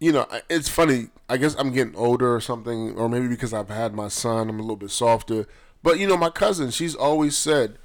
you 0.00 0.12
know 0.12 0.26
it's 0.50 0.68
funny. 0.68 1.08
I 1.28 1.38
guess 1.38 1.56
I'm 1.58 1.72
getting 1.72 1.96
older 1.96 2.34
or 2.34 2.40
something, 2.40 2.96
or 2.96 3.08
maybe 3.08 3.26
because 3.28 3.52
I've 3.52 3.68
had 3.70 3.94
my 3.94 4.08
son, 4.08 4.48
I'm 4.48 4.58
a 4.58 4.62
little 4.62 4.76
bit 4.76 4.90
softer. 4.90 5.46
But 5.82 5.98
you 5.98 6.06
know, 6.06 6.16
my 6.16 6.30
cousin, 6.30 6.70
she's 6.70 6.94
always 6.94 7.36
said, 7.36 7.78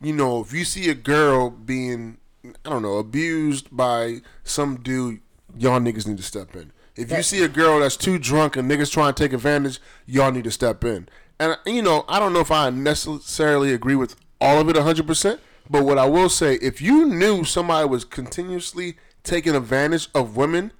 you 0.00 0.12
know, 0.12 0.40
if 0.40 0.52
you 0.52 0.64
see 0.64 0.88
a 0.90 0.94
girl 0.94 1.50
being, 1.50 2.18
I 2.64 2.70
don't 2.70 2.82
know, 2.82 2.98
abused 2.98 3.74
by 3.76 4.18
some 4.44 4.76
dude, 4.80 5.20
y'all 5.58 5.80
niggas 5.80 6.06
need 6.06 6.18
to 6.18 6.22
step 6.22 6.54
in. 6.54 6.70
If 6.96 7.10
you 7.10 7.22
see 7.22 7.42
a 7.42 7.48
girl 7.48 7.80
that's 7.80 7.96
too 7.96 8.18
drunk 8.18 8.56
and 8.56 8.70
niggas 8.70 8.92
trying 8.92 9.14
to 9.14 9.22
take 9.22 9.32
advantage, 9.32 9.80
y'all 10.06 10.30
need 10.32 10.44
to 10.44 10.50
step 10.50 10.84
in. 10.84 11.08
And 11.40 11.58
you 11.66 11.82
know, 11.82 12.04
I 12.06 12.20
don't 12.20 12.32
know 12.32 12.40
if 12.40 12.52
I 12.52 12.70
necessarily 12.70 13.72
agree 13.72 13.96
with 13.96 14.14
all 14.40 14.60
of 14.60 14.68
it 14.68 14.76
100%, 14.76 15.38
but 15.68 15.84
what 15.84 15.98
I 15.98 16.06
will 16.06 16.28
say, 16.28 16.54
if 16.56 16.80
you 16.80 17.06
knew 17.06 17.44
somebody 17.44 17.88
was 17.88 18.04
continuously 18.04 18.96
taking 19.24 19.56
advantage 19.56 20.08
of 20.14 20.36
women 20.36 20.72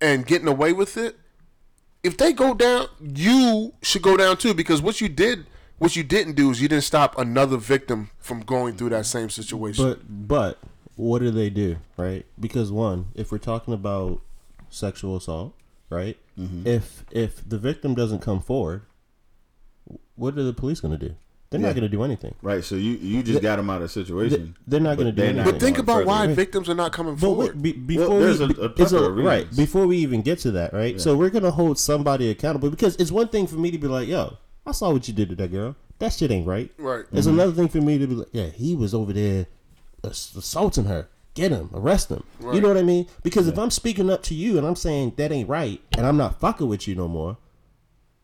and 0.00 0.24
getting 0.26 0.48
away 0.48 0.72
with 0.72 0.96
it, 0.96 1.18
if 2.02 2.16
they 2.16 2.32
go 2.32 2.54
down, 2.54 2.86
you 3.00 3.74
should 3.82 4.02
go 4.02 4.16
down 4.16 4.36
too 4.36 4.54
because 4.54 4.80
what 4.80 5.00
you 5.00 5.08
did 5.08 5.46
what 5.82 5.96
you 5.96 6.04
didn't 6.04 6.34
do 6.34 6.48
is 6.52 6.62
you 6.62 6.68
didn't 6.68 6.84
stop 6.84 7.18
another 7.18 7.56
victim 7.56 8.10
from 8.20 8.42
going 8.42 8.76
through 8.76 8.90
that 8.90 9.04
same 9.04 9.28
situation. 9.28 9.84
But 9.84 10.28
but 10.28 10.58
what 10.94 11.18
do 11.18 11.32
they 11.32 11.50
do, 11.50 11.78
right? 11.96 12.24
Because 12.38 12.70
one, 12.70 13.06
if 13.16 13.32
we're 13.32 13.38
talking 13.38 13.74
about 13.74 14.20
sexual 14.70 15.16
assault, 15.16 15.54
right? 15.90 16.16
Mm-hmm. 16.38 16.68
If 16.68 17.04
if 17.10 17.48
the 17.48 17.58
victim 17.58 17.96
doesn't 17.96 18.20
come 18.20 18.40
forward, 18.40 18.82
what 20.16 20.36
are 20.38 20.42
the 20.42 20.52
police 20.52 20.80
going 20.80 20.98
to 20.98 21.08
do? 21.08 21.14
They're 21.50 21.60
Yeah. 21.60 21.66
not 21.66 21.74
going 21.74 21.82
to 21.82 21.88
do 21.90 22.02
anything. 22.02 22.34
right. 22.40 22.64
So 22.64 22.76
you 22.76 22.92
you 22.92 23.22
just 23.22 23.42
got 23.42 23.56
them 23.56 23.68
out 23.68 23.76
of 23.76 23.82
the 23.82 23.88
situation. 23.90 24.56
They're 24.66 24.80
not 24.80 24.96
going 24.96 25.06
to 25.08 25.12
do 25.12 25.20
they're 25.20 25.30
anything. 25.32 25.52
But 25.52 25.60
think 25.60 25.76
about 25.78 25.96
further. 25.96 26.06
why 26.06 26.26
Right. 26.26 26.34
victims 26.36 26.68
are 26.70 26.74
not 26.74 26.92
coming 26.92 27.14
But 27.14 27.20
forward. 27.20 27.54
wait, 27.56 27.62
be, 27.62 27.72
before 27.72 28.08
Well, 28.08 28.20
there's 28.20 28.38
we, 28.38 28.44
a- 28.46 28.48
a 28.48 28.64
it's 28.66 28.74
plethora 28.76 29.08
of 29.10 29.16
right 29.18 29.54
before 29.54 29.86
we 29.86 29.98
even 29.98 30.22
get 30.22 30.38
to 30.40 30.50
that, 30.52 30.72
right? 30.72 30.98
So 30.98 31.14
we're 31.14 31.28
gonna 31.30 31.50
hold 31.50 31.78
somebody 31.78 32.30
accountable 32.30 32.70
because 32.70 32.96
it's 32.96 33.12
one 33.12 33.28
thing 33.28 33.46
for 33.46 33.56
me 33.56 33.70
to 33.70 33.76
be 33.78 33.86
like, 33.86 34.08
"Yo, 34.08 34.38
I 34.64 34.72
saw 34.72 34.92
what 34.92 35.06
you 35.08 35.12
did 35.14 35.28
to 35.28 35.36
that 35.36 35.50
girl. 35.52 35.76
That 35.98 36.14
shit 36.14 36.30
ain't 36.30 36.46
right." 36.46 36.70
Right. 36.78 37.04
It's 37.12 37.26
mm-hmm. 37.26 37.34
another 37.38 37.52
thing 37.52 37.68
for 37.68 37.82
me 37.82 37.98
to 37.98 38.06
be 38.06 38.14
like, 38.14 38.28
"Yeah, 38.32 38.46
he 38.46 38.74
was 38.74 38.94
over 38.94 39.12
there 39.12 39.44
assaulting 40.02 40.86
her. 40.86 41.08
Get 41.34 41.50
him, 41.50 41.68
arrest 41.74 42.08
him." 42.10 42.22
You 42.52 42.60
know 42.62 42.68
what 42.68 42.76
I 42.78 42.82
mean? 42.82 43.06
Because 43.22 43.46
if 43.46 43.58
I'm 43.58 43.70
speaking 43.70 44.08
up 44.10 44.22
to 44.24 44.34
you 44.34 44.56
and 44.58 44.66
I'm 44.66 44.76
saying 44.76 45.14
that 45.16 45.30
ain't 45.32 45.48
right, 45.50 45.80
and 45.98 46.06
I'm 46.06 46.16
not 46.16 46.40
fucking 46.40 46.66
with 46.66 46.88
you 46.88 46.94
no 46.94 47.08
more, 47.08 47.36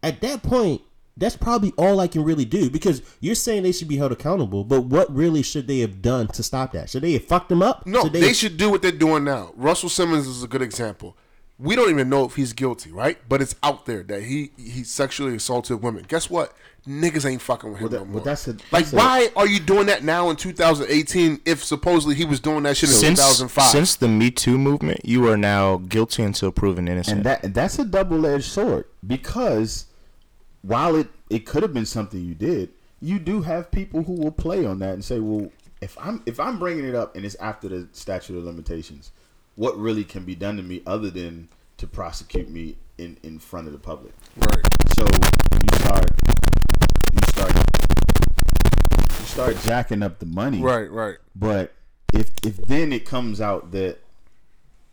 at 0.03 0.21
that 0.23 0.43
point, 0.43 0.81
that's 1.19 1.37
probably 1.37 1.73
all 1.77 2.01
I 2.01 2.07
can 2.09 2.23
really 2.25 2.45
do 2.45 2.71
because 2.71 3.03
you're 3.21 3.35
saying 3.35 3.65
they 3.65 3.73
should 3.73 3.89
be 3.89 3.97
held 3.97 4.13
accountable, 4.13 4.65
but 4.65 4.83
what 4.83 5.15
really 5.15 5.43
should 5.43 5.67
they 5.67 5.81
have 5.81 6.01
done 6.01 6.29
to 6.29 6.43
stop 6.43 6.73
that? 6.73 6.89
Should 6.91 7.03
they 7.03 7.13
have 7.15 7.25
fucked 7.25 7.49
them 7.49 7.61
up? 7.63 7.87
No, 7.87 8.05
Should 8.05 8.13
they, 8.13 8.27
have- 8.29 8.37
should 8.37 8.57
do 8.57 8.71
what 8.71 8.83
they're 8.83 8.93
doing 8.93 9.25
now. 9.25 9.53
Russell 9.57 9.89
Simmons 9.89 10.27
is 10.27 10.43
a 10.43 10.49
good 10.49 10.63
example. 10.63 11.17
We 11.61 11.75
don't 11.75 11.91
even 11.91 12.09
know 12.09 12.25
if 12.25 12.37
he's 12.37 12.53
guilty, 12.53 12.93
right? 12.93 13.19
But 13.29 13.43
it's 13.43 13.57
out 13.65 13.85
there 13.85 14.05
that 14.05 14.23
he 14.23 14.53
he 14.57 14.85
sexually 14.85 15.35
assaulted 15.35 15.83
women. 15.83 16.05
Guess 16.07 16.31
what? 16.31 16.55
Niggas 16.87 17.29
ain't 17.29 17.43
fucking 17.43 17.73
with 17.73 17.81
him 17.81 17.89
Well, 17.91 17.99
that- 17.99 18.07
no 18.09 18.15
well, 18.15 18.23
that's 18.25 18.47
a- 18.47 18.53
like, 18.53 18.85
that's 18.85 18.93
a- 18.93 18.97
why 18.97 19.29
are 19.35 19.47
you 19.49 19.59
doing 19.59 19.87
that 19.87 20.05
now 20.05 20.31
in 20.31 20.37
2018 20.37 21.41
if 21.45 21.65
supposedly 21.65 22.15
he 22.15 22.25
was 22.25 22.39
doing 22.39 22.63
that 22.63 22.77
shit 22.77 22.91
in 22.91 22.95
Since 22.95 23.19
2005? 23.19 23.71
since 23.73 23.97
the 23.97 24.07
Me 24.07 24.31
Too 24.31 24.57
movement, 24.57 25.01
you 25.05 25.29
are 25.29 25.37
now 25.37 25.79
guilty 25.79 26.23
until 26.23 26.53
proven 26.53 26.87
innocent. 26.87 27.17
and 27.19 27.27
that 27.27 27.53
that's 27.55 27.77
a 27.81 27.85
double 27.85 28.25
edged 28.25 28.45
sword 28.45 28.85
because 29.05 29.87
while 30.69 30.95
it 30.97 31.09
it 31.31 31.47
could 31.47 31.63
have 31.63 31.73
been 31.73 31.87
something 31.87 32.21
you 32.23 32.35
did, 32.35 32.71
you 33.01 33.19
do 33.19 33.43
have 33.43 33.71
people 33.71 34.03
who 34.03 34.13
will 34.13 34.31
play 34.31 34.65
on 34.67 34.79
that 34.81 34.93
and 34.95 35.05
say, 35.05 35.19
well, 35.19 35.51
if 35.81 35.97
I'm 35.99 36.23
if 36.27 36.39
I'm 36.39 36.59
bringing 36.59 36.85
it 36.87 36.95
up 36.95 37.17
and 37.17 37.25
it's 37.25 37.35
after 37.37 37.69
the 37.69 37.89
statute 37.93 38.37
of 38.37 38.45
limitations, 38.45 39.11
what 39.57 39.77
really 39.79 40.05
can 40.05 40.25
be 40.25 40.35
done 40.35 40.57
to 40.59 40.63
me 40.63 40.83
other 40.87 41.11
than 41.11 41.49
to 41.79 41.87
prosecute 41.87 42.51
me 42.51 42.77
in 42.99 43.17
in 43.23 43.39
front 43.39 43.67
of 43.67 43.73
the 43.73 43.79
public? 43.79 44.13
right. 44.37 44.65
So 44.95 45.05
you 45.07 45.79
start 45.79 46.11
you 47.15 47.29
start 47.29 47.53
you 49.21 49.25
start 49.27 49.57
jacking 49.65 50.03
up 50.03 50.19
the 50.19 50.27
money, 50.27 50.61
Right, 50.61 50.91
right. 50.91 51.17
but 51.35 51.73
if 52.13 52.31
if 52.45 52.57
then 52.59 52.93
it 52.93 53.05
comes 53.07 53.41
out 53.41 53.71
that 53.73 53.99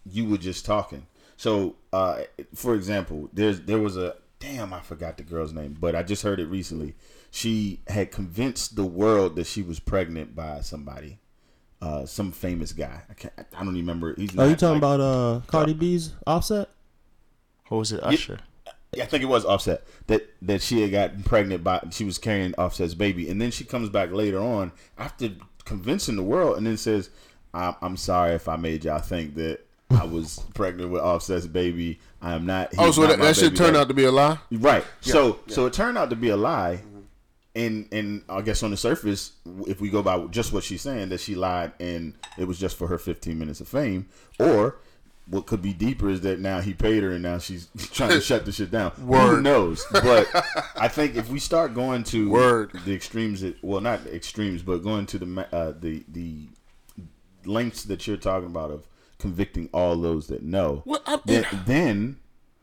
you 0.10 0.26
were 0.30 0.38
just 0.38 0.66
talking. 0.66 1.08
So, 1.38 1.76
uh, 1.92 2.22
for 2.54 2.76
example, 2.76 3.30
there's 3.34 3.62
there 3.62 3.80
was 3.80 3.98
a 3.98 4.16
damn 4.46 4.74
I 4.74 4.80
forgot 4.82 5.18
the 5.18 5.24
girl's 5.24 5.54
name, 5.54 5.76
but 5.80 5.96
I 5.96 6.04
just 6.04 6.24
heard 6.24 6.40
it 6.40 6.46
recently. 6.48 6.96
She 7.32 7.82
had 7.88 8.12
convinced 8.12 8.76
the 8.76 8.86
world 8.86 9.36
that 9.36 9.48
she 9.48 9.62
was 9.62 9.80
pregnant 9.80 10.36
by 10.36 10.62
somebody, 10.62 11.18
uh, 11.82 12.06
some 12.06 12.32
famous 12.32 12.72
guy. 12.72 13.02
I 13.10 13.14
can't. 13.14 13.34
I 13.58 13.64
don't 13.64 13.74
remember. 13.74 14.14
He's 14.16 14.38
Are 14.38 14.48
you 14.48 14.56
talking 14.56 14.82
like- 14.82 14.98
about 14.98 15.00
uh 15.02 15.42
Cardi 15.48 15.74
B's 15.74 16.14
Offset? 16.28 16.70
what 17.68 17.80
was 17.80 17.92
it, 17.92 18.04
Usher? 18.04 18.40
Yeah, 18.94 19.04
I 19.04 19.08
think 19.08 19.24
it 19.24 19.28
was 19.28 19.44
Offset 19.44 19.84
that 20.08 20.30
that 20.44 20.62
she 20.62 20.82
had 20.82 20.92
gotten 20.92 21.24
pregnant 21.24 21.64
by 21.64 21.82
she 21.92 22.04
was 22.06 22.18
carrying 22.18 22.54
Offset's 22.56 22.94
baby, 22.94 23.30
and 23.30 23.42
then 23.42 23.52
she 23.52 23.64
comes 23.66 23.90
back 23.90 24.12
later 24.12 24.40
on 24.40 24.72
after 24.98 25.30
convincing 25.66 26.16
the 26.16 26.24
world, 26.24 26.58
and 26.58 26.66
then 26.66 26.78
says, 26.78 27.10
"I'm, 27.54 27.76
I'm 27.82 27.98
sorry 27.98 28.34
if 28.36 28.48
I 28.48 28.56
made 28.56 28.86
y'all 28.86 29.00
think 29.00 29.36
that 29.36 29.66
I 29.90 30.06
was 30.06 30.40
pregnant 30.54 30.92
with 30.92 31.02
Offset's 31.02 31.48
baby. 31.48 32.00
I 32.26 32.34
am 32.34 32.46
not." 32.46 32.74
Oh, 32.78 32.92
so 32.92 33.02
not 33.02 33.10
that, 33.12 33.20
my 33.20 33.26
that 33.28 33.36
shit 33.36 33.56
turned 33.56 33.74
daddy." 33.74 33.78
out 33.78 33.88
to 33.88 33.94
be 33.94 34.04
a 34.06 34.12
lie? 34.12 34.40
right. 34.52 34.84
So 35.02 35.40
so 35.48 35.66
it 35.66 35.74
turned 35.74 35.98
out 35.98 36.10
to 36.10 36.16
be 36.16 36.30
a 36.30 36.38
lie, 36.38 36.82
and 37.56 37.88
and 37.92 38.24
I 38.28 38.42
guess 38.42 38.64
on 38.64 38.72
the 38.72 38.78
surface, 38.78 39.32
if 39.68 39.80
we 39.80 39.90
go 39.90 40.02
by 40.02 40.20
just 40.28 40.52
what 40.52 40.64
she's 40.64 40.82
saying, 40.82 41.10
that 41.10 41.20
she 41.20 41.36
lied 41.36 41.72
and 41.80 42.14
it 42.38 42.46
was 42.46 42.60
just 42.60 42.78
for 42.78 42.88
her 42.88 42.98
15 42.98 43.38
minutes 43.38 43.62
of 43.62 43.68
fame, 43.68 44.08
or 44.40 44.78
what 45.28 45.46
could 45.48 45.62
be 45.62 45.74
deeper 45.74 46.10
is 46.10 46.22
that 46.22 46.40
now 46.40 46.60
he 46.60 46.74
paid 46.74 47.02
her 47.02 47.12
and 47.12 47.24
now 47.24 47.40
she's 47.40 47.68
trying 47.92 48.12
to 48.12 48.22
shut 48.22 48.46
the 48.46 48.52
shit 48.52 48.72
down. 48.72 48.92
Who 48.92 49.42
knows? 49.42 49.86
But 49.92 50.28
I 50.76 50.88
think 50.88 51.16
if 51.16 51.30
we 51.30 51.40
start 51.40 51.74
going 51.74 52.04
to 52.06 52.30
Word. 52.30 52.72
the 52.86 52.94
extremes, 52.94 53.42
that, 53.42 53.56
well, 53.64 53.82
not 53.82 54.04
the 54.04 54.16
extremes, 54.16 54.62
but 54.62 54.84
going 54.84 55.06
to 55.08 55.18
the 55.20 55.48
uh, 55.52 55.74
the 55.80 56.04
the 56.10 56.48
lengths 57.46 57.84
that 57.84 58.08
you're 58.08 58.18
talking 58.18 58.48
about 58.48 58.72
of 58.72 58.88
convicting 59.20 59.70
all 59.74 59.96
those 59.98 60.28
that 60.28 60.44
know, 60.44 60.82
What 60.86 61.02
I- 61.06 61.20
then, 61.26 61.46
then 61.66 62.18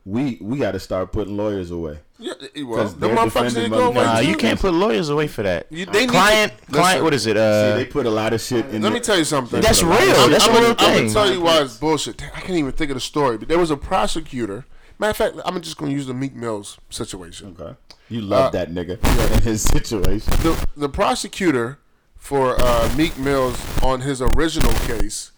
we 0.05 0.37
we 0.41 0.57
got 0.59 0.71
to 0.71 0.79
start 0.79 1.11
putting 1.11 1.37
lawyers 1.37 1.71
away. 1.71 1.99
Yeah, 2.19 2.33
well, 2.65 2.77
'Cause 2.83 2.93
the 2.95 3.07
they're 3.07 3.15
motherfuckers 3.15 3.25
defending 3.53 3.63
ain't 3.63 3.71
going 3.73 3.95
motherfuckers. 3.95 4.13
Nah, 4.13 4.19
you 4.19 4.35
can't 4.35 4.59
put 4.59 4.73
lawyers 4.73 5.09
away 5.09 5.27
for 5.27 5.43
that. 5.43 5.67
You- 5.69 5.85
they 5.85 6.01
need 6.01 6.09
client, 6.09 6.53
to- 6.57 6.65
client. 6.71 6.87
listen. 6.87 7.03
What 7.03 7.13
is 7.13 7.27
it? 7.27 7.35
See, 7.35 7.39
Uh, 7.39 7.75
they 7.75 7.85
put 7.85 8.05
a 8.05 8.09
lot 8.09 8.33
of 8.33 8.41
shit 8.41 8.65
in. 8.65 8.71
There. 8.71 8.81
Let 8.81 8.89
the- 8.89 8.93
me 8.95 8.99
tell 8.99 9.17
you 9.17 9.23
something. 9.25 9.61
That's 9.61 9.79
put 9.81 9.87
a 9.87 9.89
lot 9.89 10.01
of 10.01 10.07
real. 10.07 10.15
shit- 10.15 10.31
That's 10.31 10.43
I'm, 10.47 10.55
a 10.55 10.59
real 10.59 10.69
I'm 10.77 10.95
gonna 10.97 11.09
tell 11.13 11.31
you 11.31 11.41
why 11.41 11.61
it's 11.61 11.77
bullshit. 11.77 12.21
I 12.35 12.39
can't 12.41 12.57
even 12.59 12.71
think 12.73 12.91
of 12.91 12.95
the 12.95 13.01
story. 13.01 13.37
But 13.37 13.47
there 13.47 13.59
was 13.59 13.71
a 13.71 13.77
prosecutor. 13.77 14.65
Matter 14.99 15.11
of 15.11 15.17
fact, 15.17 15.35
I'm 15.45 15.59
just 15.61 15.77
gonna 15.77 15.91
use 15.91 16.05
the 16.05 16.13
Meek 16.13 16.35
Mills 16.35 16.77
situation. 16.89 17.55
Okay, 17.59 17.75
you 18.09 18.21
love 18.21 18.47
Uh, 18.47 18.49
that 18.51 18.71
nigga 18.73 18.97
in 19.37 19.41
his 19.41 19.61
situation. 19.63 20.31
The 20.43 20.55
the 20.77 20.87
prosecutor 20.89 21.79
for 22.17 22.55
uh, 22.61 22.89
Meek 22.95 23.17
Mills 23.17 23.57
on 23.81 24.01
his 24.01 24.21
original 24.21 24.71
case, 24.87 25.31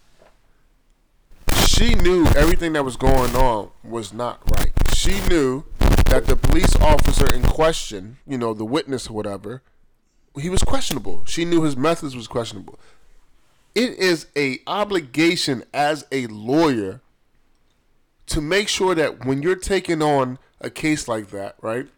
she 1.76 1.94
knew 1.94 2.24
everything 2.36 2.72
that 2.72 2.84
was 2.84 2.96
going 2.96 3.36
on 3.36 3.70
was 3.84 4.12
not 4.12 4.40
right. 4.58 4.72
She 4.94 5.20
knew 5.28 5.64
that 6.06 6.24
the 6.26 6.34
police 6.34 6.74
officer 6.76 7.26
in 7.34 7.42
question, 7.42 8.16
you 8.26 8.38
know, 8.38 8.54
the 8.54 8.64
witness 8.64 9.10
or 9.10 9.12
whatever, 9.12 9.62
he 10.40 10.48
was 10.48 10.62
questionable. 10.62 11.24
She 11.26 11.44
knew 11.44 11.64
his 11.64 11.76
methods 11.76 12.16
was 12.16 12.28
questionable. 12.28 12.78
It 13.74 13.90
is 13.98 14.26
a 14.34 14.60
obligation 14.66 15.64
as 15.74 16.06
a 16.10 16.26
lawyer 16.28 17.02
to 18.28 18.40
make 18.40 18.68
sure 18.68 18.94
that 18.94 19.26
when 19.26 19.42
you're 19.42 19.54
taking 19.54 20.00
on 20.00 20.38
a 20.62 20.70
case 20.70 21.06
like 21.08 21.30
that, 21.30 21.56
right, 21.60 21.88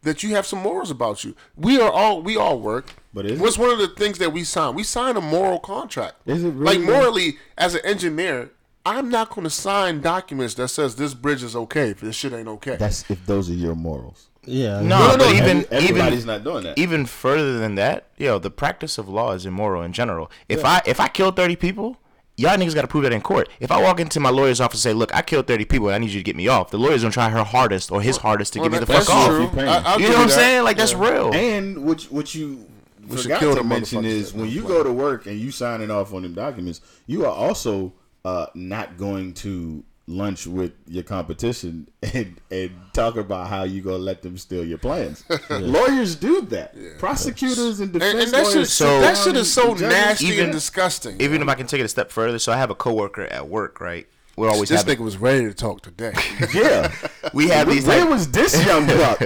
that 0.00 0.22
you 0.22 0.30
have 0.34 0.46
some 0.46 0.60
morals 0.60 0.90
about 0.90 1.24
you. 1.24 1.36
We 1.56 1.78
are 1.78 1.90
all 1.90 2.22
we 2.22 2.38
all 2.38 2.58
work. 2.58 2.94
But 3.12 3.26
is 3.26 3.38
what's 3.38 3.58
one 3.58 3.70
of 3.70 3.78
the 3.78 3.88
things 3.88 4.16
that 4.18 4.32
we 4.32 4.44
sign? 4.44 4.74
We 4.74 4.82
sign 4.82 5.16
a 5.16 5.20
moral 5.20 5.58
contract. 5.58 6.16
Is 6.24 6.42
it 6.42 6.52
really? 6.52 6.78
like 6.78 6.80
morally 6.80 7.36
as 7.58 7.74
an 7.74 7.84
engineer? 7.84 8.50
I'm 8.86 9.08
not 9.10 9.30
going 9.30 9.44
to 9.44 9.50
sign 9.50 10.00
documents 10.00 10.54
that 10.54 10.68
says 10.68 10.96
this 10.96 11.12
bridge 11.14 11.42
is 11.42 11.56
okay 11.56 11.90
if 11.90 12.00
this 12.00 12.14
shit 12.16 12.32
ain't 12.32 12.48
okay. 12.48 12.76
That's 12.76 13.10
if 13.10 13.24
those 13.26 13.50
are 13.50 13.54
your 13.54 13.74
morals. 13.74 14.28
Yeah. 14.44 14.80
no, 14.80 14.98
no, 14.98 15.08
but 15.08 15.18
no, 15.18 15.32
even 15.32 15.56
Every- 15.72 15.76
everybody's 15.88 16.18
even 16.20 16.26
not 16.28 16.44
doing 16.44 16.64
that. 16.64 16.78
even 16.78 17.04
further 17.04 17.58
than 17.58 17.74
that, 17.74 18.06
yo, 18.16 18.38
the 18.38 18.50
practice 18.50 18.96
of 18.96 19.08
law 19.08 19.32
is 19.32 19.44
immoral 19.44 19.82
in 19.82 19.92
general. 19.92 20.30
If 20.48 20.64
I 20.64 20.80
if 20.86 21.00
I 21.00 21.08
kill 21.08 21.32
thirty 21.32 21.56
people, 21.56 21.96
y'all 22.36 22.56
niggas 22.56 22.72
got 22.76 22.82
to 22.82 22.86
prove 22.86 23.02
that 23.02 23.12
in 23.12 23.22
court. 23.22 23.48
If 23.58 23.72
I 23.72 23.82
walk 23.82 23.98
into 23.98 24.20
my 24.20 24.30
lawyer's 24.30 24.60
office 24.60 24.84
and 24.84 24.92
say, 24.92 24.96
"Look, 24.96 25.12
I 25.12 25.22
killed 25.22 25.48
thirty 25.48 25.64
people, 25.64 25.88
and 25.88 25.96
I 25.96 25.98
need 25.98 26.10
you 26.10 26.20
to 26.20 26.24
get 26.24 26.36
me 26.36 26.46
off," 26.46 26.70
the 26.70 26.78
lawyer's 26.78 27.02
gonna 27.02 27.10
try 27.12 27.28
her 27.28 27.42
hardest 27.42 27.90
or 27.90 28.00
his 28.00 28.18
hardest 28.18 28.52
to 28.52 28.60
Well, 28.60 28.68
get 28.68 28.74
me 28.74 28.78
the 28.78 28.86
that- 28.86 29.04
fuck 29.04 29.06
that's 29.08 29.10
off. 29.10 29.26
true. 29.52 29.62
You. 29.64 29.68
I- 29.68 29.82
I'll 29.84 30.00
You 30.00 30.08
know 30.10 30.14
what 30.14 30.22
I'm 30.22 30.30
saying? 30.30 30.62
Like 30.62 30.76
that's 30.76 30.94
real. 30.94 31.34
And 31.34 31.84
what 31.84 32.02
what 32.04 32.32
you 32.32 32.66
should 33.10 33.22
forgot 33.22 33.40
kill 33.40 33.56
to 33.56 33.64
mention 33.64 34.04
is 34.04 34.32
when 34.32 34.48
you 34.48 34.62
go 34.62 34.84
to 34.84 34.92
work 34.92 35.26
and 35.26 35.40
you 35.40 35.50
signing 35.50 35.90
off 35.90 36.14
on 36.14 36.22
them 36.22 36.34
documents, 36.34 36.80
you 37.08 37.24
are 37.26 37.32
also 37.32 37.92
uh, 38.26 38.46
not 38.54 38.96
going 38.96 39.32
to 39.32 39.84
lunch 40.08 40.46
with 40.46 40.72
your 40.86 41.02
competition 41.02 41.88
and 42.14 42.40
and 42.50 42.70
talk 42.92 43.16
about 43.16 43.48
how 43.48 43.64
you 43.64 43.80
gonna 43.82 43.96
let 43.98 44.22
them 44.22 44.36
steal 44.36 44.64
your 44.64 44.78
plans. 44.78 45.24
Lawyers 45.50 46.16
do 46.16 46.40
that. 46.42 46.74
Prosecutors 46.98 47.80
and 47.80 47.92
defense 47.92 48.12
And, 48.14 48.22
and 48.22 48.32
that 48.32 48.46
shit, 48.46 48.54
lawyers. 48.56 48.72
so, 48.72 48.86
sit 48.86 49.00
that 49.00 49.16
shit 49.24 49.36
is 49.36 49.52
so 49.52 49.74
nasty 49.74 50.26
Even- 50.26 50.44
and 50.44 50.52
disgusting. 50.52 51.20
Even 51.20 51.40
if 51.42 51.48
I 51.48 51.54
can 51.54 51.66
take 51.66 51.80
it 51.80 51.84
a 51.84 51.88
step 51.88 52.10
further, 52.10 52.38
so 52.38 52.52
I 52.52 52.56
have 52.56 52.70
a 52.70 52.74
coworker 52.74 53.22
at 53.22 53.48
work, 53.48 53.80
right? 53.80 54.06
We're 54.36 54.50
always 54.50 54.68
this 54.68 54.82
having, 54.82 54.98
nigga 54.98 55.04
was 55.04 55.16
ready 55.16 55.44
to 55.46 55.54
talk 55.54 55.80
today. 55.82 56.12
Yeah. 56.54 56.92
we 57.32 57.48
have 57.48 57.68
these 57.68 57.86
Where 57.86 58.00
type, 58.00 58.10
was 58.10 58.30
this 58.30 58.54
young 58.66 58.86
buck? 58.86 59.22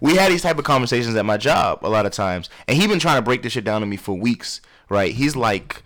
we 0.00 0.14
had 0.14 0.30
these 0.30 0.42
type 0.42 0.56
of 0.58 0.64
conversations 0.64 1.16
at 1.16 1.24
my 1.24 1.36
job 1.36 1.80
a 1.82 1.88
lot 1.88 2.06
of 2.06 2.12
times, 2.12 2.48
and 2.68 2.76
he 2.76 2.86
been 2.86 3.00
trying 3.00 3.16
to 3.18 3.22
break 3.22 3.42
this 3.42 3.52
shit 3.54 3.64
down 3.64 3.80
to 3.80 3.86
me 3.88 3.96
for 3.96 4.14
weeks, 4.14 4.60
right? 4.88 5.12
He's 5.12 5.34
like, 5.34 5.82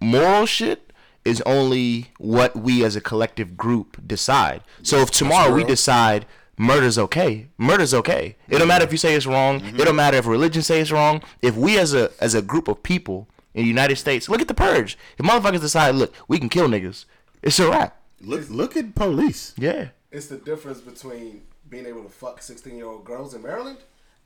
moral 0.00 0.46
shit 0.46 0.91
is 1.24 1.40
only 1.42 2.08
what 2.18 2.56
we 2.56 2.84
as 2.84 2.96
a 2.96 3.00
collective 3.00 3.56
group 3.56 3.96
decide. 4.06 4.62
So 4.82 4.98
if 4.98 5.10
tomorrow 5.10 5.50
we 5.50 5.58
real. 5.58 5.68
decide 5.68 6.26
murder's 6.58 6.98
okay, 6.98 7.48
murder's 7.58 7.94
okay. 7.94 8.36
It 8.48 8.58
don't 8.58 8.68
matter 8.68 8.84
if 8.84 8.92
you 8.92 8.98
say 8.98 9.14
it's 9.14 9.26
wrong. 9.26 9.60
Mm-hmm. 9.60 9.80
It 9.80 9.84
don't 9.84 9.96
matter 9.96 10.16
if 10.16 10.26
religion 10.26 10.62
say 10.62 10.80
it's 10.80 10.90
wrong. 10.90 11.22
If 11.40 11.56
we 11.56 11.78
as 11.78 11.94
a 11.94 12.10
as 12.20 12.34
a 12.34 12.42
group 12.42 12.68
of 12.68 12.82
people 12.82 13.28
in 13.54 13.62
the 13.62 13.68
United 13.68 13.96
States, 13.96 14.28
look 14.28 14.40
at 14.40 14.48
the 14.48 14.54
purge. 14.54 14.98
If 15.18 15.24
motherfuckers 15.24 15.60
decide, 15.60 15.94
look, 15.94 16.12
we 16.28 16.38
can 16.38 16.48
kill 16.48 16.68
niggas, 16.68 17.04
it's 17.42 17.58
a 17.58 17.70
wrap. 17.70 18.00
look 18.20 18.48
look 18.50 18.76
at 18.76 18.94
police. 18.94 19.54
Yeah. 19.56 19.88
It's 20.10 20.26
the 20.26 20.36
difference 20.36 20.80
between 20.80 21.42
being 21.68 21.86
able 21.86 22.02
to 22.02 22.10
fuck 22.10 22.42
16 22.42 22.76
year 22.76 22.86
old 22.86 23.04
girls 23.04 23.34
in 23.34 23.42
Maryland 23.42 23.78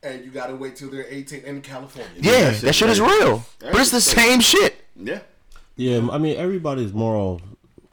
and 0.03 0.25
you 0.25 0.31
gotta 0.31 0.55
wait 0.55 0.77
till 0.77 0.91
they're 0.91 1.07
18 1.09 1.45
in 1.45 1.63
California. 1.63 2.11
Yeah, 2.17 2.51
that 2.51 2.61
that 2.61 2.75
shit 2.75 2.75
shit 2.75 2.91
is 2.91 3.01
crazy. 3.01 3.25
real. 3.25 3.47
But 3.61 3.77
it's 3.77 3.91
the 3.91 4.01
same 4.01 4.41
shit. 4.41 4.85
Yeah. 4.97 5.21
Yeah, 5.77 6.09
I 6.11 6.19
mean 6.19 6.37
everybody's 6.37 6.93
moral. 6.93 7.41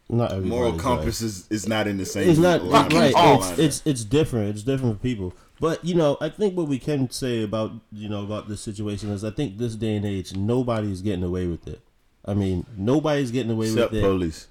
Not 0.10 0.32
everybody. 0.32 0.50
Moral 0.50 0.74
compass 0.78 1.22
is, 1.22 1.48
is 1.50 1.68
not 1.68 1.88
in 1.88 1.98
the 1.98 2.06
same. 2.06 2.30
It's 2.30 2.38
not 2.40 2.64
line. 2.64 2.90
right. 2.90 3.14
off. 3.16 3.52
It's, 3.54 3.60
it's 3.60 3.82
it's 3.86 4.04
different. 4.04 4.50
It's 4.50 4.64
different 4.64 4.98
for 4.98 5.02
people. 5.02 5.34
But 5.60 5.84
you 5.84 5.96
know, 5.96 6.18
I 6.22 6.30
think 6.30 6.56
what 6.58 6.68
we 6.68 6.78
can 6.78 7.10
say 7.10 7.44
about 7.44 7.72
you 7.92 8.10
know 8.10 8.24
about 8.24 8.48
this 8.50 8.62
situation 8.62 9.10
is 9.10 9.24
I 9.24 9.32
think 9.32 9.58
this 9.58 9.76
day 9.76 9.96
and 9.96 10.06
age 10.06 10.36
nobody's 10.36 11.02
getting 11.02 11.24
away 11.24 11.48
with 11.48 11.68
it. 11.68 11.82
I 12.26 12.34
mean, 12.34 12.66
nobody's 12.78 13.32
getting 13.32 13.52
away 13.52 13.68
Except 13.68 13.92
with 13.92 14.00
it. 14.00 14.04
police. 14.04 14.48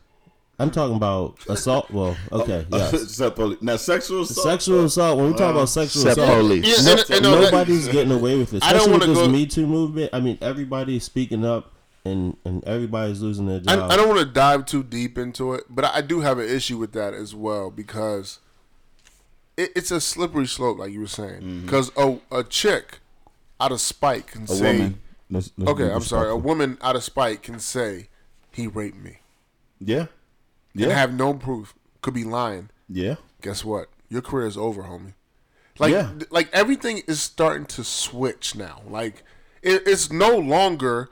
I'm 0.59 0.71
talking 0.71 0.97
about 0.97 1.39
assault. 1.49 1.91
Well, 1.91 2.17
oh, 2.33 2.41
okay, 2.43 2.67
yes. 2.73 2.93
Except 2.93 3.37
police. 3.37 3.63
Now 3.63 3.77
sexual 3.77 4.23
assault. 4.23 4.47
Sexual 4.47 4.85
assault. 4.85 5.17
When 5.19 5.27
we 5.29 5.33
talk 5.33 5.53
about 5.53 5.63
uh, 5.63 5.67
sexual 5.67 6.09
assault, 6.09 6.29
police. 6.41 6.65
Yeah, 6.67 6.85
no- 6.95 7.01
and- 7.01 7.11
and 7.11 7.23
no, 7.23 7.31
that- 7.41 7.53
nobody's 7.53 7.89
getting 7.89 8.13
away 8.13 8.37
with 8.39 8.55
it. 8.55 8.63
I 8.65 8.73
don't 8.73 8.81
Especially 8.83 8.93
with 8.93 9.01
wanna 9.09 9.15
this 9.21 9.27
go- 9.27 9.33
Me 9.33 9.47
Too 9.47 9.67
movement. 9.67 10.11
I 10.13 10.21
mean, 10.21 10.39
everybody's 10.41 11.05
speaking 11.05 11.45
up, 11.45 11.72
and 12.05 12.37
and 12.45 12.65
everybody's 12.65 13.21
losing 13.23 13.47
their 13.47 13.61
I, 13.69 13.77
job. 13.77 13.91
I 13.91 13.97
don't 13.97 14.09
want 14.09 14.21
to 14.21 14.27
dive 14.27 14.67
too 14.67 14.83
deep 14.83 15.17
into 15.19 15.55
it, 15.55 15.65
but 15.71 15.85
I 15.85 16.01
do 16.01 16.21
have 16.21 16.39
an 16.39 16.49
issue 16.49 16.79
with 16.79 16.93
that 16.93 17.15
as 17.15 17.35
well 17.35 17.71
because 17.71 18.39
it, 19.57 19.71
it's 19.77 19.91
a 19.91 20.01
slippery 20.01 20.47
slope, 20.47 20.79
like 20.79 20.93
you 20.93 21.01
were 21.01 21.07
saying. 21.07 21.63
Because 21.65 21.91
a, 21.97 22.19
a 22.31 22.43
chick 22.45 22.99
out 23.61 23.73
of 23.73 23.81
spite 23.81 24.27
can 24.27 24.43
Mm-hmm. 24.43 24.53
A 24.53 24.57
say, 24.57 24.73
woman. 24.79 25.01
Let's- 25.31 25.53
let's 25.57 25.71
"Okay, 25.71 25.91
I'm 25.93 26.01
sorry." 26.03 26.29
A 26.31 26.37
woman 26.37 26.77
out 26.83 26.97
of 26.97 27.03
spite 27.05 27.43
can 27.43 27.59
say, 27.59 28.09
"He 28.51 28.67
raped 28.67 28.99
me," 28.99 29.19
Yeah. 29.81 30.07
Yeah. 30.75 30.87
and 30.89 30.93
have 30.93 31.13
no 31.15 31.35
proof. 31.35 31.75
Could 32.03 32.15
be 32.15 32.25
lying. 32.25 32.71
yeah. 32.89 33.17
Guess 33.43 33.65
what? 33.65 33.89
Your 34.09 34.23
career 34.23 34.47
is 34.47 34.57
over, 34.57 34.83
homie. 34.85 35.15
Like, 35.79 35.93
Yeah. 35.93 36.11
like 36.31 36.49
everything 36.53 37.03
is 37.09 37.21
starting 37.21 37.67
to 37.67 37.83
switch 37.85 38.55
now. 38.55 38.83
Like, 38.89 39.25
it, 39.63 39.83
it's 39.87 40.11
no 40.13 40.37
longer 40.37 41.09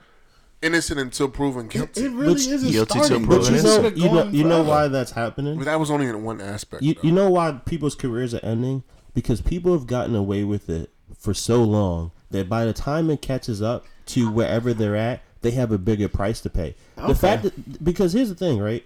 innocent 0.62 1.00
until 1.00 1.28
proven 1.28 1.68
guilty. 1.68 2.04
It 2.04 2.10
really 2.10 2.34
But 2.34 2.40
isn't 2.42 2.70
guilty 2.70 2.92
till 2.94 3.04
starting. 3.04 3.26
proven 3.26 3.60
bro. 3.62 3.62
you 3.62 3.82
know, 3.82 3.88
you 3.88 4.10
know, 4.10 4.24
you 4.30 4.44
know 4.44 4.62
why 4.62 4.88
that's 4.88 5.12
happening. 5.12 5.56
But 5.56 5.64
that 5.64 5.80
was 5.80 5.90
only 5.90 6.06
in 6.06 6.22
one 6.22 6.40
aspect. 6.40 6.82
You, 6.82 6.94
though. 6.94 7.00
you 7.02 7.12
know 7.12 7.30
why 7.30 7.60
people's 7.64 7.94
careers 7.94 8.34
are 8.34 8.44
ending? 8.44 8.82
Because 9.14 9.40
people 9.40 9.72
have 9.72 9.86
gotten 9.86 10.14
away 10.14 10.44
with 10.44 10.68
it 10.68 10.90
for 11.18 11.34
so 11.34 11.62
long 11.64 12.12
that 12.30 12.48
by 12.48 12.64
the 12.64 12.72
time 12.72 13.10
it 13.10 13.20
catches 13.22 13.60
up 13.60 13.84
to 14.06 14.30
wherever 14.30 14.72
they're 14.72 14.96
at, 14.96 15.22
they 15.42 15.50
have 15.52 15.72
a 15.72 15.78
bigger 15.78 16.08
price 16.08 16.40
to 16.42 16.50
pay. 16.50 16.74
Okay. 16.98 17.06
The 17.06 17.14
fact 17.14 17.42
that 17.44 17.84
because 17.84 18.12
here's 18.12 18.28
the 18.28 18.34
thing, 18.34 18.58
right? 18.58 18.84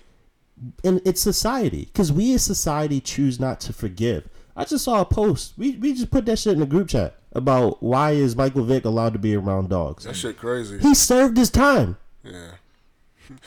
And 0.84 1.00
it's 1.04 1.20
society 1.20 1.86
because 1.86 2.12
we 2.12 2.32
as 2.34 2.44
society 2.44 3.00
choose 3.00 3.40
not 3.40 3.60
to 3.60 3.72
forgive. 3.72 4.28
I 4.56 4.64
just 4.64 4.84
saw 4.84 5.00
a 5.00 5.04
post. 5.04 5.54
We 5.58 5.72
we 5.76 5.92
just 5.94 6.10
put 6.12 6.26
that 6.26 6.38
shit 6.38 6.52
in 6.54 6.60
the 6.60 6.66
group 6.66 6.88
chat 6.88 7.16
about 7.34 7.82
why 7.82 8.12
is 8.12 8.36
Michael 8.36 8.64
Vick 8.64 8.84
allowed 8.84 9.12
to 9.14 9.18
be 9.18 9.34
around 9.36 9.68
dogs? 9.70 10.04
that 10.04 10.16
shit 10.16 10.36
crazy. 10.38 10.78
He 10.78 10.94
served 10.94 11.36
his 11.36 11.50
time. 11.50 11.96
Yeah. 12.22 12.52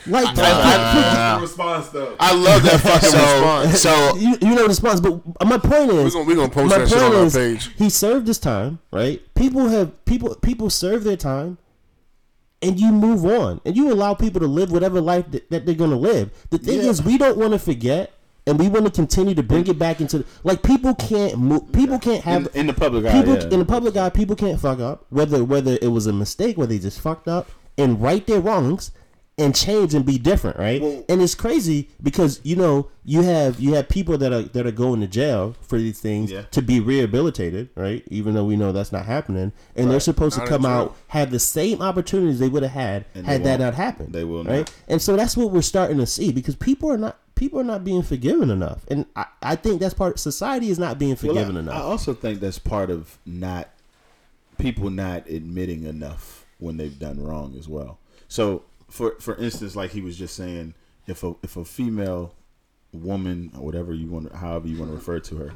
Like 0.08 0.36
the 0.36 0.42
uh, 0.44 1.38
response 1.40 1.90
though. 1.90 2.16
I 2.20 2.34
love 2.34 2.64
that 2.64 2.82
fucking 2.82 3.10
So, 3.10 3.18
response. 3.18 3.82
so 3.82 4.16
you, 4.18 4.38
you 4.42 4.56
know 4.56 4.64
the 4.64 4.68
response, 4.70 5.00
but 5.00 5.22
my 5.48 5.58
point 5.60 5.92
is, 5.92 6.16
We're 6.16 6.24
gonna, 6.24 6.26
we 6.26 6.36
gonna 6.36 6.50
post 6.50 6.76
that 6.76 6.90
shit 6.90 6.98
on 7.02 7.16
our 7.16 7.30
page. 7.30 7.72
he 7.78 7.90
served 7.90 8.28
his 8.28 8.40
time, 8.40 8.80
right? 8.92 9.22
People 9.36 9.68
have 9.70 10.04
people 10.06 10.34
people 10.36 10.72
serve 10.72 11.04
their 11.04 11.16
time, 11.16 11.60
and 12.64 12.80
you 12.80 12.92
move 12.92 13.24
on, 13.24 13.62
and 13.66 13.78
you 13.78 13.92
allow 13.92 14.16
people 14.16 14.42
to 14.42 14.48
live 14.48 14.72
whatever 14.72 15.00
life 15.00 15.30
that, 15.30 15.48
that 15.52 15.66
they're 15.68 15.76
gonna 15.76 15.96
live. 15.96 16.32
The 16.50 16.58
thing 16.58 16.82
Yeah. 16.82 16.90
is, 16.90 17.04
we 17.04 17.20
don't 17.20 17.38
want 17.38 17.54
to 17.54 17.60
forget, 17.60 18.12
and 18.48 18.58
we 18.58 18.68
want 18.68 18.86
to 18.86 18.92
continue 18.92 19.36
to 19.36 19.44
bring 19.44 19.68
it 19.68 19.78
back 19.78 20.02
into 20.02 20.26
like 20.44 20.64
people 20.64 20.96
can't 20.96 21.38
move. 21.38 21.72
People 21.74 22.00
can't 22.00 22.24
have 22.24 22.48
in, 22.56 22.62
in 22.62 22.68
the 22.68 22.74
public 22.74 23.06
eye. 23.06 23.12
people 23.12 23.36
yeah. 23.36 23.50
in 23.50 23.60
the 23.60 23.66
public 23.66 23.96
eye. 23.96 24.10
People 24.10 24.36
can't 24.36 24.60
fuck 24.60 24.80
up 24.80 25.06
whether 25.10 25.44
whether 25.44 25.78
it 25.82 25.90
was 25.92 26.08
a 26.08 26.14
mistake, 26.14 26.58
whether 26.58 26.74
they 26.74 26.80
just 26.80 27.00
fucked 27.00 27.28
up, 27.28 27.50
and 27.78 28.02
right 28.02 28.26
their 28.26 28.40
wrongs 28.40 28.92
and 29.40 29.56
change 29.56 29.94
and 29.94 30.04
be 30.04 30.18
different, 30.18 30.58
right? 30.58 30.82
and 30.82 31.22
it's 31.22 31.36
crazy 31.36 31.90
because 32.02 32.42
you 32.44 32.56
know 32.56 32.90
you 33.06 33.22
have 33.22 33.60
you 33.60 33.76
have 33.76 33.88
people 33.88 34.18
that 34.18 34.34
are 34.34 34.42
that 34.42 34.66
are 34.66 34.72
going 34.72 35.00
to 35.00 35.06
jail 35.08 35.56
for 35.62 35.78
these 35.78 36.00
things 36.00 36.32
Yeah. 36.32 36.44
to 36.50 36.62
be 36.62 36.80
rehabilitated, 36.80 37.70
right? 37.76 38.04
Even 38.10 38.34
though 38.34 38.46
we 38.46 38.56
know 38.56 38.72
that's 38.72 38.92
not 38.92 39.06
happening, 39.06 39.52
and 39.76 39.92
they're 39.92 40.00
supposed 40.00 40.38
Not 40.40 40.46
to 40.46 40.50
come 40.50 40.66
out 40.66 40.96
have 41.10 41.30
the 41.30 41.38
same 41.40 41.84
opportunities 41.84 42.40
they 42.40 42.50
would 42.50 42.64
have 42.64 42.72
had 42.72 43.06
And 43.14 43.28
had 43.28 43.44
that 43.44 43.60
won't. 43.60 43.62
not 43.62 43.74
happened. 43.76 44.14
They 44.14 44.24
will 44.24 44.44
right? 44.44 44.60
not. 44.60 44.74
And 44.88 45.02
so 45.02 45.16
that's 45.16 45.38
what 45.38 45.52
we're 45.52 45.62
starting 45.62 45.98
to 45.98 46.08
see 46.08 46.32
because 46.32 46.56
people 46.56 46.92
are 46.92 46.98
not 46.98 47.18
people 47.38 47.60
are 47.60 47.64
not 47.64 47.84
being 47.84 48.02
forgiven 48.02 48.50
enough, 48.50 48.86
and 48.90 49.06
I, 49.16 49.26
I 49.42 49.56
think 49.56 49.80
that's 49.80 49.94
part. 49.94 50.16
Of, 50.16 50.20
Society 50.20 50.70
is 50.70 50.80
not 50.80 51.00
being 51.00 51.12
Well, 51.12 51.18
forgiven 51.34 51.56
I, 51.56 51.60
enough. 51.62 51.76
I 51.76 51.80
also 51.80 52.14
think 52.14 52.40
that's 52.40 52.60
part 52.60 52.90
of 52.90 53.18
not 53.26 53.70
people 54.58 54.90
not 54.90 55.28
admitting 55.30 55.84
enough 55.84 56.46
when 56.58 56.78
they've 56.78 56.98
done 56.98 57.24
wrong 57.24 57.56
as 57.58 57.68
well. 57.70 58.00
So, 58.28 58.64
for 58.90 59.16
for 59.20 59.36
instance, 59.36 59.76
like 59.76 59.92
he 59.92 60.02
was 60.02 60.18
just 60.18 60.36
saying, 60.36 60.74
if 61.06 61.24
a 61.24 61.36
if 61.44 61.56
a 61.56 61.64
female 61.64 62.34
woman 62.92 63.52
or 63.56 63.62
whatever 63.64 63.94
you 63.94 64.08
want, 64.10 64.34
however 64.34 64.68
you 64.68 64.78
want 64.78 64.92
to 64.92 64.96
refer 64.96 65.20
to 65.20 65.36
her, 65.38 65.54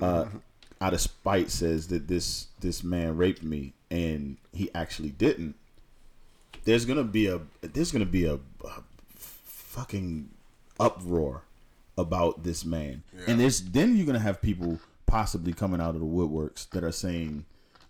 uh, 0.00 0.24
out 0.80 0.94
of 0.94 1.00
spite 1.00 1.50
says 1.50 1.88
that 1.88 2.08
this 2.08 2.46
this 2.60 2.82
man 2.82 3.16
raped 3.16 3.42
me 3.42 3.74
and 3.90 4.38
he 4.52 4.70
actually 4.74 5.10
didn't, 5.10 5.54
there's 6.64 6.84
gonna 6.84 7.04
be 7.04 7.26
a 7.26 7.40
there's 7.60 7.92
gonna 7.92 8.06
be 8.06 8.24
a, 8.24 8.34
a 8.34 8.82
fucking 9.14 10.30
uproar 10.80 11.42
about 11.98 12.42
this 12.42 12.64
man, 12.64 13.02
and 13.26 13.38
there's 13.38 13.60
then 13.60 13.96
you're 13.96 14.06
gonna 14.06 14.18
have 14.18 14.40
people 14.40 14.80
possibly 15.06 15.52
coming 15.52 15.80
out 15.80 15.94
of 15.94 16.00
the 16.00 16.06
woodworks 16.06 16.68
that 16.70 16.82
are 16.82 16.92
saying, 16.92 17.44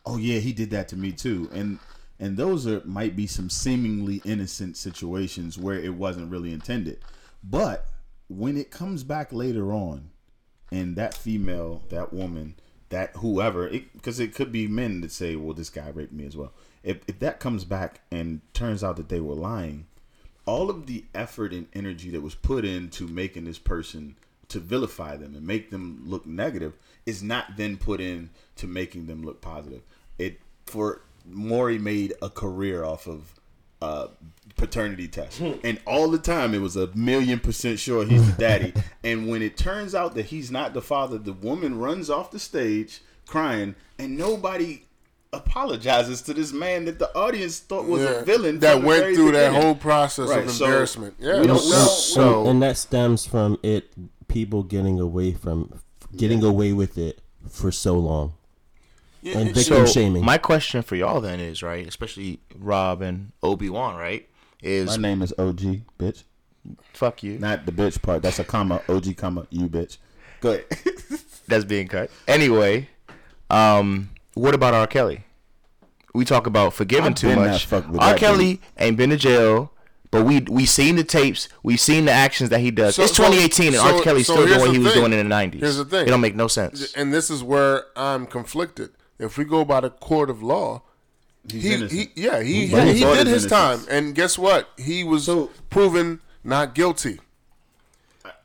"Oh 0.05 0.16
yeah, 0.16 0.41
he 0.41 0.53
did 0.53 0.70
that 0.70 0.88
to 0.88 0.97
me 0.97 1.12
too," 1.12 1.49
and 1.53 1.78
and 2.18 2.36
those 2.36 2.66
are 2.66 2.82
might 2.84 3.16
be 3.16 3.26
some 3.26 3.49
seemingly 3.49 4.20
innocent 4.24 4.76
situations 4.76 5.57
where 5.57 5.78
it 5.78 5.95
wasn't 5.95 6.30
really 6.30 6.53
intended, 6.53 6.99
but 7.43 7.86
when 8.28 8.57
it 8.57 8.70
comes 8.70 9.03
back 9.05 9.32
later 9.32 9.72
on, 9.72 10.11
and 10.70 10.97
that 10.97 11.14
female, 11.14 11.82
that 11.88 12.12
woman, 12.12 12.55
that 12.91 13.16
whoever, 13.16 13.68
because 13.68 14.20
it, 14.20 14.34
could 14.34 14.53
be 14.53 14.66
men 14.68 15.01
that 15.01 15.12
say, 15.12 15.36
"Well, 15.36 15.55
this 15.55 15.70
guy 15.70 15.88
raped 15.88 16.12
me 16.12 16.26
as 16.26 16.36
well." 16.36 16.53
If 16.82 17.01
if 17.07 17.18
that 17.20 17.41
comes 17.41 17.64
back 17.64 18.01
and 18.11 18.41
turns 18.55 18.82
out 18.82 18.97
that 18.97 19.09
they 19.09 19.20
were 19.20 19.34
lying, 19.34 19.86
all 20.47 20.70
of 20.70 20.86
the 20.86 21.05
effort 21.14 21.53
and 21.53 21.66
energy 21.74 22.11
that 22.11 22.20
was 22.20 22.34
put 22.34 22.64
into 22.64 23.07
making 23.07 23.45
this 23.45 23.59
person 23.59 24.16
to 24.49 24.59
vilify 24.59 25.16
them 25.16 25.34
and 25.34 25.47
make 25.47 25.70
them 25.70 26.03
look 26.05 26.26
negative 26.26 26.74
is 27.07 27.22
not 27.22 27.57
then 27.57 27.76
put 27.76 28.01
in 28.01 28.30
to 28.57 28.66
making 28.66 29.07
them 29.07 29.22
look 29.22 29.41
positive. 29.41 29.82
It 30.18 30.41
for 30.66 31.03
Maury 31.24 31.78
made 31.78 32.14
a 32.20 32.28
career 32.28 32.84
off 32.84 33.07
of 33.07 33.34
uh, 33.80 34.09
paternity 34.57 35.09
tests, 35.09 35.41
and 35.41 35.80
all 35.86 36.11
the 36.11 36.18
time 36.18 36.53
it 36.53 36.61
was 36.61 36.76
a 36.76 36.88
million 36.95 37.38
percent 37.38 37.78
sure 37.78 38.05
he's 38.05 38.30
the 38.30 38.38
daddy. 38.38 38.74
and 39.05 39.28
when 39.28 39.43
it 39.43 39.57
turns 39.57 39.95
out 39.95 40.14
that 40.14 40.26
he's 40.26 40.51
not 40.51 40.74
the 40.74 40.82
father, 40.82 41.16
the 41.16 41.32
woman 41.32 41.78
runs 41.78 42.11
off 42.11 42.30
the 42.30 42.38
stage 42.38 43.01
crying, 43.26 43.74
and 43.99 44.18
nobody 44.18 44.82
apologizes 45.33 46.22
to 46.22 46.35
this 46.35 46.53
man 46.53 46.85
that 46.87 46.99
the 46.99 47.14
audience 47.16 47.61
thought 47.61 47.85
was 47.87 48.03
Yeah, 48.03 48.09
a 48.20 48.24
villain 48.24 48.59
that 48.61 48.83
went 48.83 49.14
through 49.14 49.31
thuu 49.31 49.33
that 49.33 49.53
whole 49.53 49.74
process 49.74 50.28
Right, 50.28 50.45
of 50.45 50.51
so 50.51 50.64
embarrassment. 50.64 51.14
we 51.20 51.26
Yeah, 51.26 51.33
don't 51.35 51.47
know- 51.47 51.57
So- 51.59 52.41
and, 52.41 52.49
and 52.51 52.62
that 52.62 52.76
stems 52.76 53.26
from 53.26 53.59
it 53.62 53.93
people 54.28 54.62
getting 54.62 54.99
away 55.01 55.33
from 55.33 55.81
getting 56.16 56.43
away 56.43 56.72
with 56.72 56.99
it 56.99 57.20
for 57.49 57.70
so 57.70 57.95
long 57.99 58.33
Yeah, 59.22 59.39
and 59.39 59.55
victim 59.55 59.87
so 59.87 59.87
shaming. 59.87 60.24
my 60.24 60.39
question 60.39 60.83
for 60.83 60.97
y'all 60.97 61.20
then 61.20 61.39
is 61.41 61.62
right, 61.62 61.87
especially 61.87 62.41
Rob 62.59 63.01
and 63.03 63.31
Obi 63.43 63.70
Wan, 63.70 63.95
right? 63.97 64.28
Is 64.62 64.89
My 64.91 64.97
name 64.97 65.22
is 65.22 65.33
OG, 65.39 65.83
bitch. 65.99 66.24
Fuck 66.93 67.22
you. 67.22 67.39
Not 67.39 67.64
the 67.66 67.72
bitch 67.72 68.03
part. 68.03 68.22
That's 68.22 68.39
a 68.39 68.45
comma. 68.45 68.83
OG 68.89 69.14
comma. 69.16 69.47
You 69.51 69.68
bitch. 69.68 69.97
Go 70.41 70.51
ahead. 70.53 70.64
That's 71.49 71.64
being 71.64 71.89
cut. 71.89 72.11
Anyway, 72.28 72.89
um, 73.49 74.11
what 74.35 74.55
about 74.55 74.74
R. 74.74 74.87
Kelly? 74.87 75.24
We 76.14 76.24
talk 76.24 76.47
about 76.47 76.72
forgiving 76.74 77.12
I've 77.12 77.14
too 77.14 77.28
been 77.28 77.39
much. 77.39 77.66
fucked 77.66 77.89
with 77.89 78.01
R. 78.01 78.11
that 78.11 78.18
Kelly 78.18 78.61
ain't 78.78 78.97
been 78.97 79.11
to 79.11 79.16
jail, 79.16 79.72
but 80.11 80.24
we 80.24 80.41
we 80.41 80.66
seen 80.66 80.97
the 80.97 81.05
tapes, 81.05 81.49
we 81.62 81.76
seen 81.76 82.07
the 82.07 82.12
actions 82.12 82.51
that 82.51 82.59
he 82.61 82.70
does. 82.72 82.97
So- 82.97 83.05
it's 83.05 83.16
so- 83.16 83.22
2018, 83.24 83.68
and 83.68 83.76
R. 83.76 83.99
so- 83.99 84.03
Kelly's 84.03 84.26
so 84.26 84.33
still 84.35 84.47
doing 84.47 84.59
what 84.61 84.66
the 84.66 84.72
he 84.72 84.78
was 84.78 84.93
doing 84.95 85.12
in 85.12 85.18
the 85.18 85.35
90s. 85.35 85.61
Here's 85.61 85.76
the 85.76 85.85
thing. 85.85 86.07
It 86.07 86.11
don't 86.11 86.20
make 86.20 86.35
no 86.35 86.49
sense. 86.49 86.93
and 86.95 87.12
this 87.14 87.31
is 87.31 87.43
where 87.45 87.85
I'm 87.97 88.26
conflicted. 88.26 88.91
If 89.18 89.39
we 89.39 89.45
go 89.45 89.64
by 89.64 89.81
the 89.81 89.91
court 89.91 90.31
of 90.31 90.43
law, 90.43 90.83
He's 91.49 91.62
he, 91.62 91.87
he 91.87 92.11
yeah 92.16 92.43
he 92.43 92.70
But 92.70 92.87
he, 92.89 92.95
he 92.95 93.01
did 93.05 93.26
his 93.26 93.43
his 93.45 93.51
time, 93.51 93.81
and 93.89 94.14
guess 94.14 94.37
what? 94.37 94.68
He 94.76 95.05
was 95.05 95.24
So- 95.24 95.51
proven 95.70 96.20
not 96.45 96.74
guilty. 96.74 97.18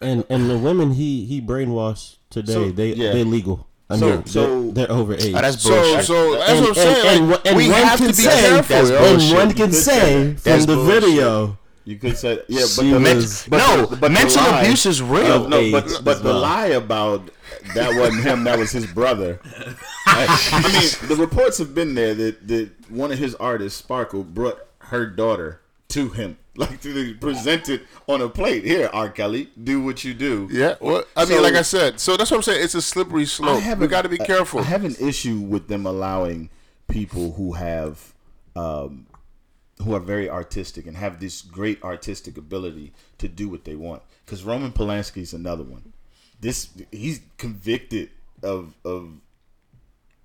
And 0.01 0.23
and 0.29 0.49
the 0.49 0.57
women 0.57 0.91
he 0.93 1.25
he 1.25 1.41
brainwashed 1.41 2.17
today, 2.29 2.53
So, 2.53 2.71
they 2.71 2.93
yeah. 2.93 3.11
they 3.13 3.23
legal. 3.23 3.67
I 3.89 3.97
So- 3.97 4.09
mean, 4.09 4.25
so- 4.25 4.61
they're, 4.71 4.87
they're 4.87 4.91
over 4.91 5.13
age. 5.13 5.31
Oh, 5.33 5.37
ah, 5.37 5.41
that's 5.41 5.61
So 5.61 5.69
bullshit. 5.69 6.05
so 6.05 6.35
that's 6.37 6.49
And- 6.51 6.59
what 6.61 6.67
I'm 6.69 6.73
saying. 6.75 7.07
and 7.17 7.29
like, 7.29 7.37
one- 7.37 7.47
and 7.47 7.57
we 7.57 7.69
one 7.69 7.83
have 7.83 7.99
can 7.99 8.07
to 8.11 8.13
be 8.17 8.23
say 8.23 8.41
careful. 8.49 8.75
and 8.77 9.17
bullshit. 9.19 9.37
one 9.37 9.53
can 9.53 9.71
say 9.71 9.91
say 9.91 10.23
from 10.33 10.35
that's 10.43 10.65
the 10.65 10.75
bullshit. 10.75 11.03
video, 11.03 11.57
You 11.87 11.95
could 11.97 12.17
say 12.17 12.39
yeah, 12.47 12.65
but 12.75 12.81
the, 12.83 12.99
was- 13.15 13.45
but 13.47 13.57
no, 13.59 13.85
the- 13.85 13.95
but 13.97 14.11
mental 14.11 14.41
lie- 14.41 14.61
abuse 14.63 14.85
is 14.87 15.01
real. 15.03 15.43
of 15.43 15.49
No, 15.49 15.71
but 15.71 16.01
but 16.03 16.23
the 16.23 16.33
lie 16.33 16.67
about 16.67 17.29
that 17.75 17.93
wasn't 17.95 18.23
him, 18.23 18.43
that 18.45 18.57
was 18.57 18.71
his 18.71 18.87
brother. 18.87 19.39
I, 20.07 20.25
I 20.51 20.71
mean, 20.73 21.09
the 21.09 21.15
reports 21.15 21.59
have 21.59 21.75
been 21.75 21.93
there 21.93 22.15
that, 22.15 22.47
that 22.47 22.69
one 22.89 23.11
of 23.11 23.19
his 23.19 23.35
artists, 23.35 23.77
Sparkle, 23.77 24.23
brought 24.23 24.59
her 24.79 25.05
daughter 25.05 25.61
to 25.89 26.09
him, 26.09 26.37
like 26.57 26.81
to 26.81 27.15
present 27.15 27.69
it 27.69 27.83
on 28.07 28.21
a 28.21 28.29
plate. 28.29 28.63
Here, 28.63 28.89
R. 28.93 29.09
Kelly, 29.09 29.49
do 29.61 29.81
what 29.81 30.03
you 30.03 30.13
do. 30.13 30.47
Yeah, 30.51 30.75
well, 30.79 31.03
I 31.15 31.25
mean, 31.25 31.41
like 31.43 31.55
I 31.55 31.61
said, 31.61 31.99
so 31.99 32.17
that's 32.17 32.31
what 32.31 32.37
I'm 32.37 32.43
saying. 32.43 32.63
It's 32.63 32.75
a 32.75 32.81
slippery 32.81 33.25
slope. 33.25 33.63
We 33.77 33.87
got 33.87 34.03
to 34.03 34.09
be 34.09 34.17
careful. 34.17 34.59
I 34.61 34.63
have 34.63 34.85
an 34.85 34.95
issue 34.99 35.39
with 35.39 35.67
them 35.67 35.85
allowing 35.85 36.49
people 36.87 37.33
who 37.33 37.53
have, 37.53 38.13
um, 38.55 39.07
who 39.83 39.93
are 39.93 39.99
very 39.99 40.29
artistic 40.29 40.85
and 40.85 40.95
have 40.97 41.19
this 41.19 41.41
great 41.41 41.83
artistic 41.83 42.37
ability 42.37 42.93
to 43.17 43.27
do 43.27 43.49
what 43.49 43.65
they 43.65 43.75
want. 43.75 44.01
Because 44.25 44.43
Roman 44.43 44.71
Polanski 44.71 45.17
is 45.21 45.33
another 45.33 45.63
one. 45.63 45.93
This 46.39 46.69
he's 46.91 47.21
convicted 47.37 48.09
of 48.43 48.73
of 48.83 49.09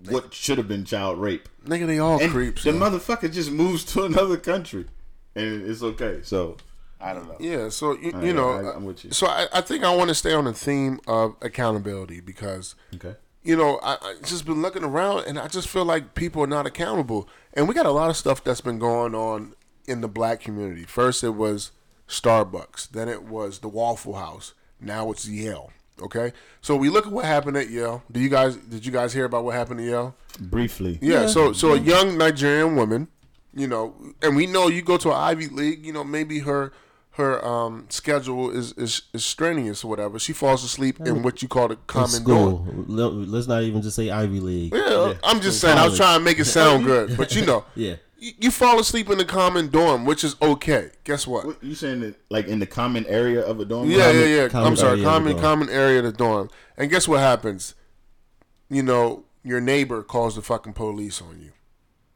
what 0.08 0.32
should 0.34 0.58
have 0.58 0.68
been 0.68 0.84
child 0.84 1.18
rape. 1.18 1.48
Nigga, 1.66 1.86
they 1.86 1.98
all 1.98 2.20
And 2.20 2.30
creeps. 2.32 2.64
the 2.64 2.70
motherfucker 2.72 3.30
just 3.32 3.50
moves 3.50 3.84
to 3.92 4.04
another 4.04 4.36
country, 4.36 4.86
and 5.34 5.62
it's 5.68 5.82
okay. 5.82 6.20
So 6.22 6.56
I 7.00 7.14
don't 7.14 7.26
know. 7.28 7.36
Yeah, 7.40 7.68
so 7.70 7.92
you, 7.96 8.08
you 8.08 8.12
right, 8.12 8.34
know, 8.34 8.50
I- 8.50 8.74
I'm 8.76 8.84
with 8.84 9.04
you. 9.04 9.10
so 9.12 9.26
I, 9.26 9.46
I 9.52 9.60
think 9.62 9.84
I 9.84 9.94
want 9.94 10.08
to 10.08 10.14
stay 10.14 10.32
on 10.34 10.44
the 10.44 10.52
theme 10.52 11.00
of 11.06 11.34
accountability 11.40 12.20
because 12.20 12.74
Okay. 12.94 13.14
you 13.42 13.56
know 13.56 13.78
I, 13.82 13.94
I 14.02 14.14
just 14.24 14.44
been 14.44 14.60
looking 14.60 14.84
around 14.84 15.24
and 15.26 15.38
I 15.38 15.48
just 15.48 15.68
feel 15.68 15.84
like 15.84 16.14
people 16.14 16.42
are 16.42 16.46
not 16.46 16.66
accountable, 16.66 17.28
and 17.54 17.66
we 17.68 17.74
got 17.74 17.86
a 17.86 17.90
lot 17.90 18.10
of 18.10 18.16
stuff 18.16 18.44
that's 18.44 18.60
been 18.60 18.78
going 18.78 19.14
on 19.14 19.54
in 19.86 20.00
the 20.02 20.08
black 20.08 20.40
community. 20.40 20.84
First, 20.84 21.24
it 21.24 21.30
was 21.30 21.72
Starbucks, 22.06 22.90
then 22.90 23.08
it 23.08 23.22
was 23.24 23.60
the 23.60 23.68
Waffle 23.68 24.14
House, 24.14 24.52
now 24.80 25.10
it's 25.10 25.26
Yale. 25.28 25.70
Okay, 26.02 26.32
so 26.62 26.76
we 26.76 26.88
look 26.88 27.06
at 27.06 27.12
what 27.12 27.24
happened 27.26 27.56
at 27.58 27.68
Yale. 27.68 28.02
Do 28.10 28.20
you 28.20 28.28
guys 28.30 28.56
did 28.56 28.84
you 28.86 28.92
guys 28.92 29.12
hear 29.12 29.26
about 29.26 29.44
what 29.44 29.54
happened 29.54 29.80
at 29.80 29.86
Yale? 29.86 30.14
Briefly. 30.40 30.98
Yeah, 31.02 31.26
so 31.26 31.52
so 31.52 31.74
a 31.74 31.78
young 31.78 32.16
Nigerian 32.18 32.74
woman, 32.74 33.08
you 33.54 33.66
know, 33.66 33.94
and 34.22 34.36
we 34.36 34.46
know 34.46 34.68
you 34.68 34.82
go 34.82 34.96
to 34.98 35.08
an 35.10 35.16
Ivy 35.16 35.48
League, 35.48 35.84
you 35.84 35.92
know, 35.92 36.04
maybe 36.04 36.40
her 36.40 36.72
her 37.14 37.44
um 37.44 37.86
schedule 37.90 38.50
is 38.50 38.72
is, 38.74 39.02
is 39.12 39.24
strenuous 39.24 39.82
or 39.84 39.88
whatever. 39.88 40.18
She 40.18 40.32
falls 40.32 40.62
asleep 40.64 41.00
in 41.00 41.22
what 41.22 41.42
you 41.42 41.48
call 41.48 41.68
the 41.68 41.76
common 41.86 42.22
door. 42.24 42.64
school. 42.64 42.66
Let- 42.86 43.12
Let's 43.12 43.46
not 43.48 43.62
even 43.62 43.82
just 43.82 43.96
say 43.96 44.10
Ivy 44.10 44.40
League. 44.40 44.72
Yeah, 44.74 45.14
I'm 45.24 45.40
just 45.40 45.60
saying. 45.60 45.76
I 45.78 45.86
was 45.86 45.96
trying 45.96 46.18
to 46.18 46.24
make 46.24 46.38
it 46.38 46.44
sound 46.46 46.84
good, 46.92 47.16
but 47.16 47.34
you 47.34 47.44
know, 47.44 47.64
Yeah. 47.74 47.96
you, 48.18 48.32
you 48.38 48.50
fall 48.52 48.78
asleep 48.78 49.10
in 49.10 49.18
the 49.18 49.24
common 49.24 49.68
dorm, 49.68 50.04
which 50.04 50.22
is 50.22 50.36
okay. 50.40 50.90
Guess 51.04 51.26
what? 51.26 51.44
What, 51.46 51.62
you 51.64 51.74
saying 51.74 52.00
that 52.00 52.14
like 52.30 52.46
in 52.46 52.60
the 52.60 52.66
common 52.66 53.04
area 53.06 53.40
of 53.44 53.58
a 53.58 53.64
dorm? 53.64 53.90
Yeah, 53.90 54.12
yeah, 54.12 54.24
yeah. 54.26 54.48
common 54.48 54.68
I'm 54.68 54.76
sorry, 54.76 54.92
area 55.00 55.08
of 55.08 55.24
the 55.24 55.30
common 55.32 55.38
common 55.40 55.68
area 55.70 55.98
of 55.98 56.04
the 56.04 56.12
dorm. 56.12 56.48
And 56.78 56.88
guess 56.90 57.08
what 57.08 57.18
happens? 57.20 57.74
You 58.68 58.84
know, 58.84 59.24
your 59.42 59.60
neighbor 59.60 60.02
calls 60.04 60.36
the 60.36 60.42
fucking 60.42 60.74
police 60.74 61.20
on 61.20 61.40
you. 61.42 61.50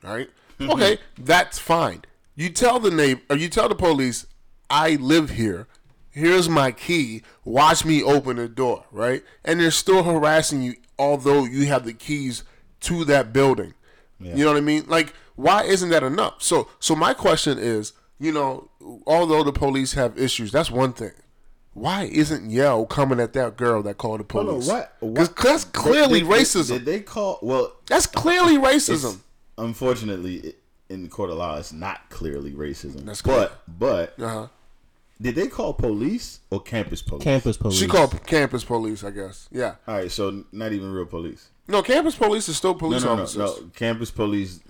Right? 0.09 0.31
okay, 0.73 0.99
that's 1.19 1.59
fine. 1.59 2.03
You 2.37 2.51
tell 2.51 2.81
the 2.81 2.91
neighbor 2.91 3.21
or 3.31 3.37
you 3.37 3.49
tell 3.49 3.69
the 3.69 3.75
police, 3.75 4.27
I 4.71 4.97
live 4.97 5.31
here. 5.31 5.67
Here's 6.11 6.49
my 6.49 6.71
key. 6.73 7.23
Watch 7.45 7.85
me 7.85 8.03
open 8.03 8.37
the 8.37 8.49
door, 8.49 8.85
right? 8.93 9.23
And 9.45 9.61
they're 9.61 9.71
still 9.71 10.03
harassing 10.05 10.63
you 10.63 10.75
although 10.99 11.45
you 11.45 11.67
have 11.67 11.85
the 11.85 11.93
keys 11.93 12.45
to 12.81 13.05
that 13.07 13.33
building. 13.33 13.75
You 14.21 14.45
know 14.45 14.53
what 14.53 14.57
I 14.57 14.61
mean? 14.63 14.85
Like, 14.87 15.13
why 15.35 15.65
isn't 15.65 15.91
that 15.91 16.03
enough? 16.03 16.43
So, 16.43 16.69
so 16.79 16.95
my 16.97 17.13
question 17.13 17.59
is, 17.59 17.93
you 18.19 18.33
know, 18.33 18.71
although 19.07 19.43
the 19.43 19.53
police 19.53 19.93
have 19.95 20.17
issues, 20.19 20.51
that's 20.53 20.71
one 20.71 20.93
thing. 20.95 21.11
Why 21.75 22.05
isn't 22.05 22.49
Yale 22.49 22.87
coming 22.87 23.19
at 23.21 23.33
that 23.35 23.57
girl 23.57 23.83
that 23.83 23.99
called 23.99 24.21
the 24.21 24.25
police? 24.25 24.67
what? 24.69 24.97
'Cause 25.01 25.29
what? 25.29 25.37
that's 25.37 25.65
clearly 25.65 26.21
Did- 26.21 26.29
did- 26.29 26.39
racism. 26.39 26.69
Did 26.69 26.85
they 26.87 27.01
call? 27.01 27.39
Well, 27.43 27.73
that's 27.87 28.07
clearly 28.07 28.57
racism. 28.57 29.19
Unfortunately, 29.59 30.37
it, 30.37 30.59
in 30.89 31.03
the 31.03 31.09
court 31.09 31.31
of 31.31 31.37
law, 31.39 31.57
it's 31.59 31.73
not 31.73 32.09
clearly 32.11 32.53
racism. 32.53 33.05
That's 33.05 33.23
but 33.23 33.63
but 33.67 34.15
Uh 34.21 34.29
huh. 34.29 34.47
did 35.21 35.35
they 35.35 35.47
call 35.49 35.73
police 35.75 36.41
or 36.51 36.61
campus 36.61 37.03
police? 37.03 37.25
Campus 37.25 37.57
police. 37.57 37.79
She 37.79 37.87
called 37.87 38.25
campus 38.27 38.65
police, 38.65 39.03
I 39.05 39.11
guess. 39.11 39.49
Yeah. 39.51 39.77
All 39.89 39.95
right, 39.97 40.11
so 40.11 40.45
not 40.53 40.73
even 40.73 40.93
real 40.93 41.07
police. 41.07 41.49
No, 41.67 41.83
campus 41.83 42.15
police 42.15 42.49
is 42.49 42.57
still 42.57 42.75
No, 42.75 42.79
police 42.79 43.05
no, 43.05 43.17
no, 43.17 43.23
officers. 43.23 43.37
no. 43.61 43.71
Campus 43.75 44.11
police. 44.11 44.61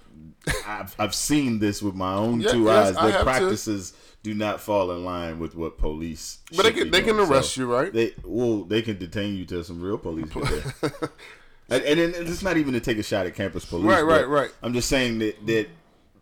I've, 0.66 0.94
I've 0.98 1.14
seen 1.14 1.58
this 1.58 1.82
with 1.82 1.94
my 1.94 2.14
own 2.14 2.40
Yeah, 2.42 2.50
two 2.50 2.64
yes, 2.64 2.88
eyes. 2.90 2.96
I 2.96 3.02
Their 3.04 3.12
have 3.12 3.20
too. 3.20 3.24
practices 3.24 3.94
do 4.22 4.34
not 4.34 4.60
fall 4.60 4.90
in 4.92 5.04
line 5.04 5.38
with 5.38 5.56
what 5.56 5.78
police. 5.78 6.38
But 6.54 6.64
they 6.64 6.72
can- 6.72 6.84
be 6.84 6.90
they 6.90 7.02
can 7.02 7.16
doing. 7.16 7.30
arrest 7.30 7.56
you, 7.56 7.66
right? 7.66 7.92
They 7.92 8.14
well, 8.24 8.62
they 8.64 8.80
can 8.82 8.98
detain 8.98 9.36
you 9.36 9.44
till 9.46 9.64
some 9.64 9.80
real 9.82 9.98
police 9.98 10.26
get 10.30 10.44
there. 10.80 10.92
and, 11.70 11.82
and 11.84 12.14
then 12.14 12.26
it's 12.26 12.42
not 12.42 12.56
even 12.56 12.72
to 12.74 12.80
take 12.80 12.98
a 12.98 13.02
shot 13.02 13.26
at 13.26 13.34
campus 13.34 13.64
police. 13.64 13.86
Right, 13.86 14.02
right, 14.04 14.28
right. 14.28 14.50
I'm 14.62 14.72
just 14.72 14.88
saying 14.88 15.18
that 15.20 15.46
that 15.46 15.68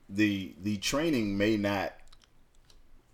the 0.08 0.54
the 0.62 0.76
training 0.78 1.36
may 1.38 1.56
not 1.56 1.92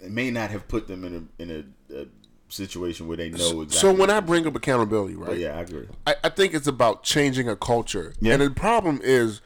it 0.00 0.10
may 0.10 0.30
not 0.30 0.50
have 0.50 0.68
put 0.68 0.88
them 0.88 1.04
in 1.04 1.28
a 1.38 1.42
in 1.42 1.50
a, 1.90 2.00
a 2.02 2.06
situation 2.48 3.08
where 3.08 3.16
they 3.16 3.30
know 3.30 3.62
exactly. 3.62 3.78
So 3.78 3.92
when 3.92 4.10
I 4.10 4.20
bring 4.20 4.46
up 4.46 4.54
accountability, 4.56 5.14
right? 5.14 5.28
But 5.30 5.38
yeah, 5.38 5.56
I 5.56 5.60
agree. 5.62 5.88
I, 6.06 6.14
I 6.24 6.28
think 6.28 6.54
it's 6.54 6.66
about 6.66 7.02
changing 7.02 7.48
a 7.48 7.56
culture. 7.56 8.14
Yeah. 8.20 8.34
And 8.34 8.42
the 8.42 8.50
problem 8.50 9.00
is 9.02 9.40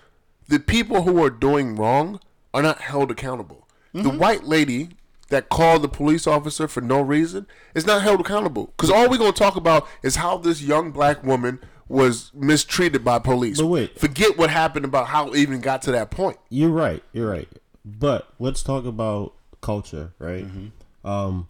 the 0.48 0.58
people 0.58 1.02
who 1.02 1.22
are 1.22 1.30
doing 1.30 1.76
wrong 1.76 2.20
are 2.54 2.62
not 2.62 2.80
held 2.80 3.10
accountable. 3.10 3.66
The 3.92 4.00
Mm-hmm. 4.00 4.18
white 4.18 4.44
lady 4.44 4.90
that 5.28 5.48
called 5.50 5.82
the 5.82 5.88
police 5.88 6.26
officer 6.26 6.66
for 6.68 6.80
no 6.80 7.00
reason 7.00 7.46
is 7.74 7.86
not 7.86 8.02
held 8.02 8.20
accountable. 8.20 8.66
Because 8.76 8.90
all 8.90 9.08
we're 9.10 9.18
going 9.18 9.32
to 9.32 9.38
talk 9.38 9.56
about 9.56 9.86
is 10.02 10.16
how 10.16 10.36
this 10.38 10.62
young 10.62 10.92
black 10.92 11.22
woman 11.24 11.58
was 11.92 12.30
mistreated 12.34 13.04
by 13.04 13.18
police. 13.18 13.60
But 13.60 13.66
wait. 13.66 13.98
Forget 13.98 14.38
what 14.38 14.50
happened 14.50 14.84
about 14.84 15.08
how 15.08 15.28
it 15.30 15.36
even 15.36 15.60
got 15.60 15.82
to 15.82 15.92
that 15.92 16.10
point. 16.10 16.38
You're 16.48 16.70
right. 16.70 17.02
You're 17.12 17.30
right. 17.30 17.48
But 17.84 18.28
let's 18.38 18.62
talk 18.62 18.84
about 18.86 19.34
culture, 19.60 20.12
right? 20.18 20.44
Mm-hmm. 20.46 21.06
Um, 21.08 21.48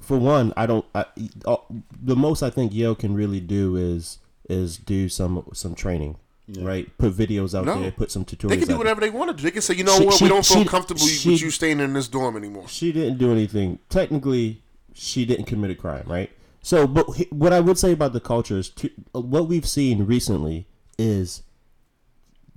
for 0.00 0.16
one, 0.18 0.52
I 0.56 0.66
don't. 0.66 0.84
I, 0.94 1.04
uh, 1.44 1.56
the 2.02 2.16
most 2.16 2.42
I 2.42 2.50
think 2.50 2.72
Yale 2.72 2.94
can 2.94 3.14
really 3.14 3.40
do 3.40 3.76
is 3.76 4.18
is 4.48 4.76
do 4.78 5.08
some 5.08 5.44
some 5.52 5.74
training, 5.74 6.16
right? 6.58 6.96
Put 6.98 7.12
videos 7.14 7.58
out 7.58 7.64
No. 7.66 7.80
there, 7.80 7.90
put 7.90 8.10
some 8.10 8.24
tutorials. 8.24 8.48
They 8.50 8.56
can 8.58 8.68
do 8.68 8.78
whatever 8.78 9.00
they 9.00 9.10
want 9.10 9.30
to 9.30 9.36
do. 9.36 9.42
They 9.42 9.50
can 9.50 9.62
say, 9.62 9.74
you 9.74 9.84
know 9.84 9.98
She- 9.98 10.04
what, 10.06 10.14
she- 10.14 10.24
we 10.24 10.28
don't 10.28 10.46
feel 10.46 10.62
she- 10.62 10.68
comfortable 10.68 11.02
with 11.02 11.26
you 11.42 11.50
staying 11.50 11.80
in 11.80 11.92
this 11.92 12.08
dorm 12.08 12.36
anymore. 12.36 12.68
She 12.68 12.92
didn't 12.92 13.18
do 13.18 13.32
anything. 13.32 13.78
Technically, 13.88 14.62
she 14.94 15.24
didn't 15.26 15.46
commit 15.46 15.70
a 15.70 15.74
crime, 15.74 16.04
right? 16.06 16.30
So, 16.66 16.88
but 16.88 17.06
what 17.30 17.52
I 17.52 17.60
would 17.60 17.78
say 17.78 17.92
about 17.92 18.12
the 18.12 18.18
culture 18.18 18.58
is 18.58 18.70
to, 18.70 18.90
uh, 19.14 19.20
what 19.20 19.46
we've 19.46 19.68
seen 19.68 20.04
recently 20.04 20.66
is 20.98 21.44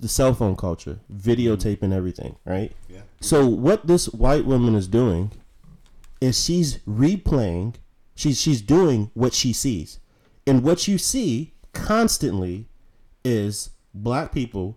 the 0.00 0.08
cell 0.08 0.34
phone 0.34 0.56
culture, 0.56 0.98
videotaping 1.14 1.78
mm-hmm. 1.78 1.92
everything, 1.92 2.34
right? 2.44 2.72
Yeah. 2.88 3.02
So, 3.20 3.46
what 3.46 3.86
this 3.86 4.06
white 4.06 4.44
woman 4.44 4.74
is 4.74 4.88
doing 4.88 5.30
is 6.20 6.44
she's 6.44 6.78
replaying, 6.78 7.76
she's 8.16 8.40
she's 8.40 8.60
doing 8.60 9.12
what 9.14 9.32
she 9.32 9.52
sees, 9.52 10.00
and 10.44 10.64
what 10.64 10.88
you 10.88 10.98
see 10.98 11.54
constantly 11.72 12.66
is 13.24 13.70
black 13.94 14.32
people 14.32 14.76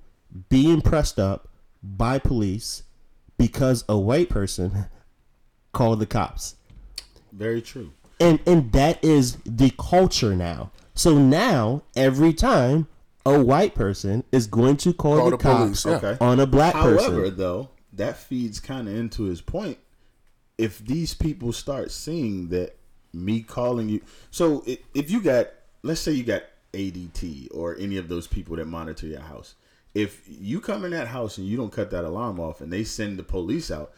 being 0.49 0.79
pressed 0.79 1.17
up 1.17 1.47
by 1.81 2.19
police 2.19 2.83
because 3.39 3.83
a 3.89 3.97
white 3.97 4.29
person 4.29 4.85
called 5.71 5.97
the 5.97 6.05
cops. 6.05 6.55
Very 7.31 7.63
true. 7.63 7.93
And 8.23 8.39
and 8.45 8.71
that 8.71 9.03
is 9.03 9.37
the 9.45 9.71
culture 9.77 10.35
now. 10.35 10.71
So 10.95 11.17
now 11.17 11.83
every 11.95 12.33
time 12.33 12.87
a 13.25 13.41
white 13.43 13.73
person 13.75 14.23
is 14.31 14.47
going 14.47 14.77
to 14.77 14.93
call, 14.93 15.17
Call 15.17 15.29
the, 15.31 15.37
the 15.37 15.43
police, 15.43 15.85
yeah. 15.85 15.93
Okay. 15.93 16.17
on 16.19 16.39
a 16.39 16.45
black 16.45 16.73
However, 16.73 17.21
person. 17.21 17.37
though, 17.37 17.69
that 17.93 18.17
feeds 18.17 18.59
kind 18.59 18.87
of 18.87 18.95
into 18.95 19.23
his 19.23 19.41
point 19.41 19.77
if 20.57 20.79
these 20.79 21.13
people 21.13 21.51
start 21.51 21.91
seeing 21.91 22.49
that 22.49 22.75
me 23.13 23.41
calling 23.41 23.89
you, 23.89 24.01
so 24.31 24.63
if 24.93 25.09
you 25.11 25.21
got, 25.21 25.49
let's 25.83 26.01
say 26.01 26.11
you 26.11 26.23
got 26.23 26.43
ADT 26.73 27.49
or 27.53 27.75
any 27.77 27.97
of 27.97 28.07
those 28.07 28.27
people 28.27 28.55
that 28.55 28.65
monitor 28.65 29.07
your 29.07 29.21
house, 29.21 29.55
if 29.93 30.23
you 30.27 30.59
come 30.59 30.85
in 30.85 30.91
that 30.91 31.07
house 31.07 31.37
and 31.37 31.47
you 31.47 31.57
don't 31.57 31.71
cut 31.71 31.91
that 31.91 32.03
alarm 32.03 32.39
off 32.39 32.61
and 32.61 32.71
they 32.71 32.83
send 32.83 33.19
the 33.19 33.23
police 33.23 33.69
out, 33.69 33.91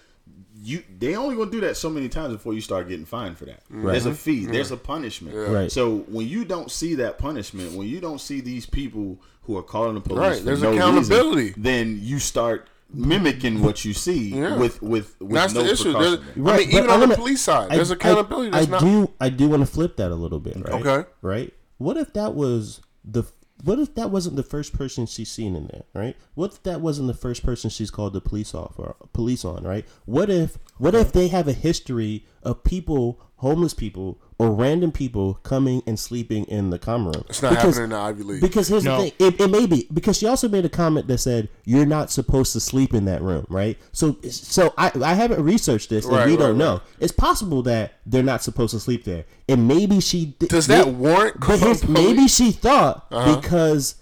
you 0.57 0.83
they 0.99 1.15
only 1.15 1.35
gonna 1.35 1.51
do 1.51 1.61
that 1.61 1.77
so 1.77 1.89
many 1.89 2.09
times 2.09 2.33
before 2.33 2.53
you 2.53 2.61
start 2.61 2.87
getting 2.87 3.05
fined 3.05 3.37
for 3.37 3.45
that. 3.45 3.63
Mm-hmm. 3.65 3.85
There's 3.87 4.05
a 4.05 4.13
fee. 4.13 4.43
Mm-hmm. 4.43 4.51
There's 4.53 4.71
a 4.71 4.77
punishment. 4.77 5.35
Right. 5.35 5.71
So 5.71 5.97
when 6.07 6.27
you 6.27 6.43
don't 6.45 6.71
see 6.71 6.95
that 6.95 7.17
punishment, 7.17 7.73
when 7.73 7.87
you 7.87 7.99
don't 7.99 8.19
see 8.21 8.41
these 8.41 8.65
people 8.65 9.19
who 9.43 9.57
are 9.57 9.63
calling 9.63 9.93
the 9.95 10.01
police, 10.01 10.19
Right, 10.19 10.37
for 10.39 10.43
there's 10.43 10.61
no 10.63 10.73
accountability. 10.73 11.41
reason, 11.47 11.61
then 11.61 11.99
you 12.01 12.17
start 12.19 12.67
mimicking 12.91 13.61
what 13.61 13.83
you 13.85 13.93
see 13.93 14.29
Yeah. 14.29 14.57
with 14.57 14.81
with 14.81 15.19
with 15.19 15.31
That's 15.33 15.53
no 15.53 15.63
the 15.63 15.71
issue. 15.71 15.93
There's, 15.93 16.17
precaution. 16.17 16.47
I 16.47 16.57
mean, 16.57 16.69
even 16.69 16.85
but 16.85 16.89
on 16.89 16.93
I'm 16.95 16.99
the 17.01 17.05
gonna- 17.07 17.15
police 17.17 17.41
side, 17.41 17.71
I- 17.71 17.75
there's 17.75 17.91
accountability. 17.91 18.47
I, 18.49 18.51
That's 18.51 18.67
I 18.67 18.71
not. 18.71 18.81
do. 18.81 19.11
I 19.19 19.29
do 19.29 19.49
want 19.49 19.61
to 19.61 19.67
flip 19.71 19.97
that 19.97 20.11
a 20.11 20.15
little 20.15 20.39
bit, 20.39 20.55
right? 20.55 20.85
Okay. 20.85 21.09
Right. 21.21 21.53
What 21.77 21.97
if 21.97 22.13
that 22.13 22.33
was 22.33 22.81
the? 23.03 23.23
What 23.63 23.79
if 23.79 23.95
that 23.95 24.11
wasn't 24.11 24.35
the 24.35 24.43
first 24.43 24.73
person 24.73 25.05
she's 25.05 25.31
seen 25.31 25.55
in 25.55 25.67
there? 25.67 25.83
Right. 25.93 26.15
What 26.33 26.53
if 26.53 26.63
that 26.63 26.81
wasn't 26.81 27.07
the 27.07 27.13
first 27.13 27.43
person 27.43 27.69
she's 27.69 27.91
called 27.91 28.13
the 28.13 28.21
police 28.21 28.53
off 28.53 28.77
or 28.77 28.95
police 29.13 29.45
on? 29.45 29.63
Right. 29.63 29.85
What 30.05 30.29
if? 30.29 30.57
What 30.77 30.93
if 30.93 31.11
they 31.11 31.29
have 31.29 31.47
a 31.47 31.53
history 31.53 32.25
of 32.43 32.63
people, 32.63 33.21
homeless 33.37 33.73
people, 33.73 34.21
or 34.37 34.51
random 34.51 34.91
people 34.91 35.35
coming 35.43 35.81
and 35.87 35.97
sleeping 35.99 36.43
in 36.45 36.69
the 36.69 36.77
common 36.77 37.13
room? 37.13 37.23
It's 37.29 37.41
not 37.41 37.55
happening 37.55 37.83
in 37.85 37.89
the 37.91 37.95
Ivy 37.97 38.23
League. 38.23 38.41
Because 38.41 38.67
here's 38.67 38.83
No. 38.83 38.97
the 39.01 39.09
thing, 39.09 39.13
it, 39.33 39.39
it 39.41 39.49
may 39.49 39.65
be 39.65 39.87
because 39.93 40.17
she 40.17 40.27
also 40.27 40.49
made 40.49 40.65
a 40.65 40.69
comment 40.69 41.07
that 41.07 41.19
said 41.19 41.47
you're 41.63 41.85
not 41.85 42.11
supposed 42.11 42.51
to 42.53 42.59
sleep 42.59 42.93
in 42.93 43.05
that 43.05 43.21
room, 43.21 43.45
right? 43.49 43.77
So, 43.93 44.17
so 44.29 44.73
I 44.77 44.91
I 45.01 45.13
haven't 45.13 45.41
researched 45.43 45.89
this, 45.89 46.05
and 46.05 46.13
we 46.13 46.19
right, 46.19 46.39
don't 46.39 46.57
know. 46.57 46.81
It's 46.99 47.13
possible 47.13 47.61
that 47.63 47.93
they're 48.05 48.23
not 48.23 48.43
supposed 48.43 48.73
to 48.73 48.79
sleep 48.79 49.05
there, 49.05 49.25
and 49.47 49.67
maybe 49.67 49.99
she 50.01 50.35
di- 50.39 50.47
Does 50.47 50.67
that 50.67 50.85
may- 50.87 50.91
warrant 50.93 51.39
But 51.39 51.87
maybe 51.87 52.27
she 52.27 52.51
thought 52.51 53.05
Uh-huh. 53.11 53.35
because 53.39 53.95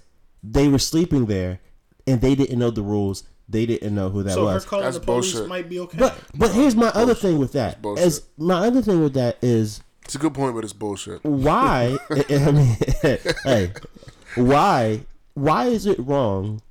they 0.43 0.67
were 0.67 0.79
sleeping 0.79 1.27
there 1.27 1.59
and 2.07 2.19
they 2.21 2.35
didn't 2.35 2.59
know 2.59 2.69
the 2.71 2.81
rules, 2.81 3.23
they 3.47 3.65
didn't 3.65 3.93
know 3.95 4.09
who 4.09 4.23
that 4.23 4.33
So 4.33 4.47
her 4.47 4.55
was. 4.55 4.65
calling 4.65 4.85
That's 4.85 4.97
the 4.97 5.05
police 5.05 5.31
bullshit. 5.31 5.47
might 5.47 5.69
be 5.69 5.79
okay. 5.79 5.97
But 5.97 6.17
but 6.33 6.51
here's 6.53 6.75
my 6.75 6.87
other 6.89 7.13
thing 7.13 7.37
with 7.37 7.51
that. 7.53 7.77
As 7.97 8.23
my 8.37 8.55
other 8.67 8.81
thing 8.81 9.01
with 9.03 9.13
that 9.13 9.37
is 9.41 9.81
It's 10.05 10.15
a 10.15 10.17
good 10.17 10.33
point, 10.33 10.53
but 10.55 10.63
it's 10.63 10.73
bullshit. 10.73 11.23
why 11.23 11.97
I 12.29 12.51
mean 12.51 12.77
hey 13.43 13.71
why 14.35 15.01
why 15.33 15.65
is 15.65 15.85
it 15.85 15.97
wrong 15.99 16.61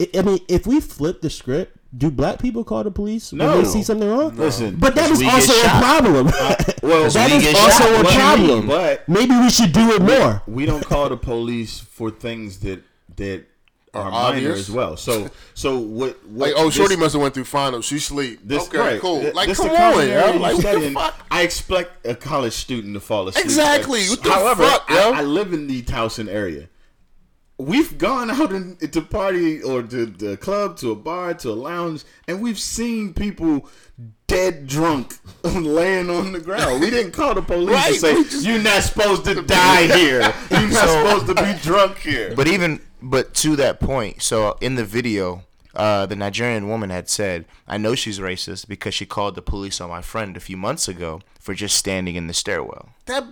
I, 0.00 0.08
I 0.18 0.22
mean 0.22 0.38
if 0.48 0.66
we 0.66 0.80
flip 0.80 1.20
the 1.22 1.30
script 1.30 1.76
do 1.96 2.10
black 2.10 2.40
people 2.40 2.64
call 2.64 2.82
the 2.82 2.90
police 2.90 3.32
when 3.32 3.38
they 3.38 3.64
see 3.64 3.82
something 3.84 4.08
wrong 4.08 4.34
Listen, 4.36 4.74
but 4.76 4.96
that 4.96 5.10
is 5.12 5.22
also 5.22 5.52
a 5.52 5.56
shot. 5.64 5.82
problem 5.82 6.26
uh, 6.26 6.56
well, 6.82 7.08
that 7.10 7.30
we 7.30 7.36
is 7.36 7.42
get 7.44 7.56
also 7.56 7.84
shot. 7.84 7.88
a 7.88 7.96
What 7.96 8.06
do 8.08 8.12
you 8.12 8.18
problem? 8.18 8.66
But- 8.66 9.08
maybe 9.08 9.36
we 9.36 9.48
should 9.50 9.72
do 9.72 9.92
it 9.92 10.02
more 10.02 10.42
we 10.48 10.66
don't 10.66 10.84
call 10.84 11.08
the 11.08 11.16
police 11.16 11.78
for 11.78 12.10
things 12.10 12.58
that 12.60 12.82
that 13.16 13.44
are, 13.94 14.10
Are 14.10 14.32
minor 14.32 14.52
as 14.52 14.70
well. 14.70 14.96
So 14.96 15.30
so 15.54 15.78
what? 15.78 16.22
what 16.26 16.48
Like, 16.50 16.52
oh, 16.56 16.66
this- 16.66 16.74
Shorty 16.74 16.96
must 16.96 17.12
have 17.14 17.22
went 17.22 17.34
through 17.34 17.44
finals. 17.44 17.84
She 17.84 17.98
sleep. 17.98 18.40
This, 18.44 18.66
okay, 18.68 18.78
right. 18.78 19.00
cool. 19.00 19.22
Like, 19.34 19.48
this 19.48 19.58
come 19.58 19.70
on, 19.70 20.08
yo. 20.08 20.36
Like, 20.38 20.56
what 20.56 20.80
the 20.80 20.90
fuck? 20.90 21.26
I 21.30 21.42
expect 21.42 22.06
a 22.06 22.14
college 22.14 22.52
student 22.54 22.94
to 22.94 23.00
fall 23.00 23.28
asleep. 23.28 23.44
Exactly. 23.44 24.00
Like, 24.02 24.10
What 24.10 24.22
the 24.22 24.30
however, 24.32 24.62
fuck, 24.64 24.84
I, 24.88 24.94
yo? 24.94 25.12
I 25.14 25.22
live 25.22 25.52
in 25.52 25.66
the 25.66 25.82
Towson 25.82 26.28
area. 26.28 26.68
We've 27.56 27.96
gone 27.98 28.32
out 28.32 28.50
in, 28.50 28.76
to 28.78 29.00
party 29.00 29.62
or 29.62 29.80
to 29.84 30.06
the 30.06 30.36
club, 30.36 30.76
to 30.78 30.90
a 30.90 30.96
bar, 30.96 31.34
to 31.34 31.50
a 31.50 31.52
lounge, 31.52 32.02
and 32.26 32.42
we've 32.42 32.58
seen 32.58 33.14
people 33.14 33.68
dead 34.26 34.66
drunk 34.66 35.16
laying 35.44 36.10
on 36.10 36.32
the 36.32 36.40
ground. 36.40 36.80
We 36.80 36.90
didn't 36.90 37.12
call 37.12 37.32
the 37.32 37.42
police 37.42 37.70
Right, 37.70 37.90
and 37.92 37.96
say, 38.00 38.14
just- 38.24 38.44
"You're 38.44 38.58
not 38.60 38.82
supposed 38.82 39.24
to 39.26 39.40
die 39.42 39.86
here. 39.96 40.20
You're 40.50 40.68
not 40.70 40.88
supposed 40.88 41.26
to 41.28 41.34
be 41.36 41.54
drunk 41.62 41.98
here." 41.98 42.34
But 42.34 42.48
even 42.48 42.80
but 43.04 43.34
to 43.34 43.54
that 43.56 43.80
point, 43.80 44.22
so 44.22 44.56
in 44.60 44.74
the 44.74 44.84
video, 44.84 45.42
uh, 45.76 46.06
the 46.06 46.16
Nigerian 46.16 46.68
woman 46.68 46.90
had 46.90 47.08
said, 47.08 47.44
"I 47.68 47.78
know 47.78 47.94
she's 47.94 48.18
racist 48.20 48.66
because 48.68 48.94
she 48.94 49.06
called 49.06 49.34
the 49.34 49.42
police 49.42 49.80
on 49.80 49.90
my 49.90 50.02
friend 50.02 50.36
a 50.36 50.40
few 50.40 50.56
months 50.56 50.88
ago 50.88 51.20
for 51.40 51.52
just 51.54 51.76
standing 51.76 52.14
in 52.16 52.26
the 52.28 52.32
stairwell." 52.34 52.90
That, 53.06 53.24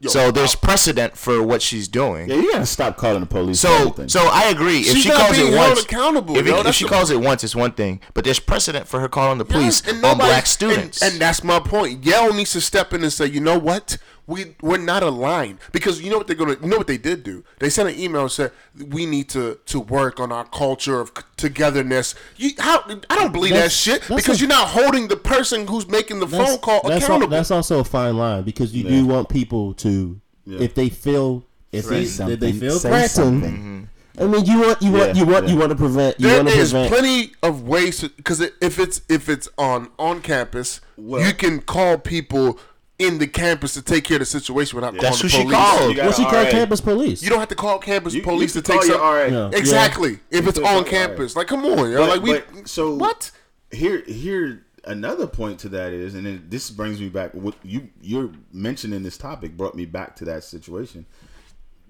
yo, 0.00 0.08
So 0.08 0.30
there's 0.30 0.54
precedent 0.54 1.18
for 1.18 1.42
what 1.42 1.60
she's 1.62 1.88
doing. 1.88 2.28
yeah, 2.30 2.36
you 2.36 2.52
gotta 2.52 2.64
stop 2.64 2.96
calling 2.96 3.20
the 3.20 3.26
police. 3.26 3.60
So, 3.60 3.92
so 4.06 4.20
I 4.32 4.44
agree. 4.44 4.78
If 4.78 4.86
She's 4.94 5.02
she 5.02 5.10
calls 5.10 5.36
it 5.36 5.54
once, 5.54 5.82
accountable, 5.82 6.36
if, 6.38 6.46
yo. 6.46 6.60
it- 6.60 6.66
if 6.66 6.74
she 6.74 6.84
the- 6.84 6.90
calls 6.90 7.10
it 7.10 7.20
once, 7.20 7.42
it's 7.44 7.54
one 7.56 7.72
thing. 7.72 8.00
But 8.14 8.24
there's 8.24 8.38
precedent 8.40 8.86
for 8.88 9.00
her 9.00 9.08
calling 9.08 9.38
the 9.38 9.44
police 9.44 9.82
Yes, 9.84 9.94
and 9.96 10.04
on 10.04 10.16
black 10.16 10.46
students. 10.46 11.02
And, 11.02 11.12
and 11.14 11.20
that's 11.20 11.42
my 11.44 11.58
point. 11.60 12.04
Yale 12.06 12.32
needs 12.32 12.52
to 12.52 12.60
step 12.62 12.94
in 12.94 13.02
and 13.02 13.12
say, 13.12 13.26
you 13.26 13.40
know 13.40 13.58
what? 13.58 13.98
We 14.26 14.54
we're 14.62 14.78
not 14.78 15.02
aligned 15.02 15.58
because 15.72 16.00
you 16.00 16.10
know 16.10 16.16
what 16.16 16.26
they're 16.26 16.36
gonna. 16.36 16.56
You 16.62 16.68
know 16.68 16.78
what 16.78 16.86
they 16.86 16.96
did 16.96 17.22
do? 17.24 17.44
They 17.58 17.68
sent 17.68 17.90
an 17.90 17.98
email 18.00 18.22
and 18.22 18.30
said 18.32 18.52
we 18.88 19.04
need 19.04 19.28
to 19.30 19.58
to 19.66 19.78
work 19.80 20.18
on 20.18 20.32
our 20.32 20.44
culture 20.46 20.98
of 20.98 21.12
togetherness. 21.36 22.14
You 22.36 22.52
how 22.58 22.82
I 23.10 23.16
don't 23.16 23.32
believe 23.32 23.52
that 23.52 23.70
shit 23.70 24.02
because 24.08 24.36
a- 24.38 24.40
you're 24.40 24.48
not 24.48 24.68
holding 24.68 25.08
the 25.08 25.16
person 25.16 25.66
who's 25.66 25.86
making 25.88 26.20
the 26.20 26.26
phone 26.28 26.58
call 26.58 26.80
that's, 26.88 27.04
al- 27.04 27.16
accountable. 27.16 27.30
that's 27.30 27.50
also 27.50 27.80
a 27.80 27.84
fine 27.84 28.16
line 28.16 28.44
because 28.44 28.74
you 28.74 28.84
do 28.84 29.04
want 29.06 29.28
people 29.28 29.74
to, 29.74 30.18
if 30.46 30.74
they 30.74 30.88
feel, 30.88 31.44
if 31.70 31.86
they, 31.86 32.04
Say 32.06 32.32
if 32.32 32.40
they 32.40 32.52
something. 32.52 32.60
feel 32.60 32.78
threatened. 32.78 33.42
Mm-hmm. 33.42 33.80
I 34.16 34.26
mean, 34.26 34.44
you 34.46 34.60
want, 34.60 34.80
you 34.80 34.92
want, 34.92 35.16
Yeah, 35.16 35.22
you 35.24 35.26
want, 35.26 35.46
yeah. 35.48 35.52
you 35.54 35.58
want 35.58 35.70
to 35.70 35.76
prevent, 35.76 36.20
you 36.20 36.28
There 36.28 36.36
want 36.36 36.48
to 36.48 36.54
is 36.54 36.70
prevent. 36.70 36.92
plenty 36.94 37.32
of 37.42 37.62
ways 37.64 37.98
to 37.98 38.08
because 38.10 38.40
if 38.40 38.78
it's 38.78 39.02
if 39.08 39.28
it's 39.28 39.48
on 39.58 39.90
on 39.98 40.22
campus, 40.22 40.80
Well- 40.96 41.26
you 41.26 41.34
can 41.34 41.60
call 41.60 41.98
people 41.98 42.58
in 42.98 43.18
the 43.18 43.26
campus 43.26 43.74
to 43.74 43.82
take 43.82 44.04
care 44.04 44.16
of 44.16 44.20
the 44.20 44.24
situation 44.26 44.76
without 44.76 44.94
That's 44.94 45.20
calling 45.20 45.22
who 45.22 45.22
the 45.22 45.28
she 45.28 45.42
police. 45.42 45.56
called. 45.56 45.96
You 45.96 46.02
What's 46.04 46.16
she 46.16 46.22
an 46.24 46.30
call 46.30 46.44
RA. 46.44 46.50
campus 46.50 46.80
police? 46.80 47.22
You 47.22 47.30
don't 47.30 47.40
have 47.40 47.48
to 47.48 47.54
call 47.56 47.78
campus 47.78 48.14
You- 48.14 48.22
police 48.22 48.54
you 48.54 48.62
to 48.62 48.66
take 48.72 48.80
call 48.80 48.86
your 48.88 48.98
some. 48.98 49.04
RA. 49.34 49.50
Yeah. 49.50 49.58
Exactly. 49.58 50.20
If 50.30 50.46
it's 50.46 50.58
on 50.58 50.64
call 50.64 50.84
campus, 50.84 51.34
like 51.36 51.46
come 51.48 51.64
on, 51.64 51.90
yo. 51.90 51.98
But- 51.98 52.08
like 52.08 52.22
we 52.22 52.32
but- 52.38 52.68
so 52.68 52.94
what? 52.94 53.30
Here, 53.72 54.02
here, 54.06 54.64
another 54.84 55.26
point 55.26 55.58
to 55.60 55.68
that 55.70 55.92
is, 55.92 56.14
and 56.14 56.24
then 56.24 56.46
this 56.48 56.70
brings 56.70 57.00
me 57.00 57.08
back. 57.08 57.32
What 57.34 57.56
you 57.64 57.88
you're 58.00 58.30
mentioning 58.52 59.02
this 59.02 59.18
topic 59.18 59.56
brought 59.56 59.74
me 59.74 59.84
back 59.86 60.14
to 60.16 60.24
that 60.26 60.44
situation. 60.44 61.06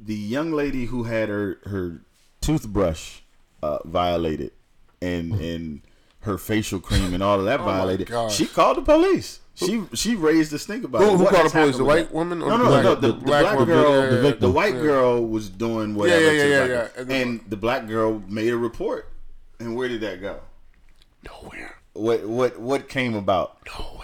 The 0.02 0.14
young 0.14 0.52
lady 0.52 0.86
who 0.86 1.02
had 1.02 1.28
her 1.28 1.58
her 1.66 2.00
toothbrush 2.40 3.20
uh, 3.62 3.78
violated, 3.84 4.52
and 5.02 5.32
and 5.34 5.82
her 6.24 6.38
facial 6.38 6.80
cream 6.80 7.14
and 7.14 7.22
all 7.22 7.38
of 7.38 7.44
that 7.46 7.60
Oh 7.60 7.64
violated. 7.64 8.10
She 8.30 8.46
called 8.46 8.76
the 8.78 8.82
police. 8.82 9.40
She 9.54 9.84
she 9.94 10.16
raised 10.16 10.52
a 10.52 10.58
stink 10.58 10.82
about 10.84 11.02
Who- 11.02 11.14
it. 11.14 11.18
who 11.18 11.26
called 11.26 11.46
the 11.46 11.50
police? 11.50 11.76
The 11.76 11.84
white 11.84 12.06
that? 12.08 12.14
woman 12.14 12.42
or 12.42 12.50
No, 12.50 12.58
the 12.58 12.64
no, 12.64 12.68
black- 12.70 12.84
no. 12.84 12.94
The, 12.96 13.00
the 13.00 13.12
the 13.12 13.20
black 13.24 13.42
black, 13.54 13.66
girl, 13.66 13.90
Yeah, 13.92 14.02
yeah, 14.04 14.10
the, 14.20 14.28
yeah. 14.28 14.34
the 14.34 14.50
white 14.50 14.74
Yeah. 14.74 14.80
girl 14.82 15.26
was 15.26 15.48
doing 15.48 15.94
whatever. 15.94 16.20
yeah, 16.22 16.30
to 16.30 16.36
yeah, 16.36 16.42
the 16.42 16.48
yeah, 16.48 16.60
yeah. 16.60 16.66
girl. 16.66 16.88
And 16.98 17.08
the- 17.08 17.14
And 17.14 17.40
the 17.48 17.56
black 17.56 17.86
girl 17.86 18.22
made 18.28 18.52
a 18.52 18.56
report. 18.56 19.08
And 19.60 19.76
where 19.76 19.88
did 19.88 20.00
that 20.00 20.20
go? 20.20 20.40
Nowhere. 21.24 21.76
what 21.94 22.26
what 22.26 22.58
what 22.58 22.88
came 22.88 23.14
about 23.14 23.56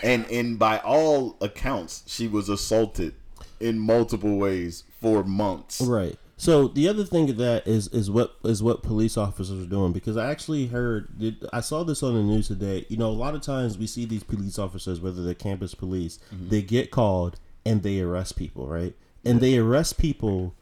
and 0.04 0.24
and 0.30 0.58
by 0.58 0.78
all 0.78 1.36
accounts 1.40 2.04
she 2.06 2.28
was 2.28 2.48
assaulted 2.48 3.12
in 3.58 3.78
multiple 3.80 4.36
ways 4.38 4.84
for 5.00 5.24
months 5.24 5.80
Right. 5.80 6.16
So 6.40 6.68
the 6.68 6.88
other 6.88 7.04
thing 7.04 7.28
of 7.28 7.36
that 7.36 7.66
is 7.66 7.88
is 7.88 8.10
what 8.10 8.34
is 8.44 8.62
what 8.62 8.82
police 8.82 9.18
officers 9.18 9.62
are 9.62 9.68
doing 9.68 9.92
because 9.92 10.16
I 10.16 10.30
actually 10.30 10.68
heard 10.68 11.36
I 11.52 11.60
saw 11.60 11.84
this 11.84 12.02
on 12.02 12.14
the 12.14 12.22
news 12.22 12.48
today. 12.48 12.86
You 12.88 12.96
know, 12.96 13.08
a 13.08 13.12
lot 13.12 13.34
of 13.34 13.42
times 13.42 13.76
we 13.76 13.86
see 13.86 14.06
these 14.06 14.22
police 14.22 14.58
officers, 14.58 15.02
whether 15.02 15.22
they're 15.22 15.34
campus 15.34 15.74
police, 15.74 16.18
mm-hmm. 16.34 16.48
they 16.48 16.62
get 16.62 16.90
called 16.90 17.38
and 17.66 17.82
they 17.82 18.00
arrest 18.00 18.36
people, 18.36 18.66
right? 18.66 18.94
And 19.22 19.42
they 19.42 19.58
arrest 19.58 19.98
people. 19.98 20.54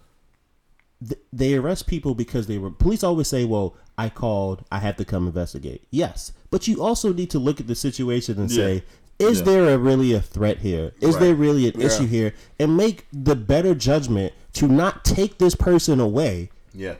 They 1.33 1.55
arrest 1.55 1.87
people 1.87 2.17
because 2.17 2.49
they 2.49 2.59
were. 2.59 2.73
Police 2.73 3.05
always 3.05 3.29
say, 3.29 3.45
"Well, 3.45 3.77
I 3.97 4.09
called. 4.09 4.65
I 4.73 4.81
had 4.81 4.99
to 4.99 5.05
come 5.05 5.29
investigate." 5.29 5.87
Yes, 5.93 6.33
but 6.51 6.67
you 6.67 6.83
also 6.83 7.13
need 7.13 7.31
to 7.31 7.39
look 7.39 7.61
at 7.61 7.69
the 7.69 7.77
situation 7.77 8.41
and 8.41 8.51
say, 8.51 8.83
"Is 9.21 9.39
Yeah. 9.39 9.45
there 9.45 9.69
a, 9.75 9.79
really 9.79 10.13
a 10.13 10.21
threat 10.21 10.59
here? 10.59 10.93
Is 11.01 11.15
Right. 11.15 11.21
there 11.21 11.35
really 11.37 11.69
an 11.69 11.79
Yeah. 11.79 11.87
issue 11.87 12.07
here?" 12.07 12.35
And 12.59 12.77
make 12.77 13.07
the 13.13 13.37
better 13.37 13.77
judgment 13.77 14.33
to 14.59 14.69
not 14.69 15.05
take 15.05 15.39
this 15.39 15.55
person 15.55 16.01
away 16.01 16.51
yeah 16.75 16.95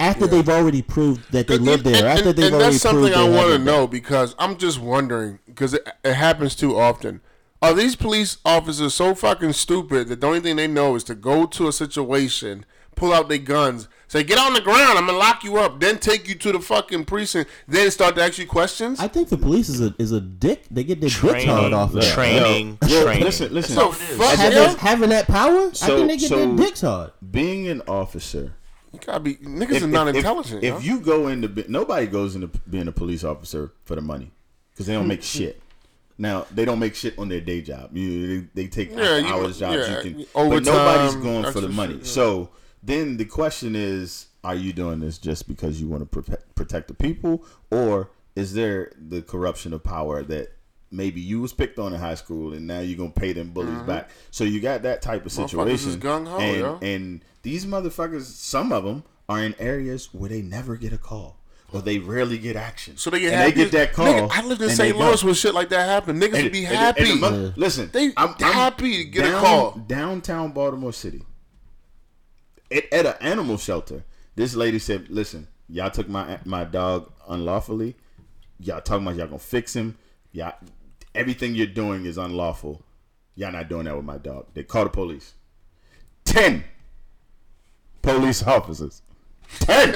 after 0.00 0.26
they've 0.26 0.48
already 0.48 0.82
proved 0.82 1.30
that 1.32 1.46
they 1.46 1.58
live 1.58 1.84
there. 1.84 1.94
And, 1.94 2.06
after 2.06 2.28
and- 2.30 2.38
they've 2.38 2.46
and 2.46 2.54
already 2.56 2.72
that's 2.72 2.82
something 2.82 3.14
I 3.14 3.22
want 3.22 3.34
to 3.34 3.52
haven't 3.52 3.64
know 3.64 3.86
because 3.86 4.34
I'm 4.38 4.56
just 4.56 4.80
wondering 4.80 5.38
because 5.46 5.74
it, 5.74 5.88
it 6.02 6.14
happens 6.14 6.56
too 6.56 6.76
often. 6.76 7.20
Are 7.60 7.72
these 7.72 7.94
police 7.94 8.38
officers 8.44 8.94
so 8.94 9.14
fucking 9.14 9.52
stupid 9.52 10.08
that 10.08 10.20
the 10.20 10.26
only 10.26 10.40
thing 10.40 10.56
they 10.56 10.66
know 10.66 10.96
is 10.96 11.04
to 11.04 11.14
go 11.14 11.46
to 11.46 11.68
a 11.68 11.72
situation, 11.72 12.66
pull 12.96 13.12
out 13.12 13.28
their 13.28 13.38
guns, 13.38 13.86
say 14.12 14.22
"Get 14.22 14.38
on 14.38 14.52
the 14.54 14.60
ground, 14.60 14.98
I'm 14.98 15.06
gonna 15.06 15.18
lock 15.18 15.42
you 15.44 15.56
up," 15.56 15.80
then 15.80 15.98
take 15.98 16.28
you 16.28 16.34
to 16.36 16.52
the 16.52 16.60
fucking 16.60 17.04
precinct, 17.06 17.50
then 17.66 17.90
start 17.90 18.14
to 18.16 18.22
ask 18.22 18.38
you 18.38 18.46
questions? 18.46 19.00
I 19.00 19.08
think 19.08 19.28
the 19.30 19.38
police 19.38 19.68
is 19.68 19.80
a 19.80 19.94
is 19.98 20.12
a 20.12 20.20
dick. 20.20 20.64
They 20.70 20.84
get 20.84 21.00
their 21.00 21.08
dicks 21.08 21.18
training, 21.20 21.48
hard 21.48 21.72
off 21.72 21.90
of 21.94 22.02
that. 22.02 22.12
training, 22.14 22.78
Well, 22.82 23.02
training. 23.04 23.24
listen 23.24 23.52
listen 23.54 23.74
so 23.74 23.92
fuck 23.92 24.36
Having, 24.36 24.58
yo. 24.58 24.74
having 24.76 25.08
that 25.10 25.26
power, 25.26 25.68
I 25.68 25.72
So- 25.72 25.96
think 25.96 26.08
they 26.08 26.16
get 26.18 26.28
so- 26.28 26.36
their 26.46 26.56
dicks 26.66 26.80
hard. 26.82 27.12
being 27.30 27.68
an 27.68 27.82
officer 27.88 28.52
You 28.92 29.00
gotta 29.04 29.20
be 29.20 29.36
niggas 29.36 29.82
are 29.82 29.86
not 29.86 30.08
intelligent. 30.08 30.62
if, 30.62 30.74
yo. 30.84 30.94
you 30.94 31.00
go 31.00 31.28
into 31.28 31.48
nobody 31.68 32.06
goes 32.06 32.34
into 32.36 32.48
being 32.68 32.88
a 32.88 32.92
police 32.92 33.24
officer 33.24 33.72
for 33.84 33.94
the 33.94 34.02
money 34.02 34.30
because 34.72 34.86
they 34.86 34.92
don't 34.92 35.08
make 35.08 35.22
shit 35.34 35.60
Now 36.18 36.46
they 36.54 36.64
don't 36.66 36.78
make 36.78 36.94
shit 36.94 37.18
on 37.18 37.28
their 37.30 37.40
day 37.40 37.62
job. 37.62 37.96
You 37.96 38.42
they, 38.54 38.62
they 38.64 38.68
take 38.68 38.90
Yeah, 38.94 39.16
you- 39.16 39.26
hours 39.26 39.58
jobs. 39.58 39.76
yeah, 39.76 39.96
you 40.02 40.14
can, 40.14 40.26
overtime, 40.34 40.64
but 40.64 40.72
nobody's 40.72 41.14
going 41.16 41.52
for 41.52 41.60
the 41.62 41.68
money. 41.70 41.94
shit, 41.94 42.02
yeah. 42.06 42.12
So 42.12 42.50
then 42.82 43.16
the 43.16 43.24
question 43.24 43.74
is: 43.76 44.26
Are 44.44 44.54
you 44.54 44.72
doing 44.72 45.00
this 45.00 45.18
just 45.18 45.48
because 45.48 45.80
you 45.80 45.88
want 45.88 46.02
to 46.02 46.06
protect, 46.06 46.54
protect 46.54 46.88
the 46.88 46.94
people, 46.94 47.44
or 47.70 48.10
is 48.36 48.54
there 48.54 48.92
the 48.98 49.22
corruption 49.22 49.72
of 49.72 49.82
power 49.84 50.22
that 50.24 50.52
maybe 50.90 51.20
you 51.20 51.40
was 51.40 51.52
picked 51.52 51.78
on 51.78 51.92
in 51.94 52.00
high 52.00 52.14
school 52.14 52.52
and 52.52 52.66
now 52.66 52.80
you're 52.80 52.98
gonna 52.98 53.10
pay 53.10 53.32
them 53.32 53.50
bullies 53.50 53.82
back? 53.82 54.10
So 54.30 54.44
you 54.44 54.60
got 54.60 54.82
that 54.82 55.02
type 55.02 55.24
of 55.26 55.32
Mm-hmm. 55.32 55.42
Situation, 55.48 56.00
gung-ho, 56.00 56.38
and 56.38 56.56
yo. 56.58 56.78
and 56.82 57.24
these 57.42 57.66
motherfuckers, 57.66 58.22
some 58.24 58.72
of 58.72 58.84
them 58.84 59.04
are 59.28 59.40
in 59.42 59.54
areas 59.58 60.08
where 60.12 60.28
they 60.28 60.42
never 60.42 60.76
get 60.76 60.92
a 60.92 60.98
call. 60.98 61.38
Or 61.74 61.80
they 61.80 61.98
rarely 61.98 62.36
get 62.36 62.54
action. 62.54 62.98
So 62.98 63.08
they 63.08 63.20
get 63.20 63.32
and 63.32 63.36
happy. 63.36 63.50
they 63.52 63.56
get 63.62 63.72
that 63.72 63.92
call. 63.94 64.04
Nigga, 64.06 64.30
I 64.30 64.42
lived 64.44 64.60
in 64.60 64.68
St. 64.68 64.94
Louis 64.94 65.24
when 65.24 65.32
shit 65.32 65.54
like 65.54 65.70
that 65.70 65.88
happened. 65.88 66.20
Niggas 66.20 66.34
And- 66.34 66.42
would 66.42 66.52
be 66.52 66.64
and- 66.66 66.74
and 66.74 66.76
happy. 66.76 67.18
the 67.18 67.54
listen, 67.56 67.88
They 67.90 68.12
I'm, 68.14 68.34
happy 68.34 68.98
to 68.98 69.04
get 69.10 69.24
a 69.34 69.38
call. 69.40 69.70
Downtown 69.86 70.52
Baltimore 70.52 70.92
City, 70.92 71.22
at, 72.72 72.92
at 72.92 73.06
an 73.06 73.14
animal 73.20 73.58
shelter, 73.58 74.04
this 74.34 74.54
lady 74.54 74.78
said, 74.78 75.08
"Listen, 75.10 75.48
y'all 75.68 75.90
took 75.90 76.08
my 76.08 76.38
my 76.44 76.64
dog 76.64 77.12
unlawfully. 77.28 77.96
Y'all 78.58 78.80
talking 78.80 79.06
about 79.06 79.16
y'all 79.16 79.26
gonna 79.26 79.38
fix 79.38 79.74
him. 79.74 79.96
Y'all, 80.32 80.54
everything 81.14 81.54
you're 81.54 81.66
doing 81.66 82.06
is 82.06 82.18
unlawful. 82.18 82.82
Y'all 83.34 83.52
not 83.52 83.68
doing 83.68 83.84
that 83.84 83.96
with 83.96 84.04
my 84.04 84.18
dog. 84.18 84.46
They 84.54 84.62
call 84.62 84.84
the 84.84 84.90
police. 84.90 85.34
Ten 86.24 86.64
police 88.02 88.42
officers. 88.42 89.02
Ten. 89.60 89.94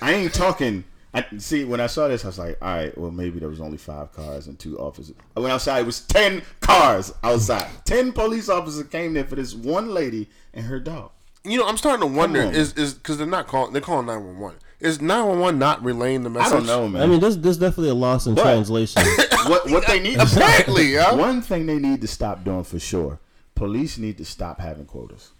I 0.00 0.12
ain't 0.12 0.34
talking. 0.34 0.84
I 1.14 1.24
see 1.38 1.64
when 1.64 1.80
I 1.80 1.86
saw 1.86 2.08
this, 2.08 2.24
I 2.24 2.28
was 2.28 2.38
like, 2.38 2.58
all 2.60 2.76
right, 2.76 2.98
well 2.98 3.10
maybe 3.10 3.38
there 3.38 3.48
was 3.48 3.60
only 3.60 3.78
five 3.78 4.12
cars 4.12 4.48
and 4.48 4.58
two 4.58 4.78
officers. 4.78 5.14
I 5.34 5.40
went 5.40 5.52
outside, 5.52 5.80
it 5.80 5.86
was 5.86 6.00
ten 6.00 6.42
cars 6.60 7.12
outside. 7.22 7.68
ten 7.86 8.12
police 8.12 8.50
officers 8.50 8.86
came 8.88 9.14
there 9.14 9.24
for 9.24 9.36
this 9.36 9.54
one 9.54 9.94
lady 9.94 10.28
and 10.52 10.66
her 10.66 10.78
dog. 10.78 11.12
You 11.46 11.58
know, 11.58 11.66
I'm 11.66 11.76
starting 11.76 12.00
to 12.08 12.14
wonder 12.14 12.42
on. 12.42 12.54
is 12.54 12.72
is 12.74 12.94
because 12.94 13.18
they're 13.18 13.26
not 13.26 13.46
calling. 13.46 13.72
They're 13.72 13.82
calling 13.82 14.06
nine 14.06 14.24
one 14.24 14.38
one. 14.38 14.54
Is 14.80 15.00
nine 15.00 15.24
one 15.26 15.38
one 15.40 15.58
not 15.58 15.82
relaying 15.84 16.22
the 16.22 16.30
message? 16.30 16.52
I 16.52 16.56
message? 16.56 16.68
don't 16.68 16.82
know, 16.82 16.88
man. 16.88 17.02
I 17.02 17.06
mean, 17.06 17.20
there's 17.20 17.38
there's 17.38 17.58
definitely 17.58 17.90
a 17.90 17.94
loss 17.94 18.26
in 18.26 18.34
But- 18.34 18.42
translation. 18.42 19.02
what 19.46 19.70
what 19.70 19.86
they 19.86 20.00
need 20.00 20.18
Apparently, 20.18 20.86
yeah. 20.92 21.14
One 21.14 21.40
thing 21.42 21.66
they 21.66 21.78
need 21.78 22.00
to 22.02 22.08
stop 22.08 22.44
doing 22.44 22.64
for 22.64 22.78
sure. 22.78 23.18
Police 23.54 23.96
need 23.96 24.18
to 24.18 24.24
stop 24.24 24.60
having 24.60 24.84
quotas. 24.84 25.30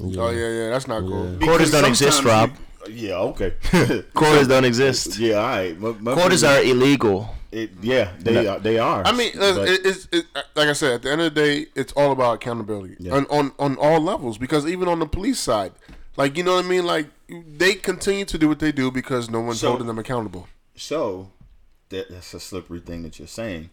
Oh 0.00 0.30
yeah, 0.30 0.48
yeah. 0.48 0.70
That's 0.70 0.86
not 0.88 1.00
cool. 1.02 1.36
Quotas 1.40 1.70
don't 1.70 1.82
Because 1.82 2.02
exist, 2.02 2.24
Rob. 2.24 2.50
you- 2.50 2.56
yeah, 2.88 3.16
okay. 3.16 3.54
Quotas 4.14 4.48
don't 4.48 4.64
exist. 4.64 5.18
yeah, 5.18 5.34
all 5.36 5.42
right. 5.48 5.78
My- 5.78 5.92
my 6.00 6.14
Quotas 6.14 6.40
thing 6.42 6.50
are 6.50 6.62
illegal. 6.62 7.28
It, 7.52 7.70
yeah, 7.82 8.10
they 8.18 8.46
are. 8.48 8.58
They 8.58 8.78
are. 8.78 9.06
I 9.06 9.12
mean, 9.12 9.32
uh, 9.36 9.54
But- 9.54 9.68
it, 9.68 9.86
it's 9.86 10.08
it, 10.10 10.24
like 10.56 10.68
I 10.68 10.72
said. 10.72 10.92
At 10.94 11.02
the 11.02 11.12
end 11.12 11.20
of 11.20 11.34
the 11.34 11.40
day, 11.40 11.66
it's 11.76 11.92
all 11.92 12.10
about 12.12 12.34
accountability 12.34 12.96
Yeah. 12.98 13.14
on, 13.14 13.26
on 13.30 13.52
on 13.60 13.76
all 13.78 14.00
levels. 14.00 14.38
Because 14.38 14.66
even 14.66 14.88
on 14.88 14.98
the 14.98 15.06
police 15.06 15.38
side, 15.38 15.72
like 16.16 16.36
you 16.36 16.42
know 16.42 16.56
what 16.56 16.64
I 16.64 16.68
mean. 16.68 16.84
Like 16.84 17.06
they 17.28 17.74
continue 17.74 18.24
to 18.24 18.38
do 18.38 18.48
what 18.48 18.58
they 18.58 18.72
do 18.72 18.90
because 18.90 19.30
no 19.30 19.40
one's 19.40 19.60
So- 19.60 19.68
holding 19.68 19.86
them 19.86 19.98
accountable. 20.00 20.48
So 20.76 21.30
that, 21.90 22.10
that's 22.10 22.34
a 22.34 22.40
slippery 22.40 22.80
thing 22.80 23.02
that 23.04 23.18
you're 23.20 23.28
saying. 23.28 23.70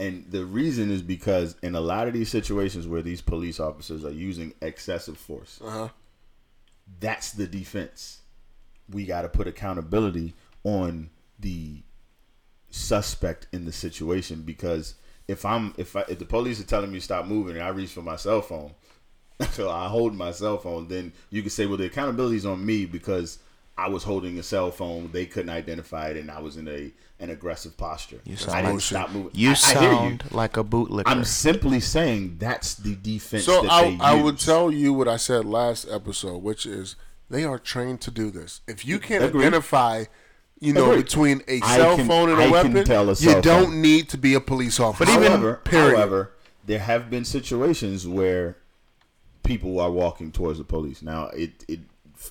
And 0.00 0.24
the 0.30 0.44
reason 0.46 0.90
is 0.90 1.02
because 1.02 1.54
in 1.62 1.74
a 1.76 1.80
lot 1.80 2.08
of 2.08 2.14
these 2.14 2.30
situations 2.30 2.88
where 2.88 3.02
these 3.02 3.20
police 3.20 3.60
officers 3.60 4.04
are 4.06 4.10
using 4.10 4.54
excessive 4.62 5.18
force, 5.18 5.60
Uh-huh. 5.62 5.88
that's 6.98 7.32
the 7.32 7.46
defense. 7.46 8.20
We 8.92 9.06
got 9.06 9.22
to 9.22 9.28
put 9.28 9.46
accountability 9.46 10.34
on 10.64 11.10
the 11.38 11.82
suspect 12.70 13.46
in 13.52 13.64
the 13.64 13.72
situation 13.72 14.42
because 14.42 14.94
if 15.28 15.44
I'm 15.44 15.74
if 15.76 15.94
I, 15.96 16.04
if 16.08 16.18
the 16.18 16.24
police 16.24 16.60
are 16.60 16.64
telling 16.64 16.90
me 16.90 16.98
to 16.98 17.04
stop 17.04 17.26
moving 17.26 17.56
and 17.56 17.64
I 17.64 17.68
reach 17.68 17.90
for 17.90 18.02
my 18.02 18.16
cell 18.16 18.40
phone, 18.42 18.72
so 19.50 19.70
I 19.70 19.88
hold 19.88 20.14
my 20.14 20.32
cell 20.32 20.58
phone, 20.58 20.88
then 20.88 21.12
you 21.30 21.42
can 21.42 21.50
say, 21.50 21.66
well, 21.66 21.76
the 21.78 21.86
accountability 21.86 22.36
is 22.36 22.46
on 22.46 22.64
me 22.64 22.86
because 22.86 23.38
I 23.76 23.88
was 23.88 24.02
holding 24.04 24.38
a 24.38 24.42
cell 24.42 24.70
phone, 24.70 25.10
they 25.12 25.24
couldn't 25.26 25.50
identify 25.50 26.08
it, 26.08 26.16
and 26.18 26.30
I 26.30 26.40
was 26.40 26.56
in 26.56 26.68
a 26.68 26.92
an 27.18 27.30
aggressive 27.30 27.76
posture. 27.76 28.20
You 28.24 28.34
I 28.34 28.36
sound 28.36 28.56
didn't 28.56 28.72
like- 28.74 28.80
stop 28.82 29.10
moving. 29.10 29.30
You 29.34 29.50
I, 29.50 29.74
I 29.76 30.08
you. 30.08 30.18
like 30.30 30.56
a 30.56 30.64
bootlicker. 30.64 31.04
I'm 31.06 31.24
simply 31.24 31.80
saying 31.80 32.36
that's 32.38 32.74
the 32.74 32.96
defense. 32.96 33.44
So 33.44 33.62
that 33.62 33.70
I 33.70 33.90
they 33.90 33.98
I 34.00 34.22
would 34.22 34.38
tell 34.38 34.70
you 34.70 34.92
what 34.92 35.08
I 35.08 35.16
said 35.16 35.44
last 35.44 35.86
episode, 35.90 36.42
which 36.42 36.66
is 36.66 36.96
they 37.32 37.44
are 37.44 37.58
trained 37.58 38.00
to 38.02 38.10
do 38.10 38.30
this. 38.30 38.60
If 38.68 38.84
you 38.86 38.98
can't 38.98 39.24
Agreed. 39.24 39.42
identify, 39.46 40.04
you 40.60 40.72
know, 40.72 40.90
Agreed. 40.90 41.04
between 41.04 41.42
a 41.48 41.60
I 41.62 41.76
cell 41.76 41.96
can- 41.96 42.06
phone 42.06 42.30
and 42.30 42.38
a 42.38 42.42
I 42.42 42.62
can 42.62 42.72
weapon, 42.72 42.84
tell 42.84 43.04
a 43.06 43.08
you 43.08 43.14
cell 43.16 43.40
don't 43.42 43.64
phone. 43.66 43.82
need 43.82 44.08
to 44.10 44.18
be 44.18 44.34
a 44.34 44.40
police 44.40 44.78
officer. 44.78 45.10
however, 45.10 45.60
period. 45.64 45.96
however, 45.96 46.30
there 46.64 46.78
have 46.78 47.10
been 47.10 47.24
situations 47.24 48.06
where 48.06 48.56
people 49.42 49.80
are 49.80 49.90
walking 49.90 50.30
towards 50.30 50.58
the 50.58 50.64
police. 50.64 51.02
Now, 51.02 51.26
it 51.28 51.64
it 51.66 51.80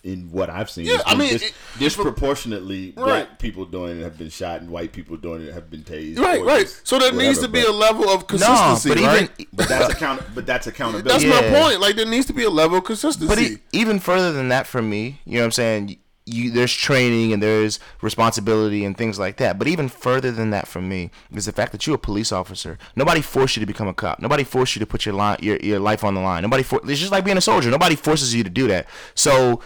in 0.03 0.31
what 0.31 0.49
I've 0.49 0.69
seen, 0.69 0.85
Yeah, 0.85 0.97
I 1.05 1.15
mean, 1.15 1.34
dis- 1.34 1.43
it- 1.43 1.53
disproportionately 1.80 2.93
Right. 2.95 3.05
black 3.05 3.39
people 3.39 3.65
doing 3.65 3.99
it 3.99 4.03
have 4.03 4.18
been 4.18 4.30
shot, 4.30 4.61
and 4.61 4.69
white 4.69 4.91
people 4.91 5.18
doing 5.18 5.43
it 5.47 5.53
have 5.53 5.69
been 5.69 5.84
tased. 5.84 6.19
right, 6.19 6.43
right. 6.43 6.68
So 6.84 6.99
there 6.99 7.11
needs 7.11 7.39
to 7.39 7.47
be 7.47 7.61
but- 7.61 7.69
a 7.69 7.73
level 7.73 8.09
of 8.09 8.22
no, 8.22 8.26
consistency, 8.27 8.89
but 8.89 8.97
right? 8.99 9.30
even 9.38 9.47
But 9.53 9.69
that's 9.69 9.93
account. 9.93 10.22
But 10.35 10.45
that's 10.45 10.68
accountability. 10.68 11.09
That's 11.09 11.23
Yeah. 11.23 11.51
my 11.51 11.59
point. 11.61 11.80
Like 11.81 11.95
there 11.95 12.05
needs 12.05 12.26
to 12.27 12.34
be 12.34 12.43
a 12.43 12.49
level 12.49 12.77
of 12.77 12.84
consistency. 12.85 13.27
But 13.27 13.39
e- 13.39 13.57
even 13.72 13.99
further 13.99 14.31
than 14.31 14.49
that, 14.49 14.68
for 14.68 14.81
me, 14.81 15.22
you 15.26 15.34
know 15.35 15.39
what 15.41 15.45
I'm 15.45 15.51
saying. 15.51 15.97
You, 16.27 16.51
there's 16.51 16.72
training 16.72 17.34
and 17.34 17.41
there's 17.41 17.80
responsibility 18.01 18.85
and 18.85 18.95
things 18.95 19.18
like 19.18 19.38
that. 19.38 19.57
But 19.57 19.68
even 19.68 19.89
further 19.89 20.31
than 20.31 20.51
that, 20.51 20.68
for 20.68 20.80
me, 20.80 21.09
is 21.34 21.45
the 21.45 21.51
fact 21.51 21.72
that 21.72 21.88
you're 21.88 21.95
a 21.95 21.99
police 21.99 22.31
officer. 22.31 22.77
Nobody 22.95 23.22
forced 23.22 23.55
you 23.57 23.59
to 23.61 23.65
become 23.65 23.88
a 23.88 23.93
cop. 23.93 24.19
Nobody 24.19 24.43
forced 24.43 24.76
you 24.76 24.80
to 24.81 24.85
put 24.85 25.03
your 25.03 25.15
line, 25.15 25.38
your, 25.41 25.57
your 25.57 25.80
life 25.80 26.03
on 26.03 26.13
the 26.13 26.22
line. 26.22 26.43
Nobody 26.43 26.61
for, 26.61 26.80
it's 26.88 26.99
just 26.99 27.11
like 27.11 27.26
being 27.26 27.38
a 27.38 27.41
soldier. 27.41 27.72
Nobody 27.72 27.95
forces 27.95 28.35
you 28.35 28.43
to 28.43 28.49
do 28.51 28.68
that. 28.68 28.88
So. 29.15 29.61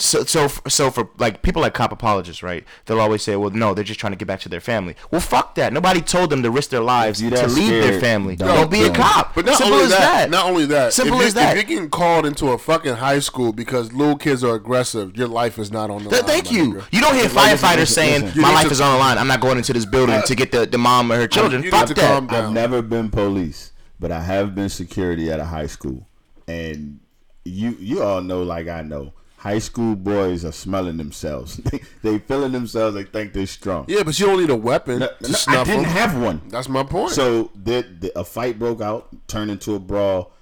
So, 0.00 0.22
so, 0.22 0.46
so 0.68 0.92
for 0.92 1.08
like 1.18 1.42
people 1.42 1.60
like 1.60 1.74
cop 1.74 1.90
apologists, 1.90 2.40
right? 2.40 2.64
They'll 2.86 3.00
always 3.00 3.20
say, 3.20 3.34
"Well, 3.34 3.50
no, 3.50 3.74
they're 3.74 3.82
just 3.82 3.98
trying 3.98 4.12
to 4.12 4.16
get 4.16 4.28
back 4.28 4.38
to 4.40 4.48
their 4.48 4.60
family." 4.60 4.94
Well, 5.10 5.20
fuck 5.20 5.56
that. 5.56 5.72
Nobody 5.72 6.00
told 6.00 6.30
them 6.30 6.40
to 6.44 6.52
risk 6.52 6.70
their 6.70 6.82
lives 6.82 7.20
you 7.20 7.30
to 7.30 7.36
that 7.36 7.50
leave 7.50 7.70
their 7.82 7.98
family. 8.00 8.36
don't 8.36 8.46
Don't, 8.54 8.70
be 8.70 8.82
a 8.82 8.84
do 8.84 8.90
it. 8.92 8.94
cop. 8.94 9.34
But 9.34 9.46
not 9.46 9.56
Simple 9.56 9.74
only 9.74 9.86
as 9.86 9.90
that, 9.90 10.00
that. 10.00 10.30
not 10.30 10.46
only 10.46 10.66
that. 10.66 10.92
Simple 10.92 11.18
if 11.20 11.26
as 11.26 11.34
you, 11.34 11.40
that. 11.40 11.56
If 11.56 11.68
you're 11.68 11.76
getting 11.76 11.90
called 11.90 12.26
into 12.26 12.50
a 12.50 12.58
fucking 12.58 12.94
high 12.94 13.18
school 13.18 13.52
because 13.52 13.92
little 13.92 14.16
kids 14.16 14.44
are 14.44 14.54
aggressive, 14.54 15.16
your 15.16 15.26
life 15.26 15.58
is 15.58 15.72
not 15.72 15.90
on 15.90 16.04
the 16.04 16.10
Th- 16.10 16.22
line. 16.22 16.30
thank 16.30 16.52
you. 16.52 16.74
nigga. 16.74 16.84
You 16.92 17.00
don't 17.00 17.14
hear 17.14 17.24
Listen, 17.24 17.38
firefighters 17.38 17.76
listen, 17.78 17.86
saying 17.86 18.22
listen. 18.26 18.42
my 18.42 18.54
life 18.54 18.66
to- 18.66 18.70
is 18.72 18.80
on 18.80 18.92
the 18.92 18.98
line. 19.00 19.18
I'm 19.18 19.26
not 19.26 19.40
going 19.40 19.56
into 19.58 19.72
this 19.72 19.84
building 19.84 20.22
to 20.24 20.34
get 20.36 20.52
the, 20.52 20.64
the 20.64 20.78
mom 20.78 21.10
or 21.10 21.16
her 21.16 21.26
children. 21.26 21.64
you 21.64 21.72
Fuck 21.72 21.88
to 21.88 21.94
that. 21.94 22.30
I've 22.32 22.52
never 22.52 22.82
been 22.82 23.10
police, 23.10 23.72
but 23.98 24.12
I 24.12 24.20
have 24.20 24.54
been 24.54 24.68
security 24.68 25.28
at 25.32 25.40
a 25.40 25.44
high 25.46 25.66
school, 25.66 26.06
and 26.46 27.00
you 27.44 27.76
you 27.80 28.00
all 28.02 28.20
know, 28.20 28.44
like 28.44 28.68
I 28.68 28.82
know, 28.82 29.12
high 29.38 29.58
school 29.58 29.94
boys 29.96 30.44
are 30.44 30.52
smelling 30.52 30.96
themselves. 30.96 31.56
they, 31.56 31.80
they 32.02 32.18
feeling 32.18 32.52
themselves. 32.52 32.94
They 32.94 33.04
think 33.04 33.32
they're 33.32 33.46
strong. 33.46 33.84
Yeah, 33.88 34.02
but 34.02 34.18
you 34.18 34.26
don't 34.26 34.40
need 34.40 34.50
a 34.50 34.56
weapon 34.56 34.98
No, 34.98 35.08
to 35.22 35.50
no, 35.50 35.60
I 35.60 35.64
didn't 35.64 35.82
them. 35.82 35.90
have 35.92 36.20
one. 36.20 36.42
That's 36.48 36.68
my 36.68 36.82
point. 36.82 37.12
So 37.12 37.50
the, 37.54 37.86
the, 38.00 38.18
a 38.18 38.24
fight 38.24 38.58
broke 38.58 38.80
out, 38.80 39.08
turned 39.28 39.50
into 39.50 39.74
a 39.74 39.78
brawl. 39.78 40.32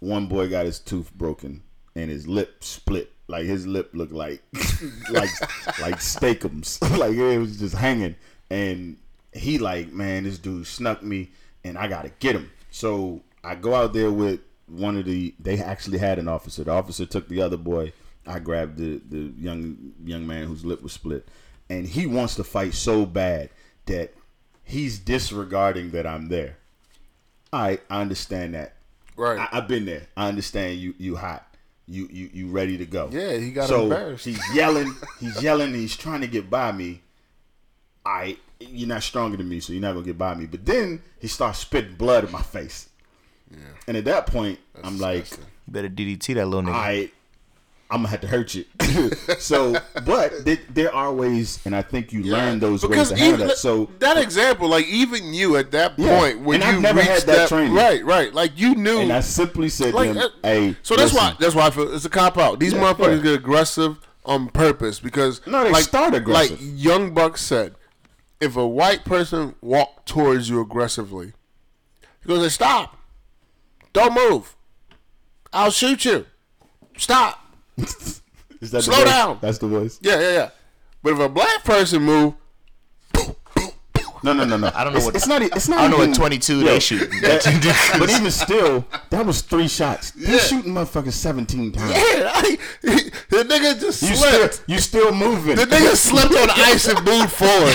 One 0.00 0.26
boy 0.26 0.48
got 0.48 0.66
his 0.66 0.78
tooth 0.78 1.12
broken 1.14 1.62
and 1.94 2.10
his 2.10 2.26
lip 2.26 2.64
split. 2.64 3.12
Like 3.28 3.44
his 3.46 3.66
lip 3.66 3.90
looked 3.92 4.12
like 4.12 4.42
like 5.10 5.30
like 5.80 5.96
steakums. 6.00 6.80
like 6.98 7.14
it 7.14 7.38
was 7.38 7.58
just 7.58 7.76
hanging. 7.76 8.16
And 8.50 8.96
he 9.32 9.58
like, 9.58 9.92
man, 9.92 10.24
this 10.24 10.38
dude 10.38 10.66
snuck 10.66 11.02
me 11.02 11.30
and 11.62 11.78
I 11.78 11.86
gotta 11.86 12.10
get 12.18 12.34
him. 12.34 12.50
So 12.72 13.20
I 13.44 13.54
go 13.54 13.74
out 13.74 13.92
there 13.92 14.10
with 14.10 14.40
one 14.66 14.96
of 14.96 15.04
the 15.04 15.34
they 15.38 15.58
actually 15.60 15.98
had 15.98 16.18
an 16.18 16.26
officer. 16.26 16.64
The 16.64 16.72
officer 16.72 17.06
took 17.06 17.28
the 17.28 17.40
other 17.42 17.56
boy. 17.56 17.92
I 18.30 18.38
grabbed 18.38 18.78
the, 18.78 19.00
the 19.08 19.32
young 19.38 19.92
young 20.04 20.26
man 20.26 20.46
whose 20.46 20.64
lip 20.64 20.82
was 20.82 20.92
split. 20.92 21.26
And 21.68 21.86
he 21.86 22.06
wants 22.06 22.34
to 22.36 22.44
fight 22.44 22.74
so 22.74 23.06
bad 23.06 23.50
that 23.86 24.12
he's 24.64 24.98
disregarding 24.98 25.90
that 25.90 26.06
I'm 26.06 26.28
there. 26.28 26.56
All 27.52 27.62
right, 27.62 27.80
I 27.90 28.00
understand 28.00 28.54
that. 28.54 28.74
right. 29.16 29.38
I, 29.38 29.58
I've 29.58 29.68
been 29.68 29.84
there. 29.84 30.06
I 30.16 30.28
understand 30.28 30.78
you. 30.78 30.94
You 30.98 31.16
hot. 31.16 31.46
You 31.86 32.08
you 32.10 32.30
you 32.32 32.48
ready 32.48 32.78
to 32.78 32.86
go? 32.86 33.08
Yeah, 33.10 33.36
he 33.36 33.50
got 33.50 33.68
so 33.68 33.82
embarrassed. 33.82 34.24
He's 34.24 34.40
yelling. 34.54 34.94
He's 35.18 35.42
yelling. 35.42 35.74
He's 35.74 35.96
trying 35.96 36.20
to 36.20 36.28
get 36.28 36.48
by 36.48 36.70
me. 36.70 37.02
I 38.06 38.38
you're 38.60 38.88
not 38.88 39.02
stronger 39.02 39.36
than 39.36 39.48
me, 39.48 39.58
so 39.60 39.72
you're 39.72 39.82
not 39.82 39.94
gonna 39.94 40.04
get 40.04 40.18
by 40.18 40.34
me. 40.34 40.46
But 40.46 40.64
then 40.64 41.02
he 41.18 41.26
starts 41.26 41.58
spitting 41.58 41.94
blood 41.94 42.24
in 42.24 42.30
my 42.30 42.42
face. 42.42 42.88
Yeah. 43.50 43.58
And 43.88 43.96
at 43.96 44.04
that 44.04 44.26
point, 44.26 44.60
I'm 44.84 44.98
like, 44.98 45.26
better 45.66 45.88
DDT 45.88 46.34
that 46.34 46.46
little 46.46 46.70
nigga. 46.70 46.74
I, 46.74 47.10
I'm 47.90 47.98
gonna 47.98 48.08
have 48.08 48.20
to 48.20 48.28
hurt 48.28 48.54
you. 48.54 48.64
so, 49.40 49.74
but 50.06 50.44
th- 50.44 50.60
there 50.72 50.94
are 50.94 51.12
ways, 51.12 51.58
and 51.64 51.74
I 51.74 51.82
think 51.82 52.12
you 52.12 52.22
learn 52.22 52.60
those 52.60 52.84
ways 52.86 53.08
to 53.08 53.16
handle 53.16 53.48
that. 53.48 53.58
So 53.58 53.90
that 53.98 54.16
example, 54.16 54.68
like 54.68 54.86
even 54.86 55.34
you 55.34 55.56
at 55.56 55.72
that 55.72 55.98
Yeah. 55.98 56.18
point 56.18 56.40
when 56.40 56.62
And 56.62 56.76
you 56.82 56.86
had 56.86 56.96
reached 56.96 57.26
that 57.26 57.48
training. 57.48 57.74
right, 57.74 58.04
right, 58.04 58.32
like 58.32 58.52
you 58.56 58.74
knew. 58.76 59.00
And 59.00 59.12
I 59.12 59.20
simply 59.20 59.68
said 59.68 59.92
like, 59.94 60.12
to 60.12 60.18
him, 60.20 60.24
uh, 60.24 60.28
"Hey, 60.48 60.76
so 60.82 60.94
that's 60.94 61.12
why 61.12 61.34
that's 61.40 61.54
why 61.54 61.66
I 61.66 61.70
feel 61.70 61.92
it's 61.92 62.04
a 62.04 62.10
cop 62.10 62.38
out. 62.38 62.60
These 62.60 62.74
Yeah, 62.74 62.80
motherfuckers 62.80 63.16
yeah. 63.16 63.22
get 63.24 63.34
aggressive 63.34 63.98
on 64.24 64.48
purpose 64.50 65.00
because 65.00 65.44
No, 65.46 65.64
they 65.64 65.70
like, 65.72 65.82
start 65.84 66.14
aggressive. 66.14 66.60
Like 66.60 66.70
Young 66.74 67.12
Buck 67.12 67.36
said, 67.38 67.74
if 68.40 68.56
a 68.56 68.66
white 68.68 69.04
person 69.04 69.56
walked 69.60 70.06
towards 70.08 70.48
you 70.48 70.60
aggressively, 70.60 71.32
he 72.22 72.28
goes, 72.28 72.54
"Stop! 72.54 72.96
Don't 73.92 74.14
move! 74.14 74.54
I'll 75.52 75.72
shoot 75.72 76.04
you! 76.04 76.26
Stop!" 76.96 77.38
Is 78.60 78.70
that 78.72 78.82
Slow 78.82 78.98
the 78.98 79.04
voice? 79.04 79.10
down. 79.14 79.38
That's 79.40 79.58
the 79.58 79.68
voice. 79.68 79.98
Yeah, 80.02 80.20
yeah, 80.20 80.32
yeah. 80.32 80.50
But 81.02 81.12
if 81.14 81.18
a 81.20 81.28
black 81.28 81.64
person 81.64 82.02
move, 82.02 82.34
No, 84.22 84.34
no, 84.34 84.44
no, 84.44 84.58
no. 84.58 84.70
I 84.74 84.84
don't 84.84 84.92
know 84.92 84.98
it's, 84.98 85.06
what- 85.06 85.16
it's 85.16 85.26
not. 85.26 85.40
e- 85.42 85.48
It's 85.56 85.66
not. 85.66 85.78
I 85.78 85.88
don't 85.88 85.92
know 85.98 86.06
what 86.08 86.14
22 86.14 86.58
Yo, 86.60 86.64
they 86.66 86.78
shoot. 86.78 87.10
that- 87.22 87.96
but 87.98 88.10
even 88.10 88.30
still, 88.30 88.84
that 89.08 89.24
was 89.24 89.40
three 89.40 89.66
shots. 89.66 90.10
They're 90.10 90.34
Yeah. 90.34 90.38
shooting 90.40 90.74
motherfuckers 90.74 91.14
seventeen 91.14 91.72
times. 91.72 91.90
yeah, 91.92 92.30
I, 92.34 92.58
the 92.82 93.44
nigga 93.48 93.80
just 93.80 94.02
You 94.02 94.14
still, 94.14 94.50
you 94.66 94.78
still 94.78 95.14
moving. 95.14 95.56
The 95.56 95.64
nigga 95.64 95.96
slipped 95.96 96.34
on 96.34 96.50
ice 96.50 96.86
and 96.86 97.02
moved 97.02 97.32
forward. 97.32 97.74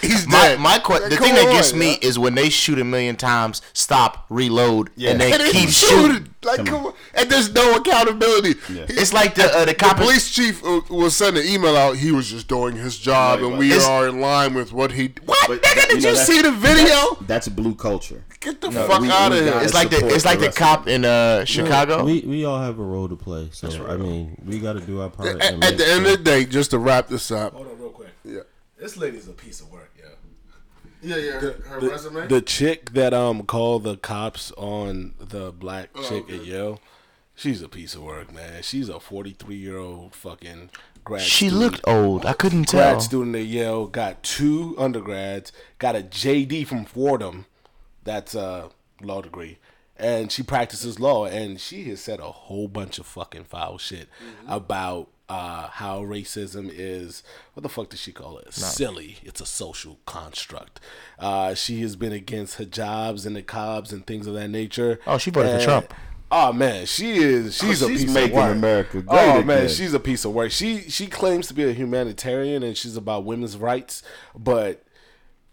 He's 0.00 0.26
My, 0.26 0.48
dead. 0.48 0.60
my 0.60 0.78
que- 0.78 1.10
the 1.10 1.16
Come 1.16 1.26
thing 1.26 1.34
that 1.34 1.48
on, 1.48 1.52
gets 1.52 1.74
me 1.74 1.90
yeah. 2.00 2.08
is 2.08 2.18
when 2.18 2.34
they 2.36 2.48
shoot 2.48 2.78
a 2.78 2.84
million 2.84 3.16
times, 3.16 3.60
stop, 3.74 4.24
reload, 4.30 4.88
and 4.96 5.20
they 5.20 5.30
and 5.34 5.42
keep 5.52 5.68
shooting. 5.68 5.98
shooting. 6.14 6.31
Like, 6.44 6.66
come 6.66 6.86
on. 6.86 6.94
And 7.14 7.30
there's 7.30 7.52
no 7.52 7.76
accountability. 7.76 8.54
It's 8.68 9.12
like 9.12 9.34
the 9.34 9.44
uh, 9.44 9.60
the 9.60 9.66
The 9.66 9.74
cop. 9.74 9.96
police 9.96 10.30
chief 10.30 10.64
uh, 10.64 10.80
was 10.90 11.14
sending 11.16 11.44
an 11.44 11.48
email 11.48 11.76
out. 11.76 11.96
He 11.96 12.10
was 12.12 12.28
just 12.30 12.48
doing 12.48 12.76
his 12.76 12.98
job, 12.98 13.40
Right, 13.40 13.48
and 13.48 13.58
we 13.58 13.66
It's- 13.72 13.86
are 13.86 14.08
in 14.08 14.20
line 14.20 14.54
with 14.54 14.72
what 14.72 14.92
he. 14.92 15.12
What 15.24 15.38
But, 15.48 15.62
nigga? 15.62 15.88
Did 15.90 16.02
know, 16.02 16.10
you 16.10 16.16
see 16.16 16.42
the 16.42 16.50
video? 16.52 17.14
That's, 17.20 17.26
that's 17.26 17.48
blue 17.48 17.74
culture. 17.74 18.24
Get 18.40 18.60
the 18.60 18.70
No, 18.70 18.86
fuck 18.88 19.02
we- 19.02 19.10
out 19.10 19.30
we 19.30 19.38
of 19.38 19.44
here! 19.44 19.60
It's 19.62 19.74
like 19.74 19.90
the 19.90 20.04
it's 20.08 20.24
like 20.24 20.40
the 20.40 20.46
the 20.46 20.52
cop 20.52 20.88
in 20.88 21.04
uh 21.04 21.44
Chicago. 21.44 22.04
We 22.04 22.20
we 22.22 22.44
all 22.44 22.58
have 22.60 22.78
a 22.78 22.84
role 22.84 23.08
to 23.08 23.16
play. 23.16 23.48
So 23.52 23.68
I 23.86 23.96
mean, 23.96 24.36
we 24.44 24.58
got 24.58 24.72
to 24.74 24.80
do 24.80 25.00
our 25.00 25.10
part. 25.10 25.40
At, 25.40 25.62
at 25.62 25.78
the 25.78 25.86
end 25.86 26.06
of 26.06 26.18
the 26.18 26.24
day, 26.24 26.44
just 26.44 26.70
to 26.72 26.78
wrap 26.78 27.06
this 27.08 27.30
up. 27.30 27.52
Hold 27.54 27.68
on, 27.68 27.78
real 27.78 27.90
quick. 27.90 28.08
Yeah. 28.24 28.40
This 28.78 28.96
lady's 28.96 29.28
a 29.28 29.32
piece 29.32 29.60
of 29.60 29.70
work, 29.70 29.91
yeah. 31.02 31.16
Yeah, 31.16 31.16
yeah. 31.16 31.40
Her, 31.40 31.80
The, 31.80 32.26
the 32.28 32.40
chick 32.42 32.92
that 32.92 33.12
um 33.12 33.42
called 33.44 33.84
the 33.84 33.96
cops 33.96 34.52
on 34.52 35.14
the 35.18 35.52
black 35.52 35.90
Oh, 35.94 36.02
chick 36.08 36.30
at 36.30 36.44
Yale, 36.44 36.80
she's 37.34 37.60
a 37.62 37.68
piece 37.68 37.94
of 37.94 38.02
work, 38.02 38.32
man. 38.32 38.62
She's 38.62 38.88
a 38.88 39.00
43 39.00 39.54
year 39.56 39.76
old 39.78 40.14
fucking 40.14 40.70
grad. 41.04 41.22
she 41.22 41.48
student. 41.48 41.60
looked 41.72 41.88
old. 41.88 42.24
I 42.24 42.32
couldn't 42.34 42.68
grad 42.68 42.92
tell. 42.94 43.00
student 43.00 43.36
at 43.36 43.46
Yale, 43.46 43.86
got 43.86 44.22
two 44.22 44.74
undergrads, 44.78 45.50
got 45.78 45.96
a 45.96 46.00
JD 46.02 46.66
from 46.66 46.84
Fordham, 46.84 47.46
that's 48.04 48.34
a 48.34 48.70
law 49.00 49.20
degree, 49.22 49.58
and 49.96 50.30
she 50.30 50.42
practices 50.44 51.00
law. 51.00 51.26
And 51.26 51.60
she 51.60 51.84
has 51.90 52.00
said 52.00 52.20
a 52.20 52.30
whole 52.30 52.68
bunch 52.68 52.98
of 52.98 53.06
fucking 53.06 53.44
foul 53.44 53.78
shit 53.78 54.08
about 54.46 55.08
uh, 55.32 55.68
how 55.68 56.02
racism 56.02 56.70
is. 56.72 57.22
What 57.54 57.62
the 57.62 57.68
fuck 57.68 57.88
does 57.90 58.00
she 58.00 58.12
call 58.12 58.38
it? 58.38 58.52
Silly. 58.52 59.16
It's 59.22 59.40
a 59.40 59.46
social 59.46 59.98
construct. 60.06 60.80
Uh, 61.18 61.54
she 61.54 61.80
has 61.82 61.96
been 61.96 62.12
against 62.12 62.58
hijabs 62.58 63.24
and 63.26 63.36
niqabs 63.36 63.92
and 63.92 64.06
things 64.06 64.26
of 64.26 64.34
that 64.34 64.48
nature. 64.48 65.00
Oh, 65.06 65.18
she 65.18 65.30
voted 65.30 65.50
for 65.50 65.54
And- 65.56 65.64
Trump. 65.64 65.94
Oh 66.34 66.50
man, 66.50 66.86
she 66.86 67.16
is. 67.18 67.58
She's 67.58 67.82
Oh, 67.82 67.86
a 67.86 67.90
she's 67.90 68.04
piece 68.04 68.14
making 68.14 68.38
of 68.38 68.44
work. 68.44 68.56
America 68.56 69.02
great 69.02 69.20
Oh 69.20 69.42
man, 69.42 69.68
she's 69.68 69.92
a 69.92 70.00
piece 70.00 70.24
of 70.24 70.32
work. 70.32 70.50
She 70.50 70.88
she 70.88 71.06
claims 71.06 71.46
to 71.48 71.54
be 71.54 71.64
a 71.64 71.72
humanitarian 71.74 72.62
and 72.62 72.74
she's 72.74 72.96
about 72.96 73.24
women's 73.26 73.58
rights, 73.58 74.02
but 74.34 74.82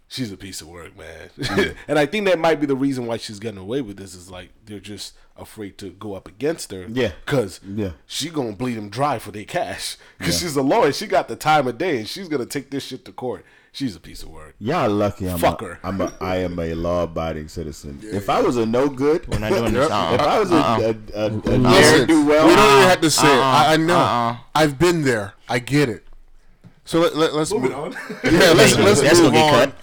she's 0.09 0.31
a 0.33 0.37
piece 0.37 0.59
of 0.59 0.67
work, 0.67 0.97
man. 0.97 1.29
and 1.87 1.97
I 1.97 2.05
think 2.05 2.25
that 2.27 2.37
might 2.37 2.59
be 2.59 2.65
the 2.65 2.75
reason 2.75 3.05
why 3.05 3.15
she's 3.15 3.39
getting 3.39 3.59
away 3.59 3.79
with 3.81 3.95
this. 3.95 4.13
Is 4.13 4.29
like 4.29 4.49
they're 4.65 4.81
just 4.81 5.13
afraid 5.37 5.77
to 5.77 5.91
go 5.91 6.15
up 6.15 6.27
against 6.27 6.71
her. 6.71 6.85
Yeah. 6.91 7.13
because 7.25 7.61
Yeah. 7.65 7.91
she 8.05 8.29
gonna 8.29 8.51
bleed 8.51 8.73
them 8.75 8.89
dry 8.89 9.19
for 9.19 9.31
their 9.31 9.45
cash. 9.45 9.95
Because 10.17 10.39
she's 10.41 10.57
a 10.57 10.61
lawyer, 10.61 10.91
she 10.91 11.07
got 11.07 11.29
the 11.29 11.37
time 11.37 11.65
of 11.67 11.77
day, 11.77 11.99
and 11.99 12.09
she's 12.09 12.27
gonna 12.27 12.45
take 12.45 12.69
this 12.71 12.83
shit 12.83 13.05
to 13.05 13.13
court. 13.13 13.45
She's 13.71 13.95
a 13.95 13.99
piece 13.99 14.23
of 14.23 14.29
work. 14.29 14.55
Y'all 14.59 14.89
lucky. 14.89 15.29
I'm 15.29 15.37
Fuck 15.37 15.61
a, 15.61 15.65
her. 15.65 15.79
I'm 15.83 16.01
a. 16.01 16.11
I 16.19 16.37
am 16.37 16.57
a 16.57 16.73
law-abiding 16.73 17.49
citizen. 17.49 17.99
if 18.01 18.27
I 18.27 18.41
was 18.41 18.57
a 18.57 18.65
no 18.65 18.89
good, 18.89 19.27
We're 19.27 19.37
not 19.37 19.49
doing 19.51 19.73
this. 19.73 19.85
if 19.85 19.91
Uh-uh. 19.91 20.17
I 20.17 20.39
was 20.39 20.51
a, 20.51 20.55
a, 20.55 20.57
uh-uh. 20.57 20.93
a, 21.13 21.27
a, 21.27 21.57
Listen, 21.57 22.07
do 22.07 22.25
well, 22.25 22.47
we 22.47 22.55
don't 22.55 22.77
even 22.79 22.89
have 22.89 23.01
to 23.01 23.11
say 23.11 23.27
it. 23.27 23.39
Uh-uh. 23.39 23.43
I, 23.43 23.73
I 23.73 23.77
know. 23.77 23.95
uh-uh. 23.95 24.37
I've 24.55 24.79
been 24.79 25.03
there. 25.03 25.35
I 25.47 25.59
get 25.59 25.87
it. 25.87 26.03
So 26.83 26.99
let, 26.99 27.15
let, 27.15 27.35
let's 27.35 27.53
move 27.53 27.71
on. 27.71 27.91
Yeah, 28.23 28.31
let's 28.55 28.75
let's 28.75 29.01
That's 29.01 29.19
move 29.19 29.33
gonna 29.33 29.45
on. 29.45 29.65
get 29.69 29.75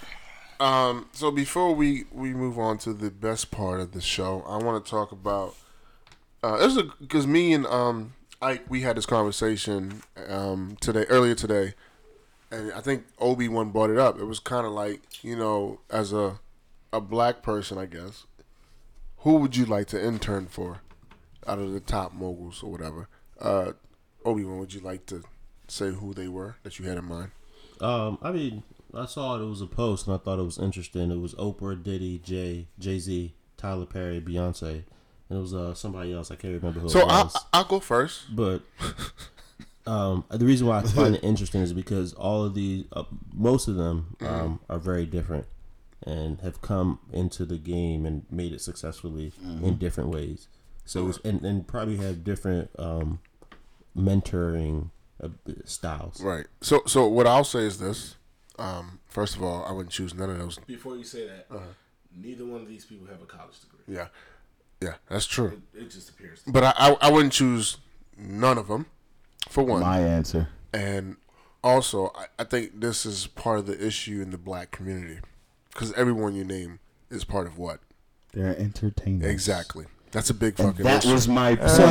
Um, 0.59 1.09
so 1.13 1.31
before 1.31 1.75
we 1.75 2.05
we 2.13 2.33
move 2.33 2.59
on 2.59 2.79
to 2.79 2.93
the 2.93 3.11
best 3.11 3.51
part 3.51 3.81
of 3.81 3.93
the 3.93 4.01
show, 4.01 4.43
I 4.49 4.57
want 4.57 4.85
to 4.85 4.91
talk 4.91 5.13
about. 5.13 5.55
Uh, 6.43 6.59
this 6.59 6.77
is 6.77 6.83
because 7.01 7.27
me 7.27 7.53
and 7.53 7.67
um 7.67 8.15
Ike 8.41 8.65
we 8.69 8.83
had 8.83 8.97
this 8.97 9.07
conversation 9.07 10.03
um 10.29 10.77
today 10.81 11.05
earlier 11.09 11.35
today, 11.35 11.75
and 12.51 12.73
I 12.73 12.81
think 12.81 13.05
Obi 13.19 13.49
Wan 13.49 13.71
brought 13.71 13.91
it 13.91 13.99
up. 13.99 14.19
It 14.19 14.25
was 14.25 14.39
kind 14.39 14.67
of 14.67 14.73
like 14.73 15.23
you 15.23 15.37
know 15.37 15.81
as 15.91 16.13
a 16.13 16.41
a 16.93 17.01
black 17.01 17.43
person, 17.43 17.79
I 17.79 17.87
guess, 17.87 18.25
who 19.19 19.37
would 19.37 19.57
you 19.57 19.67
like 19.67 19.87
to 19.89 20.03
intern 20.03 20.47
for, 20.47 20.81
out 21.47 21.59
of 21.59 21.73
the 21.73 21.81
top 21.81 22.15
moguls 22.15 22.63
or 22.63 22.71
whatever. 22.71 23.09
Uh, 23.41 23.73
Obi 24.25 24.45
Wan, 24.45 24.59
would 24.59 24.73
you 24.73 24.81
like 24.81 25.07
to 25.07 25.23
say 25.69 25.91
who 25.91 26.15
they 26.15 26.29
were 26.29 26.57
that 26.63 26.79
you 26.79 26.87
had 26.87 26.97
in 26.97 27.05
mind? 27.05 27.31
Um, 27.81 28.19
I 28.23 28.33
mean, 28.33 28.63
I 28.97 29.07
saw 29.07 29.37
it 29.37 29.43
It 29.43 29.47
was 29.49 29.61
a 29.61 29.67
post 29.67 30.07
and 30.07 30.15
I 30.15 30.19
thought 30.19 30.39
it 30.39 30.45
was 30.45 30.59
interesting. 30.59 31.11
It 31.11 31.21
was 31.21 31.35
Oprah, 31.35 31.81
Diddy, 31.83 32.19
Jay, 32.19 32.67
Jay 32.79 32.99
Z, 32.99 33.35
Tyler 33.57 33.87
Perry, 33.87 34.21
Beyonce, 34.21 34.85
and 35.29 35.39
it 35.39 35.41
was 35.41 35.55
uh 35.55 35.75
somebody 35.75 36.13
else. 36.13 36.31
I 36.31 36.37
can't 36.37 36.55
remember 36.55 36.81
who 36.81 36.89
So 36.89 37.01
it 37.01 37.09
I 37.09 37.23
was. 37.25 37.37
I'll 37.53 37.65
go 37.65 37.81
first. 37.81 38.35
but 38.35 38.63
um, 39.87 40.25
the 40.31 40.45
reason 40.45 40.67
why 40.67 40.79
I 40.79 40.83
find 40.83 41.15
it 41.17 41.23
interesting 41.25 41.61
is 41.63 41.73
because 41.73 42.13
all 42.15 42.45
of 42.45 42.55
these, 42.55 42.85
uh, 42.93 43.05
most 43.33 43.69
of 43.69 43.77
them, 43.77 44.17
um, 44.21 44.61
are 44.69 44.79
very 44.79 45.07
different 45.07 45.47
and 46.03 46.41
have 46.41 46.61
come 46.61 46.99
into 47.13 47.45
the 47.45 47.57
game 47.57 48.05
and 48.07 48.25
made 48.31 48.53
it 48.53 48.61
successfully 48.61 49.33
in 49.63 49.77
different 49.79 50.11
ways. 50.11 50.49
So 50.85 51.13
and 51.25 51.45
and 51.45 51.67
probably 51.67 51.97
have 51.97 52.23
different 52.23 52.71
um, 52.79 53.19
mentoring 53.97 54.91
uh, 55.23 55.29
styles. 55.65 56.21
Right. 56.21 56.47
So 56.61 56.83
so 56.87 57.07
what 57.09 57.27
I'll 57.27 57.45
say 57.45 57.61
is 57.61 57.79
this. 57.79 58.15
Um, 58.59 59.01
first 59.07 59.37
of 59.37 59.43
all, 59.43 59.65
I 59.65 59.73
wouldn't 59.73 59.93
choose 59.93 60.15
none 60.15 60.31
of 60.31 60.39
those. 60.39 60.59
Before 60.67 60.97
you 60.97 61.05
say 61.05 61.27
that, 61.27 61.47
uh-huh. 61.51 61.65
neither 62.17 62.45
one 62.47 62.63
of 62.63 62.69
these 62.69 62.85
people 62.85 63.07
have 63.09 63.21
a 63.23 63.27
college 63.27 63.61
degree. 63.61 63.95
Yeah. 63.97 64.09
Yeah, 64.83 64.95
that's 65.09 65.27
true. 65.27 65.63
It 65.75 65.91
just 65.91 66.11
appears. 66.11 66.43
But 66.47 66.65
I 66.65 66.73
I, 66.77 66.97
I 67.03 67.11
wouldn't 67.11 67.33
choose 67.33 67.79
none 68.19 68.59
of 68.59 68.69
them, 68.69 68.87
for 69.49 69.65
one. 69.65 69.81
my 69.81 70.01
answer. 70.01 70.49
and 70.75 71.17
also, 71.65 72.13
I, 72.15 72.27
I 72.39 72.45
think 72.45 72.81
this 72.81 73.07
is 73.07 73.27
part 73.27 73.59
of 73.59 73.67
the 73.67 73.85
issue 73.87 74.21
in 74.21 74.31
the 74.31 74.39
black 74.39 74.71
community, 74.71 75.21
because 75.73 75.93
everyone 75.95 76.35
you 76.35 76.45
name 76.45 76.79
is 77.11 77.25
part 77.25 77.47
of 77.47 77.57
what 77.57 77.81
They're 78.33 78.57
entertainers. 78.59 79.31
exactly. 79.31 79.87
That's 80.17 80.31
a 80.31 80.35
big 80.35 80.59
And 80.59 80.69
fucking 80.71 80.85
that 80.87 81.05
issue. 81.05 81.13
was 81.13 81.29
my 81.29 81.57
point. 81.57 81.69
So, 81.73 81.77
so 81.77 81.85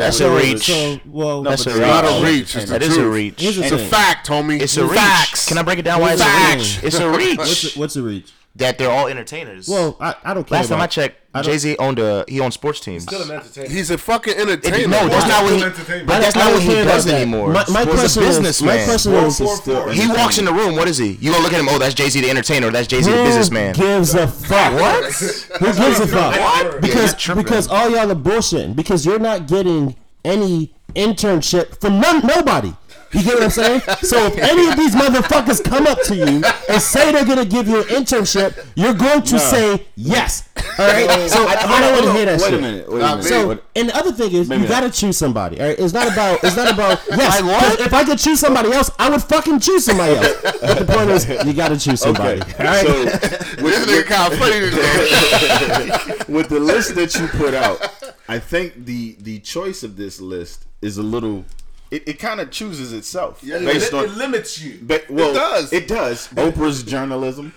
That's 0.00 0.18
a 0.18 0.34
reach. 0.36 0.66
So, 0.66 0.98
well, 1.06 1.42
That's 1.44 1.64
a 1.64 1.68
they're 1.70 1.78
reach. 1.78 1.86
not 1.86 2.04
a 2.04 2.24
reach. 2.26 2.56
It's 2.56 2.56
entertainers. 2.56 2.68
the 2.68 2.72
That 2.72 2.82
is 2.82 2.98
a 2.98 3.08
reach. 3.08 3.34
it's 3.40 3.70
a 3.70 3.78
fact, 3.78 4.26
homie. 4.28 4.60
It's 4.60 4.76
a 4.76 4.84
reach. 4.84 4.94
Facts. 4.98 5.46
Can 5.46 5.56
I 5.56 5.62
break 5.62 5.78
it 5.78 5.82
down? 5.82 6.00
Why 6.00 6.14
it's 6.14 6.22
Facts. 6.22 6.54
a 6.54 6.56
reach? 6.56 6.84
It's 6.84 6.98
a 6.98 7.08
reach. 7.16 7.38
What's 7.38 7.76
a, 7.76 7.78
what's 7.78 7.94
the 7.94 8.02
reach? 8.02 8.32
That 8.56 8.78
they're 8.78 8.90
all 8.90 9.06
entertainers. 9.06 9.68
Well, 9.68 9.96
I, 10.00 10.14
I 10.24 10.34
don't 10.34 10.44
care. 10.46 10.58
last 10.58 10.68
time 10.68 10.80
I 10.80 10.86
checked, 10.86 11.20
Jay 11.42 11.58
Z 11.58 11.76
owned 11.78 11.98
a 11.98 12.24
he 12.26 12.40
owned 12.40 12.54
sports 12.54 12.80
teams. 12.80 13.02
Still 13.02 13.22
an 13.22 13.30
entertainer. 13.30 13.68
He's 13.68 13.90
a 13.90 13.98
fucking 13.98 14.32
It- 14.32 14.40
entertainer. 14.40 14.88
no, 14.88 15.08
that's 15.08 15.28
not 15.28 15.44
what 15.44 15.52
he. 15.52 16.04
But 16.04 16.20
that's 16.20 16.34
not 16.36 16.52
what 16.52 16.62
he 16.62 16.68
does 16.68 17.04
that. 17.04 17.14
anymore. 17.20 17.48
My, 17.52 17.64
my 17.70 17.84
He's 17.84 17.88
a 17.88 18.20
question 18.20 18.22
is, 18.22 18.62
my 18.62 18.76
businessman. 18.76 18.84
question 18.86 19.12
is, 19.14 19.36
still 19.60 19.88
He 19.90 20.08
walks 20.08 20.38
in 20.38 20.44
the 20.46 20.52
room. 20.52 20.76
What 20.76 20.88
is 20.88 20.96
he? 20.96 21.12
You 21.20 21.32
gonna 21.32 21.42
look 21.44 21.52
at 21.52 21.60
him? 21.60 21.68
Oh, 21.68 21.78
that's 21.78 21.94
Jay 21.94 22.08
Z 22.08 22.20
the 22.22 22.30
entertainer. 22.30 22.70
That's 22.70 22.86
Jay 22.86 23.02
Z 23.02 23.10
the 23.10 23.16
who 23.18 23.24
businessman. 23.24 23.74
gives 23.74 24.14
a 24.14 24.26
fuck? 24.26 24.72
What? 24.72 25.04
Who 25.12 25.66
gives 25.74 26.00
a 26.00 26.06
fuck? 26.06 26.40
What? 26.40 26.80
Because 26.80 27.28
Yeah, 27.28 27.34
because 27.34 27.68
all 27.68 27.90
y'all 27.90 28.10
are 28.10 28.14
bullshitting. 28.14 28.74
Because 28.74 29.04
you're 29.04 29.18
not 29.18 29.46
getting 29.46 29.96
any 30.24 30.74
internship 30.94 31.80
from 31.80 32.00
none, 32.00 32.26
nobody. 32.26 32.72
You 33.12 33.22
get 33.22 33.34
what 33.34 33.42
I'm 33.44 33.50
saying? 33.50 33.80
So 34.02 34.26
if 34.26 34.36
any 34.38 34.68
of 34.68 34.76
these 34.76 34.94
motherfuckers 34.94 35.62
come 35.64 35.86
up 35.86 36.02
to 36.04 36.16
you 36.16 36.42
and 36.68 36.82
say 36.82 37.12
they're 37.12 37.24
gonna 37.24 37.44
give 37.44 37.68
you 37.68 37.78
an 37.78 37.84
internship, 37.84 38.66
you're 38.74 38.94
going 38.94 39.22
to 39.22 39.38
say 39.38 39.86
yes. 39.96 40.48
All 40.78 40.86
right. 40.86 41.30
So 41.30 41.46
I, 41.46 41.80
don't 41.80 41.92
want 41.92 42.04
to 42.06 42.12
hear 42.12 42.26
that 42.26 42.40
Wait 42.40 42.50
shit. 42.50 42.54
a 42.58 42.60
minute. 42.62 42.90
Wait 42.90 43.02
a 43.02 43.06
minute. 43.06 43.24
So, 43.24 43.58
and 43.76 43.88
the 43.88 43.96
other 43.96 44.12
thing 44.12 44.32
is, 44.32 44.48
Maybe 44.48 44.62
you 44.62 44.68
gotta 44.68 44.90
choose 44.90 45.16
somebody. 45.16 45.60
All 45.60 45.66
right, 45.68 45.78
it's 45.78 45.92
not 45.92 46.10
about. 46.12 46.42
It's 46.44 46.56
not 46.56 46.72
about. 46.72 47.00
Yes, 47.16 47.40
Like 47.42 47.86
if 47.86 47.94
I 47.94 48.04
could 48.04 48.18
choose 48.18 48.40
somebody 48.40 48.72
else, 48.72 48.90
I 48.98 49.08
would 49.08 49.22
fucking 49.22 49.60
choose 49.60 49.84
somebody 49.84 50.14
else. 50.16 50.34
But 50.42 50.78
the 50.78 50.84
point 50.84 51.10
is, 51.10 51.28
you 51.46 51.52
gotta 51.54 51.78
choose 51.78 52.00
somebody. 52.00 52.40
Okay. 52.42 52.54
All 52.58 52.64
right. 52.64 52.86
So 52.86 53.04
This 53.62 53.86
nigga 53.86 54.04
kind 54.06 54.32
of 54.32 54.38
funny 54.38 54.60
today. 54.60 56.32
with 56.32 56.48
the 56.48 56.60
list 56.60 56.94
that 56.96 57.14
you 57.14 57.26
put 57.28 57.54
out, 57.54 57.80
I 58.28 58.38
think 58.38 58.84
the 58.84 59.16
the 59.20 59.38
choice 59.40 59.82
of 59.82 59.96
this 59.96 60.20
list 60.20 60.64
is 60.82 60.98
a 60.98 61.02
little. 61.02 61.44
It, 61.90 62.08
it 62.08 62.18
kind 62.18 62.40
of 62.40 62.50
chooses 62.50 62.92
itself 62.92 63.40
based 63.42 63.88
it, 63.88 63.94
on. 63.94 64.04
it 64.04 64.10
limits 64.16 64.60
you. 64.60 64.78
Ba- 64.82 65.02
well, 65.08 65.32
does. 65.32 65.72
It 65.72 65.86
does. 65.88 66.28
Oprah's 66.28 66.82
journalism. 66.82 67.54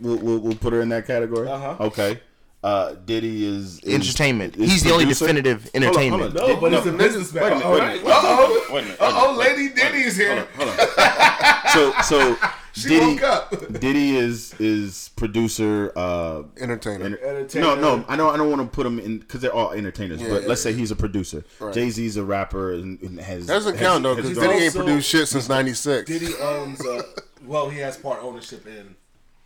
We'll, 0.00 0.16
we'll, 0.18 0.38
we'll 0.38 0.54
put 0.56 0.72
her 0.72 0.80
in 0.82 0.88
that 0.90 1.06
category. 1.06 1.48
Uh-huh. 1.48 1.76
Okay. 1.80 2.20
Uh, 2.62 2.94
Diddy 3.04 3.44
is, 3.46 3.78
is 3.80 3.94
Entertainment. 3.94 4.56
is 4.56 4.70
He's 4.72 4.82
the 4.82 4.90
only 4.92 5.04
producer. 5.04 5.26
definitive 5.26 5.70
Hold 5.74 5.84
on, 5.84 5.92
hold 5.92 5.96
on. 5.96 6.02
entertainment. 6.02 6.34
No, 6.34 6.60
but 6.60 6.72
No, 6.72 6.78
it's 6.78 6.86
a 6.86 6.92
no, 6.92 6.98
businessman. 6.98 7.42
wait 7.42 7.52
a 7.52 7.54
minute, 7.56 7.66
All 7.66 7.72
wait 7.72 7.80
a 7.80 7.86
minute, 7.86 8.04
wait 8.04 8.12
a 8.12 8.22
minute, 8.22 8.24
Uh-oh. 8.24 8.66
wait 8.72 8.80
a 8.80 8.84
minute, 8.86 9.00
wait 9.00 9.06
a 9.06 9.10
Uh-oh, 9.10 9.36
minute, 9.36 9.56
Lady 9.58 9.74
Diddy's 9.74 10.16
here. 10.16 10.48
So 11.74 11.92
so 12.02 12.36
She 12.76 12.88
Diddy, 12.88 13.06
woke 13.14 13.22
up. 13.22 13.72
Diddy 13.80 14.16
is 14.16 14.52
is 14.58 15.10
producer. 15.16 15.92
Uh, 15.94 16.42
Entertainer. 16.58 17.04
enter- 17.04 17.24
Entertainer. 17.24 17.64
no, 17.64 17.74
no, 17.98 18.04
I 18.08 18.16
don't. 18.16 18.34
I 18.34 18.36
don't 18.36 18.50
want 18.50 18.62
to 18.62 18.68
put 18.74 18.84
him 18.84 18.98
in 18.98 19.18
because 19.18 19.40
they're 19.40 19.54
all 19.54 19.70
entertainers. 19.72 20.20
Yeah, 20.20 20.28
but 20.30 20.42
yeah, 20.42 20.48
let's 20.48 20.60
say 20.62 20.72
he's 20.72 20.90
a 20.90 20.96
producer. 20.96 21.44
Right. 21.60 21.72
Jay 21.72 21.90
Z's 21.90 22.16
a 22.16 22.24
rapper 22.24 22.72
and, 22.72 23.00
and 23.02 23.20
has 23.20 23.46
That 23.46 23.54
doesn't 23.54 23.74
has- 23.76 23.82
count 23.86 24.02
though, 24.02 24.16
because 24.16 24.34
gone- 24.36 24.48
Diddy 24.48 24.64
ain't 24.64 24.74
produced 24.74 25.08
shit 25.08 25.28
since 25.28 25.48
'96. 25.48 26.10
Diddy 26.10 26.34
owns. 26.40 26.84
Uh, 26.84 27.02
well, 27.46 27.68
he 27.70 27.78
has 27.78 27.96
part 27.96 28.22
ownership 28.24 28.66
in 28.66 28.96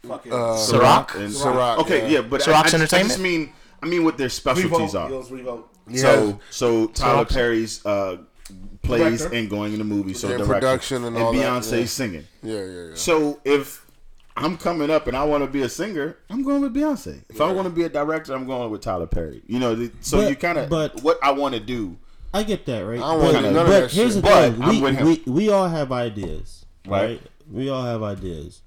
fucking 0.09 0.33
Uh, 0.33 0.37
Ciroc? 0.57 1.15
and- 1.17 1.31
Ciroc, 1.35 1.79
Okay, 1.81 2.11
yeah. 2.11 2.21
yeah, 2.21 2.27
but 2.27 2.41
Ciroc's 2.41 2.49
I, 2.49 2.51
I, 2.53 2.63
just, 2.63 2.75
I 2.75 2.79
Entertainment? 2.79 3.09
just 3.11 3.21
mean, 3.21 3.53
I 3.83 3.87
mean 3.87 4.05
what 4.05 4.17
their 4.17 4.29
specialties 4.31 4.95
Revolt. 4.95 4.95
are. 4.95 5.09
He 5.11 5.17
owns 5.17 6.01
So, 6.01 6.41
so 6.51 6.87
Tyler 6.89 7.25
Ciroc's- 7.25 7.35
Perry's 7.35 7.85
uh, 7.87 8.17
plays 8.89 9.19
Director. 9.21 9.37
and 9.37 9.51
going 9.51 9.73
in 9.73 9.79
the 9.79 9.85
movie, 9.85 10.15
so 10.15 10.29
Yeah, 10.29 10.39
director, 10.39 10.53
production 10.55 11.05
and 11.05 11.17
all 11.17 11.33
that, 11.33 11.39
Beyonce 11.41 11.81
yeah. 11.81 11.87
singing. 11.87 12.25
Yeah, 12.43 12.55
yeah, 12.65 12.83
yeah. 12.89 12.95
So 12.95 13.41
if 13.45 13.85
I'm 14.37 14.57
coming 14.57 14.91
up 14.91 15.07
and 15.07 15.17
I 15.17 15.25
want 15.25 15.45
to 15.45 15.51
be 15.51 15.63
a 15.63 15.69
singer, 15.69 16.17
I'm 16.31 16.43
going 16.43 16.61
with 16.63 16.75
Beyonce. 16.75 17.23
If 17.29 17.41
I 17.41 17.53
want 17.53 17.67
to 17.69 17.75
be 17.75 17.85
a 17.85 17.89
director, 17.89 18.35
I'm 18.35 18.47
going 18.47 18.71
with 18.71 18.81
Tyler 18.83 19.07
Perry. 19.07 19.43
You 19.47 19.59
know, 19.59 19.75
the- 19.75 19.93
so 20.01 20.19
But- 20.19 20.31
you 20.31 20.37
kind 20.37 20.59
of 20.59 20.69
but- 20.69 21.03
what 21.03 21.19
I 21.23 21.31
want 21.33 21.55
to 21.55 21.61
do. 21.61 21.97
I 22.35 22.43
get 22.43 22.67
that, 22.67 22.81
right? 22.81 23.01
I 23.01 23.13
want 23.17 23.33
but, 23.33 23.41
none 23.41 23.47
of 23.47 23.55
but 23.55 23.67
that 23.69 23.91
here's 23.91 24.13
shit. 24.15 24.23
the 24.23 24.29
But 24.29 24.53
thing: 24.53 24.63
I'm 24.63 24.81
we, 24.81 25.15
we 25.25 25.33
we 25.33 25.49
all 25.51 25.69
have 25.69 25.91
ideas, 25.93 26.67
Right. 26.87 27.03
right? 27.03 27.23
We 27.51 27.71
all 27.71 27.83
have 27.85 28.03
ideas. 28.03 28.61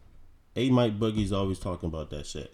A 0.55 0.69
Mike 0.71 0.99
Boogie's 0.99 1.31
always 1.31 1.59
talking 1.59 1.87
about 1.87 2.09
that 2.09 2.25
shit, 2.25 2.51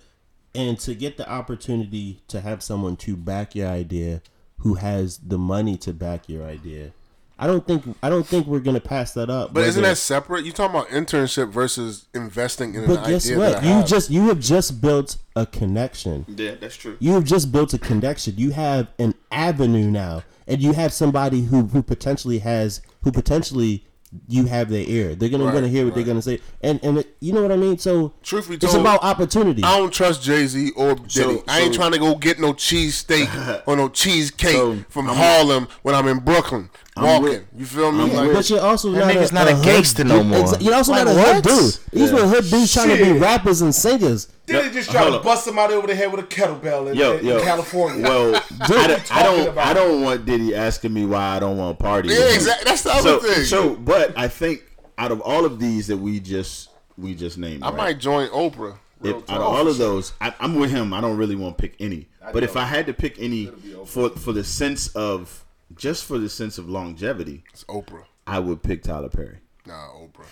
and 0.53 0.77
to 0.81 0.93
get 0.93 1.15
the 1.17 1.27
opportunity 1.29 2.19
to 2.27 2.41
have 2.41 2.61
someone 2.61 2.97
to 2.97 3.15
back 3.15 3.55
your 3.55 3.69
idea, 3.69 4.21
who 4.59 4.73
has 4.75 5.17
the 5.19 5.37
money 5.37 5.77
to 5.77 5.93
back 5.93 6.27
your 6.27 6.43
idea, 6.43 6.91
I 7.39 7.45
don't 7.47 7.65
think 7.67 7.83
I 8.01 8.09
don't 8.09 8.25
think 8.25 8.47
we're 8.47 8.59
gonna 8.59 8.79
pass 8.79 9.13
that 9.13 9.29
up. 9.29 9.53
But 9.53 9.63
isn't 9.65 9.83
that 9.83 9.97
separate? 9.97 10.43
You 10.45 10.51
talking 10.51 10.75
about 10.75 10.89
internship 10.89 11.49
versus 11.51 12.07
investing 12.13 12.73
in 12.75 12.87
But 12.87 13.05
an 13.05 13.11
guess 13.11 13.25
idea 13.27 13.37
what? 13.37 13.51
that 13.53 13.63
I 13.63 13.67
You 13.67 13.73
have. 13.75 13.87
just 13.87 14.09
you 14.09 14.27
have 14.29 14.39
just 14.39 14.81
built 14.81 15.17
a 15.35 15.45
connection. 15.45 16.25
Yeah, 16.27 16.55
that's 16.59 16.75
true. 16.75 16.97
You 16.99 17.13
have 17.13 17.25
just 17.25 17.51
built 17.51 17.73
a 17.73 17.77
connection. 17.77 18.33
You 18.37 18.51
have 18.51 18.87
an 18.97 19.13
avenue 19.31 19.91
now, 19.91 20.23
and 20.47 20.61
you 20.61 20.73
have 20.73 20.91
somebody 20.93 21.43
who 21.43 21.63
who 21.67 21.83
potentially 21.83 22.39
has 22.39 22.81
who 23.03 23.11
potentially 23.11 23.83
you 24.27 24.45
have 24.45 24.69
their 24.69 24.85
ear. 24.87 25.13
They're 25.15 25.27
gonna 25.29 25.43
Right, 25.45 25.53
gonna 25.53 25.67
hear 25.67 25.85
what 25.85 25.93
they're 25.93 26.03
gonna 26.05 26.21
say, 26.23 26.39
and 26.63 26.79
and 26.81 26.99
it, 26.99 27.17
you 27.19 27.33
know 27.33 27.41
what 27.43 27.51
I 27.51 27.57
mean. 27.57 27.77
So 27.77 28.13
Truth 28.23 28.47
be 28.49 28.55
it's 28.55 28.65
told, 28.65 28.77
about 28.81 29.03
opportunity. 29.03 29.63
I 29.63 29.77
don't 29.77 29.93
trust 29.93 30.23
Jay 30.23 30.47
Z 30.47 30.71
or 30.75 30.95
Diddy. 30.95 31.09
So- 31.09 31.43
I 31.47 31.59
ain't 31.59 31.75
so- 31.75 31.81
trying 31.81 31.91
to 31.91 31.99
go 31.99 32.15
get 32.15 32.39
no 32.39 32.53
cheesesteak 32.53 33.61
or 33.67 33.75
no 33.75 33.89
cheesecake 33.89 34.53
So, 34.55 34.77
from 34.89 35.07
I'm- 35.07 35.17
Harlem 35.17 35.67
when 35.83 35.93
I'm 35.93 36.07
in 36.07 36.19
Brooklyn 36.19 36.69
I'm 36.71 36.86
walking. 37.05 37.23
with- 37.23 37.43
you 37.57 37.65
feel 37.65 37.91
me? 37.91 38.03
I'm 38.03 38.13
Like, 38.13 38.33
But 38.33 38.49
you're 38.49 38.61
also 38.61 38.91
That 38.91 38.99
not 39.07 39.15
nigga's 39.15 39.31
a, 39.31 39.33
not 39.33 39.47
a 39.47 39.55
hood 39.55 39.65
gangster 39.65 40.03
no 40.03 40.23
more. 40.23 40.39
Exa- 40.39 40.61
You're 40.61 40.75
also 40.75 40.91
Like 40.91 41.05
not 41.05 41.13
a 41.13 41.17
what? 41.17 41.35
hood 41.35 41.43
dude. 41.43 41.77
These 41.91 42.11
were 42.11 42.27
hood 42.27 42.49
dudes 42.49 42.73
trying 42.73 42.97
to 42.97 43.03
be 43.03 43.11
rappers 43.13 43.61
and 43.61 43.73
singers. 43.73 44.27
Diddy 44.45 44.69
just 44.71 44.89
hold 44.89 45.01
tried 45.01 45.09
to 45.11 45.17
up. 45.17 45.23
bust 45.23 45.45
somebody 45.45 45.73
over 45.73 45.87
the 45.87 45.95
head 45.95 46.11
with 46.11 46.21
a 46.23 46.27
kettlebell 46.27 46.89
in, 46.91 46.95
Yo, 46.97 47.17
in 47.17 47.25
yo, 47.25 47.41
California. 47.43 48.01
Well, 48.03 48.35
I, 48.61 48.87
don't, 48.87 49.15
I 49.15 49.23
don't. 49.23 49.47
about? 49.49 49.67
I 49.67 49.73
don't 49.73 50.01
want 50.03 50.25
Diddy 50.25 50.55
asking 50.55 50.93
me 50.93 51.05
why 51.05 51.35
I 51.35 51.39
don't 51.39 51.57
want 51.57 51.77
to 51.77 51.83
party. 51.83 52.09
yeah, 52.09 52.33
exactly. 52.33 52.63
That's 52.65 52.81
the 52.83 52.91
other 52.91 53.01
So, 53.01 53.19
thing. 53.19 53.43
so, 53.43 53.75
but 53.75 54.17
I 54.17 54.27
think 54.29 54.63
out 54.97 55.11
of 55.11 55.19
all 55.21 55.43
of 55.45 55.59
these 55.59 55.87
that 55.87 55.97
we 55.97 56.19
just 56.21 56.69
we 56.97 57.13
just 57.13 57.37
named, 57.37 57.61
I 57.63 57.67
right? 57.67 57.77
might 57.77 57.99
join 57.99 58.29
Oprah. 58.29 58.77
If, 59.03 59.15
out 59.29 59.41
of 59.41 59.43
all 59.43 59.67
of 59.67 59.77
those, 59.77 60.13
I, 60.19 60.33
I'm 60.39 60.55
with 60.55 60.71
him. 60.71 60.91
I 60.91 61.01
don't 61.01 61.17
really 61.17 61.35
want 61.35 61.55
to 61.57 61.61
pick 61.61 61.75
any. 61.79 62.07
But 62.33 62.43
if 62.43 62.57
I 62.57 62.63
had 62.65 62.87
to 62.87 62.93
pick 62.93 63.17
any 63.19 63.45
for 63.85 64.09
for 64.09 64.33
the 64.33 64.43
sense 64.43 64.87
of 64.95 65.45
just 65.77 66.05
for 66.05 66.17
the 66.17 66.29
sense 66.29 66.57
of 66.57 66.69
longevity, 66.69 67.43
it's 67.53 67.63
Oprah. 67.65 68.05
I 68.25 68.39
would 68.39 68.61
pick 68.63 68.83
Tyler 68.83 69.09
Perry 69.09 69.37
Nah, 69.65 69.89
Oprah. 69.93 70.25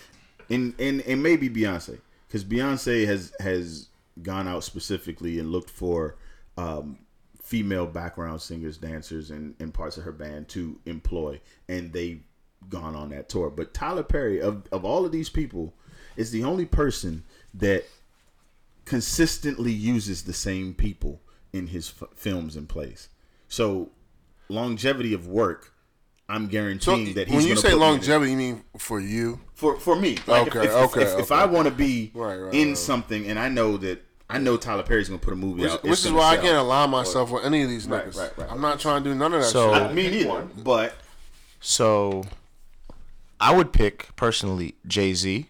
and 0.50 0.74
and 0.78 1.00
and 1.02 1.22
maybe 1.22 1.48
Beyonce 1.48 1.98
because 2.28 2.44
Beyonce 2.44 3.06
has 3.06 3.32
has 3.40 3.88
gone 4.22 4.48
out 4.48 4.64
specifically 4.64 5.38
and 5.38 5.50
looked 5.52 5.70
for 5.70 6.16
um, 6.58 6.98
female 7.42 7.86
background 7.86 8.40
singers, 8.40 8.78
dancers, 8.78 9.30
and, 9.30 9.54
and 9.60 9.72
parts 9.74 9.96
of 9.98 10.04
her 10.04 10.12
band 10.12 10.48
to 10.48 10.78
employ, 10.86 11.38
and 11.68 11.92
they've 11.92 12.22
gone 12.68 12.96
on 12.96 13.10
that 13.10 13.28
tour. 13.28 13.50
But 13.50 13.72
Tyler 13.74 14.02
Perry, 14.02 14.40
of 14.40 14.66
of 14.72 14.84
all 14.84 15.04
of 15.06 15.12
these 15.12 15.28
people, 15.28 15.74
is 16.16 16.30
the 16.30 16.44
only 16.44 16.64
person 16.66 17.24
that 17.54 17.84
consistently 18.84 19.72
uses 19.72 20.22
the 20.24 20.32
same 20.32 20.74
people 20.74 21.20
in 21.52 21.68
his 21.68 21.92
f- 22.00 22.08
films 22.14 22.56
and 22.56 22.68
plays. 22.68 23.08
So 23.48 23.90
longevity 24.48 25.12
of 25.14 25.26
work. 25.28 25.72
I'm 26.28 26.46
So 26.46 26.50
guaranteeing 26.50 27.14
that 27.14 27.28
he's 27.28 27.36
when 27.36 27.46
you 27.46 27.54
say 27.56 27.70
put 27.70 27.70
me 27.70 27.76
in 27.76 27.76
it 27.76 27.84
longevity, 27.86 28.30
you 28.32 28.36
mean 28.36 28.64
for 28.78 28.98
you? 29.00 29.40
for 29.54 29.78
for 29.78 29.94
me. 29.96 30.18
Like 30.26 30.48
Okay, 30.48 30.58
if, 30.60 30.64
if, 30.66 30.72
okay, 30.72 31.02
if, 31.02 31.18
if 31.20 31.30
okay. 31.32 31.34
I 31.40 31.44
want 31.46 31.66
to 31.68 31.70
be 31.70 32.10
Right, 32.14 32.36
right, 32.36 32.52
in 32.54 32.68
right. 32.68 32.76
something, 32.76 33.26
and 33.28 33.38
I 33.38 33.48
know 33.48 33.76
that 33.78 34.02
I 34.28 34.38
know 34.38 34.56
Tyler 34.56 34.82
Perry's 34.82 35.08
gonna 35.08 35.20
put 35.20 35.32
a 35.32 35.36
movie 35.36 35.62
Which, 35.62 35.70
out, 35.70 35.82
which 35.84 35.92
is 35.92 36.06
gonna 36.06 36.16
why 36.18 36.32
I 36.32 36.36
can't 36.36 36.56
align 36.58 36.90
myself 36.90 37.30
with 37.30 37.44
any 37.44 37.62
of 37.62 37.68
these 37.68 37.86
Right, 37.86 38.06
niggas. 38.06 38.18
right, 38.18 38.38
right. 38.38 38.50
I'm 38.50 38.60
not 38.60 38.80
trying 38.80 39.04
to 39.04 39.10
do 39.10 39.14
none 39.14 39.32
of 39.34 39.40
that 39.42 39.46
So- 39.50 39.72
shit. 39.72 39.82
I, 39.84 39.92
me 39.92 40.10
neither. 40.10 40.48
But 40.64 40.94
So, 41.60 42.24
I 43.40 43.54
would 43.54 43.72
pick 43.72 44.14
personally 44.16 44.74
Jay 44.86 45.14
Z. 45.14 45.46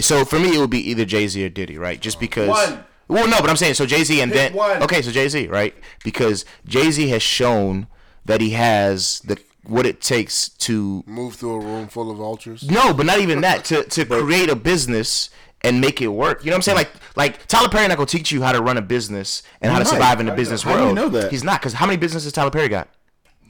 So 0.00 0.24
for 0.24 0.38
me, 0.38 0.54
it 0.56 0.58
would 0.60 0.70
be 0.70 0.88
either 0.90 1.04
Jay 1.04 1.26
Z 1.26 1.44
or 1.44 1.48
Diddy, 1.48 1.78
right? 1.78 2.00
Just 2.00 2.20
because. 2.20 2.48
One. 2.48 2.84
Well, 3.08 3.26
no, 3.28 3.40
but 3.40 3.50
I'm 3.50 3.56
saying 3.56 3.74
so 3.74 3.84
Jay 3.86 4.04
Z 4.04 4.20
and 4.20 4.32
Pick 4.32 4.52
then 4.52 4.54
one. 4.54 4.82
okay, 4.84 5.02
so 5.02 5.10
Jay 5.10 5.28
Z, 5.28 5.48
right? 5.48 5.74
Because 6.04 6.44
Jay 6.64 6.90
Z 6.92 7.08
has 7.08 7.22
shown 7.22 7.88
that 8.24 8.40
he 8.40 8.50
has 8.50 9.20
the 9.20 9.38
what 9.64 9.86
it 9.86 10.00
takes 10.00 10.48
to 10.48 11.04
Move 11.06 11.34
through 11.36 11.54
a 11.54 11.60
room 11.60 11.86
full 11.88 12.10
of 12.10 12.16
vultures. 12.18 12.68
no, 12.68 12.92
but 12.92 13.06
not 13.06 13.20
even 13.20 13.40
that 13.42 13.64
to 13.66 13.84
to 13.84 14.04
create 14.24 14.48
a 14.50 14.56
business 14.56 15.30
and 15.64 15.80
make 15.80 16.02
it 16.02 16.08
work. 16.08 16.44
You 16.44 16.50
know 16.50 16.54
what 16.54 16.58
I'm 16.58 16.62
saying? 16.62 16.76
Like 16.76 16.90
like 17.14 17.46
Tyler 17.46 17.68
Perry 17.68 17.86
not 17.86 17.96
gonna 17.96 18.06
teach 18.06 18.32
you 18.32 18.42
how 18.42 18.50
to 18.52 18.60
run 18.60 18.76
a 18.76 18.82
business 18.82 19.42
and 19.60 19.70
how 19.72 19.78
to 19.78 19.84
Right. 19.84 19.90
survive 19.92 20.18
in 20.20 20.26
the 20.26 20.32
business 20.32 20.62
How 20.62 20.72
do 20.72 20.78
you 20.78 20.84
world. 20.86 20.96
know 20.96 21.08
that? 21.10 21.30
He's 21.30 21.44
not 21.44 21.60
because 21.60 21.74
how 21.74 21.86
many 21.86 21.96
businesses 21.96 22.32
Tyler 22.32 22.50
Perry 22.50 22.68
got? 22.68 22.88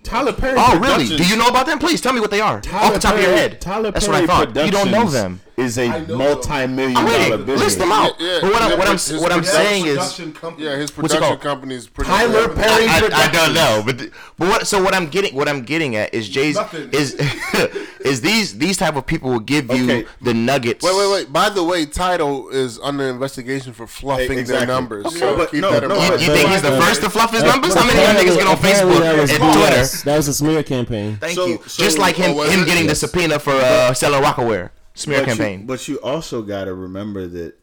Tyler 0.05 0.33
Perry. 0.33 0.57
Oh, 0.59 0.79
really? 0.81 1.07
Do 1.17 1.25
you 1.25 1.37
know 1.37 1.47
about 1.47 1.65
them? 1.67 1.79
Please 1.79 2.01
tell 2.01 2.13
me 2.13 2.21
what 2.21 2.31
they 2.33 2.41
are 2.41 2.61
Tyler 2.61 2.87
off 2.87 2.93
the 2.95 2.99
top 2.99 3.15
of 3.15 3.21
your 3.23 3.31
head. 3.33 3.61
Tyler 3.61 3.91
That's 3.93 4.07
Perry 4.07 4.27
what 4.27 4.31
I 4.31 4.45
thought. 4.53 4.67
You 4.67 4.71
don't 4.73 4.91
know 4.91 5.09
them. 5.09 5.41
Is 5.55 5.77
a 5.77 5.87
multi-million 6.07 6.97
I'm 6.97 7.45
business. 7.45 7.61
List 7.61 7.79
them 7.79 7.93
out. 7.93 8.19
Yeah, 8.19 8.27
yeah. 8.35 8.39
but 8.41 8.53
what, 8.53 8.63
I, 8.63 8.75
what 8.75 8.87
I'm 8.89 8.93
His 8.95 9.13
what 9.21 9.33
I'm 9.33 9.45
saying 9.45 9.85
is 9.87 9.97
production 9.99 10.33
company. 10.33 10.67
Yeah, 10.67 10.77
his 10.77 10.91
production 10.91 11.39
company 11.39 11.75
is 11.75 11.87
pretty. 11.89 12.09
Tyler 12.11 12.47
good. 12.47 12.57
Perry 12.57 12.87
I, 12.87 12.97
I 12.97 13.01
Productions. 13.01 13.33
don't 13.33 13.55
know, 13.55 13.83
but 13.85 13.99
but 14.39 14.49
what? 14.49 14.67
So 14.67 14.83
what 14.83 14.95
I'm 14.95 15.07
getting 15.09 15.35
what 15.35 15.49
I'm 15.51 15.63
getting 15.63 15.95
at 15.97 16.15
is 16.15 16.29
Jay's 16.31 16.55
Nothing. 16.57 16.89
is 16.93 17.15
is 18.01 18.23
these 18.23 18.57
these 18.57 18.79
type 18.79 18.97
of 18.97 19.05
people 19.07 19.31
will 19.31 19.41
give 19.41 19.71
you 19.71 19.85
Okay. 19.85 20.09
the 20.23 20.33
nuggets. 20.33 20.83
Wait, 20.83 20.97
wait, 20.97 21.13
wait. 21.13 21.33
By 21.33 21.51
the 21.51 21.63
way, 21.63 21.85
Tidal 21.85 22.49
is 22.49 22.79
under 22.79 23.05
investigation 23.09 23.75
for 23.75 23.87
fluffing 23.87 24.39
Exactly. 24.39 24.67
their 24.67 24.75
numbers. 24.75 25.05
Okay, 25.07 25.19
So 25.19 25.37
but 25.37 25.51
keep 25.51 25.61
no, 25.61 25.71
that 25.79 25.87
no, 25.87 25.95
You, 25.97 26.13
you 26.13 26.35
think 26.35 26.49
he's 26.49 26.63
the 26.63 26.81
first 26.81 27.03
to 27.03 27.11
fluff 27.11 27.31
his 27.33 27.43
numbers? 27.43 27.75
How 27.75 27.87
many 27.87 27.99
of 28.01 28.07
them 28.07 28.17
apparently- 28.17 28.37
niggas 28.37 28.39
get 28.39 28.47
on 28.47 28.57
Facebook 28.57 29.29
and 29.45 29.53
Twitter? 29.59 30.05
That 30.07 30.17
was 30.17 30.29
a 30.29 30.35
smear 30.35 30.63
campaign. 30.63 31.17
Thank 31.19 31.37
you. 31.37 31.61
Just 31.69 31.99
like 31.99 32.17
him 32.17 32.33
Oh, 32.39 32.43
him 32.49 32.65
getting 32.65 32.87
the 32.87 32.95
subpoena 32.95 33.39
for 33.39 33.51
uh, 33.53 33.93
selling 33.93 34.23
Rocawear 34.23 34.71
smear 34.95 35.21
but 35.21 35.27
campaign. 35.27 35.61
You, 35.61 35.67
but 35.67 35.89
you 35.89 36.01
also 36.01 36.43
got 36.43 36.65
to 36.65 36.75
remember 36.75 37.27
that 37.27 37.55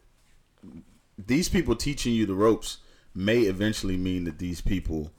these 1.18 1.49
people 1.49 1.76
teaching 1.76 2.14
you 2.14 2.26
the 2.26 2.34
ropes 2.34 2.77
may 3.14 3.41
eventually 3.41 3.97
mean 3.97 4.23
that 4.26 4.39
these 4.39 4.61
people 4.61 5.11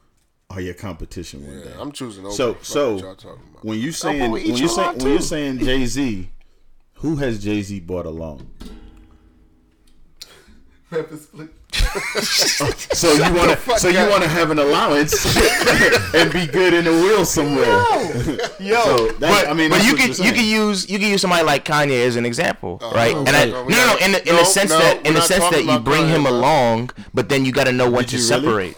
are 0.49 0.61
your 0.61 0.75
competition 0.75 1.47
one 1.47 1.63
day. 1.63 1.73
I'm 1.79 1.93
choosing 1.93 2.25
Oprah. 2.25 2.33
So 2.33 2.57
so 2.63 2.95
what 2.95 3.23
y'all 3.23 3.39
when 3.63 3.79
you 3.79 3.93
saying 3.93 4.31
when 4.31 4.43
you 4.43 4.55
your 4.55 4.69
say 4.69 4.95
when 4.95 5.07
you're 5.07 5.21
saying 5.21 5.59
Jay 5.61 5.87
Z, 5.87 6.31
who 6.95 7.17
has 7.17 7.43
Jay 7.43 7.63
Z 7.63 7.81
brought 7.81 8.07
along? 8.07 8.51
Memphis 10.91 11.27
Bleek. 11.27 11.51
So 12.93 13.13
you 13.15 13.33
want 13.35 13.59
to 13.59 13.79
so 13.79 13.89
you 13.89 13.99
want 14.09 14.23
to 14.23 14.29
have 14.29 14.51
an 14.51 14.59
allowance 14.59 15.15
and 16.15 16.33
be 16.33 16.47
good 16.47 16.75
in 16.75 16.85
the 16.85 16.91
wheel 16.93 17.25
somewhere. 17.25 17.67
Yo, 18.61 18.83
So 18.85 19.07
that's- 19.13 19.45
but, 19.45 19.49
I 19.49 19.55
mean, 19.55 19.71
but 19.71 19.83
you 19.85 19.93
what 19.93 20.01
could 20.01 20.01
you're 20.01 20.09
you 20.09 20.15
saying. 20.15 20.35
could 20.35 20.45
use 20.45 20.91
you 20.91 20.99
could 20.99 21.09
use 21.09 21.21
somebody 21.23 21.45
like 21.45 21.65
Kanye 21.65 22.05
as 22.07 22.17
an 22.17 22.27
example, 22.27 22.79
right? 22.95 23.15
no, 23.15 23.21
And 23.21 23.31
I, 23.37 23.45
no, 23.47 23.63
no, 23.65 23.69
no, 23.69 23.87
no, 23.87 23.97
in 24.05 24.13
the, 24.13 24.29
in 24.29 24.35
no, 24.35 24.41
the 24.41 24.45
sense 24.45 24.71
no, 24.71 24.79
that 24.79 25.07
in 25.07 25.15
the 25.15 25.21
sense 25.23 25.45
that 25.51 25.65
you 25.65 25.79
bring 25.81 26.03
Kanye, 26.05 26.09
him 26.17 26.27
along, 26.27 26.91
but 27.15 27.29
then 27.29 27.45
you 27.45 27.53
got 27.53 27.65
to 27.65 27.73
know 27.73 27.89
when 27.91 28.05
to 28.07 28.17
really? 28.17 28.27
separate. 28.27 28.77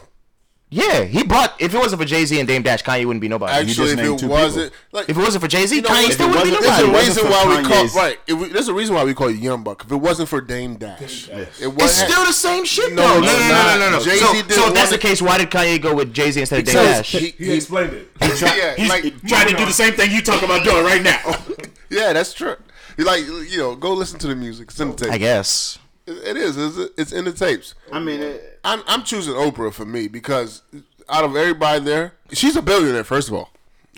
Yeah, 0.74 1.04
he 1.04 1.22
brought. 1.22 1.54
If 1.60 1.74
it 1.74 1.78
wasn't 1.78 2.00
for 2.00 2.08
Jay 2.08 2.24
Z 2.24 2.38
and 2.38 2.48
Dame 2.48 2.62
Dash, 2.62 2.82
Kanye 2.82 3.04
wouldn't 3.04 3.20
be 3.20 3.28
nobody. 3.28 3.52
You 3.52 3.58
Actually, 3.60 3.74
just 3.74 3.92
if 3.92 3.98
named 3.98 4.22
it 4.22 4.26
wasn't 4.26 4.72
like 4.90 5.06
if 5.10 5.18
it 5.18 5.20
wasn't 5.20 5.42
for 5.44 5.48
Jay 5.48 5.66
Z, 5.66 5.76
You 5.76 5.82
know 5.82 5.88
Kanye 5.90 6.02
what? 6.04 6.12
still 6.14 6.30
If 6.30 6.34
it 6.34 6.38
wouldn't 6.38 6.60
be 6.62 6.66
wasn't- 6.66 6.92
There's 6.94 7.06
a 7.06 7.06
reason 7.06 7.24
for 7.24 7.30
why 7.30 7.56
we 7.60 7.68
call 7.68 7.86
right. 7.88 8.18
If 8.26 8.38
we, 8.40 8.48
there's 8.48 8.68
a 8.68 8.74
reason 8.74 8.94
why 8.94 9.04
we 9.04 9.12
call 9.12 9.30
you 9.30 9.36
Young 9.36 9.62
Buck. 9.62 9.84
If 9.84 9.92
it 9.92 9.96
wasn't 9.96 10.30
for 10.30 10.40
Dame 10.40 10.76
Dash, 10.76 11.28
it 11.28 11.48
It's 11.58 11.66
wasn't. 11.66 12.10
still 12.10 12.24
the 12.24 12.32
same 12.32 12.64
shit 12.64 12.94
No, 12.94 13.02
though. 13.02 13.20
No, 13.20 13.28
it's 13.28 13.38
no, 13.42 13.48
no, 13.48 13.54
not. 13.54 13.78
no, 13.80 13.90
no, 13.90 13.98
no. 13.98 14.02
Jay-Z 14.02 14.18
So, 14.24 14.32
did 14.32 14.52
so 14.52 14.68
if 14.68 14.74
that's 14.74 14.90
the 14.90 14.98
case, 14.98 15.20
why 15.20 15.36
did 15.36 15.50
Kanye 15.50 15.78
go 15.82 15.94
with 15.94 16.14
Jay 16.14 16.30
Z 16.30 16.40
instead 16.40 16.60
of 16.60 16.64
Dame 16.64 16.74
Dash? 16.76 17.10
he- 17.12 17.34
He 17.36 17.52
explained 17.52 17.92
it. 17.92 18.08
yeah, 18.40 18.74
He's 18.74 18.88
like 18.88 19.02
trying 19.26 19.48
to 19.48 19.54
do 19.56 19.66
the 19.66 19.72
same 19.74 19.92
thing 19.92 20.10
you 20.10 20.22
talking 20.22 20.44
about 20.46 20.64
doing 20.64 20.84
right 20.86 21.02
now. 21.02 21.20
yeah, 21.90 22.14
that's 22.14 22.32
true. 22.32 22.56
You 22.96 23.04
like 23.04 23.26
you 23.26 23.58
know, 23.58 23.76
go 23.76 23.92
listen 23.92 24.18
to 24.20 24.26
the 24.26 24.36
music. 24.36 24.68
It's 24.68 24.76
the 24.78 24.86
tapes. 24.92 25.10
I 25.12 25.18
guess. 25.18 25.78
It- 26.06 26.26
it 26.28 26.36
is. 26.36 26.56
It's, 26.56 26.90
it's 26.98 27.12
in 27.12 27.24
the 27.24 27.32
tapes. 27.32 27.74
I 27.92 27.98
mean, 28.00 28.20
it, 28.20 28.58
I'm 28.64 28.82
I'm 28.86 29.02
choosing 29.04 29.34
Oprah 29.34 29.72
for 29.72 29.84
me 29.84 30.08
because 30.08 30.62
out 31.08 31.24
of 31.24 31.36
everybody 31.36 31.80
there, 31.84 32.14
she's 32.32 32.56
a 32.56 32.62
billionaire. 32.62 33.04
First 33.04 33.28
of 33.28 33.34
all, 33.34 33.50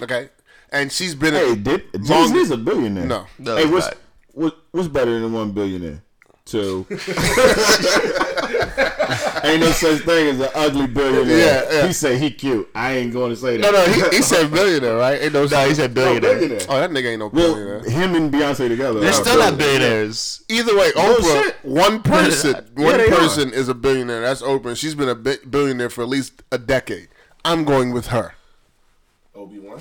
okay, 0.02 0.28
and 0.70 0.90
she's 0.92 1.14
been 1.14 1.34
hey, 1.34 1.52
in 1.52 1.62
did 1.62 1.82
Jay-Z's 2.04 2.50
a 2.50 2.56
billionaire? 2.56 3.06
No. 3.06 3.26
No, 3.38 3.56
hey, 3.56 3.62
he's 3.64 3.72
what's 3.72 3.88
what, 4.32 4.56
what's 4.72 4.88
better 4.88 5.18
than 5.20 5.32
one 5.32 5.52
billionaire? 5.52 6.02
To 6.46 6.84
to. 6.88 6.96
ain't 9.44 9.60
no 9.60 9.70
such 9.72 10.02
thing 10.02 10.28
as 10.28 10.40
an 10.40 10.48
ugly 10.54 10.86
billionaire. 10.86 11.36
Yeah, 11.38 11.72
yeah. 11.80 11.86
He 11.86 11.92
said 11.92 12.18
he 12.20 12.30
cute. 12.30 12.68
I 12.74 12.92
ain't 12.94 13.12
going 13.12 13.30
to 13.30 13.36
say 13.36 13.56
that. 13.58 13.62
No, 13.62 13.70
no, 13.70 13.84
he, 14.10 14.16
he 14.16 14.22
said 14.22 14.50
billionaire, 14.50 14.96
right? 14.96 15.20
Ain't 15.22 15.32
no, 15.32 15.46
No, 15.46 15.68
he 15.68 15.74
said 15.74 15.94
No, 15.94 16.02
billionaire. 16.04 16.34
billionaire. 16.34 16.66
Oh, 16.68 16.80
that 16.80 16.90
nigga 16.90 17.06
ain't 17.10 17.18
no 17.20 17.30
billionaire. 17.30 17.80
Well, 17.80 17.90
him 17.90 18.14
and 18.14 18.32
Beyonce 18.32 18.68
together. 18.68 19.00
They're 19.00 19.12
still 19.12 19.38
not 19.38 19.56
billionaires. 19.58 20.44
billionaires. 20.48 20.70
Either 20.70 20.76
way, 20.78 20.90
Oprah, 20.92 21.42
shit. 21.44 21.56
one 21.64 22.02
person, 22.02 22.54
one 22.74 22.96
they 22.96 23.06
are. 23.06 23.16
person 23.16 23.52
is 23.52 23.68
a 23.68 23.74
billionaire. 23.74 24.20
That's 24.22 24.42
Oprah. 24.42 24.66
and 24.70 24.78
She's 24.78 24.94
been 24.94 25.08
a 25.08 25.14
billionaire 25.14 25.90
for 25.90 26.02
at 26.02 26.08
least 26.08 26.42
a 26.50 26.58
decade. 26.58 27.08
I'm 27.44 27.64
going 27.64 27.92
with 27.92 28.06
her. 28.08 28.34
Obi 29.34 29.58
Wan. 29.58 29.80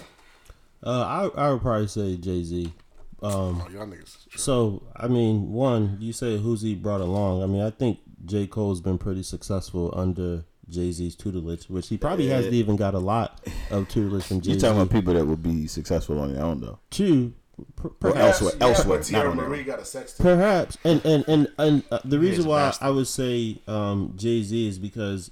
Uh, 0.85 1.29
I 1.35 1.45
I 1.47 1.51
would 1.51 1.61
probably 1.61 1.87
say 1.87 2.17
Jay 2.17 2.43
Z. 2.43 2.73
Um, 3.21 3.63
Oh, 3.65 3.89
so 4.35 4.83
I 4.97 5.07
mean, 5.07 5.53
one, 5.53 5.97
you 6.01 6.11
say 6.11 6.37
who's 6.37 6.61
he 6.61 6.75
brought 6.75 6.99
along? 6.99 7.41
I 7.41 7.45
mean, 7.45 7.61
I 7.61 7.69
think 7.69 7.99
J 8.25 8.47
Cole's 8.47 8.81
been 8.81 8.97
pretty 8.97 9.23
successful 9.23 9.93
under 9.95 10.45
Jay 10.69 10.91
Z's 10.91 11.15
tutelage, 11.15 11.65
which 11.69 11.89
he 11.89 11.97
probably 11.97 12.27
hasn't 12.27 12.53
even 12.53 12.75
got 12.77 12.93
a 12.93 12.99
lot 12.99 13.41
of 13.69 13.87
tutelage 13.89 14.23
from 14.23 14.39
Jay 14.41 14.45
Z. 14.51 14.53
You 14.53 14.59
Z. 14.59 14.65
talking 14.65 14.81
about 14.81 14.91
people 14.93 15.13
that 15.13 15.25
would 15.25 15.43
be 15.43 15.67
successful 15.67 16.19
on 16.19 16.33
their 16.33 16.43
own 16.43 16.61
though? 16.61 16.79
Two, 16.89 17.33
per- 17.75 17.89
Or 17.89 17.91
perhaps, 18.13 18.41
elsewhere, 18.41 18.53
Yeah, 18.61 18.67
elsewhere, 18.67 18.97
but 18.99 19.11
not 19.11 19.25
Teairra 19.25 19.35
Mari 19.35 19.59
own. 19.59 19.65
got 19.65 19.79
a 19.79 19.85
sex 19.85 20.13
tape. 20.13 20.23
perhaps, 20.23 20.77
and 20.85 21.03
and 21.05 21.25
and 21.27 21.47
and 21.57 21.83
uh, 21.91 21.99
the 22.05 22.17
reason 22.19 22.45
why 22.45 22.59
bastard. 22.67 22.87
I 22.87 22.89
would 22.91 23.07
say 23.07 23.61
um, 23.67 24.13
Jay 24.15 24.41
Z 24.41 24.67
is 24.69 24.79
because 24.79 25.29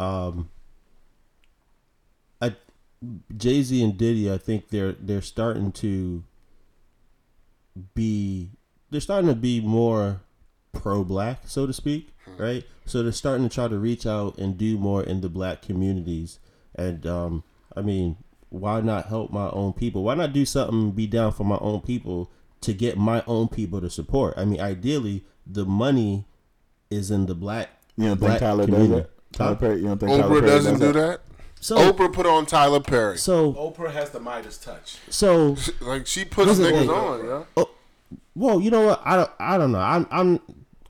um, 0.00 0.48
I 2.40 2.54
Jay 3.36 3.62
Z 3.62 3.82
and 3.84 3.96
Diddy, 3.98 4.32
I 4.32 4.38
think 4.38 4.70
they're 4.70 4.92
they're 4.92 5.20
starting 5.22 5.70
to 5.72 6.24
be 7.94 8.50
they're 8.90 9.00
starting 9.00 9.28
to 9.28 9.36
be 9.36 9.60
more 9.60 10.22
pro 10.72 11.04
black, 11.04 11.42
so 11.46 11.66
to 11.66 11.72
speak, 11.72 12.12
right? 12.38 12.64
So 12.86 13.02
they're 13.02 13.12
starting 13.12 13.48
to 13.48 13.54
try 13.54 13.68
to 13.68 13.78
reach 13.78 14.06
out 14.06 14.38
and 14.38 14.56
do 14.58 14.78
more 14.78 15.02
in 15.02 15.20
the 15.20 15.28
black 15.28 15.62
communities. 15.62 16.38
And 16.74 17.06
um, 17.06 17.44
I 17.76 17.82
mean, 17.82 18.16
why 18.48 18.80
not 18.80 19.06
help 19.06 19.30
my 19.30 19.48
own 19.50 19.72
people? 19.72 20.02
Why 20.04 20.14
not 20.14 20.32
do 20.32 20.44
something, 20.44 20.90
be 20.92 21.06
down 21.06 21.32
for 21.32 21.44
my 21.44 21.58
own 21.60 21.80
people 21.80 22.30
to 22.62 22.72
get 22.72 22.96
my 22.98 23.22
own 23.26 23.48
people 23.48 23.80
to 23.80 23.90
support? 23.90 24.34
I 24.36 24.44
mean, 24.44 24.60
ideally, 24.60 25.24
the 25.46 25.64
money 25.64 26.26
is 26.90 27.10
in 27.10 27.26
the 27.26 27.34
black. 27.34 27.70
You 27.96 28.08
don't 28.08 28.20
black 28.20 28.38
think 28.38 28.40
Tyler 28.40 28.66
does 28.66 28.74
community. 28.74 29.02
that? 29.02 29.32
Tyler 29.32 29.56
Perry, 29.56 29.80
you 29.80 29.86
don't 29.86 29.98
think 29.98 30.10
Tyler 30.20 30.28
Perry 30.28 30.40
doesn't 30.50 30.72
does 30.72 30.80
do 30.80 30.92
that? 30.92 31.20
that. 31.20 31.20
So, 31.60 31.92
Oprah 31.92 32.12
put 32.12 32.26
on 32.26 32.44
Tyler 32.44 32.80
Perry. 32.80 33.16
so, 33.18 33.52
Oprah 33.52 33.92
has 33.92 34.10
the 34.10 34.18
Midas 34.18 34.58
touch. 34.58 34.96
so, 35.08 35.56
Like 35.80 36.06
she 36.08 36.24
puts 36.24 36.58
Listen, 36.58 36.64
niggas 36.64 36.80
wait. 36.80 36.88
on, 36.90 37.46
yeah. 37.56 37.64
well, 38.34 38.60
you 38.60 38.70
know 38.70 38.84
what? 38.86 39.00
I 39.04 39.16
don't, 39.16 39.30
I 39.38 39.58
don't 39.58 39.70
know. 39.70 39.78
I'm, 39.78 40.06
I'm 40.10 40.40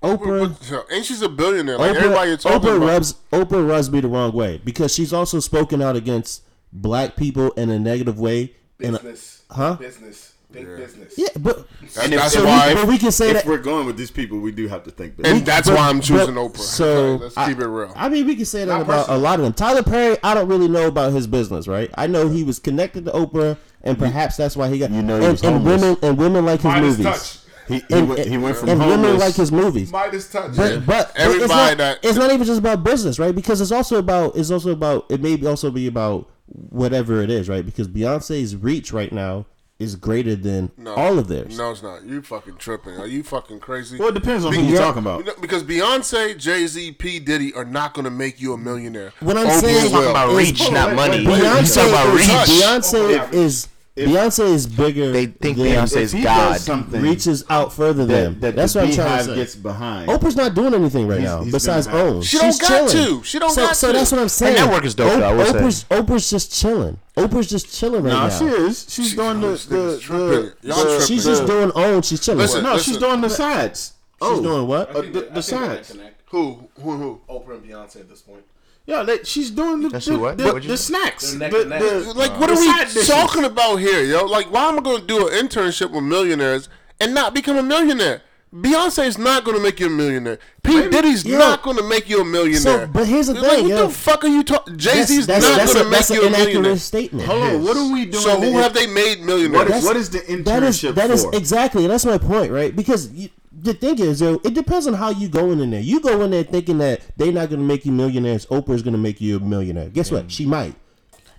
Oprah. 0.02 0.48
Oprah, 0.48 0.84
and 0.90 1.04
she's 1.04 1.22
a 1.22 1.28
billionaire. 1.28 1.78
Like 1.78 1.96
everybody 1.96 2.30
you're 2.30 2.38
Oprah, 2.38 2.42
talking 2.42 2.68
Oprah 2.70 2.76
about. 2.76 2.86
rubs 2.88 3.14
Oprah 3.32 3.68
rubs 3.68 3.90
me 3.90 4.00
the 4.00 4.08
wrong 4.08 4.32
way 4.32 4.60
because 4.64 4.92
she's 4.94 5.12
also 5.12 5.40
spoken 5.40 5.80
out 5.82 5.96
against 5.96 6.42
black 6.72 7.16
people 7.16 7.50
in 7.52 7.70
a 7.70 7.78
negative 7.78 8.18
way. 8.18 8.54
In 8.80 8.94
a, 8.94 8.98
Business. 8.98 9.42
huh? 9.50 9.74
Business. 9.74 10.28
Big 10.50 10.66
business. 10.76 11.14
yeah, 11.16 11.28
but 11.38 11.66
That- 11.94 12.10
that's 12.10 12.34
so 12.34 12.44
why. 12.44 12.68
we, 12.68 12.74
but 12.74 12.86
we 12.86 12.98
can 12.98 13.10
say 13.10 13.28
If 13.30 13.36
that. 13.36 13.46
we're 13.46 13.56
going 13.56 13.86
with 13.86 13.96
these 13.96 14.10
people, 14.10 14.38
we 14.38 14.52
do 14.52 14.68
have 14.68 14.82
to 14.84 14.90
think. 14.90 15.16
business. 15.16 15.38
and 15.38 15.46
that's 15.46 15.66
but- 15.66 15.76
why 15.78 15.88
I'm 15.88 16.02
choosing 16.02 16.34
but- 16.34 16.52
Oprah. 16.52 16.58
So 16.58 17.16
let's 17.22 17.38
I- 17.38 17.48
keep 17.48 17.58
it 17.60 17.66
real. 17.66 17.90
I 17.96 18.10
mean, 18.10 18.26
we 18.26 18.36
can 18.36 18.44
say 18.44 18.66
that 18.66 18.66
Not 18.66 18.82
about 18.82 19.08
a 19.08 19.16
lot 19.16 19.38
of 19.38 19.44
them. 19.44 19.54
Tyler 19.54 19.82
Perry, 19.82 20.18
I 20.22 20.34
don't 20.34 20.48
really 20.48 20.68
know 20.68 20.88
about 20.88 21.12
his 21.14 21.26
business, 21.26 21.66
right? 21.66 21.90
I 21.96 22.06
know 22.06 22.28
he 22.28 22.44
was 22.44 22.58
connected 22.58 23.06
to 23.06 23.12
Oprah, 23.12 23.56
and 23.82 23.98
perhaps 23.98 24.36
that's 24.36 24.54
why 24.54 24.68
he 24.68 24.78
got. 24.78 24.90
You 24.90 25.00
know 25.02 25.20
he 25.20 25.24
and, 25.24 25.32
was 25.32 25.42
and 25.42 25.64
women 25.64 25.96
and 26.02 26.18
women 26.18 26.44
like 26.44 26.60
his 26.60 26.64
Midas 26.64 26.98
movies. 26.98 27.04
touch. 27.06 27.38
He, 27.68 27.74
he, 27.76 27.84
And, 27.90 28.08
went, 28.08 28.26
he 28.26 28.38
went 28.38 28.56
from 28.56 28.68
and 28.68 28.80
homeless. 28.80 29.00
women 29.00 29.18
like 29.18 29.34
his 29.34 29.52
movies. 29.52 29.90
Midas 29.92 30.30
touch. 30.30 30.56
But 30.56 30.84
but, 30.86 31.12
but 31.14 31.30
it's, 31.36 31.48
not, 31.48 31.78
that- 31.78 31.98
it's 32.02 32.18
not 32.18 32.30
even 32.30 32.46
just 32.46 32.58
about 32.58 32.82
business, 32.84 33.18
right? 33.18 33.34
Because 33.34 33.60
it's 33.60 33.72
also 33.72 33.98
about 33.98 34.36
it's 34.36 34.50
also 34.50 34.70
about 34.70 35.06
it 35.10 35.20
may 35.20 35.44
also 35.46 35.70
be 35.70 35.86
about 35.86 36.28
whatever 36.46 37.22
it 37.22 37.30
is, 37.30 37.48
right? 37.48 37.64
Because 37.64 37.88
Beyonce's 37.88 38.56
reach 38.56 38.92
right 38.92 39.12
now 39.12 39.46
is 39.78 39.96
greater 39.96 40.36
than 40.36 40.70
No. 40.76 40.94
all 40.94 41.18
of 41.18 41.26
theirs. 41.26 41.58
No, 41.58 41.72
it's 41.72 41.82
not. 41.82 42.04
You 42.04 42.22
fucking 42.22 42.56
tripping. 42.56 42.94
Are 42.98 43.06
you 43.06 43.24
fucking 43.24 43.58
crazy? 43.58 43.98
Well, 43.98 44.08
it 44.10 44.14
depends 44.14 44.44
on 44.44 44.52
who 44.52 44.62
you're 44.62 44.78
talking 44.78 45.00
about. 45.00 45.24
Because 45.40 45.64
Beyonce, 45.64 46.38
Jay 46.38 46.66
Z, 46.68 46.92
P 46.92 47.18
Diddy 47.18 47.52
are 47.54 47.64
not 47.64 47.92
going 47.94 48.04
to 48.04 48.10
make 48.10 48.40
you 48.40 48.52
a 48.52 48.58
millionaire. 48.58 49.12
What 49.20 49.36
I'm 49.36 49.46
Oprah 49.46 49.60
saying- 49.60 49.84
will. 49.84 49.90
Talking 49.92 50.10
about 50.10 50.36
reach, 50.36 50.70
not 50.70 50.90
oh, 50.90 50.94
money. 50.94 51.18
You 51.22 51.28
Beyonce, 51.28 51.74
talking 51.74 51.90
about 51.90 52.14
is, 52.14 52.28
reach. 52.28 52.62
Beyonce 52.62 53.28
oh, 53.32 53.36
is 53.36 53.68
Beyonce 53.96 54.44
is 54.54 54.66
bigger. 54.66 55.12
They 55.12 55.26
think 55.26 55.58
than 55.58 55.66
Beyonce 55.66 55.96
is 55.98 56.14
God. 56.14 56.58
something 56.58 57.02
reaches 57.02 57.44
out 57.50 57.74
further 57.74 58.06
than 58.06 58.34
that, 58.34 58.40
that 58.40 58.56
That's 58.56 58.72
the 58.72 58.80
what 58.80 58.88
I'm 58.88 58.94
trying 58.94 59.18
to 59.18 59.24
say. 59.24 59.34
gets 59.34 59.54
behind. 59.54 60.08
Oprah's 60.08 60.34
not 60.34 60.54
doing 60.54 60.72
anything 60.72 61.06
right 61.06 61.20
He's- 61.20 61.30
now 61.30 61.42
he's 61.42 61.52
besides 61.52 61.86
own. 61.88 62.22
She 62.22 62.38
don't 62.38 62.46
She's 62.46 62.58
got 62.60 62.90
chilling. 62.90 63.18
to. 63.18 63.22
She 63.24 63.38
don't 63.38 63.50
so, 63.50 63.66
got 63.66 63.76
so 63.76 63.88
to. 63.88 63.92
that's 63.92 64.10
what 64.12 64.20
I'm 64.22 64.28
saying. 64.30 64.54
network 64.54 64.84
is 64.86 64.94
dope, 64.94 65.20
though, 65.20 65.28
I 65.28 65.32
will 65.34 65.44
say. 65.44 65.52
Oprah's, 65.60 65.84
Oprah's 65.90 66.30
just 66.30 66.58
chilling. 66.58 66.98
Oprah's 67.18 67.50
just 67.50 67.78
chilling 67.78 68.02
right 68.04 68.12
No, 68.12 68.28
now. 68.28 68.30
she 68.30 68.44
is. 68.46 68.86
She's 68.88 69.10
She- 69.10 69.16
doing 69.16 69.40
the 69.42 69.48
this 69.48 69.66
the, 69.66 69.76
nigga's 69.76 70.06
the, 70.08 70.56
the- 70.62 71.06
She's 71.06 71.24
just 71.26 71.46
doing 71.46 71.70
own. 71.74 72.00
She's 72.00 72.20
chilling. 72.20 72.38
Listen, 72.38 72.62
no, 72.64 72.72
listen. 72.74 72.92
she's 72.94 73.00
doing 73.02 73.20
the 73.20 73.28
sides. 73.28 73.92
Oh, 74.22 74.36
She's 74.36 74.42
doing 74.42 74.66
what? 74.68 74.96
Uh, 74.96 75.02
the, 75.02 75.28
the 75.34 75.42
sides. 75.42 75.94
Who? 76.30 76.66
Who? 76.80 76.90
Who? 76.96 77.20
Oprah 77.28 77.56
and 77.56 77.64
Beyonce 77.64 77.96
at 77.96 78.08
this 78.08 78.22
point. 78.22 78.42
Yeah, 78.86 79.02
they, 79.04 79.22
she's 79.22 79.50
doing 79.50 79.80
the 79.82 79.88
That's 79.90 80.06
the, 80.06 80.18
what? 80.18 80.38
the, 80.38 80.44
What'd 80.44 80.64
you 80.64 80.70
the 80.70 80.76
say? 80.76 80.92
snacks. 80.94 81.30
They're 81.34 81.38
neck 81.38 81.50
The- 81.52 81.60
and 81.60 81.70
neck. 81.70 81.80
the- 81.80 82.12
Like, 82.14 82.38
what 82.40 82.50
are 82.50 82.56
we 82.56 82.66
side 82.66 82.86
dishes. 82.88 83.06
talking 83.08 83.44
about 83.44 83.76
here, 83.76 84.02
yo? 84.02 84.24
Like, 84.26 84.50
why 84.52 84.68
am 84.68 84.78
I 84.78 84.82
going 84.82 85.00
to 85.02 85.06
do 85.06 85.28
an 85.28 85.34
internship 85.46 85.90
with 85.92 86.02
millionaires 86.02 86.68
and 87.00 87.14
not 87.14 87.32
become 87.34 87.56
a 87.56 87.62
millionaire? 87.62 88.22
Beyonce 88.54 89.06
is 89.06 89.16
not 89.16 89.44
going 89.44 89.56
to 89.56 89.62
make 89.62 89.80
you 89.80 89.86
a 89.86 89.90
millionaire. 89.90 90.38
P 90.62 90.86
Diddy's 90.90 91.24
Yo. 91.24 91.38
not 91.38 91.62
going 91.62 91.78
to 91.78 91.82
make 91.84 92.06
you 92.10 92.20
a 92.20 92.24
millionaire. 92.24 92.60
So, 92.60 92.86
but 92.86 93.06
here's 93.06 93.28
the 93.28 93.32
Like, 93.34 93.44
thing, 93.50 93.62
what 93.62 93.68
yo. 93.70 93.86
the 93.86 93.88
fuck 93.94 94.24
are 94.24 94.28
you 94.28 94.42
talking? 94.44 94.76
Jay 94.76 94.92
That's, 94.96 95.08
Z's 95.10 95.26
not 95.26 95.40
going 95.40 95.68
to 95.68 95.84
make 95.84 95.90
that's 95.92 96.10
you 96.10 96.20
a 96.26 96.30
millionaire. 96.30 96.48
inaccurate 96.50 96.78
statement. 96.80 97.26
Hold 97.28 97.42
on, 97.44 97.62
what 97.64 97.76
are 97.78 97.90
we 97.90 98.04
doing? 98.04 98.22
So 98.22 98.38
who 98.38 98.52
to- 98.52 98.58
have 98.62 98.74
they 98.74 98.86
made 98.86 99.22
millionaires? 99.22 99.70
is, 99.76 99.84
what 99.84 99.96
is 99.96 100.10
the 100.10 100.18
That 100.18 100.62
is 100.64 100.82
internship 100.82 100.94
that 100.96 101.10
is 101.10 101.24
for? 101.24 101.34
exactly 101.34 101.86
that's 101.86 102.04
my 102.04 102.18
point, 102.18 102.52
right? 102.52 102.76
Because 102.76 103.10
you, 103.12 103.30
the 103.62 103.74
thing 103.74 103.98
is, 103.98 104.20
yo, 104.20 104.40
it 104.44 104.54
depends 104.54 104.86
on 104.86 104.94
how 104.94 105.10
you 105.10 105.28
go 105.28 105.50
in 105.52 105.70
there. 105.70 105.80
You 105.80 106.00
go 106.00 106.20
in 106.22 106.32
there 106.32 106.42
thinking 106.42 106.78
that 106.78 107.00
they're 107.16 107.32
not 107.32 107.48
going 107.48 107.60
to 107.60 107.66
make 107.66 107.86
you 107.86 107.92
millionaires. 107.92 108.46
Oprah's 108.46 108.82
going 108.82 108.92
to 108.92 108.98
make 108.98 109.20
you 109.20 109.36
a 109.36 109.40
millionaire. 109.40 109.88
Guess 109.88 110.10
what? 110.10 110.26
Mm. 110.26 110.30
She 110.30 110.46
might. 110.46 110.74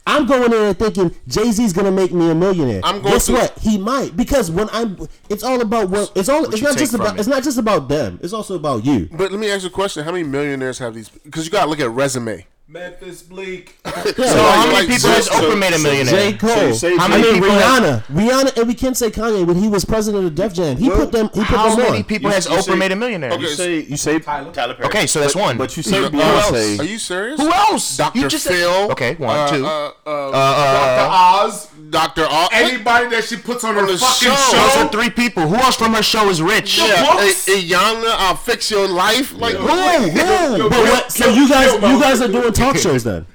I'm 0.06 0.26
going 0.26 0.44
in 0.46 0.52
there 0.52 0.74
thinking 0.74 1.16
Jay 1.28 1.50
Z's 1.52 1.72
gonna 1.72 1.92
make 1.92 2.12
me 2.12 2.30
a 2.30 2.36
millionaire. 2.36 2.82
I'm 2.84 3.02
going 3.02 3.14
Guess 3.14 3.28
to- 3.28 3.34
what? 3.34 3.58
He 3.60 3.78
might 3.78 4.18
because 4.18 4.52
when 4.52 4.70
I'm, 4.74 5.08
it's 5.30 5.44
all 5.44 5.62
about 5.62 5.90
what 5.90 6.12
it's 6.16 6.28
all. 6.28 6.44
it's 6.52 6.62
not 6.62 6.78
just 6.78 6.94
about. 6.94 7.16
it. 7.16 7.20
It's 7.20 7.30
not 7.30 7.42
just 7.44 7.58
about 7.58 7.88
them. 7.88 8.20
It's 8.22 8.34
also 8.34 8.56
about 8.56 8.84
you. 8.84 9.08
But 9.12 9.32
let 9.32 9.40
me 9.40 9.50
ask 9.50 9.64
you 9.64 9.70
a 9.70 9.72
question: 9.72 10.04
How 10.04 10.12
many 10.12 10.26
millionaires 10.26 10.80
have 10.80 10.94
these? 10.94 11.08
Because 11.08 11.46
you 11.46 11.52
got 11.52 11.64
to 11.64 11.70
look 11.70 11.80
at 11.80 11.90
resume. 11.90 12.46
Memphis 12.68 13.22
Bleek. 13.24 13.70
So 14.14 14.24
how 14.24 14.64
many 14.66 14.74
like, 14.74 14.88
people 14.88 15.00
so- 15.00 15.10
has 15.10 15.26
so- 15.28 15.34
Oprah 15.34 15.60
made 15.60 15.74
a 15.74 15.78
J. 15.78 15.84
millionaire? 15.84 16.32
J. 16.32 16.38
Cole. 16.38 16.50
So 16.50 16.66
you 16.66 16.74
say 16.74 16.98
How 16.98 17.06
I 17.06 17.08
many 17.10 17.24
mean 17.24 17.34
people 17.36 17.50
have- 17.52 17.84
Rihanna, 17.84 18.04
Rihanna, 18.08 18.58
and 18.58 18.68
we 18.68 18.74
can't 18.74 18.98
say 18.98 19.10
Kanye 19.12 19.46
when 19.46 19.58
he 19.58 19.68
was 19.68 19.86
president 19.86 20.26
of 20.26 20.34
Def 20.36 20.54
Jam. 20.54 20.78
He 20.78 20.90
put 20.90 21.12
them. 21.12 21.26
He 21.34 21.40
put 21.42 21.46
How 21.46 21.70
them 21.70 21.78
many 21.80 21.98
on. 22.00 22.04
people 22.06 22.30
You- 22.30 22.36
has 22.36 22.46
you 22.46 22.52
Oprah 22.54 22.64
say- 22.64 22.76
made 22.76 22.92
a 22.92 22.96
millionaire? 22.96 23.38
You 23.40 23.48
say 23.50 23.80
you 23.82 23.98
say 23.98 24.20
Tyler. 24.20 24.52
Perry. 24.52 24.86
Okay, 24.86 25.08
so 25.08 25.20
that's 25.20 25.36
one. 25.36 25.58
But 25.58 25.76
you 25.78 25.84
say 25.84 26.10
Who 26.10 26.20
else? 26.20 26.80
Are 26.80 26.84
you 26.84 26.98
serious? 26.98 27.40
Who 27.40 27.52
else? 27.52 27.98
Dr. 27.98 28.18
You 28.20 28.28
just 28.28 28.44
said- 28.46 28.54
Phil. 28.54 28.92
Okay, 28.92 29.16
one, 29.16 29.38
uh, 29.38 29.48
two. 29.48 29.66
Uh, 29.66 29.92
uh, 30.06 30.32
Dr. 30.32 31.48
Oz. 31.48 31.68
Dr. 31.94 32.26
Oz. 32.30 32.50
Anybody 32.52 33.08
that 33.10 33.24
she 33.24 33.38
puts 33.38 33.64
on 33.64 33.76
her 33.76 33.86
the 33.86 33.98
fucking 33.98 34.28
show. 34.28 34.36
show. 34.36 34.58
Those 34.58 34.76
are 34.78 34.90
three 34.90 35.10
people. 35.10 35.48
Who 35.48 35.56
else 35.56 35.76
from 35.78 35.94
her 35.94 36.04
show 36.04 36.28
is 36.30 36.42
rich? 36.42 36.80
Yeah, 36.80 37.06
books? 37.14 37.48
I- 37.48 37.52
Iyanla, 37.62 38.16
I'll 38.18 38.34
uh, 38.34 38.36
fix 38.36 38.70
your 38.72 38.88
life. 38.88 39.32
Like 39.34 39.56
who? 39.56 39.68
But 40.70 40.72
what, 40.72 41.12
so 41.12 41.30
you 41.30 41.48
guys, 41.48 41.74
you 41.74 42.00
guys 42.02 42.20
are 42.22 42.28
doing 42.28 42.52
talk 42.52 42.76
shows 42.78 43.04
then? 43.04 43.26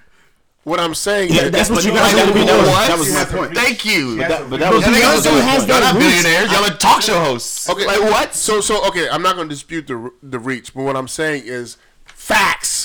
What 0.65 0.81
I'm 0.81 0.95
saying 0.95 1.33
Yeah, 1.33 1.49
that's 1.49 1.71
what 1.71 1.83
you 1.83 1.93
guys 1.93 2.13
got 2.15 2.27
to 2.27 2.35
be 2.35 2.41
was- 2.41 2.49
doing. 2.51 2.65
That 2.67 2.99
was 2.99 3.15
my 3.15 3.25
point. 3.25 3.55
Thank 3.55 3.87
you. 3.87 4.17
She 4.17 4.23
has 4.23 4.29
That- 4.29 4.51
But 4.51 4.61
that 4.61 4.73
was 4.75 4.85
Y'all 4.85 4.95
Beyonce 4.95 5.41
has 5.41 5.67
y'all 5.67 5.81
not 5.81 5.95
billionaires. 5.95 6.53
Y'all 6.53 6.65
are 6.71 6.77
talk 6.77 7.01
show 7.01 7.19
hosts. 7.25 7.71
okay, 7.71 7.87
Like 7.87 8.01
what? 8.03 8.35
So, 8.35 8.61
so 8.61 8.87
okay, 8.89 9.09
I'm 9.09 9.23
not 9.23 9.37
going 9.37 9.49
to 9.49 9.55
dispute 9.55 9.87
the 9.87 10.13
the 10.23 10.39
reach, 10.39 10.75
but 10.75 10.83
what 10.83 10.95
I'm 10.97 11.09
saying 11.09 11.45
is 11.47 11.79
facts. 12.05 12.78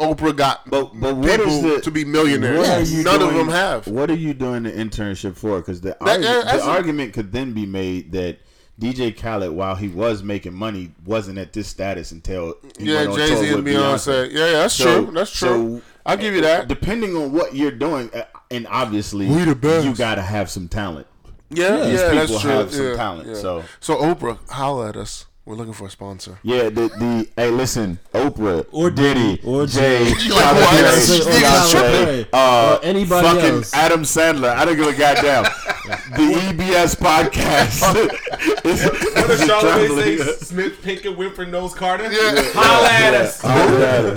Oprah 0.00 0.34
got 0.36 0.68
But 0.68 0.98
but 0.98 1.14
what 1.16 1.38
people 1.38 1.46
is 1.52 1.62
the 1.62 1.80
to 1.82 1.90
be 1.90 2.04
millionaires. 2.04 2.58
what 2.58 2.68
are 2.68 2.82
you 2.82 3.02
None 3.04 3.22
of 3.22 3.34
them 3.34 3.48
have. 3.48 3.86
What 3.86 4.10
are 4.10 4.14
you 4.16 4.34
doing 4.34 4.64
the 4.64 4.72
internship 4.72 5.36
for? 5.36 5.58
Because 5.58 5.80
the, 5.80 5.90
That- 5.90 6.00
argu- 6.00 6.22
yeah, 6.24 6.42
that's 6.44 6.64
the 6.64 6.70
a- 6.70 6.74
argument 6.74 7.12
could 7.12 7.32
then 7.32 7.52
be 7.52 7.66
made 7.66 8.12
that 8.12 8.38
DJ 8.80 9.16
Khaled, 9.16 9.52
while 9.52 9.76
he 9.76 9.86
was 9.86 10.22
making 10.24 10.54
money, 10.54 10.92
wasn't 11.04 11.38
at 11.38 11.52
this 11.52 11.68
status 11.68 12.10
until 12.10 12.56
he 12.78 12.86
Yeah, 12.92 13.04
Jay 13.14 13.26
Z 13.36 13.48
and 13.52 13.62
with 13.64 13.74
Beyonce. 13.74 14.32
Yeah, 14.32 14.46
yeah, 14.46 14.52
that's 14.52 14.74
So- 14.74 15.04
true. 15.04 15.14
That's 15.14 15.30
so- 15.30 15.46
true. 15.46 15.82
I'll 16.04 16.16
give 16.16 16.34
you 16.34 16.40
that. 16.40 16.66
Depending 16.66 17.14
on 17.16 17.30
what 17.32 17.54
you're 17.54 17.70
doing, 17.70 18.10
uh, 18.12 18.22
and 18.50 18.66
obviously 18.68 19.28
We 19.28 19.44
the 19.44 19.54
best. 19.54 19.86
you 19.86 19.94
got 19.94 20.16
to 20.16 20.22
have 20.22 20.50
some 20.50 20.66
talent. 20.66 21.06
Yeah, 21.50 21.76
yeah, 21.76 21.84
These 21.90 22.00
that's 22.00 22.20
people 22.30 22.40
true. 22.40 22.50
have 22.50 22.74
some 22.74 22.86
yeah, 22.86 22.96
talent, 22.96 23.28
yeah. 23.28 23.34
so- 23.34 23.64
so 23.78 23.96
Oprah, 23.98 24.38
holla 24.50 24.88
at 24.88 24.96
us. 24.96 25.26
We're 25.44 25.56
looking 25.56 25.72
for 25.72 25.86
a 25.86 25.90
sponsor. 25.90 26.38
Yeah, 26.44 26.64
the 26.68 26.82
the 26.88 27.28
hey, 27.36 27.50
listen, 27.50 27.98
Oprah 28.14 28.64
Or 28.70 28.90
Diddy 28.90 29.40
or 29.44 29.66
Jay, 29.66 30.04
Jay. 30.14 30.28
Tyler 30.30 30.60
Beyonce, 30.62 31.20
or 31.20 31.30
Beyonce, 31.30 31.72
Tyler 31.72 32.04
Perry, 32.04 32.26
uh, 32.32 32.78
or 32.80 32.84
anybody 32.84 33.26
fucking 33.26 33.54
else. 33.56 33.74
Adam 33.74 34.02
Sandler. 34.02 34.54
I 34.54 34.64
don't 34.64 34.76
give 34.76 34.86
a 34.86 34.92
goddamn. 34.96 35.42
the 36.12 36.34
EBS 36.54 36.94
podcast. 36.96 37.82
is, 38.64 38.84
What 38.84 39.26
does 39.26 39.40
is 39.42 39.48
Charlamagne 39.48 39.60
traveling- 39.88 40.18
say? 40.18 40.32
Smith, 40.44 40.80
Pinkett, 40.80 41.16
Winfrey, 41.16 41.50
Knowles 41.50 41.74
Carter. 41.74 42.04
Yeah. 42.04 42.40
Holla 42.54 42.88
at 42.88 43.14
us. 43.14 43.42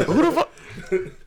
Who 0.05 0.21
the 0.21 0.31
fuck? 0.31 0.51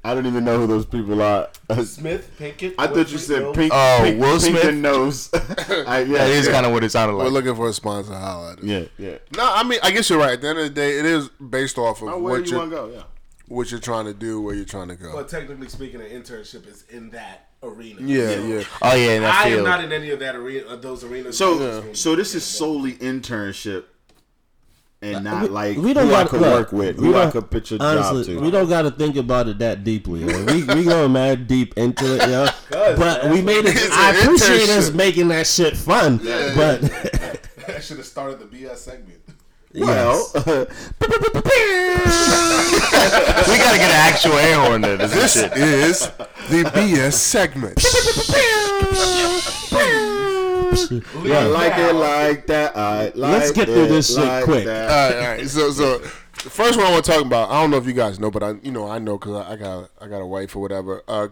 I 0.04 0.14
don't 0.14 0.26
even 0.26 0.44
know 0.44 0.58
who 0.58 0.66
those 0.66 0.86
people 0.86 1.20
are. 1.22 1.48
Smith, 1.84 2.30
Pinkett. 2.38 2.74
I 2.78 2.86
thought 2.86 3.10
you 3.10 3.18
said 3.18 3.42
Knowles. 3.42 3.56
pink. 3.56 3.72
Oh, 3.74 4.00
pink, 4.02 4.20
Will 4.20 4.38
pink 4.40 4.42
Smith? 4.56 4.64
and 4.64 4.82
nose. 4.82 5.30
I, 5.34 6.00
yeah, 6.00 6.18
That 6.18 6.30
is 6.30 6.46
yeah. 6.46 6.52
kind 6.52 6.66
of 6.66 6.72
what 6.72 6.84
it 6.84 6.90
sounded 6.90 7.14
like. 7.14 7.26
We're 7.26 7.32
looking 7.32 7.54
for 7.54 7.68
a 7.68 7.72
sponsor. 7.72 8.14
Holla 8.14 8.52
at 8.52 8.58
us. 8.58 8.64
Yeah, 8.64 8.84
yeah. 8.98 9.18
No, 9.36 9.50
I 9.52 9.62
mean, 9.62 9.78
I 9.82 9.90
guess 9.90 10.08
you're 10.10 10.18
right. 10.18 10.32
At 10.32 10.40
the 10.42 10.48
end 10.48 10.58
of 10.58 10.64
the 10.64 10.70
day, 10.70 10.98
it 10.98 11.04
is 11.06 11.28
based 11.30 11.78
off 11.78 12.02
of 12.02 12.08
Oh, 12.08 12.18
where 12.18 12.34
what 12.40 12.46
you 12.46 12.50
you're 12.52 12.58
want 12.60 12.70
to 12.70 12.76
go? 12.76 12.90
Yeah. 12.94 13.02
what 13.48 13.70
you're 13.70 13.80
trying 13.80 14.06
to 14.06 14.14
do, 14.14 14.40
where 14.40 14.54
you're 14.54 14.64
trying 14.64 14.88
to 14.88 14.96
go. 14.96 15.12
But 15.12 15.28
technically 15.28 15.68
speaking, 15.68 16.00
an 16.00 16.08
internship 16.08 16.66
is 16.66 16.84
in 16.90 17.10
that 17.10 17.48
arena. 17.62 18.00
yeah, 18.00 18.28
So, 18.28 18.46
yeah. 18.46 18.62
Oh 18.82 18.94
yeah, 18.94 19.10
in 19.14 19.22
that 19.22 19.34
I 19.34 19.48
am 19.48 19.64
not 19.64 19.82
in 19.82 19.92
any 19.92 20.10
of 20.10 20.20
that 20.20 20.36
arena, 20.36 20.66
of 20.68 20.80
those 20.82 21.02
arenas. 21.04 21.36
So, 21.36 21.92
so 21.92 22.14
this 22.14 22.34
is 22.34 22.44
solely 22.44 22.92
internship, 22.94 23.84
and 25.00 25.22
not 25.24 25.50
like 25.52 25.76
we 25.76 25.92
don't 25.94 26.08
who 26.08 26.14
I 26.14 26.22
got 26.24 26.30
could 26.30 26.40
look, 26.40 26.52
work 26.52 26.72
with, 26.72 26.98
we 26.98 27.06
who 27.08 27.14
I 27.16 27.22
don't- 27.22 27.32
could 27.32 27.50
pitch 27.50 27.70
a 27.72 27.78
job 27.78 28.24
to. 28.24 28.40
we 28.40 28.50
don't 28.50 28.68
got 28.68 28.82
to 28.82 28.90
think 28.90 29.16
about 29.16 29.46
it 29.48 29.58
that 29.60 29.84
deeply. 29.84 30.20
Yo. 30.20 30.44
We 30.46 30.64
we 30.64 30.84
going 30.84 31.12
mad 31.12 31.46
deep 31.46 31.76
into 31.78 32.16
it, 32.16 32.28
yo. 32.28 32.46
But 32.96 33.30
we 33.30 33.40
made 33.42 33.64
it. 33.66 33.76
I 33.92 34.10
an 34.14 34.22
appreciate 34.22 34.68
us 34.70 34.90
making 34.92 35.28
that 35.28 35.46
shit 35.46 35.76
fun. 35.76 36.18
But 36.18 36.82
I 37.68 37.80
should 37.80 37.98
have 37.98 38.06
started 38.06 38.40
the 38.40 38.46
BS 38.46 38.76
segment. 38.78 39.20
well, 39.74 40.30
we 40.34 40.42
gotta 43.58 43.78
get 43.78 43.90
an 43.90 43.96
actual 43.96 44.32
air 44.32 44.56
horn 44.58 44.80
there. 44.80 44.96
This 44.96 45.12
This 45.14 45.32
shit. 45.34 45.52
is 45.56 46.00
the 46.48 46.64
BS 46.74 47.12
segment. 47.12 47.76
I 50.86 51.42
like 51.46 51.78
it 51.78 51.92
like 51.94 52.46
that. 52.46 52.76
I 52.76 53.04
like 53.06 53.14
Let's 53.16 53.50
get 53.52 53.66
through 53.66 53.88
this 53.88 54.14
shit 54.14 54.24
like 54.24 54.44
quick. 54.44 54.64
that. 54.66 54.90
all 54.90 55.10
right, 55.20 55.24
all 55.30 55.36
right. 55.36 55.48
So, 55.48 55.70
so 55.70 55.98
the 55.98 56.08
first 56.50 56.76
one 56.78 56.86
I 56.86 56.90
want 56.92 57.04
to 57.04 57.10
talk 57.12 57.24
about. 57.24 57.50
I 57.50 57.60
don't 57.60 57.70
know 57.70 57.76
if 57.78 57.86
you 57.86 57.92
guys 57.92 58.18
know, 58.20 58.30
but 58.30 58.42
I, 58.42 58.52
you 58.62 58.70
know, 58.70 58.88
I 58.88 58.98
know 58.98 59.18
because 59.18 59.34
I, 59.46 59.52
I 59.52 59.56
got, 59.56 59.90
I 60.00 60.06
got 60.06 60.20
a 60.20 60.26
wife 60.26 60.54
or 60.56 60.60
whatever. 60.60 61.02
Uh, 61.08 61.28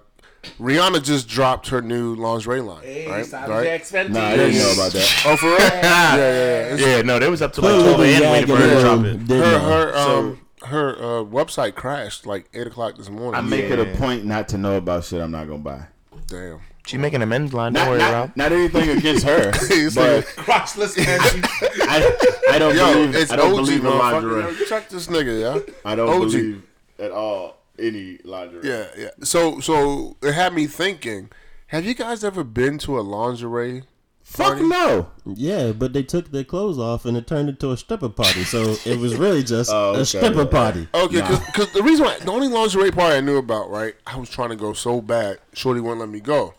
Rihanna 0.61 1.03
just 1.03 1.27
dropped 1.29 1.69
her 1.69 1.83
new 1.83 2.15
lingerie 2.15 2.61
line. 2.61 2.83
Hey, 2.85 3.09
right? 3.09 3.27
Sally 3.27 3.51
right? 3.51 3.93
Nah, 4.11 4.21
I 4.27 4.37
didn't 4.37 4.59
know 4.59 4.73
about 4.75 4.93
that. 4.93 5.23
Oh, 5.27 5.37
for 5.37 5.47
real? 5.47 5.59
yeah, 5.59 5.71
yeah, 5.83 6.17
yeah. 6.17 6.75
It's- 6.75 6.81
Yeah, 6.81 7.03
no, 7.03 7.19
they 7.19 7.29
was 7.29 7.43
up 7.43 7.53
to 7.55 7.61
like 7.63 7.71
clearly 7.73 7.85
twelve 7.95 8.01
the 8.01 8.25
a.m. 8.25 8.33
Waiting 8.33 8.47
for 8.49 8.57
her 8.57 8.75
to 8.75 8.81
drop 8.81 9.05
it. 9.05 9.29
her, 9.29 9.59
her, 9.59 9.97
um, 9.97 10.41
her 10.67 10.95
uh, 10.97 11.25
website 11.25 11.75
crashed 11.75 12.27
like 12.27 12.49
eight 12.55 12.67
o'clock 12.67 12.97
this 12.97 13.09
morning. 13.11 13.35
I 13.35 13.41
make 13.41 13.65
it 13.65 13.79
a 13.79 13.97
point 13.99 14.25
not 14.25 14.49
to 14.51 14.59
know 14.59 14.77
about 14.77 15.05
shit 15.05 15.21
I'm 15.21 15.31
not 15.33 15.47
gonna 15.49 15.59
buy. 15.59 15.87
Damn. 16.29 16.61
She 16.87 16.97
making 16.99 17.21
a 17.21 17.27
men's 17.27 17.53
line. 17.53 17.73
Don't 17.73 17.83
Not, 17.85 17.91
worry, 17.91 17.99
not, 17.99 18.13
Rob. 18.13 18.33
not 18.37 18.53
anything 18.53 18.89
against 18.91 19.25
her, 19.27 19.51
He's 19.69 19.95
but 19.97 20.17
like, 20.17 20.25
Crotchless 20.37 20.97
I, 21.83 22.55
I 22.55 22.59
don't 22.59 22.77
Yo, 22.77 22.93
believe 22.95 23.15
it's 23.17 23.31
I 23.33 23.37
don't 23.37 23.51
OG, 23.53 23.57
believe 23.57 23.85
in 23.85 23.91
motherfucker. 23.91 24.13
lingerie. 24.43 24.59
Yo, 24.59 24.65
check 24.67 24.89
this 24.89 25.07
nigga, 25.09 25.41
yeah. 25.67 25.73
I 25.85 25.95
don't 25.97 26.09
OG. 26.09 26.31
believe 26.31 26.63
at 26.99 27.11
all 27.11 27.57
any 27.79 28.19
lingerie. 28.25 28.61
Yeah, 28.69 28.87
yeah. 28.97 29.11
So, 29.25 29.61
so 29.61 30.17
it 30.23 30.33
had 30.33 30.55
me 30.55 30.67
thinking. 30.67 31.31
Have 31.69 31.85
you 31.85 31.95
guys 31.95 32.23
ever 32.23 32.45
been 32.45 32.79
to 32.79 32.99
a 32.99 33.03
lingerie? 33.03 33.83
Fuck 34.23 34.59
no. 34.61 35.11
yeah, 35.25 35.71
but 35.71 35.93
they 35.93 36.03
took 36.03 36.33
their 36.33 36.43
clothes 36.43 36.79
off 36.81 37.05
and 37.05 37.17
it 37.17 37.29
turned 37.29 37.49
into 37.49 37.71
a 37.71 37.77
stripper 37.77 38.09
party. 38.09 38.43
So 38.43 38.75
it 38.85 38.99
was 38.99 39.15
really 39.17 39.43
just 39.45 39.71
Oh, 39.73 39.91
okay, 39.93 40.01
a 40.01 40.05
stripper 40.05 40.39
yeah. 40.43 40.45
party. 40.47 40.89
Okay, 40.95 41.19
Nah. 41.19 41.39
because 41.47 41.73
the 41.73 41.83
reason 41.83 42.05
why 42.07 42.19
the 42.19 42.31
only 42.33 42.49
lingerie 42.49 42.91
party 42.91 43.17
I 43.17 43.21
knew 43.21 43.37
about, 43.39 43.71
right? 43.71 43.95
I 44.07 44.17
was 44.19 44.29
trying 44.29 44.51
to 44.51 44.57
go 44.57 44.73
so 44.73 45.01
bad, 45.01 45.39
Shorty 45.55 45.81
wouldn't 45.81 46.01
let 46.01 46.09
me 46.09 46.21
go 46.21 46.55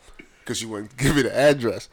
because 0.48 0.58
she 0.60 0.66
wouldn't 0.66 0.96
give 1.04 1.16
me 1.18 1.22
the 1.24 1.38
address. 1.38 1.90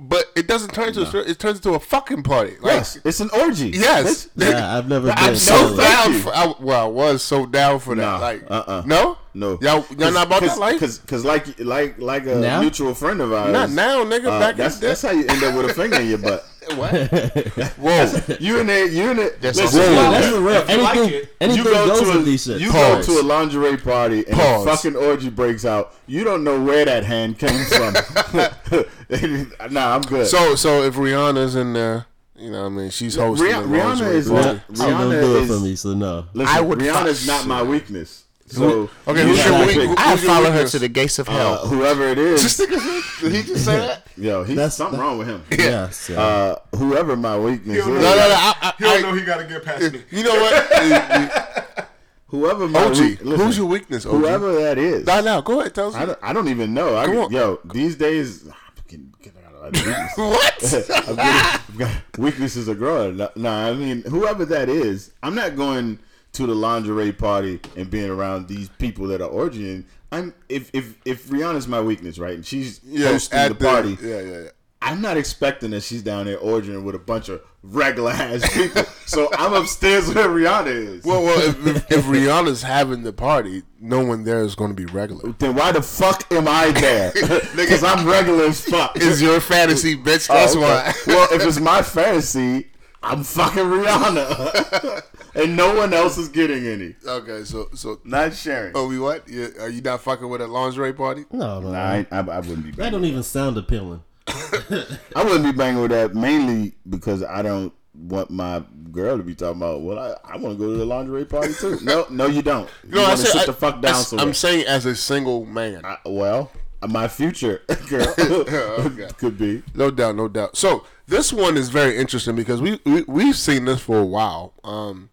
But 0.00 0.26
it 0.36 0.46
doesn't 0.46 0.74
turn 0.74 0.88
into 0.88 1.02
a 1.02 1.06
stri- 1.06 1.26
it 1.28 1.40
turns 1.40 1.56
into 1.56 1.74
a 1.74 1.80
fucking 1.80 2.22
party. 2.22 2.52
Like, 2.60 2.74
Yes, 2.74 3.00
it's 3.04 3.18
an 3.18 3.30
orgy. 3.36 3.70
yes. 3.70 4.28
Yeah, 4.36 4.76
I've 4.78 4.88
never 4.88 5.10
I'm 5.10 5.30
been. 5.32 5.36
so 5.36 5.74
so 5.74 5.76
down 5.76 6.12
you. 6.12 6.18
for. 6.20 6.32
I, 6.32 6.54
well, 6.60 6.84
I 6.84 6.88
was 6.88 7.20
so 7.24 7.46
down 7.46 7.80
for 7.80 7.96
that. 7.96 8.02
Nah, 8.02 8.18
like, 8.18 8.44
uh-uh. 8.48 8.84
no, 8.86 9.18
No, 9.34 9.58
y'all, 9.60 9.84
y'all 9.98 10.12
not 10.12 10.28
about 10.28 10.42
that 10.42 10.56
life. 10.56 10.74
Because, 10.74 10.98
because, 11.00 11.24
like, 11.24 11.58
like, 11.58 11.98
like 11.98 12.26
a 12.26 12.36
Now? 12.36 12.60
mutual 12.60 12.94
friend 12.94 13.20
of 13.20 13.32
ours. 13.32 13.52
Not 13.52 13.70
now, 13.70 14.04
nigga. 14.04 14.26
uh, 14.26 14.38
back 14.38 14.54
that's 14.54 14.76
in 14.76 14.82
that's 14.82 15.02
how 15.02 15.10
you 15.10 15.26
end 15.26 15.42
up 15.42 15.56
with 15.56 15.68
a 15.70 15.74
finger 15.74 15.98
in 16.00 16.08
your 16.10 16.18
butt. 16.18 16.46
what? 16.76 16.92
Whoa. 17.78 18.36
You 18.40 18.60
in 18.60 18.66
there, 18.66 18.86
you 18.86 19.10
in 19.10 19.16
there. 19.16 19.30
That's 19.40 19.58
listen, 19.58 19.80
a 19.80 19.84
Whoa, 19.84 20.10
that's 20.10 20.26
real. 20.32 20.42
you 20.78 20.82
like 20.82 20.96
Anything, 20.96 21.20
it, 21.20 21.36
anything 21.40 21.64
you 21.64 21.70
go 21.70 21.86
goes 21.86 22.00
to 22.00 22.10
a 22.10 22.16
with 22.16 22.24
these 22.26 22.44
shit. 22.44 22.60
you 22.60 22.70
Pause. 22.70 23.06
go 23.06 23.14
to 23.14 23.20
a 23.20 23.24
lingerie 23.26 23.76
party 23.76 24.26
and 24.26 24.36
Pause. 24.36 24.66
a 24.66 24.70
fucking 24.70 24.96
orgy 24.96 25.30
breaks 25.30 25.64
out. 25.64 25.94
You 26.06 26.24
don't 26.24 26.44
know 26.44 26.62
where 26.62 26.84
that 26.84 27.04
hand 27.04 27.38
came 27.38 27.64
from. 27.66 27.94
nah, 29.72 29.94
I'm 29.94 30.02
good. 30.02 30.26
So, 30.26 30.54
so 30.54 30.82
if 30.82 30.94
Rihanna's 30.94 31.54
in 31.56 31.72
there, 31.72 32.06
you 32.36 32.50
know, 32.50 32.60
what 32.62 32.66
I 32.66 32.70
mean, 32.70 32.90
she's 32.90 33.16
hosting. 33.16 33.48
Rihanna- 33.48 33.62
the 33.62 33.76
Rihanna 34.04 34.12
is 34.12 34.28
party. 34.30 34.46
not- 34.48 34.62
She 34.68 34.74
don't 34.74 35.10
Rihanna 35.10 35.20
do 35.22 35.36
it 35.36 35.42
is- 35.42 35.48
for 35.50 35.60
me, 35.64 35.76
so 35.76 35.94
no. 35.94 36.26
listen, 36.34 36.56
I 36.56 36.60
would 36.60 36.78
Rihanna's 36.78 37.26
not 37.26 37.46
my 37.46 37.62
weakness. 37.62 38.24
So 38.50 38.88
Okay, 39.06 39.22
who's 39.24 39.36
your 39.38 39.48
gotta 39.50 39.66
weak- 39.66 39.76
pick, 39.76 39.88
who- 39.88 39.94
I 39.98 40.10
Who's 40.12 40.22
your 40.22 40.32
follow 40.32 40.50
her 40.50 40.66
to 40.66 40.78
the 40.78 40.88
gates 40.88 41.18
of 41.18 41.28
uh, 41.28 41.32
hell. 41.32 41.66
whoever 41.66 42.04
it 42.08 42.18
is. 42.18 42.56
Did 42.56 43.32
he 43.32 43.42
just 43.42 43.64
say 43.64 43.76
that? 43.78 44.06
yo, 44.16 44.42
he's 44.44 44.56
That's- 44.56 44.76
something 44.76 44.98
wrong 44.98 45.18
with 45.18 45.28
him. 45.28 45.42
Yes. 45.50 46.08
yeah. 46.08 46.20
Uh, 46.20 46.56
whoever 46.76 47.16
my 47.16 47.38
weakness 47.38 47.78
is, 47.78 47.86
No, 47.86 47.92
no, 47.94 48.00
no. 48.00 48.06
I, 48.08 48.54
I, 48.60 48.72
He 48.78 48.84
don't 48.84 48.98
I- 48.98 49.00
know 49.10 49.14
he 49.14 49.24
got 49.24 49.38
to 49.38 49.44
get 49.44 49.64
past 49.64 49.92
me. 49.92 50.02
you 50.10 50.22
know 50.24 50.34
what? 50.34 51.88
whoever 52.28 52.68
my 52.68 52.84
OG, 52.84 52.98
weak, 52.98 53.20
listen, 53.24 53.46
who's 53.46 53.56
your 53.58 53.66
weakness? 53.66 54.06
OG? 54.06 54.12
whoever 54.14 54.54
that 54.60 54.78
is. 54.78 55.06
Nah, 55.06 55.20
nah, 55.20 55.40
go 55.40 55.60
ahead. 55.60 55.74
Tell 55.74 55.88
us. 55.88 55.94
I 55.94 56.04
don't, 56.06 56.18
I 56.22 56.32
don't 56.32 56.48
even 56.48 56.74
know. 56.74 56.96
I, 56.96 57.06
Come. 57.06 57.32
Yo, 57.32 57.58
these 57.64 57.96
days, 57.96 58.46
I'm 58.46 58.54
getting, 58.88 59.14
getting 59.22 59.42
out 59.44 59.54
of 59.54 59.74
weakness. 59.74 60.12
what? 60.16 60.62
I'm 61.08 61.16
getting, 61.16 61.20
I've 61.20 61.78
got 61.78 62.18
weaknesses 62.18 62.68
are 62.68 62.74
growing. 62.74 63.16
No, 63.18 63.30
nah, 63.36 63.68
I 63.68 63.72
mean, 63.74 64.02
whoever 64.02 64.44
that 64.46 64.68
is, 64.68 65.10
I'm 65.22 65.34
not 65.34 65.56
going 65.56 65.98
to 66.38 66.46
the 66.46 66.54
lingerie 66.54 67.12
party 67.12 67.60
and 67.76 67.90
being 67.90 68.10
around 68.10 68.48
these 68.48 68.68
people 68.78 69.06
that 69.08 69.20
are 69.20 69.28
orgying. 69.30 69.84
I'm 70.10 70.32
if 70.48 70.70
if 70.72 70.94
if 71.04 71.26
Rihanna's 71.28 71.68
my 71.68 71.80
weakness, 71.80 72.18
right, 72.18 72.34
and 72.34 72.46
she's 72.46 72.80
Yeah, 72.84 73.08
hosting 73.08 73.38
at 73.38 73.48
the 73.48 73.54
party. 73.56 73.98
Yeah, 74.00 74.20
yeah, 74.20 74.40
yeah. 74.42 74.48
I'm 74.80 75.02
not 75.02 75.16
expecting 75.16 75.72
that 75.72 75.82
she's 75.82 76.02
down 76.04 76.26
there 76.26 76.38
orgying 76.38 76.84
with 76.84 76.94
a 76.94 77.00
bunch 77.00 77.28
of 77.28 77.42
regular 77.64 78.12
ass 78.12 78.48
people. 78.54 78.84
so 79.06 79.28
I'm 79.36 79.52
upstairs 79.52 80.14
where 80.14 80.28
Rihanna 80.28 80.66
is. 80.68 81.04
Well, 81.04 81.24
well, 81.24 81.40
if, 81.48 81.66
if, 81.66 81.92
if 81.92 82.04
Rihanna's 82.14 82.62
having 82.62 83.02
the 83.02 83.12
party, 83.12 83.64
no 83.80 84.04
one 84.04 84.22
there 84.22 84.40
is 84.42 84.54
going 84.54 84.70
to 84.70 84.76
be 84.76 84.86
regular. 84.86 85.32
then 85.32 85.56
why 85.56 85.72
the 85.72 85.82
fuck 85.82 86.32
am 86.32 86.46
I 86.46 86.70
there? 86.70 87.12
Because 87.56 87.82
I'm 87.82 88.06
regular 88.06 88.44
as 88.44 88.60
fuck. 88.60 88.92
It's 88.94 89.20
your 89.20 89.40
fantasy, 89.40 89.96
bitch. 89.96 90.28
Oh, 90.30 90.34
That's 90.34 90.54
okay. 90.54 90.60
why. 90.62 90.94
well, 91.08 91.28
if 91.32 91.44
it's 91.44 91.58
my 91.58 91.82
fantasy, 91.82 92.68
I'm 93.02 93.24
fucking 93.24 93.64
Rihanna, 93.64 95.02
and 95.34 95.56
no 95.56 95.74
one 95.74 95.92
else 95.92 96.18
is 96.18 96.28
getting 96.28 96.66
any. 96.66 96.94
Okay, 97.06 97.44
so 97.44 97.68
so. 97.74 98.00
Not 98.04 98.34
sharing. 98.34 98.72
Oh, 98.74 98.88
we 98.88 98.98
what? 98.98 99.28
You, 99.28 99.52
are 99.60 99.68
you 99.68 99.80
not 99.82 100.00
fucking 100.02 100.28
with 100.28 100.40
a 100.40 100.46
lingerie 100.46 100.92
party? 100.92 101.24
no, 101.32 101.60
no, 101.60 101.72
Nah, 101.72 101.78
I, 101.78 102.06
I, 102.10 102.18
I 102.20 102.38
wouldn't 102.40 102.64
be. 102.64 102.70
that 102.72 102.90
don't 102.90 103.04
even 103.04 103.22
sound 103.22 103.56
appealing. 103.58 104.02
I 104.28 105.24
wouldn't 105.24 105.44
be 105.44 105.52
banging 105.52 105.80
with 105.82 105.90
that 105.90 106.14
mainly 106.14 106.74
because 106.88 107.22
I 107.22 107.42
don't 107.42 107.72
want 107.94 108.30
my 108.30 108.62
girl 108.92 109.16
to 109.16 109.22
be 109.22 109.34
talking 109.34 109.56
about. 109.60 109.80
Well, 109.82 109.98
I, 109.98 110.34
I 110.34 110.36
want 110.36 110.58
to 110.58 110.64
go 110.64 110.70
to 110.72 110.78
the 110.78 110.84
lingerie 110.84 111.24
party 111.24 111.54
too. 111.54 111.78
No, 111.82 112.06
no, 112.10 112.26
you 112.26 112.42
don't. 112.42 112.68
You 112.84 112.90
No, 112.96 113.04
I 113.04 113.08
want 113.08 113.20
to 113.20 113.26
said 113.26 113.32
sit 113.32 113.42
I- 113.42 113.46
the 113.46 113.52
fuck 113.54 113.80
down 113.82 113.94
I- 113.94 114.02
somewhere. 114.02 114.26
I'm 114.26 114.34
saying 114.34 114.66
as 114.66 114.86
a 114.86 114.94
single 114.94 115.44
man. 115.46 115.84
I- 115.84 115.98
well, 116.06 116.50
my 116.86 117.08
future 117.08 117.62
girl 117.88 118.14
Okay. 118.18 119.08
could 119.18 119.36
be. 119.38 119.62
No 119.74 119.90
doubt, 119.90 120.14
no 120.16 120.28
doubt. 120.28 120.56
So 120.56 120.84
this 121.06 121.32
one 121.32 121.56
is 121.56 121.70
very 121.70 121.96
interesting 121.96 122.36
because 122.36 122.60
we, 122.60 122.78
we 122.84 123.02
we've 123.08 123.36
seen 123.36 123.64
this 123.64 123.80
for 123.80 123.98
a 123.98 124.04
while. 124.06 124.52
Um, 124.62 125.10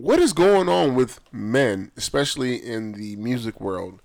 what 0.00 0.18
is 0.18 0.32
going 0.32 0.68
on 0.68 0.94
with 0.94 1.20
men, 1.32 1.90
especially 1.96 2.56
in 2.56 2.92
the 2.92 3.16
music 3.16 3.60
world, 3.60 4.00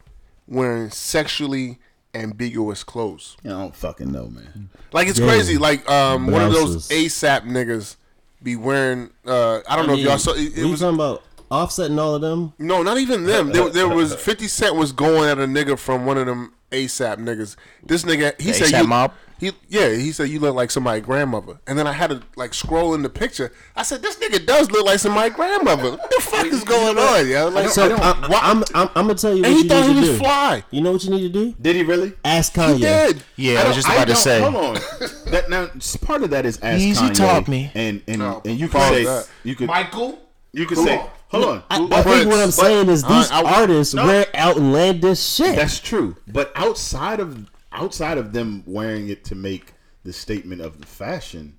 wearing 0.48 0.90
sexually 0.90 1.80
ambiguous 2.14 2.84
clothes? 2.84 3.38
I 3.46 3.50
don't 3.50 3.76
fucking 3.76 4.12
know, 4.12 4.28
man. 4.28 4.70
Like 4.92 5.08
it's 5.08 5.20
Yeah. 5.20 5.28
crazy. 5.28 5.58
Like 5.58 5.90
um, 5.90 6.28
one 6.28 6.42
of 6.44 6.54
those 6.54 6.88
ASAP 6.90 7.44
niggas 7.44 7.96
be 8.44 8.56
wearing. 8.56 9.10
Uh, 9.26 9.60
I 9.68 9.76
don't 9.76 9.88
know 9.88 9.94
if 9.94 10.00
y'all 10.00 10.18
saw. 10.18 10.32
It, 10.34 10.58
it 10.58 10.66
was 10.66 10.80
talking 10.80 10.96
about 10.96 11.24
Offset 11.52 11.90
and 11.92 12.00
all 12.00 12.16
of 12.16 12.22
them. 12.22 12.54
no, 12.58 12.82
not 12.84 12.98
even 12.98 13.24
them. 13.24 13.52
There, 13.52 13.70
there 13.70 13.88
was 13.90 14.16
Fifty 14.30 14.48
Cent 14.48 14.76
was 14.76 14.92
going 14.92 15.30
at 15.30 15.38
a 15.38 15.46
nigga 15.46 15.78
from 15.78 16.06
one 16.06 16.18
of 16.18 16.26
them 16.26 16.54
ASAP 16.72 17.18
niggas. 17.18 17.56
This 17.84 18.04
nigga, 18.04 18.40
he 18.42 18.48
The 18.52 18.54
said 18.54 18.72
A$AP 18.74 18.82
you, 18.84 18.88
mob? 18.88 19.14
He 19.40 19.52
yeah, 19.68 19.90
he 19.90 20.12
said 20.14 20.30
you 20.30 20.40
look 20.40 20.56
like 20.56 20.72
somebody's 20.72 21.04
grandmother. 21.06 21.60
And 21.68 21.78
then 21.78 21.88
I 21.88 21.92
had 21.92 22.10
to 22.10 22.22
like 22.38 22.54
scroll 22.54 22.94
in 22.94 23.02
the 23.02 23.10
picture. 23.10 23.52
I 23.76 23.84
said 23.84 24.02
this 24.02 24.16
nigga 24.18 24.46
does 24.46 24.72
look 24.72 24.86
like 24.86 25.00
somebody's 25.00 25.36
grandmother. 25.36 25.92
What 25.92 26.10
the 26.10 26.22
fuck 26.22 26.46
is 26.46 26.64
going 26.64 26.98
on, 26.98 27.28
yo? 27.28 27.50
Like, 27.50 27.68
So 27.70 27.94
I, 27.96 28.12
I, 28.12 28.40
I'm, 28.52 28.64
I'm, 28.74 28.90
I'm 28.96 29.08
gonna 29.08 29.16
tell 29.16 29.36
you 29.36 29.42
what 29.42 29.48
and 29.48 29.58
he 29.58 29.64
you 29.64 29.70
thought 29.70 29.88
need 29.88 29.88
he 29.88 29.94
to 29.96 30.00
was 30.02 30.10
do. 30.12 30.18
fly. 30.18 30.64
You 30.72 30.82
know 30.82 30.92
what 30.94 31.04
you 31.04 31.10
need 31.12 31.22
to 31.22 31.30
do? 31.30 31.56
Did 31.62 31.76
he 31.76 31.84
really? 31.84 32.14
Ask 32.24 32.54
Kanye. 32.54 32.74
He 32.76 32.80
did. 32.84 33.24
Yeah, 33.36 33.62
I 33.64 33.68
was 33.68 33.76
just 33.76 33.90
I 33.90 33.96
about 33.96 34.08
to 34.08 34.16
say. 34.16 34.40
Hold 34.42 34.56
on. 34.56 34.78
That 35.26 35.50
now 35.50 35.68
part 36.06 36.22
of 36.24 36.30
that 36.30 36.46
is 36.46 36.60
ask 36.62 36.80
Easy 36.82 37.04
Kanye, 37.08 37.16
taught 37.16 37.48
me. 37.48 37.72
and 37.74 38.02
and 38.08 38.20
No, 38.20 38.42
and 38.46 38.58
you 38.60 38.68
could 38.70 38.80
say 38.82 39.04
that. 39.06 39.28
you 39.44 39.56
could 39.56 39.68
Michael, 39.68 40.20
you 40.54 40.66
could 40.68 40.78
say 40.78 41.04
hold 41.30 41.46
on. 41.46 41.64
I, 41.70 41.78
I 41.84 41.88
But- 41.88 42.04
think 42.04 42.30
what 42.30 42.40
I'm 42.40 42.46
but- 42.48 42.52
saying 42.54 42.90
is 42.90 43.02
these 43.04 43.32
I- 43.32 43.42
I- 43.42 43.60
artists 43.62 43.94
No. 43.96 44.06
wear 44.06 44.28
outlandish 44.36 45.20
shit. 45.20 45.56
That's 45.56 45.80
true, 45.80 46.16
but 46.28 46.52
outside 46.56 47.20
of 47.20 47.50
outside 47.76 48.18
of 48.18 48.34
them 48.34 48.64
wearing 48.66 49.10
it 49.10 49.24
to 49.26 49.36
make 49.36 49.74
the 50.04 50.14
statement 50.14 50.62
of 50.62 50.80
the 50.80 50.88
fashion, 50.88 51.58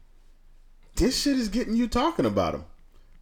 this 0.96 1.20
shit 1.22 1.36
is 1.38 1.48
getting 1.48 1.74
you 1.76 1.88
talking 1.88 2.26
about 2.26 2.52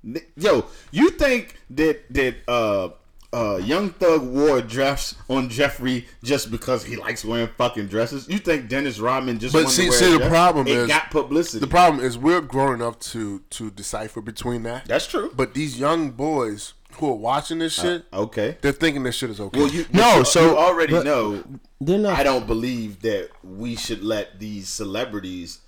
them. 0.02 0.22
Yo, 0.36 0.66
you 0.90 1.10
think 1.10 1.56
that 1.70 2.12
that 2.12 2.36
uh 2.46 2.90
uh 3.32 3.56
Young 3.56 3.90
Thug 3.90 4.22
wore 4.22 4.60
dress 4.60 5.14
on 5.30 5.48
Jeffery 5.48 6.06
just 6.22 6.50
because 6.50 6.84
he 6.84 6.96
likes 6.96 7.24
wearing 7.24 7.48
fucking 7.56 7.86
dresses? 7.88 8.28
You 8.28 8.38
think 8.38 8.68
Dennis 8.68 8.98
Rodman 9.00 9.38
just 9.38 9.54
But 9.54 9.68
see- 9.70 9.84
to 9.84 9.88
wear 9.88 9.98
see, 9.98 10.12
the 10.12 10.18
dress? 10.18 10.28
problem 10.28 10.66
it 10.68 10.76
is- 10.76 10.88
got 10.88 11.10
publicity. 11.10 11.58
The 11.58 11.66
problem 11.66 12.04
is 12.04 12.18
we're 12.18 12.42
grown 12.42 12.74
enough 12.74 12.98
to 13.00 13.40
to 13.50 13.70
decipher 13.70 14.20
between 14.20 14.62
that. 14.64 14.86
That's 14.86 15.06
true. 15.06 15.32
But 15.34 15.54
these 15.54 15.80
young 15.80 16.10
boys 16.10 16.74
who 16.96 17.08
are 17.10 17.16
watching 17.16 17.58
this 17.58 17.78
uh, 17.78 17.82
shit, 17.82 18.04
okay. 18.12 18.56
they're 18.60 18.72
thinking 18.72 19.02
this 19.02 19.14
shit 19.16 19.30
is 19.30 19.40
okay. 19.40 19.58
Well, 19.60 19.68
you 19.70 19.84
No, 19.92 20.18
you, 20.18 20.24
so- 20.24 20.50
you 20.50 20.56
already 20.56 20.92
but- 20.92 21.04
know. 21.04 21.42
They're 21.80 21.98
not. 21.98 22.18
I 22.18 22.22
don't 22.22 22.46
believe 22.46 23.02
that 23.02 23.28
we 23.42 23.76
should 23.76 24.02
let 24.02 24.38
these 24.40 24.68
celebrities 24.68 25.58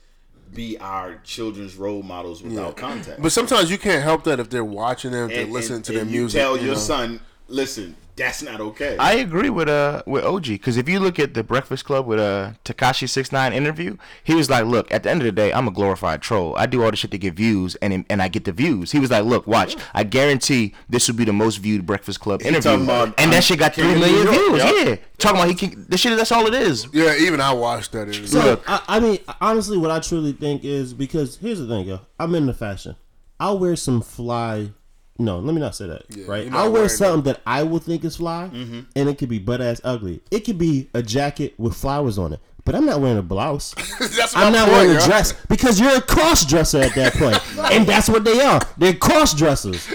be 0.54 0.78
our 0.78 1.16
children's 1.24 1.76
role 1.76 2.02
models 2.02 2.42
without 2.42 2.76
context. 2.76 3.20
but 3.20 3.32
sometimes 3.32 3.70
you 3.70 3.76
can't 3.76 4.02
help 4.02 4.24
that 4.24 4.40
if 4.40 4.48
they're 4.48 4.64
watching 4.64 5.10
them, 5.10 5.28
if 5.30 5.36
they're 5.36 5.46
listening 5.52 5.76
and- 5.76 5.84
to 5.84 5.92
their 5.92 6.02
and 6.02 6.10
music. 6.10 6.38
You 6.38 6.42
tell 6.42 6.56
you 6.56 6.66
your 6.66 6.74
know. 6.74 6.80
son, 6.80 7.20
listen, 7.48 7.96
that's 8.16 8.42
not 8.42 8.60
okay. 8.60 8.96
I 8.98 9.14
agree 9.14 9.50
with 9.50 9.68
uh 9.68 10.02
with 10.06 10.24
OG 10.24 10.44
because 10.44 10.76
if 10.76 10.88
you 10.88 10.98
look 11.00 11.18
at 11.18 11.34
the 11.34 11.42
Breakfast 11.44 11.84
Club 11.84 12.06
with 12.06 12.18
uh 12.18 12.52
Tekashi 12.64 13.08
Six 13.08 13.30
Nine 13.32 13.52
interview, 13.52 13.96
he 14.24 14.34
was 14.34 14.48
like, 14.48 14.64
"Look, 14.64 14.90
at 14.90 15.02
the 15.02 15.10
end 15.10 15.20
of 15.20 15.26
the 15.26 15.32
day, 15.32 15.52
I'm 15.52 15.68
a 15.68 15.70
glorified 15.70 16.22
troll. 16.22 16.54
I 16.56 16.66
do 16.66 16.82
all 16.82 16.90
the 16.90 16.96
shit 16.96 17.10
to 17.12 17.18
get 17.18 17.34
views, 17.34 17.74
and 17.76 18.04
and 18.08 18.22
I 18.22 18.28
get 18.28 18.44
the 18.44 18.52
views." 18.52 18.92
He 18.92 18.98
was 18.98 19.10
like, 19.10 19.24
"Look, 19.24 19.46
watch, 19.46 19.76
I 19.94 20.04
guarantee 20.04 20.74
this 20.88 21.08
will 21.08 21.16
be 21.16 21.24
the 21.24 21.32
most 21.32 21.56
viewed 21.58 21.84
Breakfast 21.86 22.20
Club 22.20 22.42
interview, 22.42 22.82
about, 22.82 23.08
and 23.18 23.26
um, 23.26 23.30
that 23.30 23.44
shit 23.44 23.58
got 23.58 23.74
King 23.74 23.84
three 23.84 23.94
of 23.94 24.00
million 24.00 24.24
New 24.24 24.32
York, 24.32 24.46
views. 24.50 24.64
yup. 24.64 24.86
Yeah, 24.88 24.96
talking 25.18 25.36
about 25.38 25.48
he 25.48 25.54
can 25.54 25.86
this 25.88 26.00
shit. 26.00 26.16
That's 26.16 26.32
all 26.32 26.46
it 26.46 26.54
is. 26.54 26.88
Yeah, 26.92 27.14
even 27.18 27.40
I 27.40 27.52
watched 27.52 27.92
that. 27.92 28.08
It 28.08 28.20
was 28.20 28.30
So 28.30 28.60
I, 28.66 28.82
I 28.88 29.00
mean, 29.00 29.18
honestly, 29.40 29.76
what 29.78 29.90
I 29.90 30.00
truly 30.00 30.32
think 30.32 30.64
is 30.64 30.94
because 30.94 31.36
here's 31.36 31.58
the 31.58 31.66
thing, 31.66 31.86
yo. 31.86 32.00
I'm 32.18 32.34
in 32.34 32.46
the 32.46 32.54
fashion. 32.54 32.96
I'll 33.38 33.58
wear 33.58 33.76
some 33.76 34.00
fly. 34.00 34.70
No, 35.18 35.38
let 35.38 35.54
me 35.54 35.60
not 35.60 35.74
say 35.74 35.86
that. 35.86 36.04
right? 36.28 36.52
I'll 36.52 36.70
wear 36.72 36.88
something 36.88 37.22
that 37.24 37.40
I 37.46 37.62
would 37.62 37.82
think 37.82 38.04
is 38.04 38.16
fly, 38.16 38.50
Mm-hmm. 38.52 38.80
and 38.94 39.08
it 39.08 39.16
could 39.18 39.28
be 39.28 39.38
butt 39.38 39.60
ass 39.60 39.80
ugly. 39.84 40.20
It 40.30 40.40
could 40.40 40.58
be 40.58 40.88
a 40.94 41.02
jacket 41.02 41.54
with 41.58 41.74
flowers 41.74 42.18
on 42.18 42.32
it, 42.34 42.40
but 42.64 42.74
I'm 42.74 42.84
not 42.86 43.00
wearing 43.00 43.18
a 43.18 43.22
blouse. 43.22 43.74
That's 43.98 44.36
I'm 44.36 44.52
not 44.52 44.68
point, 44.68 44.88
wearing 44.88 44.96
a 44.96 45.04
dress 45.06 45.32
because 45.48 45.80
you're 45.80 45.96
a 45.96 46.00
cross 46.02 46.44
dresser 46.44 46.80
at 46.82 46.94
that 46.96 47.14
point, 47.14 47.40
and 47.72 47.86
that's 47.86 48.08
what 48.08 48.24
they 48.24 48.40
are. 48.40 48.60
They're 48.76 48.94
cross 48.94 49.32
dressers. 49.34 49.86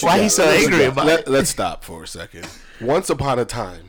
Why 0.00 0.22
he 0.22 0.28
so 0.28 0.44
angry 0.44 0.84
about 0.84 1.08
it? 1.08 1.28
Let's 1.28 1.50
stop 1.50 1.84
for 1.84 2.02
a 2.02 2.06
second. 2.06 2.48
Once 2.80 3.10
upon 3.10 3.38
a 3.38 3.44
time, 3.44 3.87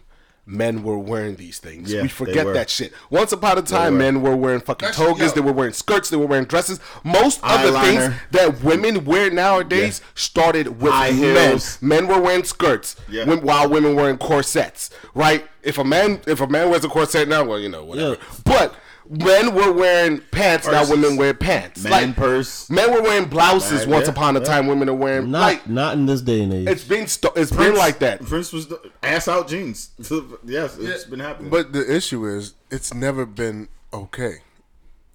men 0.49 0.81
were 0.83 0.97
wearing 0.97 1.35
these 1.35 1.59
things. 1.59 1.91
Yeah, 1.93 2.01
we 2.01 2.07
forget 2.07 2.51
that 2.53 2.69
shit. 2.69 2.91
Once 3.09 3.31
upon 3.31 3.57
a 3.57 3.61
time, 3.61 3.93
were. 3.93 3.99
men 3.99 4.21
were 4.21 4.35
wearing 4.35 4.59
fucking 4.61 4.87
That's- 4.87 4.95
togas. 5.07 5.29
yo. 5.29 5.35
They 5.35 5.41
were 5.41 5.51
wearing 5.53 5.73
skirts. 5.73 6.09
They 6.09 6.17
were 6.17 6.25
wearing 6.25 6.45
dresses. 6.45 6.79
Most 7.03 7.39
of 7.43 7.61
the 7.61 7.79
things 7.79 8.13
that 8.31 8.63
women 8.63 9.05
wear 9.05 9.29
nowadays 9.29 10.01
Yeah. 10.03 10.07
started 10.15 10.81
with 10.81 10.91
High 10.91 11.11
men. 11.11 11.51
heels. 11.51 11.77
Men 11.81 12.07
were 12.07 12.19
wearing 12.19 12.43
skirts, 12.43 12.95
Yeah. 13.09 13.25
when- 13.25 13.41
while 13.41 13.69
women 13.69 13.95
were 13.95 14.09
in 14.09 14.17
corsets. 14.17 14.89
Right? 15.13 15.45
If 15.61 15.77
a 15.77 15.83
man 15.83 16.21
if 16.25 16.41
a 16.41 16.47
man 16.47 16.69
wears 16.69 16.83
a 16.83 16.89
corset 16.89 17.27
now, 17.27 17.43
well, 17.43 17.59
you 17.59 17.69
know 17.69 17.83
whatever. 17.83 18.11
Yeah. 18.11 18.15
But 18.43 18.73
men 19.09 19.53
were 19.55 19.71
wearing 19.71 20.21
pants. 20.31 20.67
Now 20.67 20.79
Purses. 20.79 20.89
women 20.91 21.17
wear 21.17 21.33
pants. 21.33 21.83
Man 21.83 21.91
Like, 21.91 22.15
purse. 22.15 22.69
Men 22.69 22.93
were 22.93 23.01
wearing 23.01 23.27
blouses. 23.27 23.81
Man, 23.87 23.95
once 23.95 24.05
yeah, 24.05 24.11
upon 24.11 24.37
a 24.37 24.39
yeah. 24.39 24.45
time, 24.45 24.67
women 24.67 24.87
are 24.89 24.93
wearing 24.93 25.31
Not 25.31 25.39
like 25.41 25.67
not 25.69 25.95
in 25.95 26.05
this 26.05 26.21
day 26.21 26.43
and 26.43 26.53
age. 26.53 26.67
it's 26.67 26.83
been 26.83 27.07
st- 27.07 27.33
it's 27.35 27.51
been 27.51 27.75
like 27.75 27.99
that. 27.99 28.21
Prince 28.23 28.53
was 28.53 28.67
the 28.67 28.79
ass 29.03 29.27
out 29.27 29.47
jeans. 29.47 29.89
yes, 30.45 30.77
it's 30.77 31.05
been 31.05 31.19
happening. 31.19 31.49
But 31.49 31.73
the 31.73 31.93
issue 31.95 32.25
is, 32.25 32.53
it's 32.69 32.93
never 32.93 33.25
been 33.25 33.67
okay. 33.93 34.35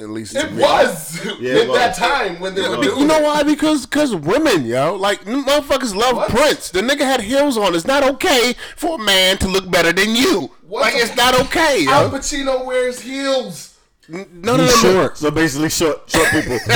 At 0.00 0.08
least 0.10 0.34
It 0.34 0.50
was 0.50 1.24
Yeah, 1.40 1.58
in 1.62 1.68
that 1.72 1.94
time 1.94 2.40
when 2.40 2.56
they 2.56 2.62
were 2.68 2.82
You 2.82 3.06
know 3.06 3.20
why? 3.20 3.44
Because 3.44 3.86
because 3.86 4.12
women, 4.12 4.64
yo, 4.66 4.96
like 4.96 5.20
motherfuckers 5.24 5.94
love 5.94 6.16
What? 6.16 6.30
Prince. 6.30 6.70
The 6.70 6.80
nigga 6.80 7.02
had 7.02 7.20
heels 7.20 7.56
on. 7.56 7.76
It's 7.76 7.86
not 7.86 8.02
okay 8.02 8.56
for 8.74 8.96
a 9.00 9.02
man 9.04 9.38
to 9.38 9.46
look 9.46 9.70
better 9.70 9.92
than 9.92 10.16
you. 10.16 10.50
What 10.66 10.80
like 10.80 10.94
it's 10.96 11.14
not 11.14 11.38
okay, 11.42 11.86
Al 11.86 12.10
yo. 12.10 12.18
Pacino 12.18 12.64
wears 12.66 13.00
heels. 13.02 13.73
None 14.08 14.60
of 14.60 14.66
He's 14.66 14.82
them. 14.82 14.92
short. 14.94 15.16
so 15.22 15.30
basically, 15.30 15.70
short 15.70 16.08
short 16.10 16.28
people. 16.30 16.58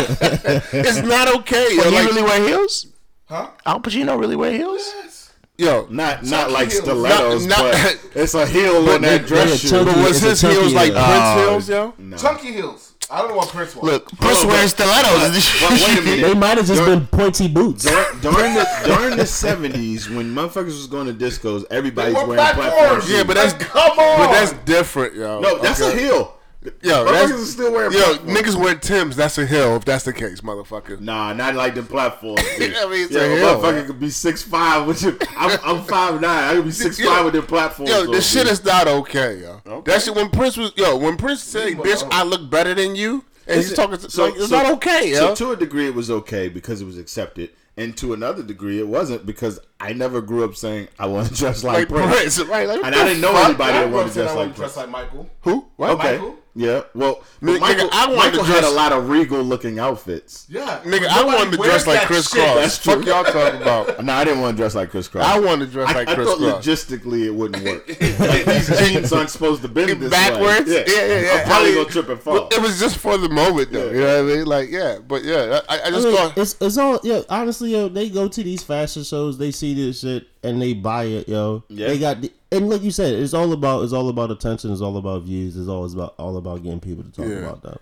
It's 0.72 1.02
not 1.02 1.34
okay, 1.40 1.68
yo. 1.72 1.84
But 1.84 1.90
he 1.90 1.96
Like, 1.96 2.06
really 2.08 2.22
wear 2.22 2.48
heels? 2.48 2.86
Huh? 3.28 3.50
Al 3.66 3.80
Pacino 3.80 4.18
really 4.18 4.36
wear 4.36 4.52
heels? 4.52 5.30
yo, 5.58 5.86
not 5.90 6.24
not 6.24 6.50
like 6.50 6.70
heels. 6.70 6.84
stilettos, 6.84 7.46
Not- 7.46 7.58
not- 7.58 7.72
but 7.72 8.00
it's 8.14 8.34
a 8.34 8.46
heel 8.46 8.76
on 8.88 9.02
that 9.02 9.22
they- 9.22 9.26
dress 9.26 9.48
they're 9.62 9.80
shoe. 9.80 9.84
but 9.84 9.96
was 9.98 10.20
his 10.20 10.40
heels 10.40 10.54
chunky 10.72 10.74
like 10.74 10.92
heel. 10.92 11.02
Prince 11.04 11.22
uh, 11.24 11.36
heels, 11.36 11.68
yo? 11.68 11.94
No. 11.98 12.16
Chunky 12.16 12.52
heels. 12.52 12.84
I 13.10 13.20
don't 13.22 13.30
know 13.30 13.36
what 13.36 13.48
Prince 13.48 13.74
was. 13.74 13.84
Look, 13.84 14.06
Prince 14.18 14.42
on, 14.42 14.48
wearing 14.48 14.64
but- 14.64 14.70
stilettos. 14.70 15.60
But 15.60 15.70
wait 15.72 15.98
a 15.98 16.02
minute. 16.02 16.26
They 16.28 16.34
might 16.34 16.58
have 16.58 16.66
just 16.66 16.82
During- 16.84 16.98
been 17.00 17.06
pointy 17.08 17.48
boots. 17.48 17.84
During, 17.84 18.20
during 18.20 18.54
the 18.54 18.66
during 18.84 19.16
the 19.16 19.26
seventies, 19.26 20.08
when 20.08 20.32
motherfuckers 20.34 20.66
was 20.66 20.86
going 20.86 21.06
to 21.06 21.12
discos, 21.14 21.64
everybody's 21.70 22.14
wearing 22.14 22.34
platforms. 22.34 22.68
platforms. 22.70 23.10
Yeah, 23.10 23.24
but 23.24 23.34
that's 23.34 23.52
Like, 23.54 23.62
come 23.68 23.98
on. 23.98 24.18
But 24.18 24.32
that's 24.32 24.52
different, 24.64 25.14
yo. 25.16 25.40
no, 25.40 25.58
that's 25.58 25.80
Okay. 25.82 25.96
a 25.98 26.00
heel. 26.00 26.37
Yo, 26.82 27.04
Motherfuckers 27.06 27.28
that's, 27.28 27.50
still 27.50 27.72
wearing 27.72 27.92
yo, 27.92 27.98
platforms. 28.16 28.38
niggas 28.38 28.54
wear 28.60 28.74
Tim's. 28.74 29.14
That's 29.14 29.38
a 29.38 29.46
hill. 29.46 29.76
If 29.76 29.84
that's 29.84 30.04
the 30.04 30.12
case, 30.12 30.40
motherfucker. 30.40 31.00
Nah, 31.00 31.32
not 31.32 31.54
like 31.54 31.76
the 31.76 31.84
platforms. 31.84 32.42
dude. 32.58 32.74
I 32.74 32.84
mean, 32.90 33.04
it's 33.04 33.12
yeah, 33.12 33.20
a 33.20 33.32
a 33.32 33.36
hill, 33.36 33.58
motherfucker 33.60 33.86
could 33.86 34.00
be 34.00 34.10
six 34.10 34.42
five 34.42 34.84
with 34.86 35.00
you. 35.04 35.16
I'm, 35.36 35.56
I'm 35.62 35.84
five 35.84 36.20
nine. 36.20 36.44
I 36.44 36.54
could 36.56 36.64
be 36.64 36.72
six 36.72 36.98
Yo, 36.98 37.08
five 37.08 37.24
with 37.24 37.34
them 37.34 37.46
platform. 37.46 37.88
Yo, 37.88 38.00
on, 38.02 38.10
this 38.10 38.28
shit 38.28 38.42
dude. 38.44 38.52
is 38.52 38.64
not 38.64 38.88
okay, 38.88 39.40
yo. 39.40 39.60
Okay. 39.64 39.92
That 39.92 40.02
shit 40.02 40.16
when 40.16 40.30
Prince 40.30 40.56
was 40.56 40.72
yo, 40.76 40.96
when 40.96 41.16
Prince 41.16 41.44
said, 41.44 41.74
"Bitch, 41.74 42.06
I 42.10 42.24
look 42.24 42.50
better 42.50 42.74
than 42.74 42.96
you," 42.96 43.24
and 43.46 43.56
he's 43.58 43.70
Listen, 43.70 43.76
talking, 43.90 44.08
to, 44.08 44.22
like, 44.22 44.34
it's 44.36 44.50
not 44.50 44.66
okay, 44.72 45.12
So 45.14 45.28
yo. 45.28 45.34
to 45.36 45.50
a 45.52 45.56
degree, 45.56 45.86
it 45.86 45.94
was 45.94 46.10
okay 46.10 46.48
because 46.48 46.82
it 46.82 46.86
was 46.86 46.98
accepted, 46.98 47.50
and 47.76 47.96
to 47.98 48.14
another 48.14 48.42
degree, 48.42 48.80
it 48.80 48.88
wasn't 48.88 49.24
because 49.24 49.60
I 49.78 49.92
never 49.92 50.20
grew 50.20 50.42
up 50.44 50.56
saying 50.56 50.88
I 50.98 51.06
want 51.06 51.28
to 51.28 51.34
dress 51.34 51.62
like, 51.62 51.76
like 51.78 51.88
Prince. 51.88 52.36
Prince, 52.36 52.40
right? 52.50 52.66
Like, 52.66 52.82
And 52.84 52.94
I 52.96 53.04
didn't 53.06 53.20
know 53.22 53.34
anybody 53.36 53.72
that 53.74 53.88
grew 53.88 53.98
up 54.00 54.06
wanted 54.06 54.08
to 54.14 54.14
dress 54.22 54.34
like 54.34 54.44
Prince. 54.46 54.56
dress 54.58 54.76
like 54.76 54.88
Michael. 54.88 55.30
Who? 55.42 55.68
What? 55.76 55.90
Okay. 55.90 56.12
Michael? 56.18 56.36
Yeah. 56.58 56.82
Well, 56.92 57.22
Nigga, 57.40 57.60
Michael, 57.60 57.88
I 57.92 58.06
wanted 58.08 58.16
Michael 58.32 58.38
to 58.44 58.50
had 58.50 58.64
a 58.64 58.70
lot 58.70 58.90
of 58.92 59.08
regal 59.08 59.40
looking 59.44 59.78
outfits. 59.78 60.44
Yeah, 60.48 60.80
Nigga, 60.84 61.06
I 61.06 61.22
wanted 61.24 61.52
to 61.52 61.56
dress 61.58 61.86
like 61.86 62.00
Kris 62.08 62.28
shit. 62.28 62.40
Kross. 62.40 62.54
That's 62.56 62.78
true. 62.82 62.94
Fuck 62.96 63.06
y'all 63.06 63.24
talking 63.24 63.62
about. 63.62 64.04
No, 64.04 64.12
I 64.12 64.24
didn't 64.24 64.40
want 64.40 64.56
to 64.56 64.62
dress 64.62 64.74
like 64.74 64.90
Kris 64.90 65.08
Kross. 65.08 65.20
I 65.22 65.38
wanted 65.38 65.66
to 65.66 65.72
dress 65.72 65.88
I, 65.90 65.92
like 65.94 66.08
I 66.08 66.14
Kris 66.16 66.26
thought 66.28 66.38
Kross. 66.38 66.58
logistically 66.60 67.26
it 67.26 67.30
wouldn't 67.30 67.64
work. 67.64 67.86
like 68.18 68.44
these 68.44 68.78
jeans 68.90 69.12
aren't 69.12 69.30
supposed 69.30 69.62
to 69.62 69.68
bend 69.68 70.00
this 70.02 70.10
Backwards, 70.10 70.68
way. 70.68 70.84
yeah, 70.88 71.04
yeah, 71.06 71.20
yeah. 71.20 71.30
I'm 71.42 71.46
probably 71.46 71.68
I 71.68 71.70
mean, 71.70 71.82
gonna 71.82 71.90
trip 71.90 72.08
and 72.08 72.20
fall. 72.20 72.48
it 72.50 72.60
was 72.60 72.80
just 72.80 72.96
for 72.98 73.16
the 73.16 73.28
moment, 73.28 73.70
though. 73.70 73.90
You 73.92 74.00
know 74.00 74.24
what 74.24 74.32
I 74.32 74.36
mean? 74.36 74.46
Like, 74.46 74.70
yeah, 74.70 74.98
but 74.98 75.22
yeah, 75.22 75.60
I, 75.68 75.76
I 75.78 75.82
I 75.84 75.90
just 75.90 76.06
mean, 76.08 76.16
thought. 76.16 76.36
it's 76.36 76.56
it's 76.60 76.76
all 76.76 76.98
yeah. 77.04 77.20
Honestly, 77.28 77.70
yo, 77.70 77.88
they 77.88 78.08
go 78.10 78.26
to 78.26 78.42
these 78.42 78.64
fashion 78.64 79.04
shows, 79.04 79.38
they 79.38 79.52
see 79.52 79.74
this 79.74 80.00
shit, 80.00 80.26
and 80.42 80.60
they 80.60 80.74
buy 80.74 81.04
it, 81.04 81.28
yo. 81.28 81.62
Yeah. 81.68 81.86
They 81.86 81.98
got 82.00 82.20
the, 82.20 82.32
and 82.52 82.68
like 82.68 82.82
you 82.82 82.90
said, 82.90 83.14
it's 83.14 83.34
all 83.34 83.52
about 83.52 83.84
it's 83.84 83.92
all 83.92 84.08
about 84.08 84.30
attention, 84.30 84.72
it's 84.72 84.80
all 84.80 84.96
about 84.96 85.22
views, 85.22 85.56
it's 85.56 85.68
always 85.68 85.94
about 85.94 86.14
all 86.18 86.36
about 86.36 86.62
getting 86.62 86.80
people 86.80 87.04
to 87.04 87.10
talk 87.10 87.26
Yeah. 87.26 87.36
about 87.38 87.62
that. 87.62 87.80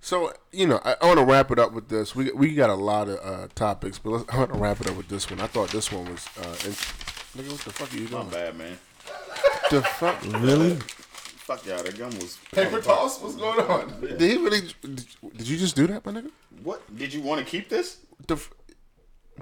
So 0.00 0.32
you 0.52 0.66
know, 0.66 0.80
I, 0.84 0.96
I 1.02 1.06
want 1.06 1.18
to 1.18 1.24
wrap 1.24 1.50
it 1.50 1.58
up 1.58 1.72
with 1.72 1.88
this. 1.88 2.14
We 2.16 2.30
we 2.32 2.54
got 2.54 2.70
a 2.70 2.74
lot 2.74 3.08
of 3.08 3.18
uh, 3.22 3.48
topics, 3.54 3.98
but 3.98 4.10
let's, 4.10 4.24
I 4.32 4.38
want 4.38 4.52
to 4.52 4.58
wrap 4.58 4.80
it 4.80 4.88
up 4.88 4.96
with 4.96 5.08
this 5.08 5.28
one. 5.30 5.40
I 5.40 5.46
thought 5.46 5.70
this 5.70 5.92
one 5.92 6.10
was. 6.10 6.26
Uh, 6.38 6.46
in, 6.64 6.72
nigga, 7.36 7.50
what 7.52 7.60
the 7.60 7.72
fuck 7.72 7.92
are 7.92 7.96
you 7.96 8.04
My 8.04 8.10
doing? 8.20 8.28
bad, 8.30 8.56
man. 8.56 8.78
The 9.70 9.82
fuck? 9.82 10.22
Really? 10.40 10.76
Fuck 10.76 11.66
y'all. 11.66 11.82
That 11.82 11.98
gun 11.98 12.10
was 12.18 12.38
Paper 12.52 12.80
toss. 12.80 13.20
What's 13.20 13.34
going 13.36 13.60
on? 13.60 14.00
Did 14.00 14.20
he 14.20 14.36
really? 14.38 14.60
Did, 14.80 15.06
did 15.36 15.48
you 15.48 15.56
just 15.58 15.76
do 15.76 15.86
that, 15.88 16.04
my 16.06 16.12
nigga? 16.12 16.30
What? 16.62 16.96
Did 16.96 17.12
you 17.12 17.20
want 17.20 17.40
to 17.40 17.46
keep 17.46 17.68
this? 17.68 17.98
The 18.26 18.34
f- 18.36 18.52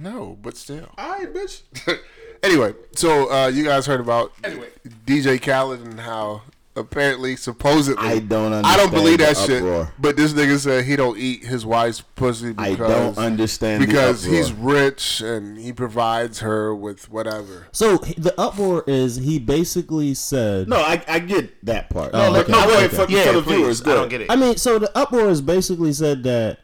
no, 0.01 0.37
but 0.43 0.57
still. 0.57 0.89
All 0.99 1.11
right, 1.11 1.33
bitch. 1.33 1.63
anyway, 2.43 2.75
so 2.95 3.31
uh, 3.33 3.49
you 3.49 3.65
guys 3.65 3.87
heard 3.87 4.01
about 4.01 4.33
Anyway. 4.45 4.69
DJ 5.07 5.41
Khaled 5.41 5.81
and 5.81 6.01
how 6.01 6.43
apparently, 6.77 7.35
supposedly, 7.35 8.07
I 8.07 8.21
don't 8.21 8.53
I 8.53 8.77
don't 8.77 8.93
believe 8.93 9.19
that 9.19 9.31
understand 9.37 9.65
shit. 9.89 9.95
But 9.99 10.17
this 10.17 10.33
nigga 10.33 10.59
said 10.59 10.85
he 10.85 10.95
don't 10.95 11.19
eat 11.19 11.43
his 11.45 11.67
wife's 11.67 12.03
pussy 12.03 12.53
Because, 12.53 12.81
I 12.81 12.87
don't 12.89 13.19
understand 13.19 13.85
because 13.85 14.25
uproar. 14.25 14.37
he's 14.39 14.53
rich 14.53 15.21
and 15.21 15.59
he 15.59 15.73
provides 15.73 16.39
her 16.39 16.73
with 16.75 17.11
whatever. 17.11 17.67
So 17.73 17.97
the 17.97 18.33
uproar 18.39 18.85
is 18.87 19.17
he 19.17 19.41
basically 19.41 20.15
said 20.15 20.69
No, 20.69 20.77
I, 20.77 21.03
I 21.09 21.19
get 21.19 21.65
that 21.67 21.91
part. 21.91 22.11
Oh, 22.15 22.33
no, 22.33 22.41
okay. 22.41 22.53
no, 22.53 22.67
wait 22.69 22.85
Okay. 22.85 22.97
for, 22.97 23.11
yeah, 23.11 23.25
for 23.25 23.33
the 23.33 23.43
please. 23.43 23.57
viewers. 23.57 23.83
I 23.83 23.95
don't 23.95 24.09
get 24.09 24.21
it. 24.21 24.31
I 24.31 24.37
mean, 24.37 24.57
so 24.57 24.79
the 24.79 24.97
uproar 24.97 25.29
is 25.31 25.43
basically 25.43 25.93
said 25.93 26.23
that 26.23 26.61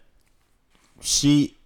she 1.00 1.58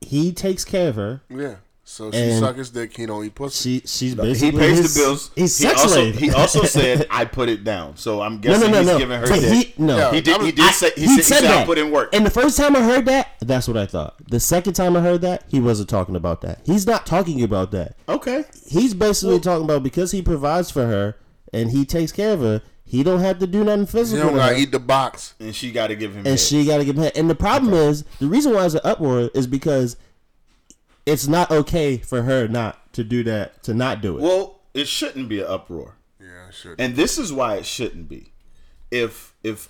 he 0.00 0.32
takes 0.32 0.64
care 0.66 0.88
of 0.90 0.96
her. 0.96 1.22
Yeah. 1.30 1.56
So 1.86 2.10
she 2.10 2.16
And- 2.18 2.40
suck 2.40 2.56
his 2.56 2.70
dick. 2.70 2.96
He 2.96 3.04
don't 3.04 3.24
eat 3.24 3.34
pussy. 3.34 3.80
She 3.80 3.86
she's 3.86 4.40
He 4.40 4.50
pays 4.52 4.78
his- 4.78 4.94
the 4.94 5.00
bills. 5.00 5.30
He's 5.36 5.58
he 5.58 5.64
sex 5.66 5.80
also, 5.82 5.94
slave. 5.94 6.16
He 6.18 6.30
also 6.30 6.62
said, 6.64 7.06
"I 7.10 7.26
put 7.26 7.48
it 7.50 7.62
down." 7.62 7.96
So 7.98 8.22
I'm 8.22 8.36
no, 8.36 8.40
guessing 8.40 8.70
no, 8.70 8.72
no, 8.72 8.78
he's 8.78 8.86
no. 8.88 8.98
giving 8.98 9.20
her 9.20 9.26
So 9.26 9.34
dick. 9.40 9.74
he, 9.76 9.82
no, 9.82 9.96
Yeah. 9.98 10.12
He 10.12 10.20
did. 10.22 10.40
He 10.40 10.52
did 10.52 10.64
I- 10.64 10.70
say. 10.70 10.90
He, 10.96 11.06
said, 11.06 11.16
he 11.16 11.22
said, 11.22 11.44
"I 11.44 11.64
put 11.66 11.76
in 11.78 11.90
work." 11.90 12.14
And 12.14 12.24
the 12.24 12.30
first 12.30 12.56
time 12.56 12.74
I 12.74 12.82
heard 12.82 13.04
that, 13.04 13.28
that's 13.40 13.68
what 13.68 13.76
I 13.76 13.84
thought. 13.84 14.14
The 14.30 14.40
second 14.40 14.72
time 14.72 14.96
I 14.96 15.00
heard 15.02 15.20
that, 15.20 15.44
he 15.48 15.60
wasn't 15.60 15.90
talking 15.90 16.16
about 16.16 16.40
that. 16.40 16.60
He's 16.64 16.86
not 16.86 17.04
talking 17.04 17.42
about 17.42 17.70
that. 17.72 17.96
okay. 18.08 18.44
He's 18.66 18.94
basically 18.94 19.38
talking 19.40 19.64
about 19.64 19.82
because 19.82 20.10
he 20.12 20.22
provides 20.22 20.70
for 20.70 20.86
her 20.86 21.16
and 21.52 21.70
he 21.70 21.84
takes 21.84 22.12
care 22.12 22.32
of 22.32 22.40
her, 22.40 22.62
he 22.86 23.02
don't 23.02 23.20
have 23.20 23.38
to 23.40 23.46
do 23.46 23.62
nothing 23.62 23.84
physical. 23.86 24.22
He 24.22 24.22
don't 24.30 24.32
to 24.32 24.38
gotta 24.52 24.58
eat 24.58 24.72
the 24.72 24.78
box. 24.80 25.34
and 25.38 25.54
she 25.54 25.70
got 25.70 25.88
to 25.88 25.96
give 25.96 26.12
him. 26.12 26.18
and 26.20 26.26
head. 26.28 26.40
she 26.40 26.64
got 26.64 26.78
to 26.78 26.84
give 26.86 26.96
him. 26.96 27.10
And 27.14 27.28
the 27.28 27.34
problem 27.34 27.74
is 27.74 28.04
the 28.20 28.26
reason 28.26 28.54
why 28.54 28.64
it's 28.64 28.74
an 28.74 28.80
uproar 28.84 29.30
is 29.34 29.46
because 29.46 29.96
it's 31.06 31.26
not 31.26 31.50
okay 31.50 31.98
for 31.98 32.22
her 32.22 32.48
not 32.48 32.92
to 32.94 33.04
do 33.04 33.22
that 33.24 33.62
to 33.64 33.74
not 33.74 34.00
do 34.00 34.18
it. 34.18 34.22
Well, 34.22 34.60
it 34.72 34.88
shouldn't 34.88 35.28
be 35.28 35.40
an 35.40 35.46
uproar. 35.46 35.96
Yeah, 36.20 36.50
sure. 36.50 36.74
And 36.78 36.96
this 36.96 37.18
is 37.18 37.32
why 37.32 37.56
it 37.56 37.66
shouldn't 37.66 38.08
be. 38.08 38.32
If 38.90 39.34
if 39.42 39.68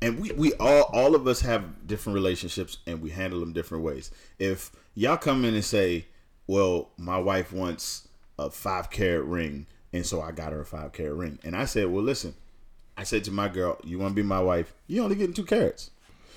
and 0.00 0.18
we, 0.18 0.32
we 0.32 0.52
all 0.54 0.90
all 0.92 1.14
of 1.14 1.26
us 1.26 1.40
have 1.42 1.86
different 1.86 2.14
relationships 2.14 2.78
and 2.86 3.00
we 3.00 3.10
handle 3.10 3.40
them 3.40 3.52
different 3.52 3.84
ways. 3.84 4.10
If 4.38 4.72
y'all 4.94 5.16
come 5.16 5.44
in 5.44 5.54
and 5.54 5.64
say, 5.64 6.06
Well, 6.46 6.90
my 6.96 7.18
wife 7.18 7.52
wants 7.52 8.08
a 8.38 8.50
five 8.50 8.90
carat 8.90 9.24
ring 9.24 9.66
and 9.92 10.04
so 10.04 10.20
I 10.22 10.32
got 10.32 10.52
her 10.52 10.62
a 10.62 10.66
five 10.66 10.92
carat 10.92 11.14
ring. 11.14 11.38
And 11.44 11.54
I 11.54 11.66
said, 11.66 11.86
Well 11.86 12.02
listen, 12.02 12.34
I 12.96 13.04
said 13.04 13.24
to 13.24 13.30
my 13.30 13.48
girl, 13.48 13.78
You 13.84 13.98
wanna 13.98 14.14
be 14.14 14.22
my 14.22 14.40
wife, 14.40 14.74
you 14.86 15.02
only 15.02 15.16
getting 15.16 15.34
two 15.34 15.44
carats. 15.44 15.90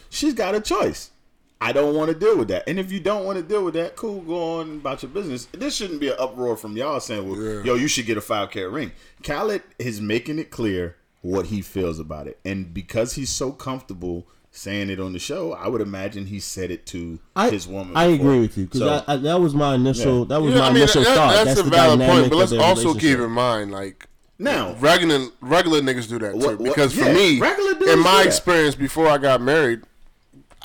She's 0.10 0.34
got 0.34 0.56
a 0.56 0.62
choice. 0.62 1.12
I 1.62 1.72
don't 1.72 1.96
want 1.96 2.12
to 2.12 2.18
deal 2.18 2.38
with 2.38 2.50
that. 2.50 2.68
And 2.68 2.78
if 2.80 2.92
you 2.92 3.00
don't 3.00 3.26
want 3.26 3.38
to 3.38 3.44
deal 3.44 3.64
with 3.64 3.74
that, 3.76 3.96
cool, 3.96 4.22
go 4.22 4.60
on 4.60 4.78
about 4.78 5.02
your 5.04 5.10
business. 5.12 5.46
This 5.54 5.76
shouldn't 5.76 6.00
be 6.00 6.10
an 6.10 6.16
uproar 6.20 6.58
from 6.58 6.76
y'all 6.78 7.00
saying, 7.00 7.28
well, 7.30 7.40
Yeah. 7.42 7.64
yo, 7.64 7.76
you 7.76 7.88
should 7.88 8.06
get 8.06 8.18
a 8.18 8.22
five 8.22 8.52
carat 8.52 8.72
ring. 8.72 8.92
Khaled 9.24 9.62
is 9.80 10.02
making 10.02 10.38
it 10.40 10.52
clear 10.52 10.96
what 11.22 11.48
he 11.48 11.62
feels 11.62 11.98
about 12.00 12.28
it. 12.28 12.40
And 12.46 12.74
because 12.74 13.14
he's 13.14 13.30
so 13.32 13.52
comfortable 13.52 14.28
saying 14.52 14.90
it 14.90 15.00
on 15.00 15.14
the 15.14 15.20
show, 15.20 15.54
I 15.54 15.68
would 15.68 15.82
imagine 15.82 16.28
he 16.28 16.40
said 16.40 16.72
it 16.72 16.86
to 16.88 17.20
I, 17.36 17.50
his 17.50 17.68
woman. 17.68 17.96
I 17.96 18.10
before. 18.12 18.26
agree 18.28 18.40
with 18.42 18.58
you 18.58 18.66
because 18.66 18.80
So- 18.82 19.04
I, 19.08 19.14
I, 19.14 19.16
that 19.18 19.40
was 19.42 19.54
my 19.56 19.76
initial. 19.76 20.20
Yeah. 20.20 20.26
That 20.26 20.42
was 20.42 20.54
Yeah, 20.54 20.60
my 20.60 20.66
I 20.68 20.70
mean, 20.70 20.78
initial 20.78 21.04
that- 21.04 21.16
thought. 21.16 21.34
that's, 21.34 21.56
That's, 21.56 21.60
a 21.68 21.72
valid 21.72 22.00
point. 22.02 22.30
But 22.30 22.38
let's 22.38 22.52
also 22.54 22.94
keep 22.94 23.18
in 23.20 23.32
mind, 23.32 23.72
like 23.72 24.08
Now, 24.38 24.76
regular 24.80 25.28
regular 25.42 25.82
niggas 25.82 26.08
do 26.10 26.20
that 26.20 26.34
too. 26.34 26.38
What- 26.38 26.60
what- 26.60 26.64
because 26.70 26.94
for 26.94 27.06
me, 27.06 27.40
regular 27.40 27.92
in 27.94 28.00
my 28.00 28.24
experience 28.24 28.76
before 28.76 29.08
I 29.08 29.18
got 29.18 29.42
married, 29.42 29.82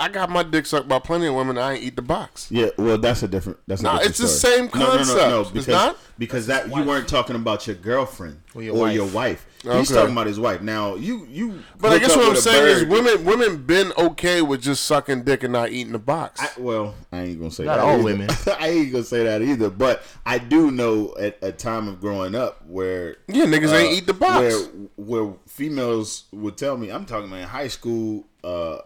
I 0.00 0.08
got 0.08 0.30
my 0.30 0.42
dick 0.42 0.66
sucked 0.66 0.88
by 0.88 0.98
plenty 0.98 1.26
of 1.26 1.34
women. 1.34 1.58
I 1.58 1.74
ain't 1.74 1.82
eat 1.84 1.96
the 1.96 2.02
box. 2.02 2.48
Yeah, 2.50 2.70
well, 2.78 2.98
that's 2.98 3.22
a 3.22 3.28
different. 3.28 3.58
That's 3.66 3.80
a 3.82 3.84
Nah, 3.84 3.92
different 3.98 4.10
it's 4.10 4.18
the 4.18 4.28
story. 4.28 4.54
same 4.54 4.70
No, 4.74 4.80
no, 4.80 4.86
no, 4.92 4.96
concept. 4.96 5.28
no, 5.30 5.40
It's 5.42 5.50
because 5.50 5.66
not? 5.68 5.96
because 6.18 6.46
that 6.48 6.68
you 6.74 6.82
weren't 6.84 7.06
talking 7.08 7.36
about 7.36 7.66
your 7.66 7.76
girlfriend 7.76 8.40
or 8.54 8.62
your 8.62 8.90
your 8.90 9.04
wife. 9.06 9.14
wife. 9.14 9.46
He's 9.62 9.90
talking 9.90 10.12
about 10.12 10.26
his 10.26 10.40
wife. 10.40 10.62
Now 10.62 10.94
you 10.94 11.26
you. 11.28 11.58
But 11.78 11.92
I 11.92 11.98
guess 11.98 12.16
what 12.16 12.24
I'm 12.24 12.28
with 12.30 12.38
a 12.38 12.42
saying 12.42 12.66
is 12.78 12.84
women 12.86 13.24
women 13.26 13.62
been 13.66 13.92
okay 13.98 14.40
with 14.40 14.62
just 14.62 14.84
sucking 14.86 15.24
dick 15.24 15.42
and 15.42 15.52
not 15.52 15.70
eating 15.70 15.92
the 15.92 15.98
box. 15.98 16.40
I, 16.40 16.48
well, 16.58 16.94
I 17.12 17.20
ain't 17.22 17.38
gonna 17.38 17.50
say 17.50 17.64
Not 17.64 17.76
that 17.76 17.84
all 17.84 17.94
either. 17.96 18.04
women. 18.04 18.30
I 18.58 18.68
ain't 18.68 18.92
gonna 18.92 19.04
say 19.04 19.24
that 19.24 19.42
either. 19.42 19.68
But 19.68 20.02
I 20.24 20.38
do 20.38 20.70
know 20.70 21.14
at 21.20 21.36
a 21.42 21.52
time 21.52 21.88
of 21.88 22.00
growing 22.00 22.34
up 22.34 22.64
where 22.66 23.16
Yeah, 23.28 23.44
niggas 23.44 23.72
ain't 23.78 23.92
eat 23.92 24.06
the 24.06 24.14
box. 24.14 24.40
Where 24.40 24.60
where 24.96 25.34
females 25.46 26.24
would 26.32 26.56
tell 26.56 26.78
me, 26.78 26.90
I'm 26.90 27.04
talking 27.04 27.28
about 27.28 27.40
in 27.40 27.48
high 27.48 27.68
school. 27.68 28.24
Uh, 28.42 28.78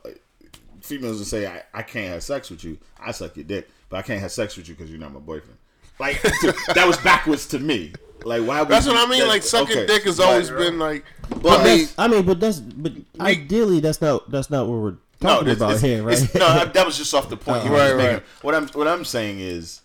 females 0.84 1.18
would 1.18 1.26
say, 1.26 1.46
I, 1.46 1.62
I 1.72 1.82
can't 1.82 2.08
have 2.12 2.22
sex 2.22 2.50
with 2.50 2.62
you. 2.62 2.78
I 3.00 3.10
suck 3.12 3.36
your 3.36 3.44
dick, 3.44 3.68
but 3.88 3.96
I 3.98 4.02
can't 4.02 4.20
have 4.20 4.30
sex 4.32 4.56
with 4.56 4.68
you 4.68 4.74
because 4.74 4.90
you're 4.90 5.00
not 5.00 5.12
my 5.12 5.20
boyfriend. 5.20 5.58
Like 5.98 6.20
to- 6.40 6.54
that 6.74 6.86
was 6.86 6.96
backwards 6.98 7.46
to 7.48 7.58
me. 7.58 7.92
Like 8.24 8.42
why? 8.46 8.60
Would 8.60 8.68
That's 8.68 8.86
you- 8.86 8.92
what 8.92 9.06
I 9.06 9.10
mean. 9.10 9.26
Like 9.28 9.42
sucking 9.42 9.76
okay. 9.76 9.86
dick 9.86 10.04
has 10.04 10.16
But- 10.18 10.26
always 10.28 10.50
been 10.50 10.78
like. 10.78 11.04
But 11.42 11.60
I 11.60 11.64
mean, 11.64 11.88
I 11.98 12.08
mean, 12.08 12.24
but 12.26 12.40
that's 12.40 12.58
but 12.60 12.92
ideally 13.20 13.80
that's 13.80 14.00
not 14.00 14.30
that's 14.30 14.50
not 14.50 14.66
what 14.66 14.78
we're 14.78 14.90
no, 14.90 14.98
talking 15.20 15.46
this, 15.46 15.56
about 15.56 15.72
this- 15.72 15.80
here, 15.82 16.02
right? 16.02 16.12
it's- 16.22 16.34
no, 16.34 16.40
that- 16.54 16.74
that 16.74 16.86
was 16.86 16.96
just 16.98 17.12
off 17.14 17.28
the 17.28 17.36
point. 17.36 17.58
Uh-huh. 17.58 17.66
you 17.66 17.72
were 17.72 17.78
Right, 17.78 17.96
making. 17.96 18.12
right. 18.14 18.22
What 18.42 18.54
I'm 18.54 18.68
what 18.68 18.88
I'm 18.88 19.04
saying 19.04 19.40
is, 19.40 19.82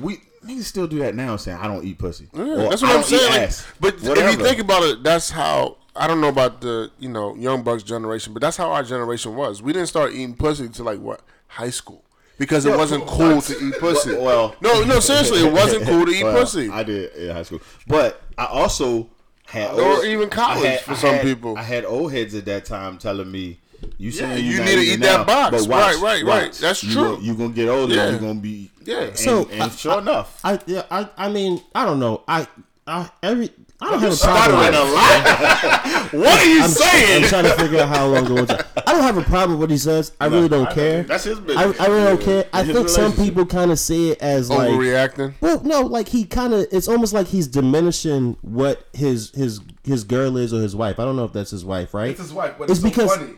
we 0.00 0.18
niggas 0.44 0.64
still 0.64 0.86
do 0.86 0.98
that 1.00 1.14
now, 1.14 1.36
saying 1.36 1.58
I 1.58 1.66
don't 1.66 1.84
eat 1.84 1.98
pussy. 1.98 2.28
Yeah, 2.34 2.42
Or, 2.42 2.68
that's 2.70 2.82
what 2.82 2.94
I'm 2.96 3.02
saying. 3.02 3.30
Like, 3.30 3.40
ass." 3.42 3.66
but 3.80 3.94
if 3.96 4.04
you 4.38 4.44
think 4.44 4.58
about 4.60 4.82
it, 4.84 5.02
that's 5.02 5.30
how 5.30 5.78
I 5.98 6.06
don't 6.06 6.20
know 6.20 6.28
about 6.28 6.60
the 6.60 6.90
you 6.98 7.08
know 7.08 7.34
young 7.36 7.62
bucks 7.62 7.82
generation, 7.82 8.32
but 8.32 8.40
that's 8.42 8.56
how 8.56 8.70
our 8.72 8.82
generation 8.82 9.34
was. 9.34 9.62
We 9.62 9.72
didn't 9.72 9.88
start 9.88 10.12
eating 10.12 10.34
pussy 10.34 10.64
until 10.66 10.84
like 10.84 11.00
what 11.00 11.20
high 11.48 11.70
school 11.70 12.04
because 12.38 12.66
it 12.66 12.70
Yeah, 12.70 12.76
wasn't 12.76 13.04
but- 13.06 13.12
cool 13.14 13.40
to 13.42 13.58
eat 13.66 13.74
pussy. 13.78 14.16
Well, 14.16 14.54
no, 14.60 14.82
no, 14.84 15.00
seriously, 15.00 15.40
it 15.46 15.52
wasn't 15.52 15.84
cool 15.84 16.04
to 16.06 16.12
eat 16.12 16.24
Well, 16.24 16.38
pussy. 16.38 16.68
I 16.70 16.82
did 16.82 17.14
in 17.14 17.30
high 17.34 17.42
school, 17.44 17.60
but 17.86 18.20
I 18.36 18.46
also 18.46 19.08
had 19.46 19.70
Or 19.78 20.04
even 20.04 20.28
college 20.28 20.64
had- 20.66 20.80
for 20.80 20.92
I 20.92 20.96
some 20.96 21.14
had- 21.14 21.22
people. 21.22 21.56
I 21.56 21.62
had 21.62 21.84
old 21.84 22.12
heads 22.12 22.34
at 22.34 22.44
that 22.46 22.64
time 22.64 22.98
telling 22.98 23.30
me, 23.30 23.58
"You 23.96 24.10
Yeah, 24.10 24.18
saying 24.20 24.44
you 24.44 24.52
you 24.52 24.58
need 24.64 24.74
to 24.76 24.80
eat 24.82 25.00
that 25.00 25.26
box. 25.26 25.66
but 25.66 25.68
Right, 25.68 25.98
right, 26.00 26.24
right. 26.24 26.52
That's 26.52 26.82
you 26.82 26.92
true. 26.92 27.02
Gonna, 27.14 27.22
you 27.22 27.34
gonna 27.34 27.52
get 27.54 27.68
older. 27.68 27.94
Yeah. 27.94 28.10
You're 28.10 28.18
gonna 28.18 28.34
be 28.40 28.70
Yeah. 28.84 29.00
And, 29.02 29.18
So, 29.18 29.48
and 29.52 29.72
sure 29.72 29.98
enough, 29.98 30.40
I 30.44 30.58
yeah, 30.66 30.82
I 30.90 31.08
I 31.16 31.28
mean 31.28 31.60
I 31.74 31.84
don't 31.84 31.98
know 32.00 32.22
I 32.28 32.46
I 32.86 33.10
every 33.22 33.50
I 33.80 33.90
don't 33.90 34.00
have 34.00 34.12
a 34.12 34.16
stuttering 34.16 34.72
problem. 34.72 34.74
a 34.74 34.84
with- 34.84 34.94
lot. 34.94 36.12
what 36.14 36.40
are 36.40 36.44
you 36.46 36.62
I'm, 36.62 36.68
saying? 36.70 37.22
I'm 37.24 37.28
trying 37.28 37.44
to 37.44 37.54
figure 37.56 37.80
out 37.80 37.88
how 37.88 38.06
long 38.06 38.24
ago. 38.24 38.36
it's- 38.38 38.64
I 38.86 38.92
don't 38.92 39.02
have 39.02 39.18
a 39.18 39.22
problem 39.22 39.52
with 39.52 39.60
what 39.60 39.70
he 39.70 39.76
says. 39.78 40.12
I 40.20 40.26
really 40.26 40.48
don't 40.48 40.70
care. 40.70 41.02
That's 41.02 41.24
his 41.24 41.38
I, 41.38 41.42
business. 41.42 41.80
I 41.80 41.86
really 41.88 42.04
don't 42.04 42.20
care. 42.22 42.44
I 42.52 42.62
His 42.62 42.74
think 42.76 42.88
some 42.88 43.12
people 43.12 43.44
kind 43.44 43.70
of 43.70 43.78
see 43.78 44.12
it 44.12 44.22
as 44.22 44.48
like 44.48 44.70
Overreacting. 44.70 45.34
Well, 45.40 45.62
no, 45.62 45.82
like 45.82 46.08
he 46.08 46.24
kind 46.24 46.54
of. 46.54 46.66
It's 46.72 46.88
almost 46.88 47.12
like 47.12 47.26
he's 47.26 47.46
diminishing 47.48 48.36
what 48.42 48.86
his 48.94 49.30
his 49.34 49.60
his 49.84 50.04
girl 50.04 50.36
is 50.38 50.54
or 50.54 50.62
his 50.62 50.74
wife. 50.74 50.98
I 50.98 51.04
don't 51.04 51.16
know 51.16 51.24
if 51.24 51.32
that's 51.32 51.50
his 51.50 51.64
wife, 51.64 51.92
right? 51.92 52.10
It's 52.10 52.20
his 52.20 52.32
wife, 52.32 52.54
but 52.58 52.70
It's 52.70 52.78
it's, 52.78 52.80
so 52.80 52.88
because- 52.88 53.16
funny. 53.16 53.32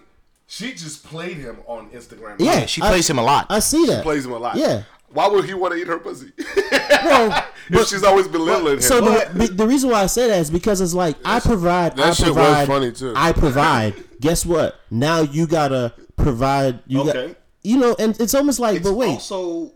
She 0.51 0.73
just 0.73 1.05
played 1.05 1.37
him 1.37 1.59
on 1.67 1.91
Instagram. 1.91 2.37
Yeah, 2.39 2.65
she 2.65 2.81
I- 2.81 2.89
plays 2.89 3.11
him 3.11 3.19
a 3.19 3.23
lot. 3.23 3.47
I 3.51 3.59
see 3.59 3.85
that. 3.87 4.03
plays 4.03 4.25
him 4.25 4.33
a 4.33 4.39
lot. 4.39 4.57
Yeah. 4.57 4.85
Why 5.11 5.27
would 5.29 5.45
he 5.47 5.55
want 5.55 5.73
to 5.75 5.81
eat 5.81 5.87
her 5.87 5.99
pussy? 5.99 6.33
Well, 7.71 7.83
if 7.83 7.89
she's 7.89 8.03
always 8.03 8.27
belittling 8.29 8.75
him. 8.75 8.81
so 8.81 9.01
the, 9.03 9.31
the, 9.35 9.47
the 9.49 9.67
reason 9.67 9.91
why 9.91 10.03
I 10.03 10.07
say 10.07 10.27
that 10.29 10.39
is 10.41 10.51
because 10.51 10.81
it's 10.81 10.95
like 10.95 11.17
I 11.25 11.39
provide. 11.39 11.97
that 11.97 12.07
I 12.07 12.13
shit 12.13 12.29
was 12.29 12.37
provide. 12.37 12.67
funny, 12.67 12.93
too. 12.93 13.13
I 13.15 13.33
provide. 13.33 13.95
Guess 14.21 14.47
what? 14.47 14.81
Now 14.91 15.21
you 15.21 15.47
gotta 15.47 15.93
provide. 16.17 16.81
You 16.87 17.03
Okay. 17.03 17.27
got. 17.29 17.37
You 17.63 17.77
know, 17.79 17.95
and 17.99 18.19
it's 18.21 18.35
almost 18.35 18.59
like, 18.59 18.77
It's 18.79 18.89
but 18.89 18.95
wait, 18.95 19.11
also 19.11 19.73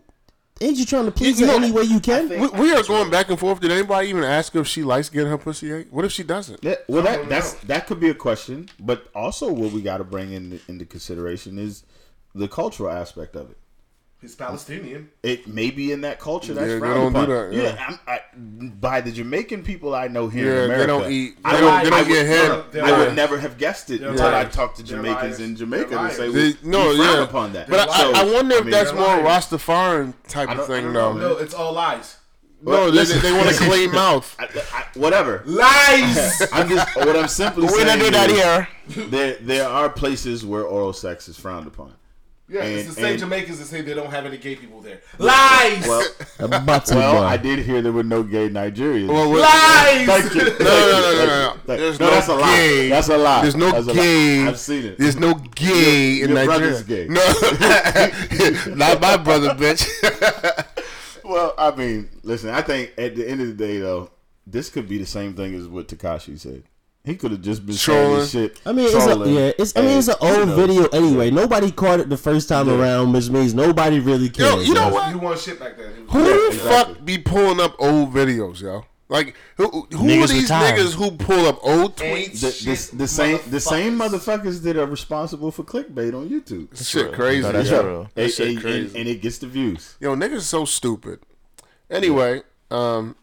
ain't 0.59 0.77
you 0.77 0.85
trying 0.85 1.05
to 1.05 1.11
please 1.11 1.39
You 1.39 1.45
her 1.47 1.51
know, 1.59 1.63
any 1.63 1.71
way 1.71 1.83
you 1.83 1.99
can? 1.99 2.29
think- 2.29 2.53
We, 2.53 2.61
we 2.61 2.73
are 2.73 2.81
going 2.83 3.11
back 3.11 3.29
and 3.29 3.37
forth. 3.39 3.59
Did 3.59 3.71
anybody 3.71 4.07
even 4.09 4.23
ask 4.23 4.55
if 4.55 4.67
she 4.67 4.81
likes 4.83 5.09
getting 5.09 5.29
her 5.29 5.37
pussy 5.37 5.71
ate? 5.71 5.93
What 5.93 6.03
if 6.03 6.11
she 6.11 6.23
doesn't? 6.23 6.63
Yeah, 6.63 6.75
well, 6.87 7.03
that 7.03 7.29
that's 7.29 7.53
that 7.65 7.85
could 7.85 7.99
be 7.99 8.09
a 8.09 8.15
question, 8.15 8.69
but 8.79 9.07
also 9.13 9.51
what 9.51 9.71
we 9.71 9.81
got 9.83 9.97
to 9.97 10.03
bring 10.03 10.31
in 10.33 10.59
into 10.67 10.85
consideration 10.85 11.59
is 11.59 11.83
the 12.33 12.47
cultural 12.47 12.89
aspect 12.89 13.35
of 13.35 13.51
it. 13.51 13.57
He's 14.23 14.35
Palestinian. 14.35 15.09
It 15.21 15.47
may 15.47 15.69
be 15.69 15.91
in 15.91 16.01
that 16.01 16.17
culture 16.19 16.53
that's 16.53 16.65
Yeah, 16.65 16.73
they 16.75 16.79
frowned 16.79 17.13
don't 17.13 17.25
do 17.27 17.31
upon. 17.33 17.51
that, 17.51 17.53
yeah. 17.77 17.85
I'm, 17.87 17.99
I, 18.07 18.69
by 18.79 19.01
the 19.01 19.11
Jamaican 19.11 19.63
people 19.63 19.93
I 19.93 20.07
know 20.07 20.29
here 20.29 20.55
Yeah, 20.55 20.63
in 20.73 20.79
they 20.79 20.85
don't 20.87 21.11
eat- 21.11 21.35
I 21.43 21.55
they 21.57 21.61
would- 21.61 21.67
don't- 21.69 21.83
they 21.83 21.89
don't 21.89 21.99
I 21.99 22.03
get 22.03 22.09
would- 22.09 22.25
head. 22.25 22.51
I 22.51 22.91
would 22.91 22.99
liars. 22.99 23.15
never 23.17 23.37
have 23.37 23.57
guessed 23.57 23.89
it 23.91 23.99
They're 23.99 24.11
until 24.11 24.27
I 24.33 24.45
talked 24.45 24.77
to 24.77 24.83
Jamaicans 24.83 25.41
in 25.41 25.57
Jamaica 25.57 25.89
They're 25.89 25.99
and 25.99 26.13
say 26.13 26.29
liars. 26.29 26.33
we, 26.33 26.53
They- 26.53 26.69
no, 26.69 26.89
we 26.89 26.95
frown 26.97 27.15
yeah. 27.17 27.23
upon 27.23 27.53
that. 27.53 27.69
But 27.69 27.89
I, 27.89 27.97
So, 27.99 28.11
I, 28.13 28.19
I 28.21 28.33
wonder 28.33 28.55
if 28.55 28.61
mean, 28.63 28.71
that's 28.71 28.93
more 28.93 29.03
liars. 29.21 29.45
Rastafarian 29.47 30.13
type 30.29 30.49
of 30.57 30.67
thing, 30.67 30.85
don't 30.93 30.93
though. 30.93 31.13
No, 31.33 31.37
it's 31.37 31.53
all 31.53 31.73
lies. 31.73 32.15
No, 32.65 32.85
they, 32.89 32.91
listen, 32.99 33.21
they 33.21 33.33
want 33.33 33.51
a 33.51 33.55
clean 33.55 33.91
mouth. 33.91 34.37
I, 34.39 34.45
I, 34.73 34.85
whatever. 34.97 35.43
Lies. 35.45 36.41
I'm 36.53 36.69
just 36.69 36.95
what 36.95 37.13
I'm 37.17 37.27
simply 37.27 37.63
We 37.63 37.69
saying. 37.73 37.87
don't 37.87 37.99
do 37.99 38.09
that 38.11 38.29
here. 38.29 38.69
There, 39.09 39.35
there 39.41 39.67
are 39.67 39.89
places 39.89 40.45
where 40.45 40.63
oral 40.63 40.93
sex 40.93 41.27
is 41.27 41.37
frowned 41.37 41.67
upon. 41.67 41.93
Yeah, 42.49 42.63
it's 42.63 42.89
the 42.89 42.93
same 42.93 43.05
and- 43.11 43.19
Jamaicans 43.19 43.57
that 43.59 43.65
say 43.65 43.81
they 43.81 43.93
don't 43.93 44.11
have 44.11 44.25
any 44.25 44.37
gay 44.37 44.55
people 44.55 44.81
there. 44.81 44.99
Lies. 45.17 45.87
Well, 45.87 46.05
I'm 46.39 46.51
about 46.53 46.85
to 46.87 46.95
well. 46.95 47.23
I 47.23 47.37
did 47.37 47.59
hear 47.59 47.81
there 47.81 47.93
were 47.93 48.03
no 48.03 48.21
gay 48.21 48.49
Nigerians. 48.49 49.07
Well, 49.07 49.29
what- 49.29 49.39
Lies. 49.41 50.05
Thank 50.05 50.35
you. 50.35 50.41
no, 50.59 50.65
no, 50.65 51.01
no, 51.01 51.15
no, 51.15 51.25
no. 51.25 51.53
Thank- 51.65 51.79
There's 51.79 51.99
no, 51.99 52.07
no, 52.07 52.11
that's 52.11 52.27
a 52.27 52.35
lie. 52.35 52.87
That's 52.89 53.09
a 53.09 53.17
lie. 53.17 53.41
There's 53.43 53.55
no 53.55 53.71
That's 53.71 53.97
gay. 53.97 54.45
I've 54.45 54.59
seen 54.59 54.85
it. 54.85 54.97
There's 54.97 55.17
no 55.17 55.33
gay 55.35 56.21
in 56.21 56.29
your 56.29 56.45
Nigeria. 56.45 56.83
gay. 56.83 57.07
No, 57.07 57.23
not 58.75 58.99
my 59.01 59.17
brother, 59.17 59.49
bitch. 59.55 60.65
Well, 61.25 61.53
I 61.57 61.71
mean, 61.73 62.09
listen. 62.23 62.49
I 62.49 62.61
think 62.61 62.91
at 62.97 63.15
the 63.15 63.25
end 63.27 63.39
of 63.39 63.47
the 63.47 63.53
day, 63.53 63.77
though, 63.79 64.11
this 64.45 64.69
could 64.69 64.89
be 64.89 64.97
the 64.97 65.05
same 65.05 65.33
thing 65.33 65.55
as 65.55 65.69
what 65.69 65.87
Tekashi 65.87 66.37
said. 66.37 66.63
He 67.05 67.15
could 67.17 67.31
have 67.31 67.41
just 67.41 67.65
been 67.65 67.75
saying 67.75 68.05
Trolling. 68.07 68.27
shit. 68.27 68.61
I 68.65 68.71
mean, 68.71 68.85
it's 68.89 68.95
a, 69.05 69.29
yeah, 69.29 69.51
it's. 69.59 69.75
I 69.75 69.81
mean, 69.81 69.97
it's 69.99 70.07
an 70.07 70.15
and, 70.21 70.29
you 70.35 70.39
old 70.39 70.47
know, 70.47 70.55
video 70.55 70.85
anyway. 70.87 71.31
Nobody 71.31 71.69
caught 71.69 71.99
it 71.99 72.07
the 72.09 72.15
first 72.15 72.47
time 72.47 72.69
around, 72.69 73.11
which 73.11 73.29
means 73.29 73.53
nobody 73.53 73.99
really 73.99 74.29
cares. 74.29 74.53
Yo, 74.55 74.61
you 74.61 74.73
know 74.73 74.87
what? 74.87 75.11
You 75.11 75.17
want 75.19 75.37
shit 75.39 75.59
back 75.59 75.75
then. 75.77 75.91
Who 76.09 76.23
the 76.23 76.47
exactly. 76.47 76.93
fuck 76.95 77.05
be 77.05 77.17
pulling 77.17 77.59
up 77.59 77.75
old 77.77 78.13
videos, 78.13 78.61
yo? 78.61 78.85
Like, 79.09 79.35
who, 79.57 79.67
who 79.91 80.05
are 80.05 80.07
these 80.27 80.33
retired. 80.43 80.79
niggas 80.79 80.93
who 80.93 81.11
pull 81.11 81.45
up 81.45 81.59
old 81.61 81.97
tweets? 81.97 82.39
The, 82.39 82.91
the, 82.91 82.97
the 82.99 83.07
same 83.07 83.39
the 83.49 83.59
same 83.59 83.99
motherfuckers 83.99 84.63
that 84.63 84.77
are 84.77 84.85
responsible 84.87 85.51
for 85.51 85.63
clickbait 85.63 86.13
on 86.15 86.29
YouTube. 86.29 86.69
This 86.69 86.87
shit 86.87 87.11
crazy. 87.11 87.41
No, 87.41 87.51
that's 87.51 87.69
yo. 87.69 87.83
real. 87.85 88.09
That 88.15 88.23
And, 88.23 88.31
shit 88.31 88.47
and- 88.47 88.61
crazy. 88.61 88.87
and- 88.87 88.95
and 88.95 89.07
it 89.09 89.21
gets 89.21 89.39
the 89.39 89.47
views. 89.47 89.97
Yo, 89.99 90.15
niggas 90.15 90.43
so 90.43 90.63
stupid. 90.63 91.19
Anyway, 91.91 92.43
um, 92.71 93.17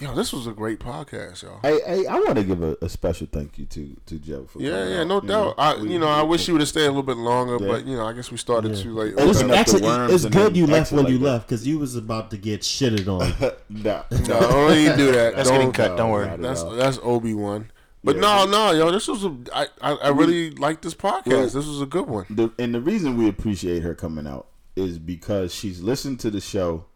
yo, 0.00 0.14
this 0.14 0.32
was 0.32 0.46
a 0.46 0.52
great 0.52 0.80
podcast, 0.80 1.42
yo. 1.42 1.58
Hey, 1.62 1.80
hey, 1.86 2.06
I 2.06 2.14
want 2.20 2.36
to 2.36 2.44
give 2.44 2.62
a, 2.62 2.76
a 2.82 2.88
special 2.88 3.26
thank 3.30 3.58
you 3.58 3.66
to 3.66 3.96
to 4.06 4.18
Joe. 4.18 4.46
For 4.46 4.60
Yeah, 4.60 4.88
yeah, 4.88 5.00
out. 5.02 5.06
no 5.06 5.14
You 5.22 5.28
doubt. 5.28 5.28
know, 5.28 5.54
I, 5.58 5.76
we- 5.80 5.92
you 5.92 5.98
know, 5.98 6.08
I 6.08 6.22
wish 6.22 6.48
you 6.48 6.54
would 6.54 6.60
have 6.60 6.68
stayed 6.68 6.84
a 6.84 6.88
little 6.88 7.02
bit 7.02 7.16
longer, 7.16 7.58
Yeah. 7.60 7.68
but 7.72 7.86
you 7.86 7.96
know, 7.96 8.06
I 8.06 8.12
guess 8.12 8.30
we 8.30 8.36
started 8.36 8.76
too 8.76 8.94
late. 8.94 9.14
It's 9.16 9.22
Open 9.38 9.42
up 9.44 9.48
the 9.50 9.56
actually 9.56 9.82
worms 9.82 10.12
it's 10.24 10.34
good 10.34 10.56
you 10.56 10.66
left 10.66 10.92
when 10.92 11.04
like 11.04 11.12
you 11.12 11.18
that. 11.18 11.24
left 11.24 11.48
because 11.48 11.66
you 11.66 11.78
was 11.78 11.96
about 11.96 12.30
to 12.30 12.36
get 12.38 12.62
shitted 12.62 13.06
on. 13.08 13.32
Nah, 13.70 14.02
No, 14.10 14.40
don't 14.40 14.72
even 14.76 14.98
do 14.98 15.12
that. 15.12 15.36
That's 15.36 15.48
Don't- 15.48 15.58
getting 15.58 15.72
cut. 15.72 15.96
Don't 15.96 16.10
worry. 16.10 16.36
That's 16.38 16.62
that's 16.64 16.98
Obi 17.02 17.34
Wan. 17.34 17.70
But 18.02 18.16
Yeah. 18.16 18.20
no, 18.22 18.46
no, 18.46 18.70
yo, 18.72 18.90
this 18.90 19.06
was 19.08 19.24
a. 19.24 19.36
I, 19.54 19.66
I, 19.82 19.92
I 19.92 20.08
really 20.08 20.50
like 20.52 20.80
this 20.80 20.94
podcast. 20.94 21.26
Well- 21.26 21.42
this 21.42 21.54
was 21.66 21.80
a 21.82 21.86
good 21.86 22.08
one. 22.08 22.26
the 22.30 22.50
and 22.58 22.74
the 22.74 22.80
reason 22.80 23.16
we 23.16 23.28
appreciate 23.28 23.82
her 23.82 23.94
coming 23.94 24.26
out 24.26 24.46
is 24.76 24.98
because 24.98 25.52
she's 25.54 25.82
listened 25.82 26.18
to 26.20 26.30
the 26.30 26.40
show, 26.40 26.86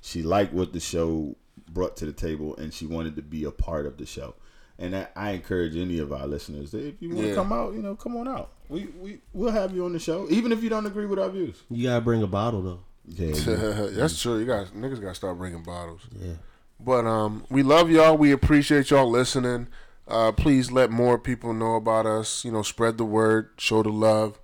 she 0.00 0.22
liked 0.22 0.52
what 0.54 0.72
the 0.72 0.80
show 0.80 1.36
brought 1.74 1.96
to 1.98 2.06
the 2.06 2.12
table, 2.12 2.56
and 2.56 2.72
she 2.72 2.86
wanted 2.86 3.16
to 3.16 3.22
be 3.22 3.44
a 3.44 3.50
part 3.50 3.84
of 3.84 3.98
the 3.98 4.06
show. 4.06 4.34
And 4.78 4.96
I, 4.96 5.08
I 5.14 5.30
encourage 5.32 5.76
any 5.76 5.98
of 5.98 6.12
our 6.12 6.26
listeners 6.26 6.70
that 6.72 6.84
if 6.84 7.02
you 7.02 7.10
want 7.10 7.20
to 7.22 7.28
Yeah. 7.28 7.34
come 7.34 7.52
out, 7.52 7.74
you 7.74 7.82
know, 7.82 7.94
come 7.94 8.16
on 8.16 8.26
out. 8.26 8.50
We 8.68 8.86
we 9.00 9.20
we'll 9.32 9.52
have 9.52 9.74
you 9.74 9.84
on 9.84 9.92
the 9.92 9.98
show, 9.98 10.26
even 10.30 10.50
if 10.52 10.62
you 10.62 10.70
don't 10.70 10.86
agree 10.86 11.06
with 11.06 11.18
our 11.18 11.28
views. 11.28 11.62
You 11.70 11.88
gotta 11.88 12.00
bring 12.00 12.22
a 12.22 12.26
bottle 12.26 12.62
though. 12.62 12.80
Yeah, 13.06 13.32
That's 13.90 14.20
true. 14.22 14.38
You 14.38 14.46
guys, 14.46 14.70
niggas 14.70 15.00
got 15.02 15.10
to 15.10 15.14
start 15.14 15.36
bringing 15.36 15.62
bottles. 15.62 16.00
Yeah. 16.18 16.32
But 16.80 17.04
um, 17.06 17.44
we 17.50 17.62
love 17.62 17.90
y'all. 17.90 18.16
We 18.16 18.32
appreciate 18.32 18.90
y'all 18.90 19.10
listening. 19.10 19.68
Uh, 20.08 20.32
please 20.32 20.70
let 20.72 20.90
more 20.90 21.18
people 21.18 21.52
know 21.52 21.74
about 21.74 22.06
us. 22.06 22.44
You 22.46 22.52
know, 22.52 22.62
spread 22.62 22.96
the 22.96 23.04
word, 23.04 23.50
show 23.58 23.82
the 23.82 23.90
love. 23.90 24.40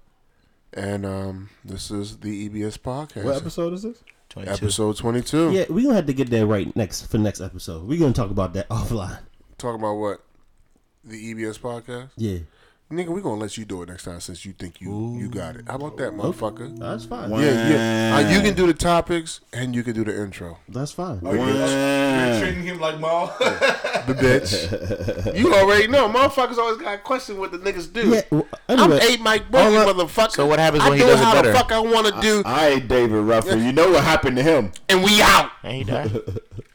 And 0.75 1.05
um, 1.07 1.49
this 1.65 1.91
is 1.91 2.19
the 2.19 2.49
EBS 2.49 2.79
podcast, 2.79 3.25
what 3.25 3.37
episode 3.37 3.73
is 3.73 3.83
this? 3.83 4.05
22. 4.31 4.53
episode 4.53 4.97
twenty-two. 4.97 5.53
Yeah, 5.53 5.65
we're 5.69 5.83
gonna 5.83 5.97
have 5.97 6.07
to 6.07 6.13
get 6.13 6.31
that 6.31 6.47
right 6.47 6.75
next 6.77 7.07
for 7.07 7.19
next 7.19 7.41
episode. 7.41 7.87
We're 7.87 7.99
gonna 7.99 8.13
talk 8.13 8.31
about 8.31 8.55
that 8.55 8.69
offline. 8.71 9.19
Talk 9.59 9.75
about 9.75 9.95
what? 9.95 10.25
The 11.05 11.35
EBS 11.35 11.59
podcast. 11.61 12.11
Yeah, 12.17 12.39
Nigga, 12.91 13.11
we 13.11 13.21
gonna 13.23 13.41
let 13.41 13.57
you 13.57 13.65
do 13.65 13.83
it 13.83 13.89
next 13.89 14.03
time 14.03 14.19
since 14.19 14.45
you 14.45 14.53
think 14.53 14.81
you 14.81 15.15
you 15.17 15.29
got 15.29 15.55
it. 15.55 15.63
How 15.69 15.77
about 15.77 15.97
that, 15.99 16.13
motherfucker? 16.13 16.77
that's 16.77 17.05
fine. 17.05 17.31
Yeah, 17.31 17.69
yeah. 17.69 18.17
Uh, 18.17 18.31
you 18.33 18.41
can 18.41 18.55
do 18.55 18.67
the 18.67 18.75
topics 18.75 19.41
and 19.53 19.77
you 19.77 19.85
can 19.85 19.95
do 19.95 20.03
the 20.03 20.21
intro. 20.21 20.59
That's 20.69 20.91
fine. 20.91 21.21
One. 21.21 21.37
treating 22.41 22.65
him 22.65 22.81
like 22.81 22.99
Maul. 22.99 23.33
The 24.01 24.15
bitch. 24.15 25.37
you 25.39 25.53
already 25.55 25.87
know. 25.87 26.09
Motherfuckers 26.09 26.57
always 26.57 26.79
got 26.79 26.95
a 26.95 26.99
question 26.99 27.37
what 27.39 27.53
the 27.53 27.59
niggas 27.59 27.93
do. 27.93 28.09
Yeah. 28.09 28.23
well, 28.31 28.47
I'm 28.67 28.81
anyway, 28.81 29.01
eight 29.03 29.21
Mike 29.21 29.51
Boogie, 29.51 29.79
all 29.79 29.91
I- 29.91 29.93
motherfucker. 29.93 30.31
So 30.33 30.47
what 30.47 30.59
happens 30.59 30.83
I 30.83 30.89
when 30.89 30.99
he 30.99 31.05
do 31.05 31.11
does 31.11 31.21
it 31.21 31.25
how 31.25 31.35
better? 31.35 31.53
the 31.53 31.59
fuck 31.59 31.71
I 31.71 31.79
want 31.81 32.07
to 32.07 32.21
do, 32.21 32.43
I 32.47 32.69
ain't 32.71 32.89
David 32.89 33.21
Ruffin. 33.21 33.63
You 33.63 33.73
know 33.73 33.91
what 33.91 34.03
happened 34.03 34.37
to 34.39 34.43
him? 34.43 34.73
and 34.89 35.05
we 35.05 35.21
out. 35.23 35.51
And 35.63 35.77
he 35.77 35.85
died. 35.85 36.11